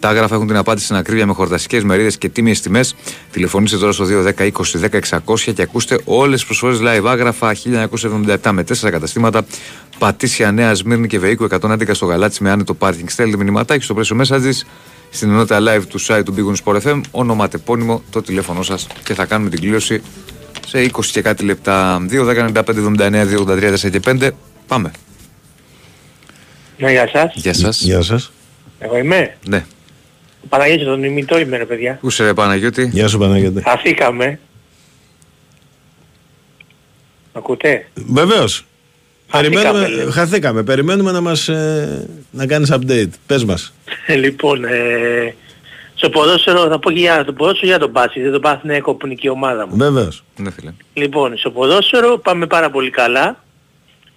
Τα 0.00 0.08
άγραφα 0.08 0.34
έχουν 0.34 0.46
την 0.46 0.56
απάντηση 0.56 0.84
στην 0.84 0.96
ακρίβεια 0.96 1.26
με 1.26 1.32
χορταστικές 1.32 1.80
μερίδες 1.84 2.18
και 2.18 2.28
τίμιες 2.28 2.60
τιμές. 2.60 2.94
Τηλεφωνήστε 3.30 3.76
τώρα 3.76 3.92
στο 3.92 4.04
210 4.04 4.50
20 4.52 4.78
10 4.80 4.98
600 5.24 5.52
και 5.54 5.62
ακούστε 5.62 6.00
όλες 6.04 6.34
τις 6.34 6.44
προσφορές 6.44 6.78
live. 6.82 7.06
Άγραφα 7.06 7.54
1977 7.54 8.50
με 8.52 8.62
4 8.62 8.90
καταστήματα. 8.90 9.44
Πατήσια 9.98 10.52
Νέα 10.52 10.74
Σμύρνη 10.74 11.06
και 11.06 11.18
Βεϊκού 11.18 11.44
111 11.44 11.94
στο 11.94 12.06
γαλάτσι 12.06 12.42
με 12.42 12.50
άνετο 12.50 12.74
πάρκινγκ. 12.74 13.08
Στέλνετε 13.08 13.38
μηνυματάκι 13.38 13.84
στο 13.84 13.94
πρέσιο 13.94 14.20
messages 14.20 14.66
στην 15.12 15.30
ενότητα 15.30 15.58
live 15.60 15.82
του 15.88 16.00
site 16.06 16.22
του 16.24 16.34
Big 16.36 16.64
Sport 16.64 16.80
FM. 16.82 17.00
Ονοματεπώνυμο 17.10 18.02
το 18.10 18.22
τηλέφωνό 18.22 18.62
σας 18.62 18.86
και 19.04 19.14
θα 19.14 19.24
κάνουμε 19.24 19.50
την 19.50 19.60
κλήρωση 19.60 20.02
σε 20.66 20.90
20 20.92 21.04
και 21.12 21.22
κάτι 21.22 21.44
λεπτά. 21.44 22.06
2, 22.10 22.24
10, 22.24 22.50
95, 22.54 22.76
79, 22.76 23.26
2, 23.26 23.38
83, 23.38 23.72
4 23.72 23.90
και 23.90 24.00
5. 24.06 24.30
Πάμε. 24.66 24.90
Ναι, 26.78 26.90
γεια 26.90 27.08
σας. 27.08 27.32
Γεια 27.34 27.54
σας. 27.54 27.80
Γεια 27.80 28.02
σας. 28.02 28.32
Εγώ 28.78 28.98
είμαι; 28.98 29.36
Ναι. 29.48 29.64
Ο 30.44 30.46
Παναγιώτης 30.48 30.84
τον 30.84 31.04
ημιτό 31.04 31.38
είμαι 31.38 31.56
ρε 31.56 31.64
παιδιά. 31.64 31.98
Πού 32.00 32.10
σε 32.10 32.24
ρε 32.24 32.34
Παναγιώτη; 32.34 32.88
Γεια 32.92 33.08
σου 33.08 33.18
Παναγιώτη. 33.18 33.62
Χαθήκαμε. 33.62 34.38
Μ' 37.32 37.38
ακούτε; 37.38 37.86
Βεβαίως. 37.94 38.64
Χαθήκαμε, 39.32 39.80
Περιμένουμε, 39.80 40.12
χαθήκαμε. 40.12 40.62
Περιμένουμε 40.62 41.12
να 41.12 41.20
μας 41.20 41.48
ε, 41.48 42.08
να 42.30 42.46
κάνεις 42.46 42.72
update. 42.72 43.10
Πες 43.26 43.44
μας. 43.44 43.72
λοιπόν, 44.24 44.64
ε, 44.64 45.34
στο 45.94 46.10
ποδόσφαιρο 46.10 46.68
θα 46.68 46.78
πω 46.78 46.90
και 46.90 47.00
για 47.00 47.24
το 47.24 47.32
ποδόσφαιρο 47.32 47.66
για 47.66 47.78
τον 47.78 47.90
Μπάση, 47.90 48.20
δεν 48.20 48.32
τον 48.32 48.40
Παθηναϊκό 48.40 48.94
που 48.94 49.06
είναι 49.06 49.14
και 49.14 49.26
η 49.26 49.30
ομάδα 49.30 49.66
μου. 49.66 49.76
Βεβαίως. 49.76 50.24
Ναι, 50.36 50.50
φίλε. 50.50 50.72
Λοιπόν, 50.94 51.36
στο 51.38 51.50
ποδόσφαιρο 51.50 52.18
πάμε 52.18 52.46
πάρα 52.46 52.70
πολύ 52.70 52.90
καλά, 52.90 53.44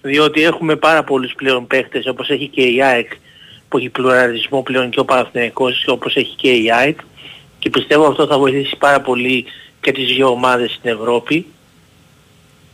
διότι 0.02 0.44
έχουμε 0.44 0.76
πάρα 0.76 1.04
πολλούς 1.04 1.34
πλέον 1.34 1.68
παίχτες, 1.68 2.08
όπως 2.08 2.30
έχει 2.30 2.48
και 2.48 2.62
η 2.62 2.84
ΑΕΚ, 2.84 3.12
που 3.70 3.78
έχει 3.78 3.90
πλουραλισμό 3.90 4.62
πλέον 4.62 4.90
και 4.90 5.00
ο 5.00 5.06
Παναθηναϊκός, 5.06 5.86
όπως 5.88 6.16
έχει 6.16 6.36
και 6.36 6.50
η 6.52 6.72
ΑΕΚ, 6.72 7.00
και 7.60 7.70
πιστεύω 7.70 8.08
αυτό 8.08 8.28
θα 8.28 8.38
βοηθήσει 8.38 8.76
πάρα 8.78 9.02
πολύ 9.02 9.46
και 9.82 9.92
τις 9.92 10.06
δύο 10.06 10.28
ομάδες 10.28 10.72
στην 10.72 10.92
Ευρώπη, 10.92 11.46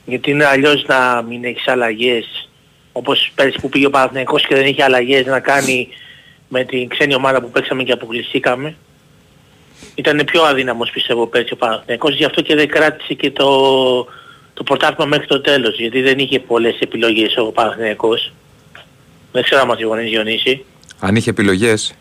γιατί 0.05 0.31
είναι 0.31 0.45
αλλιώς 0.45 0.83
να 0.87 1.21
μην 1.21 1.43
έχεις 1.43 1.67
αλλαγές, 1.67 2.49
όπως 2.91 3.31
πέρυσι 3.35 3.59
που 3.61 3.69
πήγε 3.69 3.85
ο 3.85 3.89
Παναθηναϊκός 3.89 4.47
και 4.47 4.55
δεν 4.55 4.65
είχε 4.65 4.83
αλλαγές 4.83 5.25
να 5.25 5.39
κάνει 5.39 5.87
με 6.47 6.63
την 6.63 6.87
ξένη 6.87 7.15
ομάδα 7.15 7.41
που 7.41 7.49
παίξαμε 7.49 7.83
και 7.83 7.91
αποκλειστήκαμε. 7.91 8.75
Ήταν 9.95 10.21
πιο 10.25 10.43
αδύναμος 10.43 10.89
πιστεύω 10.89 11.27
πέρσι 11.27 11.53
ο 11.53 11.55
Παναθηναϊκός, 11.55 12.15
γι' 12.15 12.25
αυτό 12.25 12.41
και 12.41 12.55
δεν 12.55 12.67
κράτησε 12.67 13.13
και 13.13 13.31
το, 13.31 13.47
το 14.53 14.63
πρωτάθλημα 14.63 15.05
μέχρι 15.09 15.27
το 15.27 15.41
τέλος, 15.41 15.79
γιατί 15.79 16.01
δεν 16.01 16.19
είχε 16.19 16.39
πολλές 16.39 16.79
επιλογές 16.79 17.37
ο 17.37 17.51
Παναθηναϊκός. 17.51 18.31
Δεν 19.31 19.43
ξέρω 19.43 19.61
αν 19.61 19.67
μας 19.67 19.77
συμφωνείς 19.77 20.09
Διονύση. 20.09 20.65
Αν 20.99 21.15
είχε 21.15 21.29
επιλογές. 21.29 21.95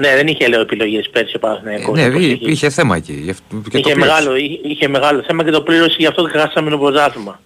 Ναι, 0.00 0.14
δεν 0.14 0.26
είχε 0.26 0.48
λέω 0.48 0.60
επιλογές 0.60 1.08
πέρσι 1.10 1.36
ο 1.36 1.38
Παναθηναϊκός. 1.38 1.98
Ναι, 1.98 2.06
όπως 2.06 2.20
είχε, 2.22 2.32
είχε. 2.32 2.50
είχε 2.50 2.70
θέμα 2.70 2.96
εκεί. 2.96 3.12
γι' 3.12 3.30
αυτό- 3.30 3.44
Και 3.50 3.70
το 3.70 3.78
είχε, 3.78 3.92
πλήρωσε. 3.92 3.98
μεγάλο, 3.98 4.36
είχε, 4.36 4.58
είχε 4.62 4.88
μεγάλο 4.88 5.22
θέμα 5.22 5.44
και 5.44 5.50
το 5.50 5.62
πλήρωσε 5.62 5.96
γι' 5.98 6.06
αυτό 6.06 6.28
και 6.28 6.38
χάσαμε 6.38 6.70
το 6.70 6.78
πρωτάθλημα. 6.78 7.40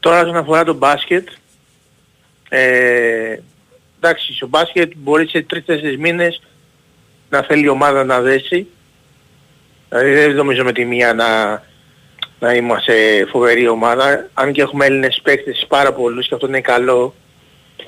Τώρα 0.00 0.20
όσον 0.22 0.36
αφορά 0.36 0.64
το 0.64 0.74
μπάσκετ, 0.74 1.28
ε, 2.48 3.36
εντάξει, 4.00 4.34
στο 4.34 4.46
μπάσκετ 4.46 4.92
μπορεί 4.96 5.28
σε 5.28 5.46
3-4 5.50 5.96
μήνες 5.98 6.40
να 7.30 7.42
θέλει 7.42 7.64
η 7.64 7.68
ομάδα 7.68 8.04
να 8.04 8.20
δέσει. 8.20 8.66
Δηλαδή 9.88 10.10
δεν 10.12 10.34
νομίζω 10.34 10.64
με 10.64 10.72
τη 10.72 10.84
μία 10.84 11.14
να, 11.14 11.62
να 12.40 12.54
είμαστε 12.54 13.26
φοβερή 13.30 13.68
ομάδα. 13.68 14.28
Αν 14.34 14.52
και 14.52 14.62
έχουμε 14.62 14.86
Έλληνες 14.86 15.20
παίκτες 15.22 15.64
πάρα 15.68 15.92
πολλούς 15.92 16.28
και 16.28 16.34
αυτό 16.34 16.46
είναι 16.46 16.60
καλό, 16.60 17.14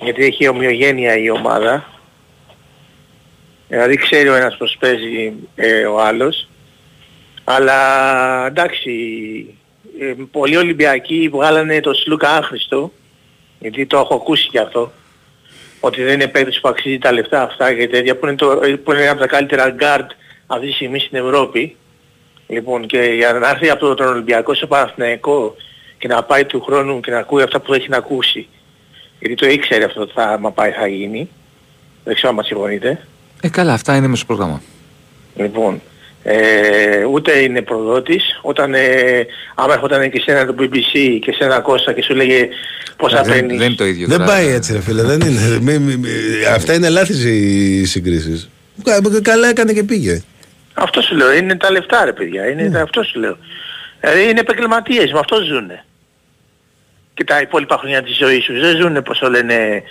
γιατί 0.03 0.25
έχει 0.25 0.49
ομοιογένεια 0.49 1.17
η 1.19 1.31
ομάδα. 1.31 1.89
Δηλαδή 3.71 3.97
ξέρει 3.97 4.29
ο 4.29 4.35
ένας 4.35 4.57
πως 4.57 4.77
παίζει 4.81 5.33
ε, 5.55 5.85
ο 5.85 6.01
άλλος. 6.01 6.49
Αλλά 7.45 8.47
εντάξει, 8.47 8.91
ε, 10.01 10.15
πολλοί 10.31 10.57
Ολυμπιακοί 10.57 11.29
βγάλανε 11.33 11.81
το 11.81 11.95
Σλούκα 11.95 12.31
άχρηστο, 12.31 12.93
γιατί 13.59 13.87
το 13.87 13.99
έχω 13.99 14.15
ακούσει 14.15 14.49
κι 14.49 14.59
αυτό, 14.59 14.93
ότι 15.81 16.03
δεν 16.03 16.15
είναι 16.15 16.29
παίκτης 16.29 16.61
που 16.61 16.69
αξίζει 16.69 16.99
τα 16.99 17.13
λεφτά 17.13 17.43
αυτά 17.43 17.75
και 17.75 17.89
τέτοια, 17.89 18.17
που 18.17 18.27
είναι, 18.27 18.37
το, 18.37 18.61
που 18.85 18.93
είναι 18.93 19.03
ένα 19.03 19.11
από 19.11 19.21
τα 19.21 19.27
καλύτερα 19.27 19.75
guard 19.79 20.07
αυτή 20.47 20.67
τη 20.67 20.73
στιγμή 20.73 20.99
στην 20.99 21.19
Ευρώπη. 21.19 21.77
Λοιπόν, 22.47 22.87
και 22.87 22.99
για 22.99 23.33
να 23.33 23.49
έρθει 23.49 23.71
από 23.71 23.95
τον 23.95 24.07
Ολυμπιακό 24.07 24.55
στο 24.55 24.67
Παναθηναϊκό 24.67 25.57
και 25.99 26.09
να 26.09 26.23
πάει 26.23 26.45
του 26.45 26.61
χρόνου 26.61 27.01
και 27.01 27.11
να 27.11 27.19
ακούει 27.19 27.43
αυτά 27.43 27.61
που 27.61 27.75
έχει 27.75 27.89
να 27.89 27.97
ακούσει, 27.97 28.49
γιατί 29.19 29.35
το 29.35 29.47
ήξερε 29.47 29.85
αυτό 29.85 30.01
ότι 30.01 30.13
θα, 30.13 30.23
άμα 30.23 30.53
πάει 30.53 30.71
θα 30.71 30.87
γίνει, 30.87 31.29
δεν 32.05 32.15
ξέρω 32.15 32.29
αν 32.29 32.35
μας 32.35 32.47
συμφωνείτε. 32.47 33.01
Ε, 33.43 33.49
καλά, 33.49 33.73
αυτά 33.73 33.97
είναι 33.97 34.07
μέσα 34.07 34.23
στο 34.25 34.35
πρόγραμμα. 34.35 34.63
Λοιπόν, 35.37 35.81
ε, 36.23 37.05
ούτε 37.05 37.39
είναι 37.39 37.63
προδότης, 37.63 38.39
όταν 38.43 38.75
ε, 38.75 39.27
άμα 39.55 39.73
έρχονταν 39.73 40.11
και 40.11 40.21
σε 40.21 40.31
ένα 40.31 40.47
το 40.47 40.55
BBC 40.59 41.19
και 41.21 41.33
σε 41.33 41.45
ένα 41.45 41.61
Κώστα 41.61 41.93
και 41.93 42.03
σου 42.03 42.15
λέγε 42.15 42.49
πόσα 42.97 43.23
δεν, 43.23 43.33
παίρνεις. 43.35 43.59
δεν 43.59 43.67
είναι 43.67 43.77
το 43.77 43.85
ίδιο. 43.87 44.07
Δεν 44.07 44.19
τώρα. 44.19 44.31
πάει 44.31 44.47
έτσι 44.49 44.73
ρε 44.73 44.81
φίλε. 44.81 45.03
Δεν 45.03 45.21
είναι. 45.21 45.59
Μη- 45.61 45.79
μη- 45.79 45.97
μη- 45.97 46.09
αυτά 46.55 46.75
είναι 46.75 46.89
λάθης 46.89 47.25
οι 47.25 47.85
συγκρίσεις. 47.85 48.49
Κα- 48.85 49.01
Καλά 49.23 49.49
έκανε 49.49 49.73
και 49.73 49.83
πήγε. 49.83 50.23
Αυτό 50.75 51.03
σου 51.03 51.17
λέω, 51.17 51.33
είναι 51.33 51.57
τα 51.57 51.71
λεφτά 51.71 52.05
ρε 52.05 52.13
παιδιά, 52.13 52.51
είναι 52.51 52.71
τα, 52.71 52.81
αυτό 52.83 53.03
σου 53.03 53.19
λέω. 53.21 53.37
Δηλαδή 54.01 54.23
είναι 54.31 54.41
επαγγελματίες, 54.41 55.13
με 55.13 55.19
αυτό 55.19 55.37
ζουνε. 55.43 55.85
Και 57.15 57.25
τα 57.25 57.41
υπόλοιπα 57.41 57.77
χρόνια 57.79 58.03
της 58.03 58.17
ζωής 58.17 58.45
τους 58.45 58.61
δεν 58.61 58.77
ζουνε 58.77 59.03
πως 59.03 59.19
το 59.19 59.31
λένε, 59.31 59.83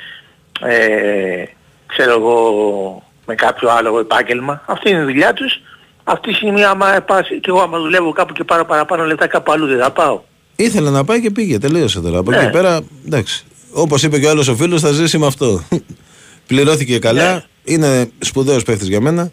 ε, 0.65 1.43
ξέρω 1.85 2.11
εγώ, 2.11 3.03
με 3.29 3.35
κάποιο 3.35 3.69
άλλο 3.69 3.99
επάγγελμα. 3.99 4.61
Αυτή 4.65 4.89
είναι 4.89 4.99
η 4.99 5.03
δουλειά 5.03 5.33
τους. 5.33 5.61
Αυτή 6.03 6.29
τη 6.29 6.35
στιγμή 6.35 6.63
άμα 6.63 7.03
πας, 7.07 7.27
και 7.27 7.39
εγώ 7.47 7.59
άμα 7.61 7.79
δουλεύω 7.79 8.11
κάπου 8.11 8.33
και 8.33 8.43
πάρω 8.43 8.65
παραπάνω 8.65 9.03
λεφτά 9.05 9.27
κάπου 9.27 9.51
αλλού 9.51 9.65
δεν 9.67 9.79
θα 9.79 9.91
πάω. 9.91 10.21
Ήθελε 10.55 10.89
να 10.89 11.03
πάει 11.03 11.21
και 11.21 11.31
πήγε. 11.31 11.57
Τελείωσε 11.57 11.99
τώρα. 12.01 12.17
Από 12.17 12.31
εκεί 12.31 12.39
Ναι. 12.39 12.45
και 12.45 12.51
πέρα, 12.51 12.81
εντάξει. 13.05 13.43
Όπως 13.71 14.03
είπε 14.03 14.19
και 14.19 14.25
ο 14.25 14.29
άλλος 14.29 14.47
ο 14.47 14.55
φίλος, 14.55 14.81
θα 14.81 14.91
ζήσει 14.91 15.17
με 15.17 15.25
αυτό. 15.25 15.63
Πληρώθηκε 16.47 16.99
καλά. 16.99 17.33
Ναι. 17.33 17.43
Είναι 17.63 18.11
σπουδαίος 18.19 18.63
παίχτης 18.63 18.87
για 18.87 19.01
μένα. 19.01 19.31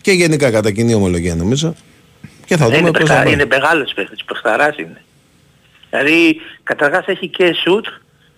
Και 0.00 0.12
γενικά 0.12 0.50
κατά 0.50 0.70
κοινή 0.70 0.94
ομολογία 0.94 1.34
νομίζω. 1.34 1.74
Και 2.46 2.56
θα 2.56 2.68
Ναι, 2.68 2.74
δούμε 2.76 2.88
είναι, 2.88 2.98
πώς 2.98 3.08
θα 3.08 3.14
παιχτα, 3.14 3.22
πάει. 3.24 3.32
είναι 3.32 3.46
μεγάλος 3.46 3.92
παίχτης, 3.94 4.24
παιχταράς 4.24 4.76
είναι. 4.78 5.02
Δηλαδή 5.90 6.40
καταρχάς 6.62 7.06
έχει 7.06 7.28
και 7.28 7.54
shoot, 7.64 7.84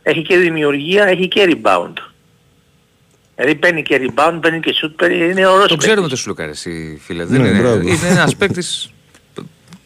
έχει 0.02 0.22
και 0.22 0.36
δημιουργία, 0.36 1.04
έχει 1.04 1.28
και 1.28 1.56
rebound. 1.62 1.92
Δηλαδή 3.34 3.54
παίρνει 3.54 3.82
και 3.82 4.00
rebound, 4.14 4.38
παίρνει 4.40 4.60
και 4.60 4.74
shoot, 4.82 4.92
παίρνει, 4.96 5.16
είναι 5.30 5.46
ωραίος 5.46 5.68
Το 5.68 5.76
ξέρουμε 5.76 6.08
το 6.08 6.16
Σλούκα, 6.16 6.44
ρε, 6.44 6.50
εσύ, 6.50 7.00
φίλε. 7.04 7.24
Δεν 7.24 7.40
Ναι, 7.40 7.48
είναι, 7.48 7.58
μπράβο. 7.58 7.80
είναι 7.80 8.06
ένας 8.08 8.36
παίκτης, 8.36 8.92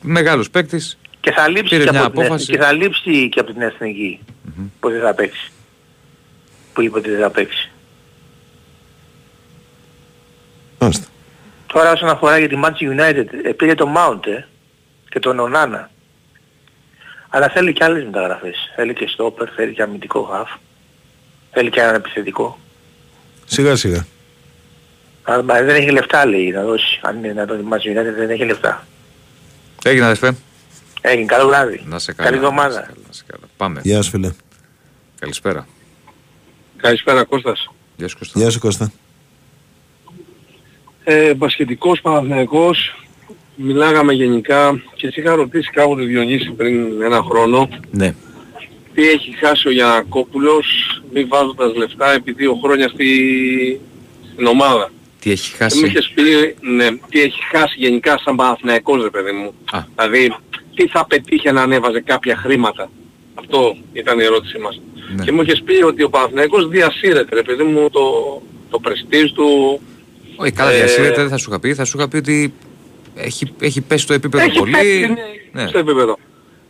μεγάλος 0.01 0.51
παίκτης. 0.51 0.98
Και 1.20 1.32
θα 1.32 1.48
λείψει 1.48 1.68
Πήρε 1.77 1.85
και, 1.85 1.90
μια 1.90 2.01
από 2.05 2.10
την, 2.12 2.20
απόφαση. 2.20 2.43
εθνική- 2.43 2.59
και 2.60 2.66
θα 2.66 2.73
λείψει 2.73 3.28
και 3.28 3.40
από 3.40 3.52
την 3.52 3.62
εθνική. 3.62 4.20
Που 4.81 4.90
δεν 4.90 5.01
θα 5.01 5.14
παίξει. 5.14 5.51
Που 6.73 6.82
είπε 6.82 6.98
ότι 6.98 7.10
δεν 7.10 7.20
θα 7.20 7.31
παίξει. 7.31 7.70
Μάλιστα. 10.78 11.06
Τώρα 11.66 11.93
όσον 11.93 12.09
αφορά 12.09 12.39
για 12.39 12.48
τη 12.48 12.56
Manchester 12.64 13.01
United, 13.01 13.24
ε, 13.44 13.52
πήρε 13.52 13.74
το 13.74 13.93
Mount 13.97 14.27
ε, 14.27 14.44
και 15.09 15.18
τον 15.18 15.39
Ονάνα. 15.39 15.90
Αλλά 17.28 17.48
θέλει 17.48 17.73
και 17.73 17.85
άλλες 17.85 18.05
μεταγραφές. 18.05 18.56
Θέλει 18.77 18.94
και 18.94 19.06
στόπερ, 19.09 19.48
θέλει 19.56 19.73
και 19.74 19.82
αμυντικό 19.82 20.23
χαφ. 20.23 20.51
Θέλει 21.52 21.70
και 21.70 21.81
έναν 21.81 21.94
επιθετικό. 21.94 22.59
Σιγά 23.47 23.77
σιγά. 23.77 24.06
Αλλά 25.23 25.43
μα, 25.43 25.55
δεν 25.62 25.74
έχει 25.74 25.90
λεφτά 25.90 26.27
λέει 26.27 26.51
να 26.51 26.62
δώσει. 26.62 27.01
Αν 27.02 27.16
είναι 27.24 27.32
να 27.32 27.47
τον 27.47 27.68
Manchester 27.73 27.98
United 27.98 28.14
δεν 28.16 28.31
έχει 28.31 28.44
λεφτά. 28.44 28.86
Έγινε, 29.85 30.05
αδερφέ. 30.05 30.36
Έγινε. 31.01 31.24
Καλό 31.27 31.48
βράδυ. 31.48 31.82
Να 31.86 31.98
σε 31.98 32.12
καλά. 32.12 32.28
Καλή 32.31 32.40
να 32.40 32.47
εβδομάδα. 32.47 32.74
σε 32.74 32.81
καλά, 32.86 32.98
να 33.06 33.12
σε 33.12 33.24
καλά. 33.27 33.43
Πάμε. 33.56 33.81
Γεια 33.85 34.02
σου 34.02 34.10
φίλε. 34.10 34.31
Καλησπέρα. 35.18 35.66
Καλησπέρα 36.77 37.24
Κώστας. 37.24 37.70
Γεια 37.97 38.09
σου 38.09 38.18
Κώστα. 38.18 38.40
Γεια 38.40 38.51
σου 38.51 38.59
Κώστα. 38.60 38.93
Ε, 41.05 41.35
μπασκετικός 41.35 42.01
Παναθηναϊκός, 42.01 43.05
μιλάγαμε 43.56 44.12
γενικά 44.12 44.82
και 44.94 45.10
σε 45.10 45.20
είχα 45.20 45.35
ρωτήσει 45.35 45.70
κάποτε 45.70 46.02
Διονύση 46.02 46.51
πριν 46.51 47.02
ένα 47.02 47.23
χρόνο 47.23 47.68
Ναι. 47.90 48.14
τι 48.94 49.09
έχει 49.09 49.36
χάσει 49.36 49.68
ο 49.68 49.70
Γιανακόπουλος 49.70 50.66
μη 51.12 51.24
βάζοντας 51.24 51.74
λεφτά 51.77 52.12
επί 52.12 52.33
δύο 52.33 52.55
χρόνια 52.65 52.89
στη, 52.89 53.07
στην 54.33 54.47
ομάδα. 54.47 54.91
Τι 55.20 55.31
έχει 55.31 55.49
Και 55.51 55.57
μου 55.61 55.69
χάσει. 55.70 55.87
είχες 55.87 56.12
πει 56.15 56.23
ναι, 56.61 56.87
τι 57.09 57.20
έχει 57.20 57.41
χάσει 57.51 57.74
γενικά 57.78 58.19
σαν 58.24 58.37
Παναθηναϊκός 58.37 59.03
ρε 59.03 59.11
παιδί 59.11 59.31
μου. 59.33 59.55
Α. 59.70 59.78
Δηλαδή 59.97 60.35
τι 60.74 60.89
θα 60.89 61.07
πετύχει 61.07 61.49
αν 61.49 61.59
ανέβαζε 61.59 62.01
κάποια 62.01 62.37
χρήματα; 62.37 62.91
Αυτό 63.35 63.77
ήταν 63.93 64.19
η 64.20 64.24
ερώτησή 64.24 64.59
μας. 64.59 64.81
Ναι. 65.16 65.24
Και 65.24 65.33
μου 65.33 65.43
είχες 65.43 65.62
πει 65.65 65.83
ότι 65.83 66.03
ο 66.03 66.11
Παναθηναϊκός 66.11 66.69
διασύρεται 66.69 67.35
ρε 67.35 67.43
παιδί 67.43 67.62
μου 67.62 67.91
το, 67.91 68.03
το 68.70 68.78
πρεστίζ 68.78 69.31
του 69.33 69.81
Όχι, 70.37 70.53
καλά, 70.53 70.70
Ε, 70.70 70.77
διασύρεται, 70.77 71.20
δεν 71.20 71.28
θα 71.28 71.37
σου 71.37 71.51
είχα 71.51 71.61
πει. 71.61 71.74
Θα 71.74 71.85
σου 71.85 71.99
είχα 71.99 72.09
πει 72.09 72.16
ότι 72.16 72.53
έχει, 73.15 73.53
έχει 73.61 73.81
πέσει 73.81 74.07
το 74.07 74.12
επίπεδο 74.15 74.45
Έχει 74.45 74.59
πολύ. 74.59 74.73
πέσει, 74.73 74.99
ναι, 75.53 75.62
Ναι. 75.62 75.69
στο 75.69 75.78
επίπεδο. 75.78 76.19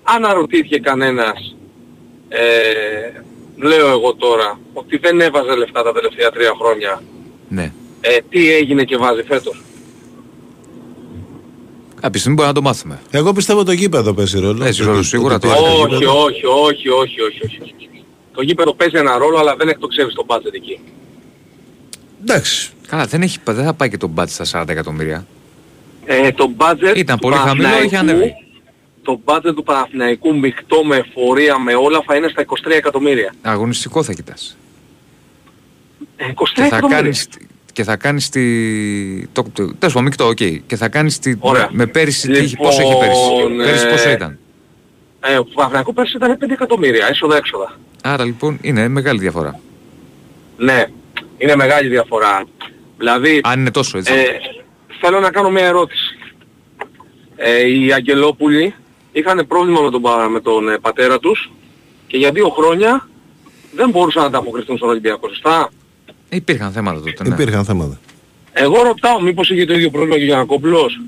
Αν 0.03 0.25
αναρωτήθηκε 0.25 0.79
κανένας, 0.79 1.57
ε, 2.29 2.41
λέω 3.57 3.89
εγώ 3.89 4.15
τώρα, 4.15 4.59
ότι 4.73 4.97
δεν 4.99 5.21
έβαζε 5.21 5.57
λεφτά 5.57 5.83
τα 5.83 5.93
τελευταία 5.93 6.31
τρία 6.31 6.53
χρόνια, 6.61 7.03
Ναι. 7.49 7.73
ε, 8.01 8.17
τι 8.31 8.53
έγινε 8.53 8.85
και 8.85 8.97
βάζει 8.97 9.23
φέτος; 9.23 9.61
Κάποια 12.01 12.19
στιγμή 12.21 12.37
μπορεί 12.37 12.49
να 12.49 12.55
το 12.55 12.63
μάθουμε. 12.63 13.01
Εγώ 13.11 13.33
πιστεύω 13.33 13.65
το 13.65 13.73
γήπεδο 13.73 14.15
παίζει 14.15 14.39
ρόλο. 14.41 14.59
Παίζει 14.59 14.79
Το- 14.81 14.87
ρόλο, 14.87 14.97
το- 14.99 15.03
σίγουρα, 15.05 15.39
το- 15.39 15.49
το- 15.49 15.55
το- 15.55 15.61
όχι, 15.63 15.95
γήπεδο. 15.95 16.23
όχι, 16.23 16.47
όχι, 16.47 16.89
όχι, 16.89 17.21
όχι, 17.21 17.41
όχι, 17.45 17.61
όχι. 17.63 17.75
Το 18.35 18.43
γήπεδο 18.43 18.75
παίζει 18.75 18.97
ένα 18.97 19.19
ρόλο, 19.19 19.39
αλλά 19.39 19.57
δεν 19.57 19.69
εκτοξεύει 19.69 20.13
τον 20.15 20.25
μπάτζετ 20.25 20.55
εκεί. 20.55 20.81
Εντάξει. 22.23 22.71
Καλά, 22.87 23.05
δεν, 23.07 23.23
έχει, 23.23 23.39
δεν 23.45 23.65
θα 23.65 23.75
πάει 23.75 23.89
και 23.89 23.97
το 23.97 24.07
μπάτζετ 24.07 24.29
στα 24.29 24.45
40 24.45 24.69
εκατομμύρια. 24.73 25.27
Ε, 26.05 26.33
το 26.33 26.47
μπάτζετ 26.57 26.97
Ήταν 26.97 27.17
του 27.19 27.23
πολύ 27.29 27.37
χαμηλό, 27.37 27.67
είχε 27.69 27.77
Παναθηναϊκού- 27.77 28.11
ανέβει. 28.11 28.35
Το 29.07 29.21
μπάτζετ 29.25 29.55
του 29.55 29.63
Παναθηναϊκού 29.63 30.39
μεικτό 30.39 30.85
με 30.85 30.97
εφορία 30.97 31.59
με 31.59 31.75
όλα 31.75 32.03
θα 32.07 32.17
είναι 32.17 32.29
στα 32.29 32.45
23 32.47 32.71
εκατομμύρια. 32.71 33.35
Αγωνιστικό 33.43 34.03
θα 34.03 34.13
κοιτάς. 34.13 34.57
Ε, 36.17 36.25
23 36.35 36.35
Και 36.55 36.61
θα 36.61 36.67
εκατομμύρια. 36.67 37.01
κάνεις, 37.03 37.29
και 37.73 37.85
θα 37.85 37.97
κάνεις 37.97 38.29
τη... 38.29 39.27
Το, 39.27 39.43
το, 39.43 39.53
τέλος 39.53 39.77
πάντων, 39.95 40.03
μεικτό, 40.03 40.27
οκ. 40.27 40.37
Και 40.67 40.77
θα 40.77 40.89
κάνεις 40.89 41.19
τη... 41.19 41.35
Ωραία. 41.39 41.63
Με, 41.71 41.77
με 41.77 41.87
πέρυσι, 41.87 42.27
τι 42.29 42.33
είχε, 42.33 42.43
Λοιπόν, 42.43 42.67
πόσο 42.67 42.83
είχε 42.83 42.95
πέρυσι; 43.01 43.21
ε, 43.61 43.65
Πέρυσι 43.65 43.89
πόσο 43.89 44.11
ήταν; 44.11 44.39
Ε, 45.21 45.37
ο 45.39 45.45
Παναθηναϊκού 45.45 45.93
πέρσι 45.93 46.17
ήταν 46.17 46.39
5 46.45 46.51
εκατομμύρια, 46.51 47.07
έσοδα-έξοδα. 47.07 47.79
Άρα 48.03 48.25
λοιπόν 48.25 48.59
είναι 48.61 48.89
μεγάλη 48.89 49.19
διαφορά. 49.19 49.61
Ναι, 50.57 50.85
είναι 51.39 51.57
μεγάλη 51.57 51.89
διαφορά. 51.89 52.45
Δηλαδή, 52.99 53.41
Αν 53.45 53.61
είναι 53.61 53.71
τόσο 53.71 53.99
έτσι. 53.99 54.13
ε, 54.13 54.25
θέλω 55.01 55.21
να 55.21 55.31
κάνω 55.31 55.51
μια 55.51 55.65
ερώτηση. 55.67 56.19
Ε, 57.37 57.69
οι 57.69 57.93
Αγγελόπουλοι 57.93 58.75
είχαν 59.19 59.47
πρόβλημα 59.47 59.81
με 59.81 59.91
τον, 59.91 60.03
πα- 60.03 60.29
με 60.29 60.41
τον 60.41 60.69
ε, 60.69 60.79
πατέρα 60.79 61.19
τους 61.19 61.51
και 62.07 62.17
για 62.17 62.31
δύο 62.33 62.49
χρόνια 62.49 63.09
δεν 63.75 63.91
μπορούσαν 63.91 64.23
να 64.23 64.29
ανταποκριθούν 64.29 64.77
στον 64.77 64.89
Ολυμπιακό, 64.89 65.29
σωστά; 65.29 65.71
Υπήρχαν 66.29 66.73
θέματα 66.73 66.99
τότε. 67.01 67.29
Ναι. 67.29 67.35
Υπήρχαν 67.35 67.65
θέματα. 67.65 68.01
Εγώ 68.53 68.83
ρωτάω 68.83 69.21
μήπως 69.21 69.51
είχε 69.51 69.65
το 69.65 69.73
ίδιο 69.75 69.91
πρόβλημα 69.91 70.17
και 70.17 70.23
ο 70.23 70.27
Γιανακόπουλος; 70.27 71.01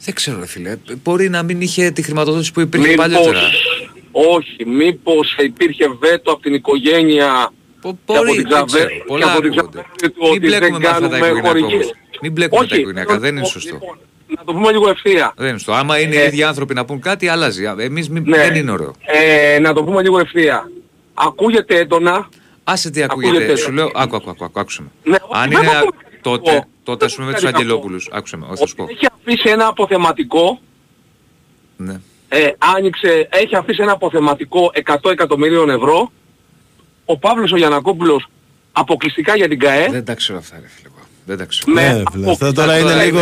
Δεν 0.00 0.14
ξέρω, 0.14 0.38
ρε 0.38 0.46
φίλε. 0.46 0.76
Μπορεί 1.02 1.28
να 1.28 1.42
μην 1.42 1.60
είχε 1.60 1.90
τη 1.90 2.02
χρηματοδότηση 2.02 2.52
που 2.52 2.60
υπήρχε 2.60 2.88
Μήπως, 2.88 3.04
παλιότερα. 3.04 3.40
όχι, 4.12 4.64
μήπως 4.66 5.36
υπήρχε 5.38 5.88
βέτο 6.00 6.32
από 6.32 6.42
την 6.42 6.54
οικογένεια 6.54 7.52
και 7.80 7.88
από 7.88 7.98
μπορεί, 8.06 8.30
την 8.32 8.36
δεν 8.36 8.46
Ξαβέ- 8.48 8.66
ξέρω. 8.66 8.88
και 8.88 9.02
Πολλά 9.06 9.32
από 9.32 9.40
την 9.40 9.50
ακούγονται. 9.52 9.84
Ξαβέρνη 9.96 10.14
του 10.14 10.22
Μην 10.22 10.30
ότι 10.30 10.38
δεν 10.48 10.58
μπλέκουμε 10.58 10.78
με 10.78 10.86
αυτά 10.88 11.00
τα 11.00 11.08
κάνουμε 11.08 11.26
οικογενειακά 11.26 11.48
χορηγίες. 11.48 11.84
όμως. 11.84 11.94
Μην 12.22 12.32
μπλέκουμε 12.32 12.60
Όχι, 12.60 12.68
τα 12.70 12.76
οικογενειακά, 12.76 13.12
λοιπόν, 13.12 13.26
δεν 13.28 13.36
είναι 13.36 13.46
σωστό. 13.46 13.78
Να 14.38 14.44
το 14.44 14.52
πούμε 14.52 14.70
λίγο 14.72 14.88
ευθεία. 14.88 15.32
Δεν 15.36 15.48
είναι 15.48 15.58
σωστό. 15.58 15.72
Άμα 15.72 15.98
είναι 16.00 16.16
Ε, 16.16 16.22
οι 16.22 16.26
ίδιοι 16.26 16.42
άνθρωποι 16.42 16.74
να 16.74 16.84
πούν 16.84 17.00
κάτι, 17.00 17.28
αλλάζει. 17.28 17.64
Εμείς 17.78 18.08
μην, 18.10 18.22
Ναι. 18.26 18.36
δεν 18.36 18.54
είναι 18.54 18.70
ωραίο. 18.70 18.92
Ε, 19.06 19.58
να 19.58 19.72
το 19.72 19.84
πούμε 19.84 20.02
λίγο 20.02 20.18
ευθεία. 20.18 20.70
Ακούγεται 21.14 21.76
έντονα. 21.78 22.28
Άσε 22.64 22.90
τι 22.90 23.02
ακούγεται. 23.02 23.30
Ακούγεται. 23.36 23.56
Σου 23.56 23.72
λέω, 23.72 23.90
άκου, 23.94 24.16
άκου, 24.16 24.30
άκου, 24.30 24.44
άκου, 24.44 24.60
άκουσε 24.60 24.82
με. 24.82 24.88
Ναι, 25.10 25.16
Αν 25.32 25.50
δεν 25.50 25.62
είναι 25.62 25.70
ακούγεται. 25.76 26.18
τότε, 26.22 26.66
τότε 26.82 27.04
ας 27.04 27.14
πούμε 27.14 27.26
με 27.26 27.32
τους 27.32 27.42
Κάτι 27.42 27.52
κακό. 27.54 27.64
Αγγελόπουλους. 27.64 28.08
Άκουσε 28.12 28.36
με, 28.36 28.46
όχι 28.50 28.56
θα 28.60 28.66
σου 28.66 28.74
πω. 28.74 28.86
Έχει 28.90 29.06
αφήσει 29.20 29.48
ένα 29.50 29.66
αποθεματικό. 29.66 30.60
Ναι. 31.76 32.00
Ε, 32.28 32.50
άνοιξε, 32.76 33.28
έχει 33.30 33.56
αφήσει 33.56 33.82
ένα 33.82 33.92
αποθεματικό 33.92 34.70
100 34.74 35.10
εκατομμυρίων 35.10 35.70
ευρώ. 35.70 36.12
Ο 37.04 37.18
Παύλος 37.18 37.52
ο 37.52 37.56
Γιανακόπουλος 37.56 38.28
αποκλειστικά 38.72 39.36
για 39.36 39.48
την 39.48 39.58
ΚαΕ. 39.58 39.88
Δεν 39.90 40.04
τα 40.04 40.14
ξέρω 40.14 40.38
αυτά, 40.38 40.56
ρε 40.60 40.68
φίλε. 40.68 40.87
Δεν 41.28 41.38
τα 41.38 41.44
ξέρω. 41.44 41.72
Ναι, 41.72 42.02
φίλε, 42.12 42.30
αυτό 42.30 42.52
τώρα 42.52 42.78
είναι 42.78 43.04
λίγο. 43.04 43.20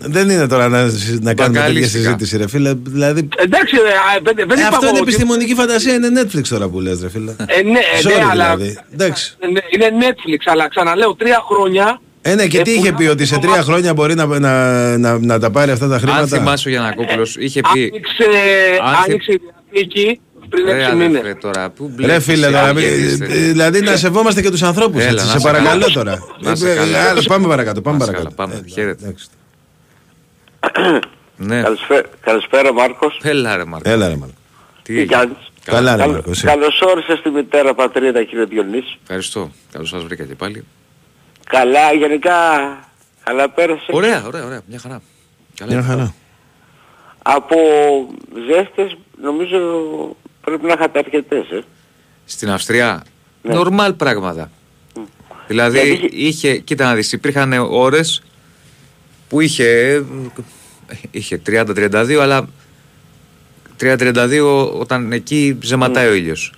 Δεν 0.00 0.30
είναι 0.30 0.46
τώρα 0.46 0.68
να, 0.68 0.82
να 0.82 0.88
κάνουμε 0.88 1.34
τέτοια 1.34 1.48
Μπαγκαλίστηκα. 1.48 2.02
συζήτηση, 2.02 2.36
ρε 2.36 2.48
φίλε. 2.48 2.74
Δηλαδή. 2.86 3.28
Εντάξει, 3.36 3.76
ρε, 3.76 3.88
α, 3.88 4.20
δεν, 4.22 4.34
δεν 4.36 4.50
Ε, 4.50 4.60
είπα 4.60 4.68
αυτό 4.68 4.78
εγώ 4.80 4.88
είναι 4.88 4.98
ότι- 4.98 4.98
επιστημονική 5.00 5.54
φαντασία, 5.54 5.94
είναι 5.94 6.08
Netflix 6.22 6.42
τώρα 6.48 6.68
που 6.68 6.80
λες, 6.80 7.00
ρε 7.02 7.08
φίλε. 7.10 7.30
Ε, 7.46 7.62
ναι, 7.62 7.78
ε, 7.78 7.82
Sorry, 8.02 8.18
ναι, 8.18 8.24
αλλά... 8.30 8.56
δηλαδή. 8.56 8.78
Εντάξει. 8.92 9.36
Ναι, 9.52 9.60
Είναι 9.70 9.88
Netflix, 10.06 10.38
αλλά 10.44 10.68
ξαναλέω 10.68 11.14
τρία 11.14 11.40
χρόνια... 11.50 12.00
Ε, 12.22 12.34
ναι, 12.34 12.46
και 12.46 12.62
τι 12.62 12.70
Ε, 12.70 12.74
είχε 12.74 12.90
που- 12.90 12.96
πει, 12.96 13.06
ότι 13.06 13.26
σε 13.26 13.38
τρία 13.38 13.62
χρόνια 13.62 13.94
μπορεί 13.94 14.14
να, 14.14 14.26
να, 14.26 14.96
να, 14.98 15.18
να 15.18 15.38
τα 15.38 15.50
πάρει 15.50 15.70
αυτά 15.70 15.88
τα 15.88 15.94
Αν 15.94 16.00
χρήματα; 16.00 16.26
θυμάσαι 16.26 16.68
ο 16.68 16.70
Γιανακόπουλος, 16.70 17.36
είχε 17.38 17.60
πει... 17.72 17.80
Άνοιξε, 17.80 18.24
Αν 18.84 18.94
θυ- 18.94 19.04
άνοιξε 19.08 19.32
η 19.32 19.40
διαθήκη 19.70 20.20
πριν 20.48 20.66
Ρε 20.66 20.86
6 20.90 20.94
μήνες. 20.94 21.18
αδερφέ 21.20 21.34
τώρα, 21.40 21.70
πού 21.70 21.84
Ρε 21.98 22.04
μπλέκεις, 22.04 22.24
φίλε, 22.24 22.46
τώρα, 22.46 22.72
μην- 22.72 22.84
αγγελίστε. 22.84 23.24
ε, 23.24 23.28
δηλαδή 23.28 23.80
να 23.80 23.96
σεβόμαστε 23.96 24.42
και 24.42 24.50
τους 24.50 24.62
ανθρώπους, 24.62 25.00
Έλα, 25.00 25.10
έτσι, 25.10 25.24
να 25.26 25.32
σε 25.32 25.38
σε 25.38 25.44
παρακαλώ 25.46 25.80
καλά. 25.80 25.92
τώρα. 25.92 26.18
Να 26.40 26.54
σε 26.54 26.70
Ε, 26.70 26.74
καλά. 26.74 26.98
ε, 26.98 27.08
άλλο, 27.08 27.22
Πάμε 27.28 27.46
παρακάτω, 27.48 27.80
πάμε 27.80 27.98
Να 27.98 28.04
σε 28.04 28.10
παρακάτω. 28.10 28.34
καλά, 28.36 28.50
πάμε. 28.52 28.64
Χαίρετε. 28.68 29.14
Ναι. 31.36 31.62
Καλησπέρα, 31.62 32.08
καλησπέρα 32.20 32.72
Μάρκος. 32.72 33.20
Έλα 33.22 33.56
ρε 33.56 33.64
Μάρκο. 33.64 33.90
Έλα 33.90 34.08
ρε 34.08 34.16
Μάρκο. 34.16 34.34
Τι 34.82 35.04
κάνεις; 35.06 35.36
Καλά, 35.64 35.92
ρε 35.96 35.98
Καλ- 36.02 36.12
Μάρκο, 36.12 36.30
εσύ. 36.30 36.44
Καλώς 36.46 36.80
όρισες 36.80 37.18
στη 37.18 37.30
μητέρα 37.30 37.74
πατρίδα 37.74 38.24
κύριε 38.24 38.44
Διονύση. 38.44 38.98
Ευχαριστώ. 39.02 39.50
Καλώς 39.72 39.88
σας 39.88 40.02
βρήκα 40.04 40.24
και 40.24 40.34
πάλι. 40.34 40.64
Καλά, 41.50 41.92
γενικά 41.92 42.32
καλά 43.24 43.50
πέρασες. 43.50 43.86
Ωραία, 43.90 44.22
ωραία, 44.26 44.44
ωραία. 44.44 44.60
Μια 44.68 44.78
χαρά. 44.78 45.02
Καλά. 45.58 45.72
Μια 45.72 45.82
χαρά. 45.82 46.14
Από 47.22 47.56
ζέστες 48.50 48.96
νομίζω 49.22 49.58
πρέπει 50.44 50.66
να 50.66 50.72
είχατε 50.72 50.98
αρκετές, 50.98 51.50
ε. 51.50 51.62
Στην 52.24 52.50
Αυστρία, 52.50 53.02
Ναι. 53.42 53.54
νορμάλ 53.54 53.92
πράγματα. 53.92 54.50
Δηλαδή 55.46 55.78
Γιατί 55.86 56.10
είχε, 56.12 56.56
κοίτα 56.58 56.84
να 56.84 56.94
δεις, 56.94 57.12
υπήρχαν 57.12 57.52
ώρες 57.70 58.22
που 59.28 59.40
είχε, 59.40 60.02
είχε 61.10 61.36
30-32, 61.46 62.20
αλλά 62.20 62.48
30-32 63.80 64.70
όταν 64.78 65.12
εκεί 65.12 65.58
ζεματάει 65.62 66.08
ο 66.08 66.14
ήλιος. 66.14 66.52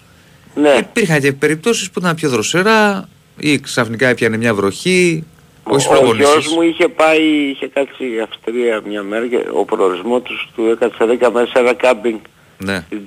Ναι. 0.55 0.69
Υπήρχαν 0.79 1.21
και 1.21 1.33
περιπτώσεις 1.33 1.91
που 1.91 1.99
ήταν 1.99 2.15
πιο 2.15 2.29
δροσερά 2.29 3.09
ή 3.39 3.61
ξαφνικά 3.61 4.09
έπιανε 4.09 4.37
μια 4.37 4.55
βροχή, 4.55 5.25
όχι 5.63 5.89
Ο 5.89 5.91
γιος 5.91 5.99
προπονήσεις. 6.17 6.53
μου 6.53 6.63
είχε 6.63 6.89
πάει, 6.89 7.23
είχε 7.51 7.69
κάτσει 7.69 8.05
η 8.05 8.21
Αυστρία 8.21 8.83
μια 8.89 9.03
μέρα 9.03 9.27
και 9.27 9.39
ο 9.53 9.65
προορισμός 9.65 10.23
τους 10.23 10.49
του 10.55 10.67
έκατσε 10.67 11.05
10 11.21 11.31
μέσα 11.33 11.47
σε 11.47 11.59
ένα 11.59 11.75
κάμπινγκ 11.75 12.19
Ναι, 12.59 12.83
στην 12.87 13.01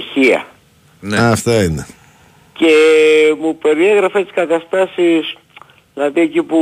Τσεχία. 0.00 0.46
ναι. 1.00 1.18
Α, 1.18 1.30
Αυτά 1.30 1.62
είναι. 1.64 1.86
Και 2.52 2.74
μου 3.40 3.58
περιέγραφε 3.58 4.22
τις 4.22 4.32
καταστάσεις, 4.34 5.34
δηλαδή 5.94 6.20
εκεί 6.20 6.42
που 6.42 6.60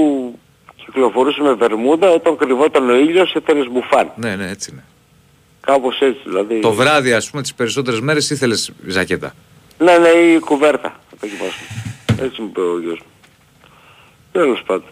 κυκλοφορούσε 0.76 1.40
με 1.40 1.52
βερμούδα, 1.54 2.10
όταν 2.10 2.36
κρυβόταν 2.36 2.90
ο 2.90 2.94
ήλιος 2.94 3.34
έθελες 3.34 3.66
μπουφάν. 3.70 4.12
ναι, 4.16 4.36
ναι, 4.36 4.50
έτσι 4.50 4.70
είναι. 4.72 4.84
Κάπως 5.60 6.00
έτσι 6.00 6.20
δηλαδή. 6.24 6.60
Το 6.60 6.72
βράδυ, 6.72 7.12
ας 7.12 7.30
πούμε, 7.30 7.42
τις 7.42 7.54
περισσότερες 7.54 8.00
μέρες 8.00 8.30
ήθελες 8.30 8.72
ζακέτα. 8.86 9.34
Ναι, 9.78 9.98
ναι, 9.98 10.08
η 10.08 10.38
κουβέρτα. 10.38 10.88
Θα 11.10 11.16
το 11.20 11.26
κοιμάσουμε. 11.26 12.26
Έτσι 12.26 12.40
μου 12.40 12.46
είπε 12.50 12.60
ο 12.60 12.80
γιος 12.80 12.98
μου. 12.98 13.06
Τέλος 14.32 14.62
πάντων. 14.66 14.88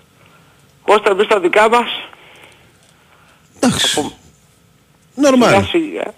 Κώστα, 0.83 1.15
μπεις 1.15 1.25
στα 1.25 1.41
δικά 1.41 1.69
μας. 1.69 1.89
Εντάξει. 3.61 4.13
Νορμάλ. 5.15 5.51
Σιγά 5.51 5.65
σιγά. 5.67 6.15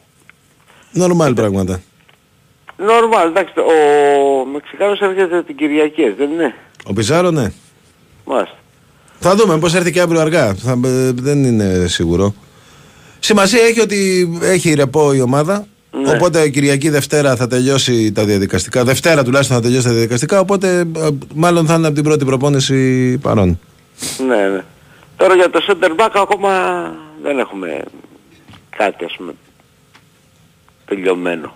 Νορμάλ 0.92 1.34
πράγματα. 1.34 1.80
Νορμάλ, 2.86 3.28
εντάξει. 3.28 3.52
Ο 3.58 4.46
Μεξικάνος 4.52 5.00
έρχεται 5.00 5.42
την 5.42 5.56
Κυριακή, 5.56 6.08
δεν 6.18 6.30
είναι; 6.30 6.54
Ο 6.84 6.92
Πιζάρο, 6.92 7.30
ναι. 7.30 7.52
Μάλιστα. 8.24 8.56
Θα 9.18 9.34
δούμε 9.34 9.58
πώς 9.58 9.74
έρθει 9.74 9.92
και 9.92 10.00
αύριο 10.00 10.20
αργά. 10.20 10.54
Θα, 10.54 10.70
ε, 10.84 11.12
δεν 11.12 11.44
είναι 11.44 11.86
σίγουρο. 11.86 12.34
Σημασία 13.18 13.62
έχει 13.62 13.80
ότι 13.80 14.30
έχει 14.42 14.74
ρεπό 14.74 15.12
η 15.12 15.20
ομάδα. 15.20 15.66
Ναι. 15.90 16.10
Οπότε 16.10 16.48
Κυριακή 16.48 16.88
Δευτέρα 16.88 17.36
θα 17.36 17.46
τελειώσει 17.46 18.12
τα 18.12 18.24
διαδικαστικά. 18.24 18.84
Δευτέρα 18.84 19.24
τουλάχιστον 19.24 19.56
θα 19.56 19.62
τελειώσει 19.62 19.86
τα 19.86 19.92
διαδικαστικά. 19.92 20.40
Οπότε 20.40 20.78
ε, 20.78 21.08
μάλλον 21.34 21.66
θα 21.66 21.74
είναι 21.74 21.86
από 21.86 21.94
την 21.94 22.04
πρώτη 22.04 22.24
προπόνηση 22.24 23.18
παρόν. 23.18 23.60
Ναι, 24.26 24.48
ναι. 24.48 24.64
Τώρα 25.16 25.34
για 25.34 25.50
το 25.50 25.60
center 25.68 26.00
back 26.00 26.10
ακόμα 26.14 26.50
δεν 27.22 27.38
έχουμε 27.38 27.82
κάτι 28.76 29.04
ας 29.04 29.14
πούμε 29.16 29.32
τελειωμένο. 30.84 31.52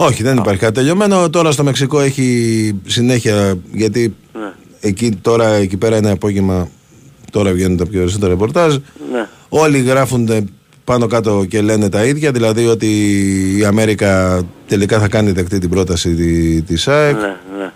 Όχι, 0.00 0.22
δεν 0.22 0.36
υπάρχει 0.36 0.60
κάτι 0.60 0.74
τελειωμένο. 0.74 1.30
Τώρα 1.30 1.50
στο 1.52 1.64
Μεξικό 1.64 2.00
έχει 2.00 2.74
συνέχεια 2.86 3.58
γιατί 3.72 4.14
Ναι. 4.32 4.52
εκεί 4.80 5.10
τώρα 5.22 5.48
εκεί 5.54 5.76
πέρα 5.76 5.96
είναι 5.96 6.10
απόγευμα. 6.10 6.68
Τώρα 7.30 7.52
βγαίνουν 7.52 7.76
τα 7.76 7.86
πιο 7.86 7.98
περισσότερα 7.98 8.30
ρεπορτάζ. 8.32 8.74
Ναι. 9.12 9.26
Όλοι 9.48 9.78
γράφουν 9.80 10.50
πάνω 10.84 11.06
κάτω 11.06 11.44
και 11.48 11.60
λένε 11.60 11.88
τα 11.88 12.04
ίδια. 12.04 12.30
Δηλαδή 12.32 12.66
ότι 12.66 12.86
η 13.58 13.64
Αμέρικα 13.64 14.42
τελικά 14.66 14.98
θα 14.98 15.08
κάνει 15.08 15.30
δεκτή 15.32 15.58
την 15.58 15.68
πρόταση 15.70 16.14
τη- 16.14 16.62
της 16.62 16.88
ΑΕΚ. 16.88 17.16
Ναι, 17.16 17.36
ναι. 17.58 17.72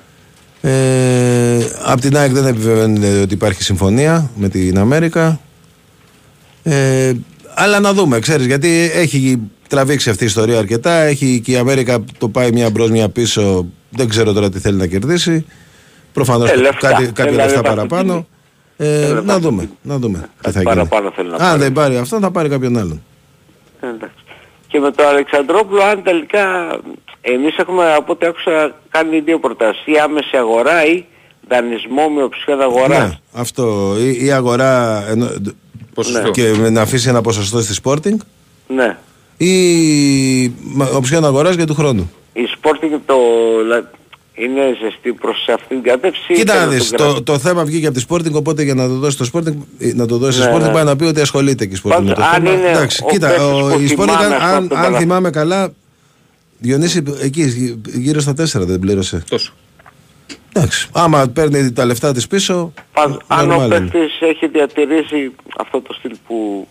Ε, 0.70 1.66
απ' 1.84 2.00
την 2.00 2.16
ΑΕΚ 2.16 2.32
δεν 2.32 2.46
επιβεβαίνεται 2.46 3.20
ότι 3.20 3.34
υπάρχει 3.34 3.62
συμφωνία 3.62 4.30
με 4.36 4.48
την 4.48 4.78
Αμέρικα. 4.78 5.40
Ε, 6.62 7.12
αλλά 7.54 7.80
να 7.80 7.92
δούμε, 7.92 8.18
ξέρεις, 8.18 8.46
γιατί 8.46 8.90
έχει 8.94 9.38
τραβήξει 9.72 10.10
αυτή 10.10 10.22
η 10.22 10.26
ιστορία 10.26 10.58
αρκετά. 10.58 10.92
Έχει 10.92 11.40
και 11.44 11.52
η 11.52 11.56
Αμέρικα 11.56 12.04
το 12.18 12.28
πάει 12.28 12.52
μια 12.52 12.70
μπρος, 12.70 12.90
μια 12.90 13.08
πίσω. 13.08 13.66
Δεν 13.90 14.08
ξέρω 14.08 14.32
τώρα 14.32 14.48
τι 14.50 14.58
θέλει 14.58 14.76
να 14.76 14.86
κερδίσει. 14.86 15.46
Προφανώς 16.12 16.50
Ε, 16.50 16.56
λεφτά. 16.56 16.88
κάτι, 16.88 17.04
κάποια 17.04 17.24
Δηλαδή, 17.24 17.36
λεφτά 17.36 17.58
υπάρχουν 17.58 17.86
παραπάνω. 17.88 18.26
Ε, 18.76 19.20
να 19.24 19.38
δούμε, 19.38 19.70
να 19.82 19.98
δούμε. 19.98 20.18
τι 20.42 20.50
θα 20.50 20.50
γίνει. 20.50 20.64
παραπάνω 20.64 21.12
θέλει 21.16 21.28
να 21.28 21.34
Αν 21.34 21.40
πάρει. 21.40 21.58
δεν 21.60 21.72
πάρει 21.72 21.96
αυτό 21.96 22.18
θα 22.20 22.30
πάρει 22.30 22.48
κάποιον 22.48 22.76
άλλον. 22.78 23.02
Ε, 23.80 23.86
εντάξει. 23.86 24.14
Και 24.66 24.78
με 24.78 24.90
τον 24.90 25.06
Αλεξανδρόπουλο 25.06 25.82
αν 25.82 26.02
τελικά 26.02 26.44
εμείς 27.20 27.56
έχουμε 27.56 27.94
από 27.94 28.12
ό,τι 28.12 28.26
άκουσα 28.26 28.74
κάνει 28.90 29.20
δύο 29.20 29.38
προτάσεις. 29.38 29.82
Ή 29.86 29.98
άμεση 30.04 30.36
αγορά 30.36 30.86
ή 30.86 31.04
δανεισμό 31.48 32.08
με 32.08 32.22
οψιόν 32.22 32.60
αγορά. 32.60 32.98
Ναι, 33.06 33.18
αυτό. 33.32 33.94
Η, 33.98 34.24
η 34.24 34.32
αγορά 34.32 35.04
ενο- 35.08 35.30
Ποσοστό. 35.94 36.30
και 36.30 36.54
με- 36.60 36.70
να 36.70 36.80
αφήσει 36.80 37.08
ένα 37.08 37.20
ποσοστό 37.20 37.60
στη 37.60 37.80
Sporting 37.84 38.16
Ναι. 38.68 38.96
Ή 39.46 40.52
μα- 40.62 40.88
οψιόν 40.88 41.24
αγοράς 41.24 41.54
για 41.54 41.66
του 41.66 41.74
χρόνου. 41.74 42.10
Η 42.32 42.40
Sporting 42.56 42.98
το, 43.06 43.14
λα- 43.68 43.90
είναι 44.34 44.60
ζεστή 44.82 45.12
προς 45.12 45.36
αυτήν 45.54 45.82
την 45.82 45.90
κατεύθυνση. 45.90 46.32
Κοίτα 46.34 46.52
και 46.52 46.58
να 46.58 46.64
να 46.64 46.70
δεις, 46.70 46.88
τον 46.88 46.96
το, 46.98 47.02
κρατήσει. 47.04 47.22
το 47.22 47.38
θέμα 47.38 47.64
βγήκε 47.64 47.86
από 47.86 47.98
τη 47.98 48.04
Sporting, 48.08 48.32
οπότε 48.32 48.62
για 48.62 48.74
να 48.74 48.88
το 48.88 48.94
δώσει 48.94 49.24
στο 49.24 49.38
Sporting, 49.40 49.54
ε, 49.78 49.92
να 49.94 50.06
το 50.06 50.16
δώσει 50.18 50.38
Ναι, 50.38 50.44
στη 50.44 50.54
Sporting 50.54 50.60
ναι. 50.66 50.72
πάει 50.72 50.84
να 50.84 50.96
πει 50.96 51.04
ότι 51.04 51.20
ασχολείται 51.20 51.66
και 51.66 51.74
η 51.74 51.78
Sporting 51.84 51.90
Πάντως, 51.90 52.08
με 52.08 52.14
το 52.14 52.22
αν 52.22 52.32
θέμα. 52.32 52.50
είναι 52.50 52.68
Εντάξει, 52.70 53.02
ο 53.04 53.08
κοίτα, 53.10 53.28
παίκτης 53.28 53.44
ο, 53.46 53.50
που 53.72 53.80
η 53.80 53.84
Sporting, 53.84 53.88
θυμάμαι, 53.88 54.24
αν, 54.24 54.32
ας 54.32 54.42
αν, 54.42 54.68
πούμε, 54.68 54.80
αν 54.80 54.90
τον 54.90 55.00
θυμάμαι 55.00 55.30
καλά, 55.30 55.72
Διονύση, 56.58 57.02
εκεί 57.22 57.76
γύρω 57.94 58.20
στα 58.20 58.32
4 58.32 58.44
δεν 58.66 58.78
πλήρωσε. 58.78 59.24
Τόσο. 59.28 59.52
Εντάξει, 60.52 60.88
άμα 60.92 61.26
παίρνει 61.28 61.72
τα 61.72 61.84
λεφτά 61.84 62.12
της 62.12 62.26
πίσω, 62.26 62.72
Πάντως, 62.92 63.16
αν 63.26 63.50
ο 63.50 63.54
normal 63.54 63.64
είναι. 63.64 63.78
παίκτης 63.78 64.20
έχει 64.20 64.46
διατηρήσει 64.46 65.32
αυτό 65.58 65.80
το 65.80 65.92
στυλ 65.98 66.12
που 66.26 66.68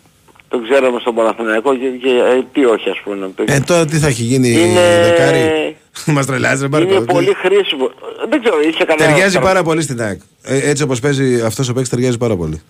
τον 0.52 0.60
ξέραμε 0.68 0.98
στον 1.00 1.14
Παναθηναϊκό 1.16 1.70
και, 1.76 1.88
και 2.04 2.10
ε, 2.10 2.44
τι 2.54 2.66
όχι 2.66 2.90
ας 2.90 3.00
πούμε. 3.04 3.16
να 3.16 3.28
το- 3.36 3.44
Ε, 3.48 3.60
τώρα 3.60 3.86
τι 3.86 3.98
θα 3.98 4.08
έχει 4.08 4.24
γίνει 4.24 4.50
Είναι- 4.50 5.02
δεκάρι; 5.04 5.76
Μας 6.16 6.26
τρελάζει, 6.26 6.62
ρε 6.62 6.68
Μάρκο. 6.68 6.94
είναι 6.96 7.06
πολύ 7.06 7.34
χρήσιμο. 7.44 7.86
Δεν 8.30 8.42
ξέρω, 8.42 8.56
είχε 8.70 8.84
κανένα... 8.86 9.10
Ταιριάζει 9.10 9.34
καρ- 9.34 9.46
πάρα 9.46 9.64
πολύ 9.64 9.82
στην 9.82 10.02
ΑΕΚ. 10.02 10.20
Ε, 10.44 10.70
έτσι 10.70 10.84
όπως 10.84 11.00
παίζει 11.00 11.42
αυτός 11.42 11.70
ο 11.70 11.74
παίκτης 11.74 11.90
ταιριάζει 11.90 12.18
πάρα 12.18 12.36
πολύ. 12.36 12.62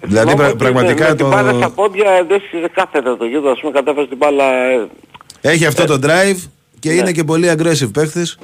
Δηλαδή 0.00 0.30
Θυμάμαι 0.30 0.34
πρα- 0.36 0.48
ότι 0.48 0.56
πραγματικά 0.56 1.02
με, 1.04 1.08
με 1.10 1.14
το... 1.16 1.24
την 1.24 1.28
μπάλα 1.34 1.52
στα 1.52 1.70
πόδια 1.70 2.24
δεν 2.28 2.40
σε 2.40 2.70
κάθεται 2.74 3.16
το 3.16 3.24
γύρο, 3.24 3.50
ας 3.50 3.60
πούμε 3.60 3.72
κατέβασε 3.72 4.08
την 4.08 4.16
μπάλα... 4.16 4.44
ε, 4.54 4.86
Έχει 5.40 5.66
αυτό 5.66 5.84
το 5.84 5.98
drive 6.02 6.38
και 6.78 6.88
Ναι. 6.88 6.94
είναι 6.94 7.12
και 7.12 7.24
πολύ 7.24 7.50
aggressive 7.56 7.90
παίκτης 7.92 8.38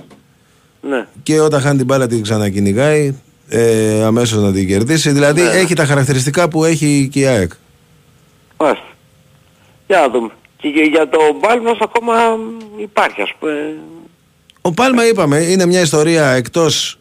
ναι. 0.80 1.06
και 1.22 1.40
όταν 1.40 1.60
χάνει 1.60 1.76
την 1.76 1.86
μπάλα 1.86 2.06
την 2.06 2.22
ξανακυνηγάει 2.22 3.14
ε, 3.48 4.02
αμέσως 4.04 4.42
να 4.42 4.52
την 4.52 4.66
κερδίσει. 4.68 5.10
Δηλαδή 5.10 5.42
Ναι. 5.42 5.48
έχει 5.50 5.74
τα 5.74 5.84
χαρακτηριστικά 5.84 6.48
που 6.48 6.64
έχει 6.64 7.08
και 7.12 7.20
η 7.20 7.26
ΑΕΚ. 7.26 7.50
Μάλιστα. 8.64 8.86
Για 9.86 9.98
να 10.00 10.08
δούμε. 10.08 10.30
Και 10.56 10.68
για- 10.68 10.84
για 10.84 11.08
το 11.08 11.18
Μπάλμας 11.40 11.78
ακόμα 11.80 12.14
υπάρχει 12.82 13.22
ας 13.22 13.32
πούμε. 13.38 13.52
Ο 14.60 14.72
Πάλμα 14.72 15.06
είπαμε 15.08 15.36
είναι 15.38 15.66
μια 15.66 15.80
ιστορία 15.80 16.30
εκτός 16.30 16.98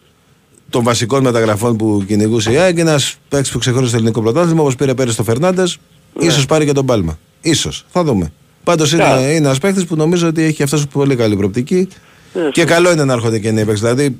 των 0.69 0.84
βασικών 0.84 1.23
μεταγραφών 1.23 1.77
που 1.77 2.03
κυνηγούσε 2.07 2.52
η 2.52 2.57
ΑΕΚ. 2.57 2.77
Ένας 2.77 3.15
παίκτης 3.30 3.52
που 3.52 3.57
ξεχώρισε 3.60 3.91
το 3.91 3.98
ελληνικό 3.98 4.22
πρωτάθλημα 4.22 4.61
όπως 4.61 4.76
πήρε 4.76 4.94
πέρυσι 4.94 5.18
το 5.18 5.23
Φερνάντες. 5.23 5.77
Ναι. 6.14 6.26
Ίσως 6.26 6.45
πάρει 6.45 6.65
και 6.65 6.72
τον 6.72 6.85
Πάλμα. 6.85 7.18
Ίσως. 7.41 7.85
Θα 7.90 8.03
δούμε. 8.03 8.31
Πάντως 8.64 8.91
είναι, 8.91 9.03
Ναι. 9.07 9.22
είναι 9.22 9.31
ένας 9.35 9.57
παίκτης 9.57 9.85
που 9.85 9.95
νομίζω 9.95 10.27
ότι 10.27 10.44
έχει 10.44 10.64
αυτός 10.64 10.88
πολύ 10.88 11.15
καλή 11.15 11.35
προοπτική. 11.35 11.88
Ναι, 12.34 12.49
Και 12.49 12.64
καλό 12.65 12.91
είναι 12.91 13.03
να 13.03 13.14
έρχονται 13.14 13.40
και 13.40 13.52
νέοι 13.52 13.65
παίκτες. 13.65 13.81
Δηλαδή, 13.95 14.18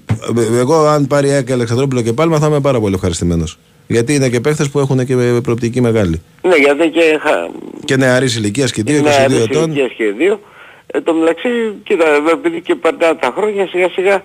ε, 0.55 0.57
εγώ 0.59 0.85
αν 0.85 1.07
πάρει 1.07 1.27
η 1.27 1.31
ΑΕΚ 1.31 1.51
Αλεξανδρόπουλο 1.51 2.01
και 2.01 2.13
Πάλμα 2.13 2.39
θα 2.39 2.47
είμαι 2.47 2.59
πάρα 2.61 2.79
πολύ 2.79 2.93
ευχαριστημένος. 2.95 3.57
Γιατί 3.88 4.14
είναι 4.15 4.30
και 4.30 4.39
παίκτες 4.39 4.69
που 4.69 4.80
έχουν 4.80 5.05
και 5.05 5.15
προοπτική 5.43 5.81
μεγάλη. 5.81 6.22
Ναι, 6.41 6.55
γιατί 6.55 6.89
και 6.89 7.19
χα- 7.22 7.49
Και 7.85 7.95
νεαρής 7.95 8.35
ηλικίας 8.35 8.72
και 8.72 8.84
2, 8.84 8.89
είναι 8.97 9.10
22 9.10 9.23
αρέσει 9.23 9.41
ετών. 9.41 9.64
ηλικίας 9.64 9.91
και 9.97 10.11
δύο. 10.18 10.39
Ε, 10.88 11.01
το 11.01 11.14
μεταξύ, 11.14 11.49
κοίτα, 11.84 12.05
επειδή 12.31 12.61
και 12.61 12.76
περνάνε 12.76 13.14
τα 13.19 13.34
χρόνια 13.38 13.68
σιγά 13.68 13.89
σιγά 13.89 14.23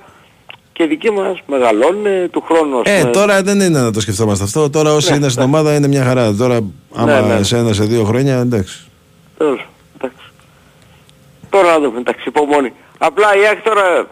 και 0.72 0.84
δικοί 0.86 1.10
μας 1.10 1.38
μεγαλώνουν 1.46 2.30
του 2.30 2.40
χρόνου. 2.40 2.78
ας 2.80 2.90
Ε, 2.90 2.98
πούμε. 3.00 3.10
τώρα 3.12 3.42
δεν 3.42 3.60
είναι 3.60 3.80
να 3.80 3.90
το 3.92 4.00
σκεφτόμαστε 4.00 4.44
αυτό. 4.44 4.70
Τώρα 4.70 4.92
όσοι 4.94 5.10
Ναι, 5.10 5.16
είναι 5.16 5.28
στην 5.28 5.42
ομάδα 5.42 5.74
είναι 5.74 5.88
μια 5.88 6.04
χαρά. 6.04 6.34
Τώρα, 6.34 6.60
άμα 6.94 7.20
ναι. 7.20 7.42
σε 7.42 7.56
ένα, 7.56 7.72
σε 7.72 7.84
δύο 7.84 8.04
χρόνια, 8.04 8.38
εντάξει. 8.40 8.86
Τέλος, 9.38 9.68
εντάξει. 9.98 10.24
Τώρα 11.50 11.72
να 11.72 11.80
δούμε, 11.80 11.98
εντάξει, 11.98 12.24
υπομονή. 12.28 12.72
Απλά 12.98 13.36
η 13.36 13.46
ΑΕΚ 13.46 13.62
τώρα 13.62 14.06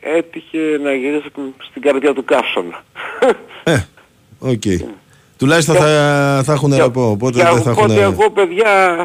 έτυχε 0.00 0.58
να 0.82 0.92
γυρίσει 0.94 1.26
στην 1.70 1.82
καρδιά 1.82 2.12
του 2.12 2.24
καύσωνα. 2.24 2.82
Ε, 3.64 3.76
οκ. 4.42 4.62
Τουλάχιστον 5.38 5.74
θα, 5.76 6.40
θα 6.44 6.52
έχουν 6.52 6.74
ρεπό, 6.76 7.10
οπότε 7.10 7.38
Και 7.38 7.44
δεν 7.52 7.62
θα 7.62 7.70
οπότε 7.70 7.92
έχουν... 7.94 8.12
εγώ 8.12 8.30
παιδιά 8.30 8.96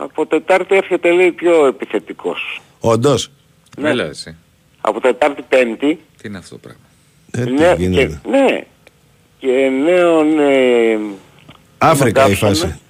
από 0.00 0.26
Τετάρτη 0.26 0.76
έρχεται 0.76 1.12
λέει 1.12 1.32
πιο 1.32 1.66
επιθετικός. 1.66 2.60
Όντως. 2.80 3.30
Ναι. 3.78 3.90
Έλα 3.90 4.04
εσύ. 4.04 4.36
Από 4.80 5.00
Τετάρτη 5.00 5.42
Πέμπτη 5.48 5.98
Τι 6.22 6.28
είναι 6.28 6.38
αυτό 6.38 6.58
το 6.58 6.60
πράγμα; 6.60 6.80
Ε, 7.30 7.44
τι 7.44 7.50
ναι, 7.62 7.74
γίνεται. 7.78 8.20
και, 8.22 8.28
ναι, 8.30 8.64
και 9.38 9.70
νέον 9.84 10.38
ε, 10.38 10.98
Άφρικα 11.78 12.24
η 12.26 12.28
καύσωνα, 12.28 12.54
φάση. 12.54 12.80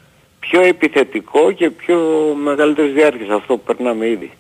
πιο 0.41 0.61
επιθετικό 0.63 1.53
και 1.53 1.71
πιο 1.71 1.99
μεγαλύτερης 2.45 2.93
διάρκειας 2.93 3.29
αυτό 3.31 3.57
που 3.57 3.63
περνάμε 3.75 4.07
ήδη. 4.09 4.31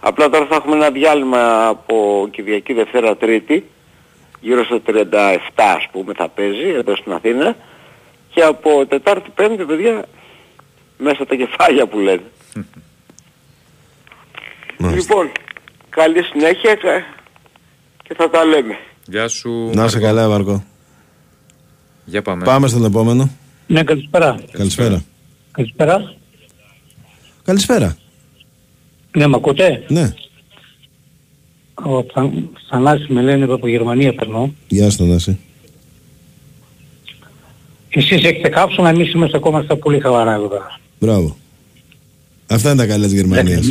Απλά 0.00 0.28
τώρα 0.30 0.46
θα 0.46 0.54
έχουμε 0.54 0.76
ένα 0.76 0.90
διάλειμμα 0.90 1.66
από 1.66 2.28
Κυριακή 2.30 2.72
Δευτέρα 2.72 3.16
Τρίτη 3.16 3.64
γύρω 4.44 4.64
στο 4.64 4.80
37 4.86 5.10
ας 5.56 5.86
πούμε 5.92 6.12
θα 6.14 6.28
παίζει 6.28 6.68
εδώ 6.76 6.96
στην 6.96 7.12
Αθήνα 7.12 7.56
και 8.34 8.42
από 8.42 8.86
Τετάρτη 8.86 9.30
Πέμπτη 9.34 9.64
παιδιά 9.64 10.04
μέσα 10.98 11.26
τα 11.26 11.34
κεφάλια 11.34 11.86
που 11.86 11.98
λένε. 11.98 12.22
λοιπόν, 14.78 15.30
καλή 15.88 16.22
συνέχεια 16.22 16.74
κα- 16.74 17.04
και 18.02 18.14
θα 18.14 18.30
τα 18.30 18.44
λέμε. 18.44 18.78
Γεια 19.06 19.28
σου. 19.28 19.70
Να 19.74 19.84
είσαι 19.84 20.00
καλά, 20.00 20.28
Μαρκό. 20.28 20.64
Για 22.04 22.22
πάμε. 22.22 22.44
Πάμε 22.44 22.68
στον 22.68 22.84
επόμενο. 22.84 23.30
Ναι, 23.66 23.82
καλησπέρα. 23.84 24.36
Καλησπέρα. 24.52 25.04
Καλησπέρα. 25.52 26.14
Καλησπέρα. 27.44 27.96
Ναι, 29.16 29.26
μ' 29.26 29.34
ακούτε; 29.34 29.84
Ναι. 29.88 30.14
Ο 31.74 32.02
Θα- 32.12 32.32
Θανάσης 32.70 33.06
με 33.06 33.22
λένε 33.22 33.44
από 33.52 33.68
Γερμανία 33.68 34.14
περνώ. 34.14 34.54
Γεια 34.68 34.90
σου, 34.90 35.04
Νάση. 35.06 35.38
Εσείς 37.88 38.24
έχετε 38.24 38.48
κάψωνα, 38.48 38.88
εμείς 38.88 39.12
είμαστε 39.12 39.36
ακόμα 39.36 39.62
στα 39.62 39.76
πολύ 39.76 40.00
χαλαρά 40.00 40.32
εδώ 40.34 40.46
πέρα. 40.48 40.80
Μπράβο. 41.00 41.36
Αυτά 42.46 42.68
είναι 42.70 42.78
τα 42.78 42.86
καλά 42.86 43.04
της 43.04 43.12
Γερμανίας. 43.12 43.66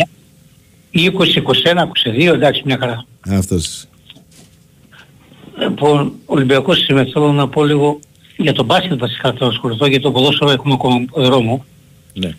20, 0.91 1.37
21, 1.37 1.81
22, 1.83 2.33
εντάξει 2.33 2.61
μια 2.65 2.77
χαρά. 2.79 3.05
Αυτός. 3.29 3.85
Λοιπόν, 5.59 6.13
Ολυμπιακός 6.25 6.77
σήμερα 6.77 7.07
θέλω 7.13 7.31
να 7.31 7.47
πω 7.49 7.63
λίγο 7.65 7.99
για 8.37 8.53
τον 8.53 8.65
μπάσκετ 8.65 8.99
βασικά 8.99 9.29
θέλω 9.31 9.45
να 9.45 9.51
ασχοληθώ, 9.51 9.85
γιατί 9.87 10.03
το 10.03 10.11
ποδόσφαιρο 10.11 10.51
έχουμε 10.51 10.73
ακόμα 10.73 11.05
δρόμο. 11.15 11.65
Ναι. 12.13 12.35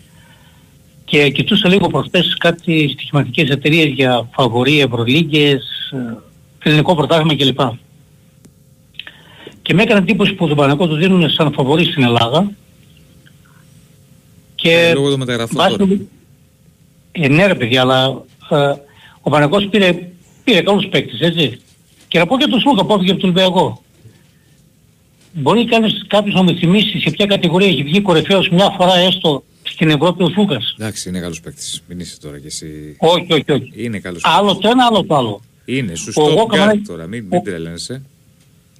Και 1.05 1.29
κοιτούσα 1.29 1.69
λίγο 1.69 1.87
προχθές 1.87 2.35
κάτι 2.39 2.89
στοιχηματικές 2.93 3.49
εταιρείες 3.49 3.87
για 3.87 4.29
φαβορή, 4.33 4.79
ευρωλίγκες, 4.79 5.91
ε, 5.91 6.17
ελληνικό 6.69 6.95
πρωτάθλημα 6.95 7.35
κλπ. 7.35 7.59
Και 9.61 9.73
με 9.73 9.81
έκανε 9.81 9.99
εντύπωση 9.99 10.33
που 10.33 10.47
τον 10.47 10.57
Παναγό 10.57 10.87
το 10.87 10.95
δίνουν 10.95 11.29
σαν 11.29 11.53
φαβορή 11.53 11.83
στην 11.85 12.03
Ελλάδα. 12.03 12.51
Και 14.55 14.71
Ε, 14.71 14.93
λόγω 14.93 15.09
των 15.09 15.19
μεταγραφών 15.19 15.55
βάσει 15.57 15.77
τώρα. 15.77 15.89
του- 15.91 16.09
Ε, 17.11 17.27
ναι 17.27 17.45
ρε 17.47 17.55
παιδιά, 17.55 17.81
αλλά 17.81 18.21
ε, 18.49 18.73
ο 19.21 19.29
Παναγός 19.29 19.67
πήρε, 19.71 20.09
πήρε 20.43 20.61
καλούς 20.61 20.85
παίκτες, 20.87 21.19
έτσι. 21.19 21.59
Και 22.07 22.19
να 22.19 22.25
πω 22.25 22.37
και 22.37 22.45
τον 22.47 22.59
Σλούκα 22.59 22.85
που 22.85 22.93
έφυγε 22.93 23.11
από 23.11 23.19
τον 23.21 23.29
Ολυμπιακό. 23.29 23.81
Μπορεί 25.33 25.65
κανείς 25.65 26.03
κάποιος 26.07 26.35
να 26.35 26.41
μου 26.43 26.55
θυμίσει 26.57 26.99
σε 26.99 27.09
ποια 27.11 27.25
κατηγορία 27.25 27.67
έχει 27.67 27.83
βγει 27.83 28.01
κορυφαίος 28.01 28.49
μια 28.49 28.69
φορά 28.77 28.95
έστω 28.95 29.43
στην 29.67 29.89
Ευρώπη 29.89 30.23
ο 30.23 30.29
Σλούκας. 30.29 30.75
Εντάξει, 30.79 31.09
είναι 31.09 31.19
καλός 31.19 31.41
παίκτης. 31.41 31.81
Μην 31.87 31.99
είσαι 31.99 32.19
τώρα 32.19 32.39
κι 32.39 32.47
εσύ. 32.47 32.95
Όχι, 32.99 33.33
όχι, 33.33 33.51
όχι. 33.51 33.71
Είναι 33.75 33.99
καλός 33.99 34.21
Άλλο 34.25 34.55
το 34.55 34.67
ένα, 34.69 34.85
άλλο 34.85 35.03
το 35.05 35.15
άλλο. 35.15 35.41
Είναι, 35.65 35.95
σου 35.95 36.11
Ο 36.15 36.25
stop 36.25 36.35
Γόκαμαν- 36.35 36.75
guard 36.75 36.81
τώρα. 36.87 37.05
Μην, 37.07 37.25
μην 37.31 37.43
τρελαίνεσαι. 37.43 38.01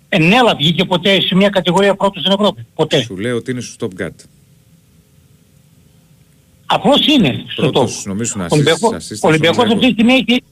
Ε, 0.09 0.17
ναι, 0.19 0.35
αλλά 0.37 0.55
βγήκε 0.55 0.85
ποτέ 0.85 1.21
σε 1.21 1.35
μια 1.35 1.49
κατηγορία 1.49 1.95
πρώτος 1.95 2.21
στην 2.21 2.33
Ευρώπη. 2.39 2.65
Ποτέ. 2.75 3.01
Σου 3.01 3.17
λέω 3.17 3.35
ότι 3.35 3.51
είναι 3.51 3.61
σου 3.61 3.75
stop 3.79 4.01
guard. 4.01 4.09
Απλώς 6.65 7.07
είναι 7.07 7.43
στο 7.47 7.61
Πρώτος, 7.61 8.01
top. 8.01 8.07
νομίζω 8.07 8.33
να 8.37 8.43
Ο 8.43 8.47
Ολυμπιακός- 8.51 8.93
assist 8.93 9.19
Ο 9.23 9.27
Ολυμπιακός 9.27 9.55
στον 9.65 9.71
αυτή 9.77 9.85
τη 9.87 9.91
στιγμή 9.93 10.13
έχει... 10.13 10.43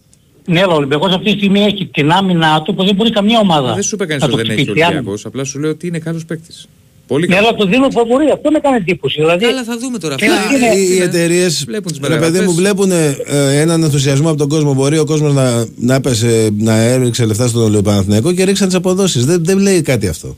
Ναι, 0.46 0.62
αλλά 0.62 0.74
ο 0.74 0.76
Ολυμπιακός 0.76 1.14
αυτή 1.14 1.32
τη 1.32 1.38
στιγμή 1.38 1.60
έχει 1.60 1.86
την 1.86 2.12
άμυνα 2.12 2.62
του 2.62 2.74
που 2.76 2.84
δεν 2.84 2.96
μπορεί 2.96 3.10
καμία 3.12 3.40
ομάδα. 3.40 3.74
Δεν 3.74 3.84
σου 3.84 3.96
είπε 3.96 4.06
κανείς 4.06 4.22
να 4.24 4.28
ότι 4.28 4.38
το 4.38 4.42
δεν 4.44 4.52
έχει 4.52 4.60
ο 4.62 4.64
χτυπήσει 4.64 4.82
άμυνα. 4.84 4.98
Ολυμπιακός. 5.00 5.26
Απλά 5.26 5.44
σου 5.44 5.60
λέω 5.60 5.70
ότι 5.70 5.88
είναι 5.88 6.00
καλός 6.00 6.26
παίκτης. 6.26 6.68
Πολύ 7.08 7.28
Ναι, 7.28 7.36
καλός. 7.36 7.50
αλλά 7.50 7.58
το 7.58 7.66
δίνω 7.66 7.90
φαβορή. 7.90 8.30
Αυτό 8.30 8.52
με 8.52 8.58
έκανε 8.58 8.76
εντύπωση. 8.76 9.20
Δηλαδή, 9.20 9.46
Καλά, 9.46 9.64
θα 9.64 9.78
δούμε 9.78 9.98
τώρα. 9.98 10.16
Και 10.16 10.26
Αυτά 10.26 10.56
είναι- 10.56 10.76
Οι 10.76 11.02
εταιρείες, 11.02 11.64
Βλέπουν 11.68 11.92
τις 11.92 12.02
ρε 12.02 12.08
παιδί 12.08 12.20
μεταγραφές. 12.20 12.48
μου, 12.48 12.54
βλέπουν 12.54 12.92
ε, 12.92 13.16
έναν 13.62 13.84
ενθουσιασμό 13.84 14.30
από 14.30 14.38
τον 14.38 14.48
κόσμο. 14.50 14.74
Μπορεί 14.74 14.98
ο 15.00 15.06
κόσμος 15.06 15.34
να, 15.34 15.66
να, 15.76 15.96
έπεσε, 15.96 16.50
να 16.58 16.74
έριξε 16.76 17.26
λεφτά 17.26 17.48
στον 17.48 17.84
Παναθηναϊκό 17.84 18.34
και 18.34 18.44
ρίξαν 18.44 18.68
τις 18.68 18.76
αποδόσεις. 18.76 19.26
Δεν, 19.26 19.46
δεν 19.46 19.58
λέει 19.58 19.82
κάτι 19.82 20.08
αυτό. 20.08 20.36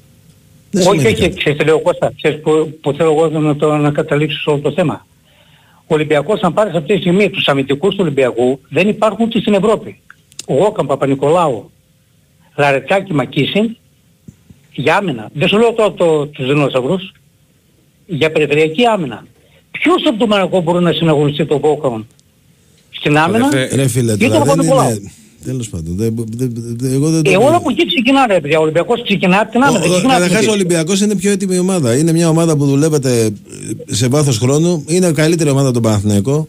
Δεν 0.72 0.88
όχι, 0.88 0.98
σημαίνει 1.00 1.14
όχι, 1.14 1.22
κάτι. 1.28 1.38
ξέρεις 1.38 1.58
τι 1.60 1.66
λέω 1.66 1.80
Κώστα, 1.82 2.12
ξέρεις 2.16 2.42
που, 2.42 2.78
που 2.82 2.94
θέλω 2.94 3.12
εγώ 3.12 3.40
να, 3.40 3.56
το, 3.56 3.76
να 3.78 3.92
καταλήξω 3.92 4.40
σε 4.40 4.50
όλο 4.50 4.60
το 4.60 4.72
θέμα. 4.72 5.06
Ο 5.88 5.94
Ολυμπιακός 5.96 6.42
αν 6.42 6.54
πάρεις 6.54 6.74
αυτή 6.76 6.94
τη 6.94 7.00
στιγμή 7.00 7.30
τους 7.30 7.48
αμυντικούς 7.48 7.90
του 7.96 8.00
Ολυμπιακού 8.02 8.60
δεν 8.70 8.88
υπάρχουν 8.88 9.26
ούτε 9.26 9.40
στην 9.40 9.54
Ευρώπη. 9.54 10.00
Ο 10.48 10.54
Γόκαμ 10.54 10.86
Παπα-Νικολάου, 10.86 11.72
Λαρετζάκη 12.56 13.14
Μακίσιν 13.14 13.78
για 14.76 14.96
άμυνα. 14.96 15.30
Δεν 15.34 15.48
σου 15.48 15.58
λέω 15.58 15.74
τώρα 15.74 15.94
το, 15.94 16.26
τους 16.28 16.46
δεινόσαυρους. 16.48 17.12
Για 18.08 18.32
περιφερειακή 18.32 18.86
άμυνα. 18.86 19.26
Ποιος 19.72 20.04
από 20.08 20.18
το 20.18 20.28
Μαρακό 20.28 20.62
μπορεί 20.62 20.84
να 20.84 20.92
συναγωνιστεί 20.94 21.46
το 21.46 21.60
Βόκαον 21.60 22.08
στην 22.90 23.18
άμυνα; 23.18 23.50
Ρε 23.74 23.88
φίλε, 23.88 24.14
Γιατί 24.14 24.26
τώρα 24.28 24.40
το 24.40 24.46
δεν 24.46 24.56
Παπα-Νικολάου. 24.56 24.90
είναι... 24.90 25.12
Τέλος 25.46 25.70
πάντων, 25.70 25.96
δεν- 25.96 26.14
δεν- 26.38 26.52
δεν- 26.78 26.94
εγώ 26.94 27.10
δεν 27.10 27.24
το... 27.24 27.32
Ε, 27.32 27.36
όλα 27.38 27.56
από 27.56 27.70
εκεί 27.70 27.88
ξεκινάνε, 27.88 28.34
ρε 28.34 28.40
παιδιά. 28.42 28.60
Ο 28.60 28.62
Ολυμπιακός 28.62 29.04
ξεκινά 29.04 29.40
από 29.40 29.52
την 29.52 29.62
άμυνα. 29.64 29.80
δεν 29.80 29.90
ξεκινά 29.90 30.14
από 30.14 30.22
την 30.24 30.32
Καταρχάς, 30.32 30.32
ο 30.32 30.38
επίθεση. 30.38 30.56
Ολυμπιακός 30.56 31.02
είναι 31.02 31.16
πιο 31.16 31.32
έτοιμη 31.32 31.58
ομάδα. 31.60 31.98
Είναι 31.98 32.12
μια 32.12 32.30
ομάδα 32.30 32.56
που 32.58 32.66
δουλεύετε 32.66 33.30
σε 33.86 34.08
βάθος 34.08 34.38
χρόνου. 34.38 34.84
Είναι 34.88 35.08
η 35.08 35.12
καλύτερη 35.12 35.50
ομάδα 35.50 35.66
από 35.66 35.74
τον 35.74 35.84
Παναθηναϊκό. 35.84 36.48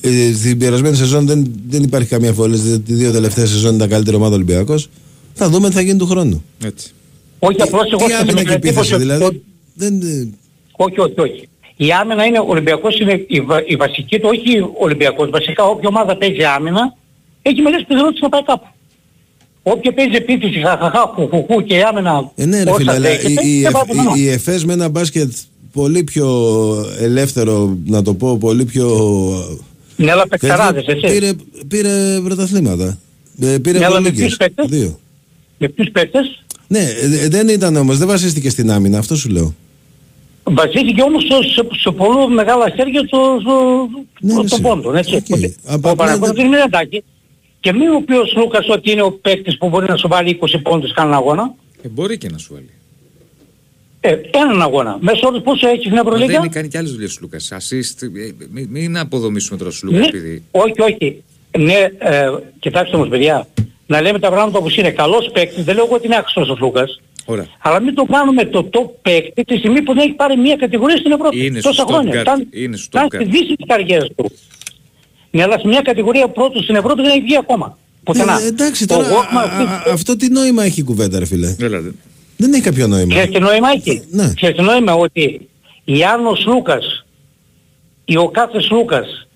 Ε, 0.00 0.32
Στην 0.34 0.58
περασμένη 0.58 0.96
σεζόν 0.96 1.26
δεν, 1.26 1.52
δεν 1.68 1.82
υπάρχει 1.82 2.08
καμία 2.08 2.28
αμφιβολία. 2.28 2.80
Τι 2.80 2.92
δύο 2.94 3.12
τελευταίες 3.12 3.50
σεζόν 3.50 3.74
ήταν 3.74 3.88
καλύτερη 3.88 4.16
ομάδα 4.16 4.34
Ολυμπιακός. 4.34 4.88
Θα 5.34 5.48
δούμε 5.48 5.68
τι 5.68 5.74
θα 5.74 5.80
γίνει 5.80 5.98
του 5.98 6.06
χρόνου. 6.06 6.44
Έτσι. 6.64 6.90
Όχι 7.38 7.62
απλώς 7.62 7.90
εγώ 7.92 8.06
Τι 8.06 8.12
άμυνα 8.12 8.18
σκέφτομαι 8.18 8.42
και 8.42 8.46
την 8.48 8.54
εντύπωση 8.54 8.94
επίθεση 8.94 8.94
ότι- 8.94 9.02
δηλαδή; 9.02 9.42
Δεν, 9.74 10.00
ε, 10.02 10.28
Όχι, 10.76 11.00
όχι, 11.00 11.20
όχι. 11.20 11.48
Η 11.76 11.92
άμυνα 11.92 12.24
είναι, 12.24 12.38
ο 12.38 12.44
Ολυμπιακός 12.48 12.98
είναι 13.00 13.24
η, 13.28 13.40
βα- 13.40 13.64
η 13.66 13.76
βασική 13.76 14.18
του, 14.20 14.28
όχι 14.32 14.58
ο 14.58 14.72
Ολυμπιακός. 14.78 15.30
Βασικά 15.30 15.64
όποια 15.64 15.88
ομάδα 15.88 16.16
παίζει 16.16 16.44
άμυνα, 16.44 16.96
έχει 17.42 17.60
μεγάλες 17.60 17.84
πιθανότητες 17.88 18.20
να 18.20 18.28
πάει 18.28 18.42
κάπου. 18.44 18.66
Όποια 19.62 19.92
παίζει 19.92 20.14
επίθεση, 20.14 20.60
χαχαχά, 20.60 21.12
χουχουχού 21.14 21.64
και 21.64 21.74
η 21.74 21.82
άμυνα 21.82 22.30
ε, 22.34 22.44
ναι, 22.46 22.62
ρε 22.62 22.70
όσα 22.70 22.78
φίλε, 22.78 22.90
αλλά 22.90 23.00
δέχεται, 23.00 23.46
η, 23.46 23.58
η, 23.58 23.62
δεν 23.62 23.72
πάει 23.72 23.84
πουθενά. 23.86 24.12
η, 24.16 24.20
η 24.22 24.28
ΕΦΕΣ 24.28 24.64
με 24.64 24.72
ένα 24.72 24.88
μπάσκετ 24.88 25.32
πολύ 25.72 26.04
πιο 26.04 26.28
ελεύθερο, 26.98 27.76
να 27.86 28.02
το 28.02 28.14
πω, 28.14 28.36
πολύ 28.36 28.64
πιο. 28.64 28.86
Ναι, 29.96 30.10
αλλά 30.10 30.22
τέτοιο, 30.22 30.48
παιχταράδες, 30.48 30.86
έτσι. 30.86 31.06
Πήρε, 31.12 31.32
πήρε 31.68 32.20
πρωταθλήματα. 32.24 32.98
Ε, 33.40 33.58
Πήρε 33.58 33.78
Ναι, 33.78 33.84
αλλά 33.84 34.00
με 34.00 34.08
Ευρωλίγκες. 34.08 34.18
ποιους 34.26 34.36
παίκτες; 34.36 34.66
Δύο. 34.68 34.98
Με 35.58 35.68
ποιους 35.68 35.90
παίκτες; 35.90 36.44
Ναι, 36.68 36.78
ε, 36.78 37.28
δεν 37.28 37.48
ήταν 37.48 37.76
όμως, 37.76 37.98
δεν 37.98 38.06
βασίστηκε 38.08 38.50
στην 38.50 38.70
άμυνα, 38.70 38.98
αυτό 38.98 39.16
σου 39.16 39.28
λέω. 39.28 39.54
βασίστηκε 40.42 41.02
όμως 41.02 41.22
σε, 41.22 41.48
σε, 41.52 41.66
σε 41.80 41.90
πολύ 41.90 42.34
μεγάλα 42.34 42.70
χέρια 42.76 43.02
το, 43.08 43.18
Ναι, 44.20 44.34
το, 44.34 44.40
ρε, 44.42 44.48
το 44.48 44.54
εσύ. 44.54 44.60
πόντο, 44.60 44.92
έτσι. 44.96 45.14
Ότι 45.14 45.56
Απα- 45.66 45.90
Ο 45.92 45.94
Παναγιώτης 45.94 46.28
απλά 46.30 46.42
δεν 46.42 46.46
είναι 46.52 46.62
εντάξει. 46.66 47.04
Και 47.60 47.72
μην 47.72 47.88
ο 47.88 47.94
οποίος 47.96 48.34
Λούκας 48.36 48.68
ότι 48.68 48.90
είναι 48.90 49.02
ο 49.02 49.10
παίκτης 49.12 49.58
που 49.58 49.68
μπορεί 49.68 49.86
να 49.88 49.96
σου 49.96 50.08
βάλει 50.08 50.38
20 50.42 50.60
πόντους 50.62 50.92
κανέναν 50.92 51.18
αγώνα. 51.18 51.54
Ε, 51.82 51.88
μπορεί 51.88 52.18
και 52.18 52.28
να 52.28 52.38
σου 52.38 52.52
βάλει. 52.54 52.70
Ε, 54.00 54.16
έναν 54.30 54.62
αγώνα. 54.62 54.98
Μέσα 55.00 55.28
όλους 55.28 55.42
πόσο 55.42 55.68
έχεις 55.68 55.80
στην 55.80 55.92
Μα 55.94 56.00
Ευρωλίγα. 56.00 56.40
δεν 56.40 56.50
κάνει 56.50 56.68
και 56.68 56.78
άλλες 56.78 56.92
δουλειές 56.92 57.14
ο 57.16 57.18
Λούκας. 57.20 57.48
Assist, 57.52 58.02
ε, 58.02 58.06
μην, 58.50 58.68
μην 58.70 58.98
αποδομήσουμε 58.98 59.58
τώρα 59.58 59.70
στο 59.70 59.86
Λούκας 59.86 60.00
Ναι, 60.00 60.06
επειδή... 60.06 60.42
όχι, 60.50 60.80
όχι. 60.92 61.22
Ναι, 61.58 61.88
ε, 61.98 62.28
κοιτάξτε 62.58 62.96
όμως 62.96 63.08
παιδιά, 63.08 63.48
να 63.86 64.00
λέμε 64.00 64.18
τα 64.18 64.30
πράγματα 64.30 64.58
όπως 64.58 64.76
είναι. 64.76 64.90
Καλός 64.90 65.30
παίκτης, 65.32 65.64
δεν 65.64 65.74
λέω 65.74 65.84
εγώ 65.84 65.94
ότι 65.94 66.06
είναι 66.06 66.16
άξιος 66.16 66.48
ο 66.48 66.56
Λούκας. 66.60 67.00
Ωραία. 67.24 67.46
Αλλά 67.58 67.80
μην 67.80 67.94
το 67.94 68.04
κάνουμε 68.04 68.44
το 68.44 68.68
top 68.72 68.90
παίκτη 69.02 69.44
τη 69.44 69.56
στιγμή 69.56 69.82
που 69.82 69.94
δεν 69.94 70.02
έχει 70.02 70.12
πάρει 70.12 70.36
μια 70.36 70.56
κατηγορία 70.56 70.96
στην 70.96 71.12
Ευρώπη. 71.12 71.44
Είναι 71.46 71.60
Τόσα 71.60 71.82
στο 71.82 71.92
χρόνια. 71.92 72.12
Stuttgart. 72.12 72.20
Ήταν- 72.20 72.48
Είναι 72.50 72.76
στο 72.76 72.98
ήταν 72.98 73.08
Stuttgart. 73.08 73.14
στη 73.28 73.38
δύση 73.38 73.54
της 73.56 73.66
καριέρας 73.66 74.08
του. 74.16 74.30
Ναι, 75.30 75.42
αλλά 75.42 75.58
σε 75.58 75.66
μια 75.68 75.80
κατηγορία 75.80 76.28
πρώτου 76.28 76.62
στην 76.62 76.74
Ευρώπη 76.74 77.02
δεν 77.02 77.10
έχει 77.10 77.20
βγει 77.20 77.36
ακόμα. 77.36 77.78
Πουθενά. 78.04 78.40
Ε, 78.40 78.46
εντάξει, 78.46 78.84
Ο 78.84 78.86
τώρα 78.86 79.08
Walkman 79.08 79.36
α- 79.36 79.42
αυτή- 79.42 79.62
α- 79.90 79.92
αυτό 79.92 80.16
τι 80.16 80.28
νόημα 80.28 80.64
έχει 80.64 80.80
η 80.80 80.82
κουβέντα, 80.84 81.18
ρε 81.18 81.24
φίλε; 81.26 81.46
Δηλαδή. 81.48 81.92
Δεν 82.36 82.52
έχει 82.52 82.62
κάποιο 82.62 82.86
νόημα. 82.86 83.14
Ξέρεις 83.14 83.30
τι 83.34 83.40
νόημα 83.40 83.68
έχει; 83.70 84.02
Ναι. 84.10 84.32
Ξέρεις 84.34 84.56
τι 84.56 84.62
νόημα; 84.62 84.94
Ότι 84.94 85.48
Ιάννος 85.84 86.44
Λούκας 86.46 87.04
ή 88.04 88.16
ο 88.16 88.28
κάθε 88.28 88.58
Λούκας 88.70 89.26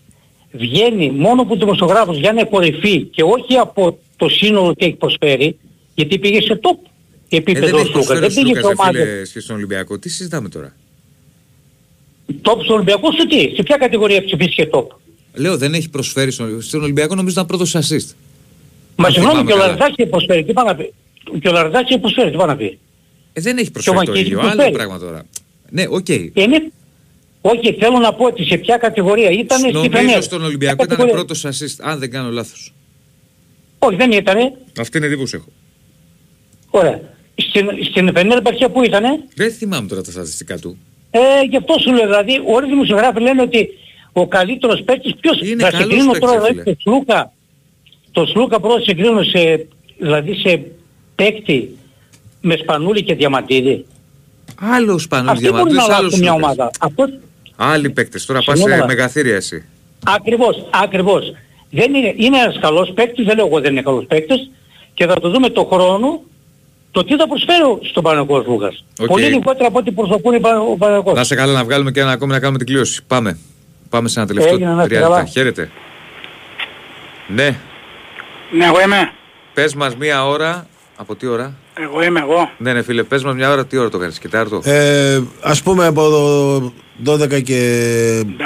βγαίνει 0.53 1.11
μόνο 1.11 1.45
που 1.45 1.57
δημοσιογράφος 1.59 2.19
για 2.19 2.33
να 2.33 2.41
είναι 2.41 2.49
κορυφή 2.51 3.01
και 3.05 3.23
όχι 3.23 3.57
από 3.57 3.99
το 4.21 4.29
σύνολο 4.29 4.75
τι 4.75 4.85
έχει 4.85 4.95
προσφέρει 4.95 5.59
γιατί 5.95 6.19
πήγε 6.19 6.41
σε 6.41 6.61
top 6.63 6.89
Ε, 7.29 7.37
επίπεδο 7.37 7.67
δεν 7.67 7.75
ο 7.75 7.79
έχει 7.79 7.87
Λούκας. 7.87 8.07
προσφέρει 8.07 8.21
Δεν 8.21 8.31
ο 8.31 8.35
πήγε 8.35 8.47
σε 8.55 8.61
Λούκας, 8.61 8.65
ρε 8.69 8.75
ομάδα. 8.83 8.99
φίλε, 9.13 9.25
σχέση 9.25 9.45
στον 9.45 9.57
Ολυμπιακό. 9.57 9.99
Τι 9.99 10.09
συζητάμε 10.09 10.49
τώρα; 10.49 10.77
Top 12.43 12.59
στον 12.63 12.75
Ολυμπιακό 12.75 13.13
σε 13.13 13.27
τι, 13.27 13.55
σε 13.55 13.63
ποια 13.63 13.77
κατηγορία 13.77 14.25
ψηφίστηκε 14.25 14.69
top; 14.73 14.87
Λέω 15.35 15.57
δεν 15.57 15.75
έχει 15.75 15.91
προσφέρει 15.91 16.31
στον, 16.31 16.63
στον 16.63 16.83
Ολυμπιακό 16.83 17.15
νομίζω 17.15 17.33
ήταν 17.33 17.47
πρώτος 17.47 17.75
assist. 17.75 18.15
Μα 18.97 19.07
Αν 19.07 19.13
συγγνώμη 19.13 19.37
θυμάμαι 19.39 19.47
και 19.47 19.53
ο 19.53 19.57
καλά. 19.57 19.67
Λαρδάκης 19.67 19.95
έχει 19.99 20.09
προσφέρει, 20.11 20.45
τι 20.45 20.53
πάει 20.53 20.65
να 20.67 20.75
πει; 20.77 20.93
Και 21.41 21.49
ο 21.49 21.53
Λαρδάκης 21.53 21.91
έχει 21.91 22.01
προσφέρει, 22.01 22.31
τι 22.31 22.37
πάει 22.37 22.47
να 22.47 22.57
πει; 22.57 22.79
Ε, 23.33 23.41
δεν 23.41 23.57
έχει 23.59 23.71
Και 23.71 23.79
ο 23.79 23.83
προσφέρει 23.83 23.97
το 23.99 24.05
Βαγγέλης 24.13 24.27
ίδιο. 24.31 24.39
προσφέρει. 24.41 24.63
Άλλο 24.63 24.73
πράγμα 24.73 24.99
τώρα. 24.99 25.27
Ναι, 25.71 25.85
οκ. 25.89 26.09
Είναι... 26.09 26.71
Όχι, 27.41 27.77
θέλω 27.81 27.99
να 27.99 28.15
πω 28.15 28.25
ότι 28.25 28.45
σε 28.45 28.57
ποια 28.57 28.77
κατηγορία 28.77 29.31
ήταν 29.31 29.59
στη 29.59 29.73
Νομίζω 29.73 29.91
Φενέρ. 29.97 30.23
στον 30.23 30.43
Ολυμπιακό 30.45 30.77
Ποια 30.77 30.85
ήταν 30.85 30.97
κατηγορία. 30.99 31.25
πρώτος 31.25 31.45
assist, 31.47 31.77
αν 31.81 31.99
δεν 31.99 32.11
κάνω 32.11 32.31
λάθος. 32.31 32.73
Όχι, 33.83 33.97
δεν 33.97 34.11
ήτανε. 34.13 34.53
Αυτή 34.81 34.97
είναι 34.97 35.07
εντύπωση 35.07 35.37
έχω. 35.37 35.49
Ωραία. 36.71 37.01
Στην, 37.35 37.69
στην 37.91 38.13
Φενέρμπαχε 38.15 38.69
που 38.69 38.85
ήτανε, 38.85 39.09
Δεν 39.35 39.53
θυμάμαι 39.53 39.89
τώρα 39.89 40.03
τα 40.03 40.11
στατιστικά 40.11 40.59
του. 40.59 40.79
ε, 41.11 41.21
γι' 41.51 41.57
αυτό 41.57 41.75
σου 41.79 41.93
λέω, 41.93 42.05
δηλαδή 42.07 42.43
όλοι 42.47 42.67
οι 42.67 42.71
δημοσιογράφοι 42.71 43.21
λένε 43.21 43.43
ότι 43.43 43.69
ο 44.13 44.27
καλύτερος 44.29 44.83
παίκτης 44.83 45.15
ποιος 45.21 45.41
Είναι 45.41 45.63
θα 45.63 45.71
καλός 45.71 45.87
συγκρίνω 45.87 46.13
παίκτης, 46.13 46.29
τώρα 46.29 46.41
ρε 46.47 46.49
δηλαδή, 46.53 46.71
το 46.75 46.77
Σλούκα, 46.81 47.33
το 48.13 48.27
Σλούκα 48.27 48.61
πρώτα 48.61 48.81
συγκρίνω 48.81 49.23
σε, 49.23 49.67
δηλαδή 49.99 50.35
σε 50.35 50.63
παίκτη 51.15 51.77
με 52.41 52.57
Σπανούλη 52.57 53.03
και 53.03 53.15
Διαμαντίδη. 53.15 53.87
Άλλο 54.61 54.99
Σπανούλης 54.99 55.33
Αυτοί 55.33 55.51
μπορούν 55.51 55.69
Διαμαντής, 55.69 55.77
να 55.77 55.83
άλλος 55.85 55.99
αλλάξουν 55.99 56.21
μια 56.21 56.33
Λούκας. 56.33 56.45
ομάδα. 56.57 56.71
Αυτό, 56.81 57.05
Άλλοι 57.57 57.91
παίκτες. 57.91 58.27
Τώρα 58.27 58.41
πας 58.45 58.59
σε 58.59 58.65
Συγγνώμη. 58.65 58.87
μεγαθύρια 58.95 59.37
εσύ. 59.37 59.65
ακριβώς, 60.07 60.69
ακριβώς. 60.71 61.33
Δεν 61.71 61.95
είναι, 61.95 62.15
είναι 62.17 62.39
ένας 62.39 62.59
καλός 62.61 62.93
παίκτης, 62.95 63.27
δεν 63.27 63.37
λέω 63.37 63.47
εγώ 63.47 63.61
δεν 63.61 63.73
είναι 63.73 63.83
καλός 63.83 64.05
παίκτης 64.07 64.51
και 64.95 65.07
θα 65.07 65.15
το 65.21 65.31
δούμε 65.31 65.49
το 65.51 65.65
χρόνο 65.73 66.21
το 66.91 67.05
τι 67.05 67.17
θα 67.17 67.29
προσφέρει 67.29 67.79
στον 67.91 68.03
Παναγικός 68.03 68.47
Λούκας. 68.47 68.85
Οκ. 69.01 69.07
Πολύ 69.07 69.25
λιγότερα 69.25 69.69
από 69.69 69.79
ό,τι 69.79 69.91
προσωπούν 69.93 70.35
οι 70.35 70.41
Πα- 70.41 70.61
ο 70.61 70.77
Παναγικός. 70.77 71.15
Να 71.15 71.25
σε 71.25 71.35
καλά 71.35 71.53
να 71.53 71.65
βγάλουμε 71.65 71.91
και 71.91 72.01
ένα 72.01 72.11
ακόμη 72.11 72.33
να 72.33 72.39
κάνουμε 72.41 72.59
την 72.59 72.67
κλήρωση. 72.67 73.03
Πάμε. 73.07 73.39
Πάμε 73.89 74.09
σε 74.09 74.19
ένα 74.19 74.29
τελευταίο 74.29 74.55
Έγινε, 74.55 74.69
να 74.71 74.75
είστε 74.83 74.87
τρία 74.89 75.01
λεπτά. 75.01 75.15
καλά. 75.15 75.29
Χαίρετε. 75.29 75.71
Ναι. 77.27 77.57
Ναι, 78.53 78.65
εγώ 78.65 78.81
είμαι. 78.81 79.11
Πες 79.55 79.75
μας 79.75 79.97
μία 79.97 80.27
ώρα. 80.27 80.67
Από 80.97 81.15
τι 81.17 81.27
ώρα; 81.27 81.55
Εγώ 81.79 82.03
είμαι 82.03 82.21
εγώ. 82.21 82.51
Ναι, 82.59 82.73
ναι, 82.73 82.83
φίλε, 82.83 83.03
πες 83.03 83.25
μας 83.25 83.35
μια 83.35 83.51
ώρα. 83.51 83.67
Τι 83.67 83.77
ώρα 83.77 83.89
το 83.89 83.99
κάνεις, 83.99 84.19
Κιτάρτο. 84.19 84.61
Ε, 84.65 85.21
ας 85.41 85.63
πούμε 85.63 85.87
από 85.87 86.09
το 86.09 86.57
12 87.13 87.29
και, 87.29 87.43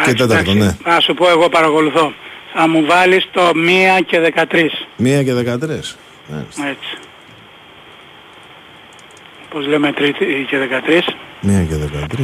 και 0.04 0.14
4, 0.24 0.54
ναι. 0.56 0.76
Θα 0.82 1.00
σου 1.00 1.14
πω 1.14 1.28
εγώ 1.30 1.48
παρακολουθώ. 1.48 2.12
Θα 2.56 2.68
μου 2.68 2.84
βάλεις 2.86 3.28
το 3.32 3.50
1 4.00 4.02
και 4.06 4.32
13. 4.34 4.40
1 4.40 5.24
και 5.24 5.32
13. 5.34 5.58
Μάλιστα. 6.28 6.66
Έτσι. 6.68 6.96
Πώς 9.50 9.66
λέμε 9.66 9.92
τρίτη 9.92 10.46
και 10.48 10.56
13. 10.58 10.98
1 11.46 11.66
και 11.68 11.74
13. 11.74 12.18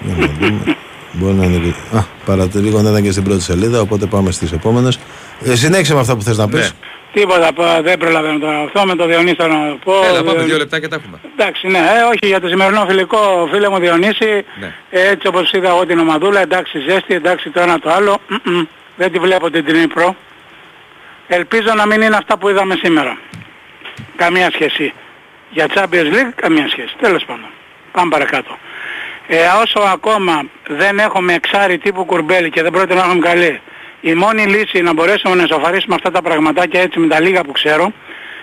Για 0.00 0.14
να 0.26 0.32
δούμε. 0.40 0.76
Μπορεί 1.12 1.34
να 1.34 1.44
είναι 1.44 1.58
και... 1.90 1.96
Α, 1.96 2.04
παρατηρήγω 2.26 2.80
να 2.82 2.90
ήταν 2.90 3.02
και 3.02 3.10
στην 3.10 3.22
πρώτη 3.24 3.40
σελίδα, 3.42 3.80
οπότε 3.80 4.06
πάμε 4.06 4.30
στις 4.30 4.52
επόμενες. 4.52 4.98
Ε, 5.44 5.54
συνέχισε 5.56 5.94
με 5.94 6.00
αυτά 6.00 6.16
που 6.16 6.22
θες 6.22 6.36
να 6.36 6.48
πεις. 6.48 6.72
Τίποτα, 7.12 7.52
πα- 7.52 7.82
δεν 7.82 7.98
προλαβαίνω 7.98 8.38
τώρα 8.38 8.58
αυτό. 8.60 8.86
Με 8.86 8.94
το 8.94 9.06
Διονύση 9.06 9.34
θέλω 9.34 9.52
να 9.54 9.76
πω. 9.84 9.92
Έλα, 10.04 10.12
πάμε 10.12 10.22
Διονύ- 10.30 10.46
δύο 10.46 10.56
λεπτά 10.56 10.80
και 10.80 10.88
τα 10.88 10.96
έχουμε. 10.96 11.18
Εντάξει, 11.36 11.66
ναι, 11.66 11.78
ε, 11.78 12.02
όχι 12.12 12.26
για 12.26 12.40
το 12.40 12.48
σημερινό 12.48 12.84
φιλικό 12.88 13.48
φίλε 13.52 13.68
μου 13.68 13.78
Διονύση. 13.78 14.44
Ναι. 14.60 14.74
Έτσι 14.90 15.26
όπως 15.26 15.52
είδα 15.52 15.68
εγώ 15.68 15.86
την 15.86 15.98
ομαδούλα, 15.98 16.40
εντάξει 16.40 16.78
ζέστη, 16.88 17.14
εντάξει 17.14 17.50
το 17.50 17.60
ένα 17.60 17.78
το 17.78 17.90
άλλο. 17.90 18.18
Μμμ, 18.44 18.62
δεν 19.02 19.12
τη 19.12 19.18
βλέπω 19.18 19.50
την 19.50 19.64
Τρινίπρο. 19.64 20.16
Ελπίζω 21.28 21.74
να 21.74 21.86
μην 21.86 22.02
είναι 22.02 22.16
αυτά 22.16 22.38
που 22.38 22.48
είδαμε 22.48 22.74
σήμερα. 22.82 23.18
Καμία 24.16 24.50
σχέση. 24.50 24.92
Για 25.50 25.66
Champions 25.74 26.10
League 26.14 26.32
καμία 26.34 26.68
σχέση. 26.68 26.94
Τέλος 27.00 27.24
πάντων. 27.24 27.48
Πάμε 27.92 28.10
παρακάτω. 28.10 28.58
Ε, 29.26 29.36
όσο 29.62 29.80
ακόμα 29.92 30.42
δεν 30.68 30.98
έχουμε 30.98 31.32
εξάρι 31.34 31.78
τύπου 31.78 32.04
κουρμπέλι 32.04 32.50
και 32.50 32.62
δεν 32.62 32.72
πρόκειται 32.72 32.94
να 32.94 33.00
έχουμε 33.00 33.20
καλή, 33.20 33.60
η 34.00 34.14
μόνη 34.14 34.44
λύση 34.46 34.80
να 34.82 34.92
μπορέσουμε 34.92 35.34
να 35.34 35.42
εσωφαρίσουμε 35.42 35.94
αυτά 35.94 36.10
τα 36.10 36.22
πραγματάκια 36.22 36.80
έτσι 36.80 36.98
με 36.98 37.06
τα 37.06 37.20
λίγα 37.20 37.44
που 37.44 37.52
ξέρω, 37.52 37.92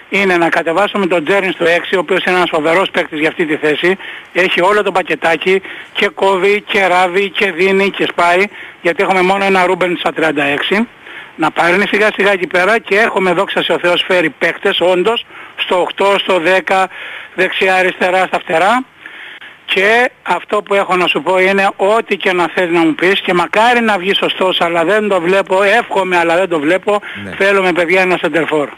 είναι 0.09 0.37
να 0.37 0.49
κατεβάσουμε 0.49 1.07
τον 1.07 1.25
Τζέριν 1.25 1.51
στο 1.51 1.65
6, 1.65 1.69
ο 1.95 1.99
οποίος 1.99 2.23
είναι 2.23 2.35
ένας 2.35 2.49
φοβερός 2.49 2.89
παίκτης 2.91 3.19
για 3.19 3.29
αυτή 3.29 3.45
τη 3.45 3.55
θέση. 3.55 3.97
Έχει 4.33 4.61
όλο 4.61 4.83
το 4.83 4.91
πακετάκι 4.91 5.61
και 5.93 6.07
κόβει 6.07 6.61
και 6.61 6.87
ράβει 6.87 7.29
και 7.29 7.51
δίνει 7.51 7.89
και 7.89 8.07
σπάει, 8.11 8.43
γιατί 8.81 9.03
έχουμε 9.03 9.21
μόνο 9.21 9.45
ένα 9.45 9.65
Ρούμπεν 9.65 9.97
στα 9.99 10.11
36. 10.11 10.85
Να 11.35 11.51
πάρει 11.51 11.87
σιγά 11.87 12.09
σιγά 12.15 12.31
εκεί 12.31 12.47
πέρα 12.47 12.79
και 12.79 12.95
έχουμε 12.99 13.33
δόξα 13.33 13.63
σε 13.63 13.71
ο 13.73 13.79
Θεός 13.79 14.03
φέρει 14.07 14.29
παίκτες 14.29 14.79
όντως 14.79 15.25
στο 15.55 15.87
8, 15.97 16.15
στο 16.19 16.41
10, 16.67 16.83
δεξιά 17.35 17.75
αριστερά 17.75 18.25
στα 18.27 18.39
φτερά. 18.39 18.83
Και 19.65 20.09
αυτό 20.23 20.61
που 20.61 20.73
έχω 20.73 20.95
να 20.95 21.07
σου 21.07 21.21
πω 21.21 21.39
είναι 21.39 21.69
ό,τι 21.75 22.17
και 22.17 22.33
να 22.33 22.47
θες 22.53 22.69
να 22.69 22.79
μου 22.79 22.95
πεις 22.95 23.21
και 23.21 23.33
μακάρι 23.33 23.81
να 23.81 23.97
βγεις 23.97 24.17
σωστός 24.17 24.61
αλλά 24.61 24.83
δεν 24.83 25.07
το 25.07 25.21
βλέπω, 25.21 25.63
εύχομαι 25.63 26.17
αλλά 26.17 26.35
δεν 26.35 26.49
το 26.49 26.59
βλέπω, 26.59 26.99
Ναι. 27.23 27.31
θέλουμε 27.37 27.71
παιδιά 27.71 28.01
ένα 28.01 28.17
σεντερφόρ. 28.21 28.69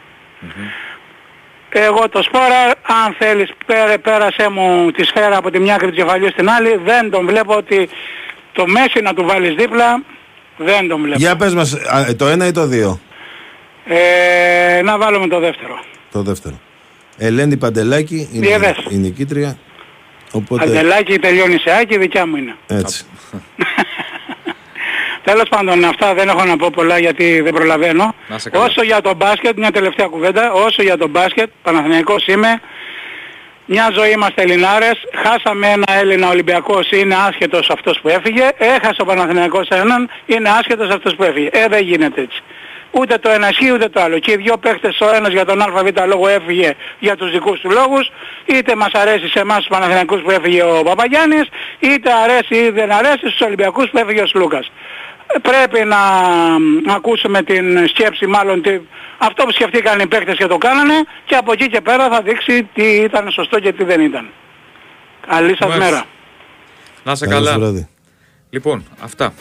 Εγώ 1.74 2.10
το 2.10 2.22
σπόρα, 2.24 2.62
αν 3.06 3.16
θέλεις 3.20 3.50
πέρα, 3.66 4.00
πέρασέ 4.00 4.50
μου 4.50 4.92
τη 4.92 5.04
σφαίρα 5.04 5.38
από 5.38 5.52
τη 5.52 5.60
μια 5.60 5.76
άκρη 5.76 5.88
του 5.90 5.96
κεφαλιού 5.96 6.30
στην 6.30 6.50
άλλη, 6.50 6.80
δεν 6.86 7.10
τον 7.10 7.26
βλέπω 7.26 7.56
ότι 7.56 7.90
το 8.52 8.68
μέση 8.68 9.00
να 9.02 9.14
του 9.14 9.24
βάλεις 9.26 9.56
δίπλα, 9.56 10.04
δεν 10.58 10.88
τον 10.88 11.02
βλέπω. 11.02 11.18
Για 11.20 11.36
πες 11.36 11.54
μας, 11.54 11.74
α, 11.74 12.16
το 12.16 12.28
ένα 12.28 12.48
ή 12.48 12.52
το 12.52 12.66
δύο, 12.68 13.00
Ε, 13.86 14.82
να 14.82 14.98
βάλουμε 14.98 15.28
το 15.28 15.40
δεύτερο. 15.40 15.84
το 16.12 16.22
δεύτερο. 16.22 16.60
Ελένη 17.18 17.58
Παντελάκη 17.58 18.30
είναι 18.34 18.46
Διεδές. 18.48 18.78
η 18.90 18.96
νικήτρια. 18.96 19.58
Οπότε 20.32 20.64
Αντελάκι 20.64 21.20
τελειώνει 21.20 21.58
σε 21.58 21.72
άκη, 21.82 21.98
δικιά 21.98 22.26
μου 22.28 22.36
είναι. 22.36 22.56
έτσι. 22.68 23.06
Τέλος 25.24 25.50
πάντων, 25.50 25.84
αυτά 25.84 26.14
δεν 26.14 26.30
έχω 26.30 26.46
να 26.46 26.56
πω 26.58 26.70
πολλά 26.70 26.98
γιατί 26.98 27.42
δεν 27.42 27.54
προλαβαίνω. 27.54 28.16
Να 28.28 28.38
σε 28.38 28.50
καλά. 28.50 28.66
Όσο 28.66 28.84
για 28.84 29.02
το 29.02 29.14
μπάσκετ, 29.14 29.58
μια 29.58 29.72
τελευταία 29.72 30.08
κουβέντα, 30.08 30.52
όσο 30.52 30.82
για 30.82 30.98
το 30.98 31.08
μπάσκετ, 31.08 31.50
Παναθηναϊκός 31.64 32.28
είμαι, 32.28 32.62
μια 33.66 33.90
ζωή 33.94 34.12
είμαστε 34.12 34.42
Ελληνάρες, 34.42 34.98
χάσαμε 35.24 35.68
ένα 35.68 36.00
Έλληνα 36.00 36.30
Ολυμπιακός, 36.30 36.92
είναι 36.92 37.16
άσχετος 37.16 37.70
αυτός 37.70 38.00
που 38.02 38.08
έφυγε, 38.08 38.50
έχασε 38.58 39.02
ο 39.02 39.06
Παναθηναϊκός 39.06 39.68
έναν, 39.68 40.10
είναι 40.26 40.50
άσχετος 40.50 40.90
αυτός 40.90 41.16
που 41.16 41.24
έφυγε. 41.24 41.50
Ε, 41.52 41.68
δεν 41.68 41.84
γίνεται 41.84 42.22
έτσι. 42.22 42.42
Ούτε 42.92 43.18
το 43.18 43.30
ένα 43.30 43.50
ισχύει 43.50 43.72
ούτε 43.72 43.90
το 43.90 44.02
άλλο. 44.02 44.20
Και 44.20 44.32
οι 44.32 44.36
δυο 44.36 44.58
παίχτες 44.58 45.00
ο 45.00 45.16
ένας 45.16 45.32
για 45.32 45.46
τον 45.46 45.62
ΑΒ 45.62 45.88
λόγο 46.06 46.28
έφυγε 46.28 46.74
για 47.00 47.16
τους 47.16 47.32
δικούς 47.32 47.60
του 47.60 47.70
λόγους, 47.70 48.12
είτε 48.46 48.76
μας 48.76 48.92
αρέσει 48.94 49.28
σε 49.28 49.40
εμάς 49.40 49.58
τους 49.58 49.68
Παναθηναϊκούς 49.68 50.22
που 50.22 50.32
έφυγε 50.32 50.64
ο 50.64 50.82
Παπαγιάννης, 50.84 51.48
είτε 51.80 52.10
αρέσει 52.24 52.56
ή 52.56 52.70
δεν 52.70 52.92
αρέσει 52.92 53.20
στους 53.20 53.42
Ολυμπιακούς 53.42 53.90
που 53.90 53.98
έφυγε 53.98 54.22
ο 54.22 54.28
Σλούκας. 54.28 54.72
Ε, 55.36 55.40
Πρέπει 55.40 55.86
να 55.86 55.98
μ, 56.60 56.90
ακούσουμε 56.96 57.44
την 57.44 57.88
σκέψη 57.88 58.26
μάλλον 58.28 58.62
τι, 58.62 58.80
αυτό 59.18 59.44
που 59.44 59.52
σκεφτήκαν 59.52 60.00
οι 60.00 60.08
παίκτες 60.08 60.38
και 60.38 60.46
το 60.48 60.58
κάνανε 60.58 60.94
και 61.26 61.36
από 61.36 61.52
εκεί 61.52 61.68
και 61.70 61.82
πέρα 61.82 62.10
θα 62.10 62.22
δείξει 62.22 62.64
τι 62.74 62.84
ήταν 62.84 63.32
σωστό 63.32 63.60
και 63.60 63.74
τι 63.74 63.84
δεν 63.84 64.02
ήταν. 64.02 64.30
Καλή 65.28 65.56
σας 65.58 65.70
Μάλιστα. 65.70 65.86
μέρα. 65.86 66.06
Να 67.04 67.16
σε 67.16 67.26
Καλό 67.28 67.46
καλά. 67.46 67.60
βράδυ. 67.60 67.88
Λοιπόν, 68.50 68.84
αυτά. 69.04 69.34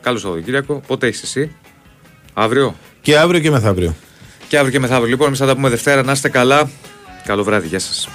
Καλό 0.00 0.18
Σαββατοκύριακο. 0.18 0.82
Πότε 0.86 1.06
έχει 1.06 1.20
εσύ; 1.24 1.56
Αύριο; 2.34 2.74
Και 3.00 3.18
αύριο 3.18 3.40
και 3.40 3.50
μεθαύριο. 3.50 3.94
Και 4.48 4.56
αύριο 4.56 4.72
και 4.72 4.78
μεθαύριο. 4.80 5.08
Λοιπόν, 5.08 5.26
εμείς 5.26 5.38
θα 5.38 5.46
τα 5.46 5.54
πούμε 5.54 5.68
Δευτέρα. 5.68 6.02
Να 6.02 6.12
είστε 6.12 6.28
καλά. 6.28 6.70
Καλό 7.24 7.44
βράδυ. 7.44 7.66
Γεια 7.66 7.78
σας. 7.78 8.08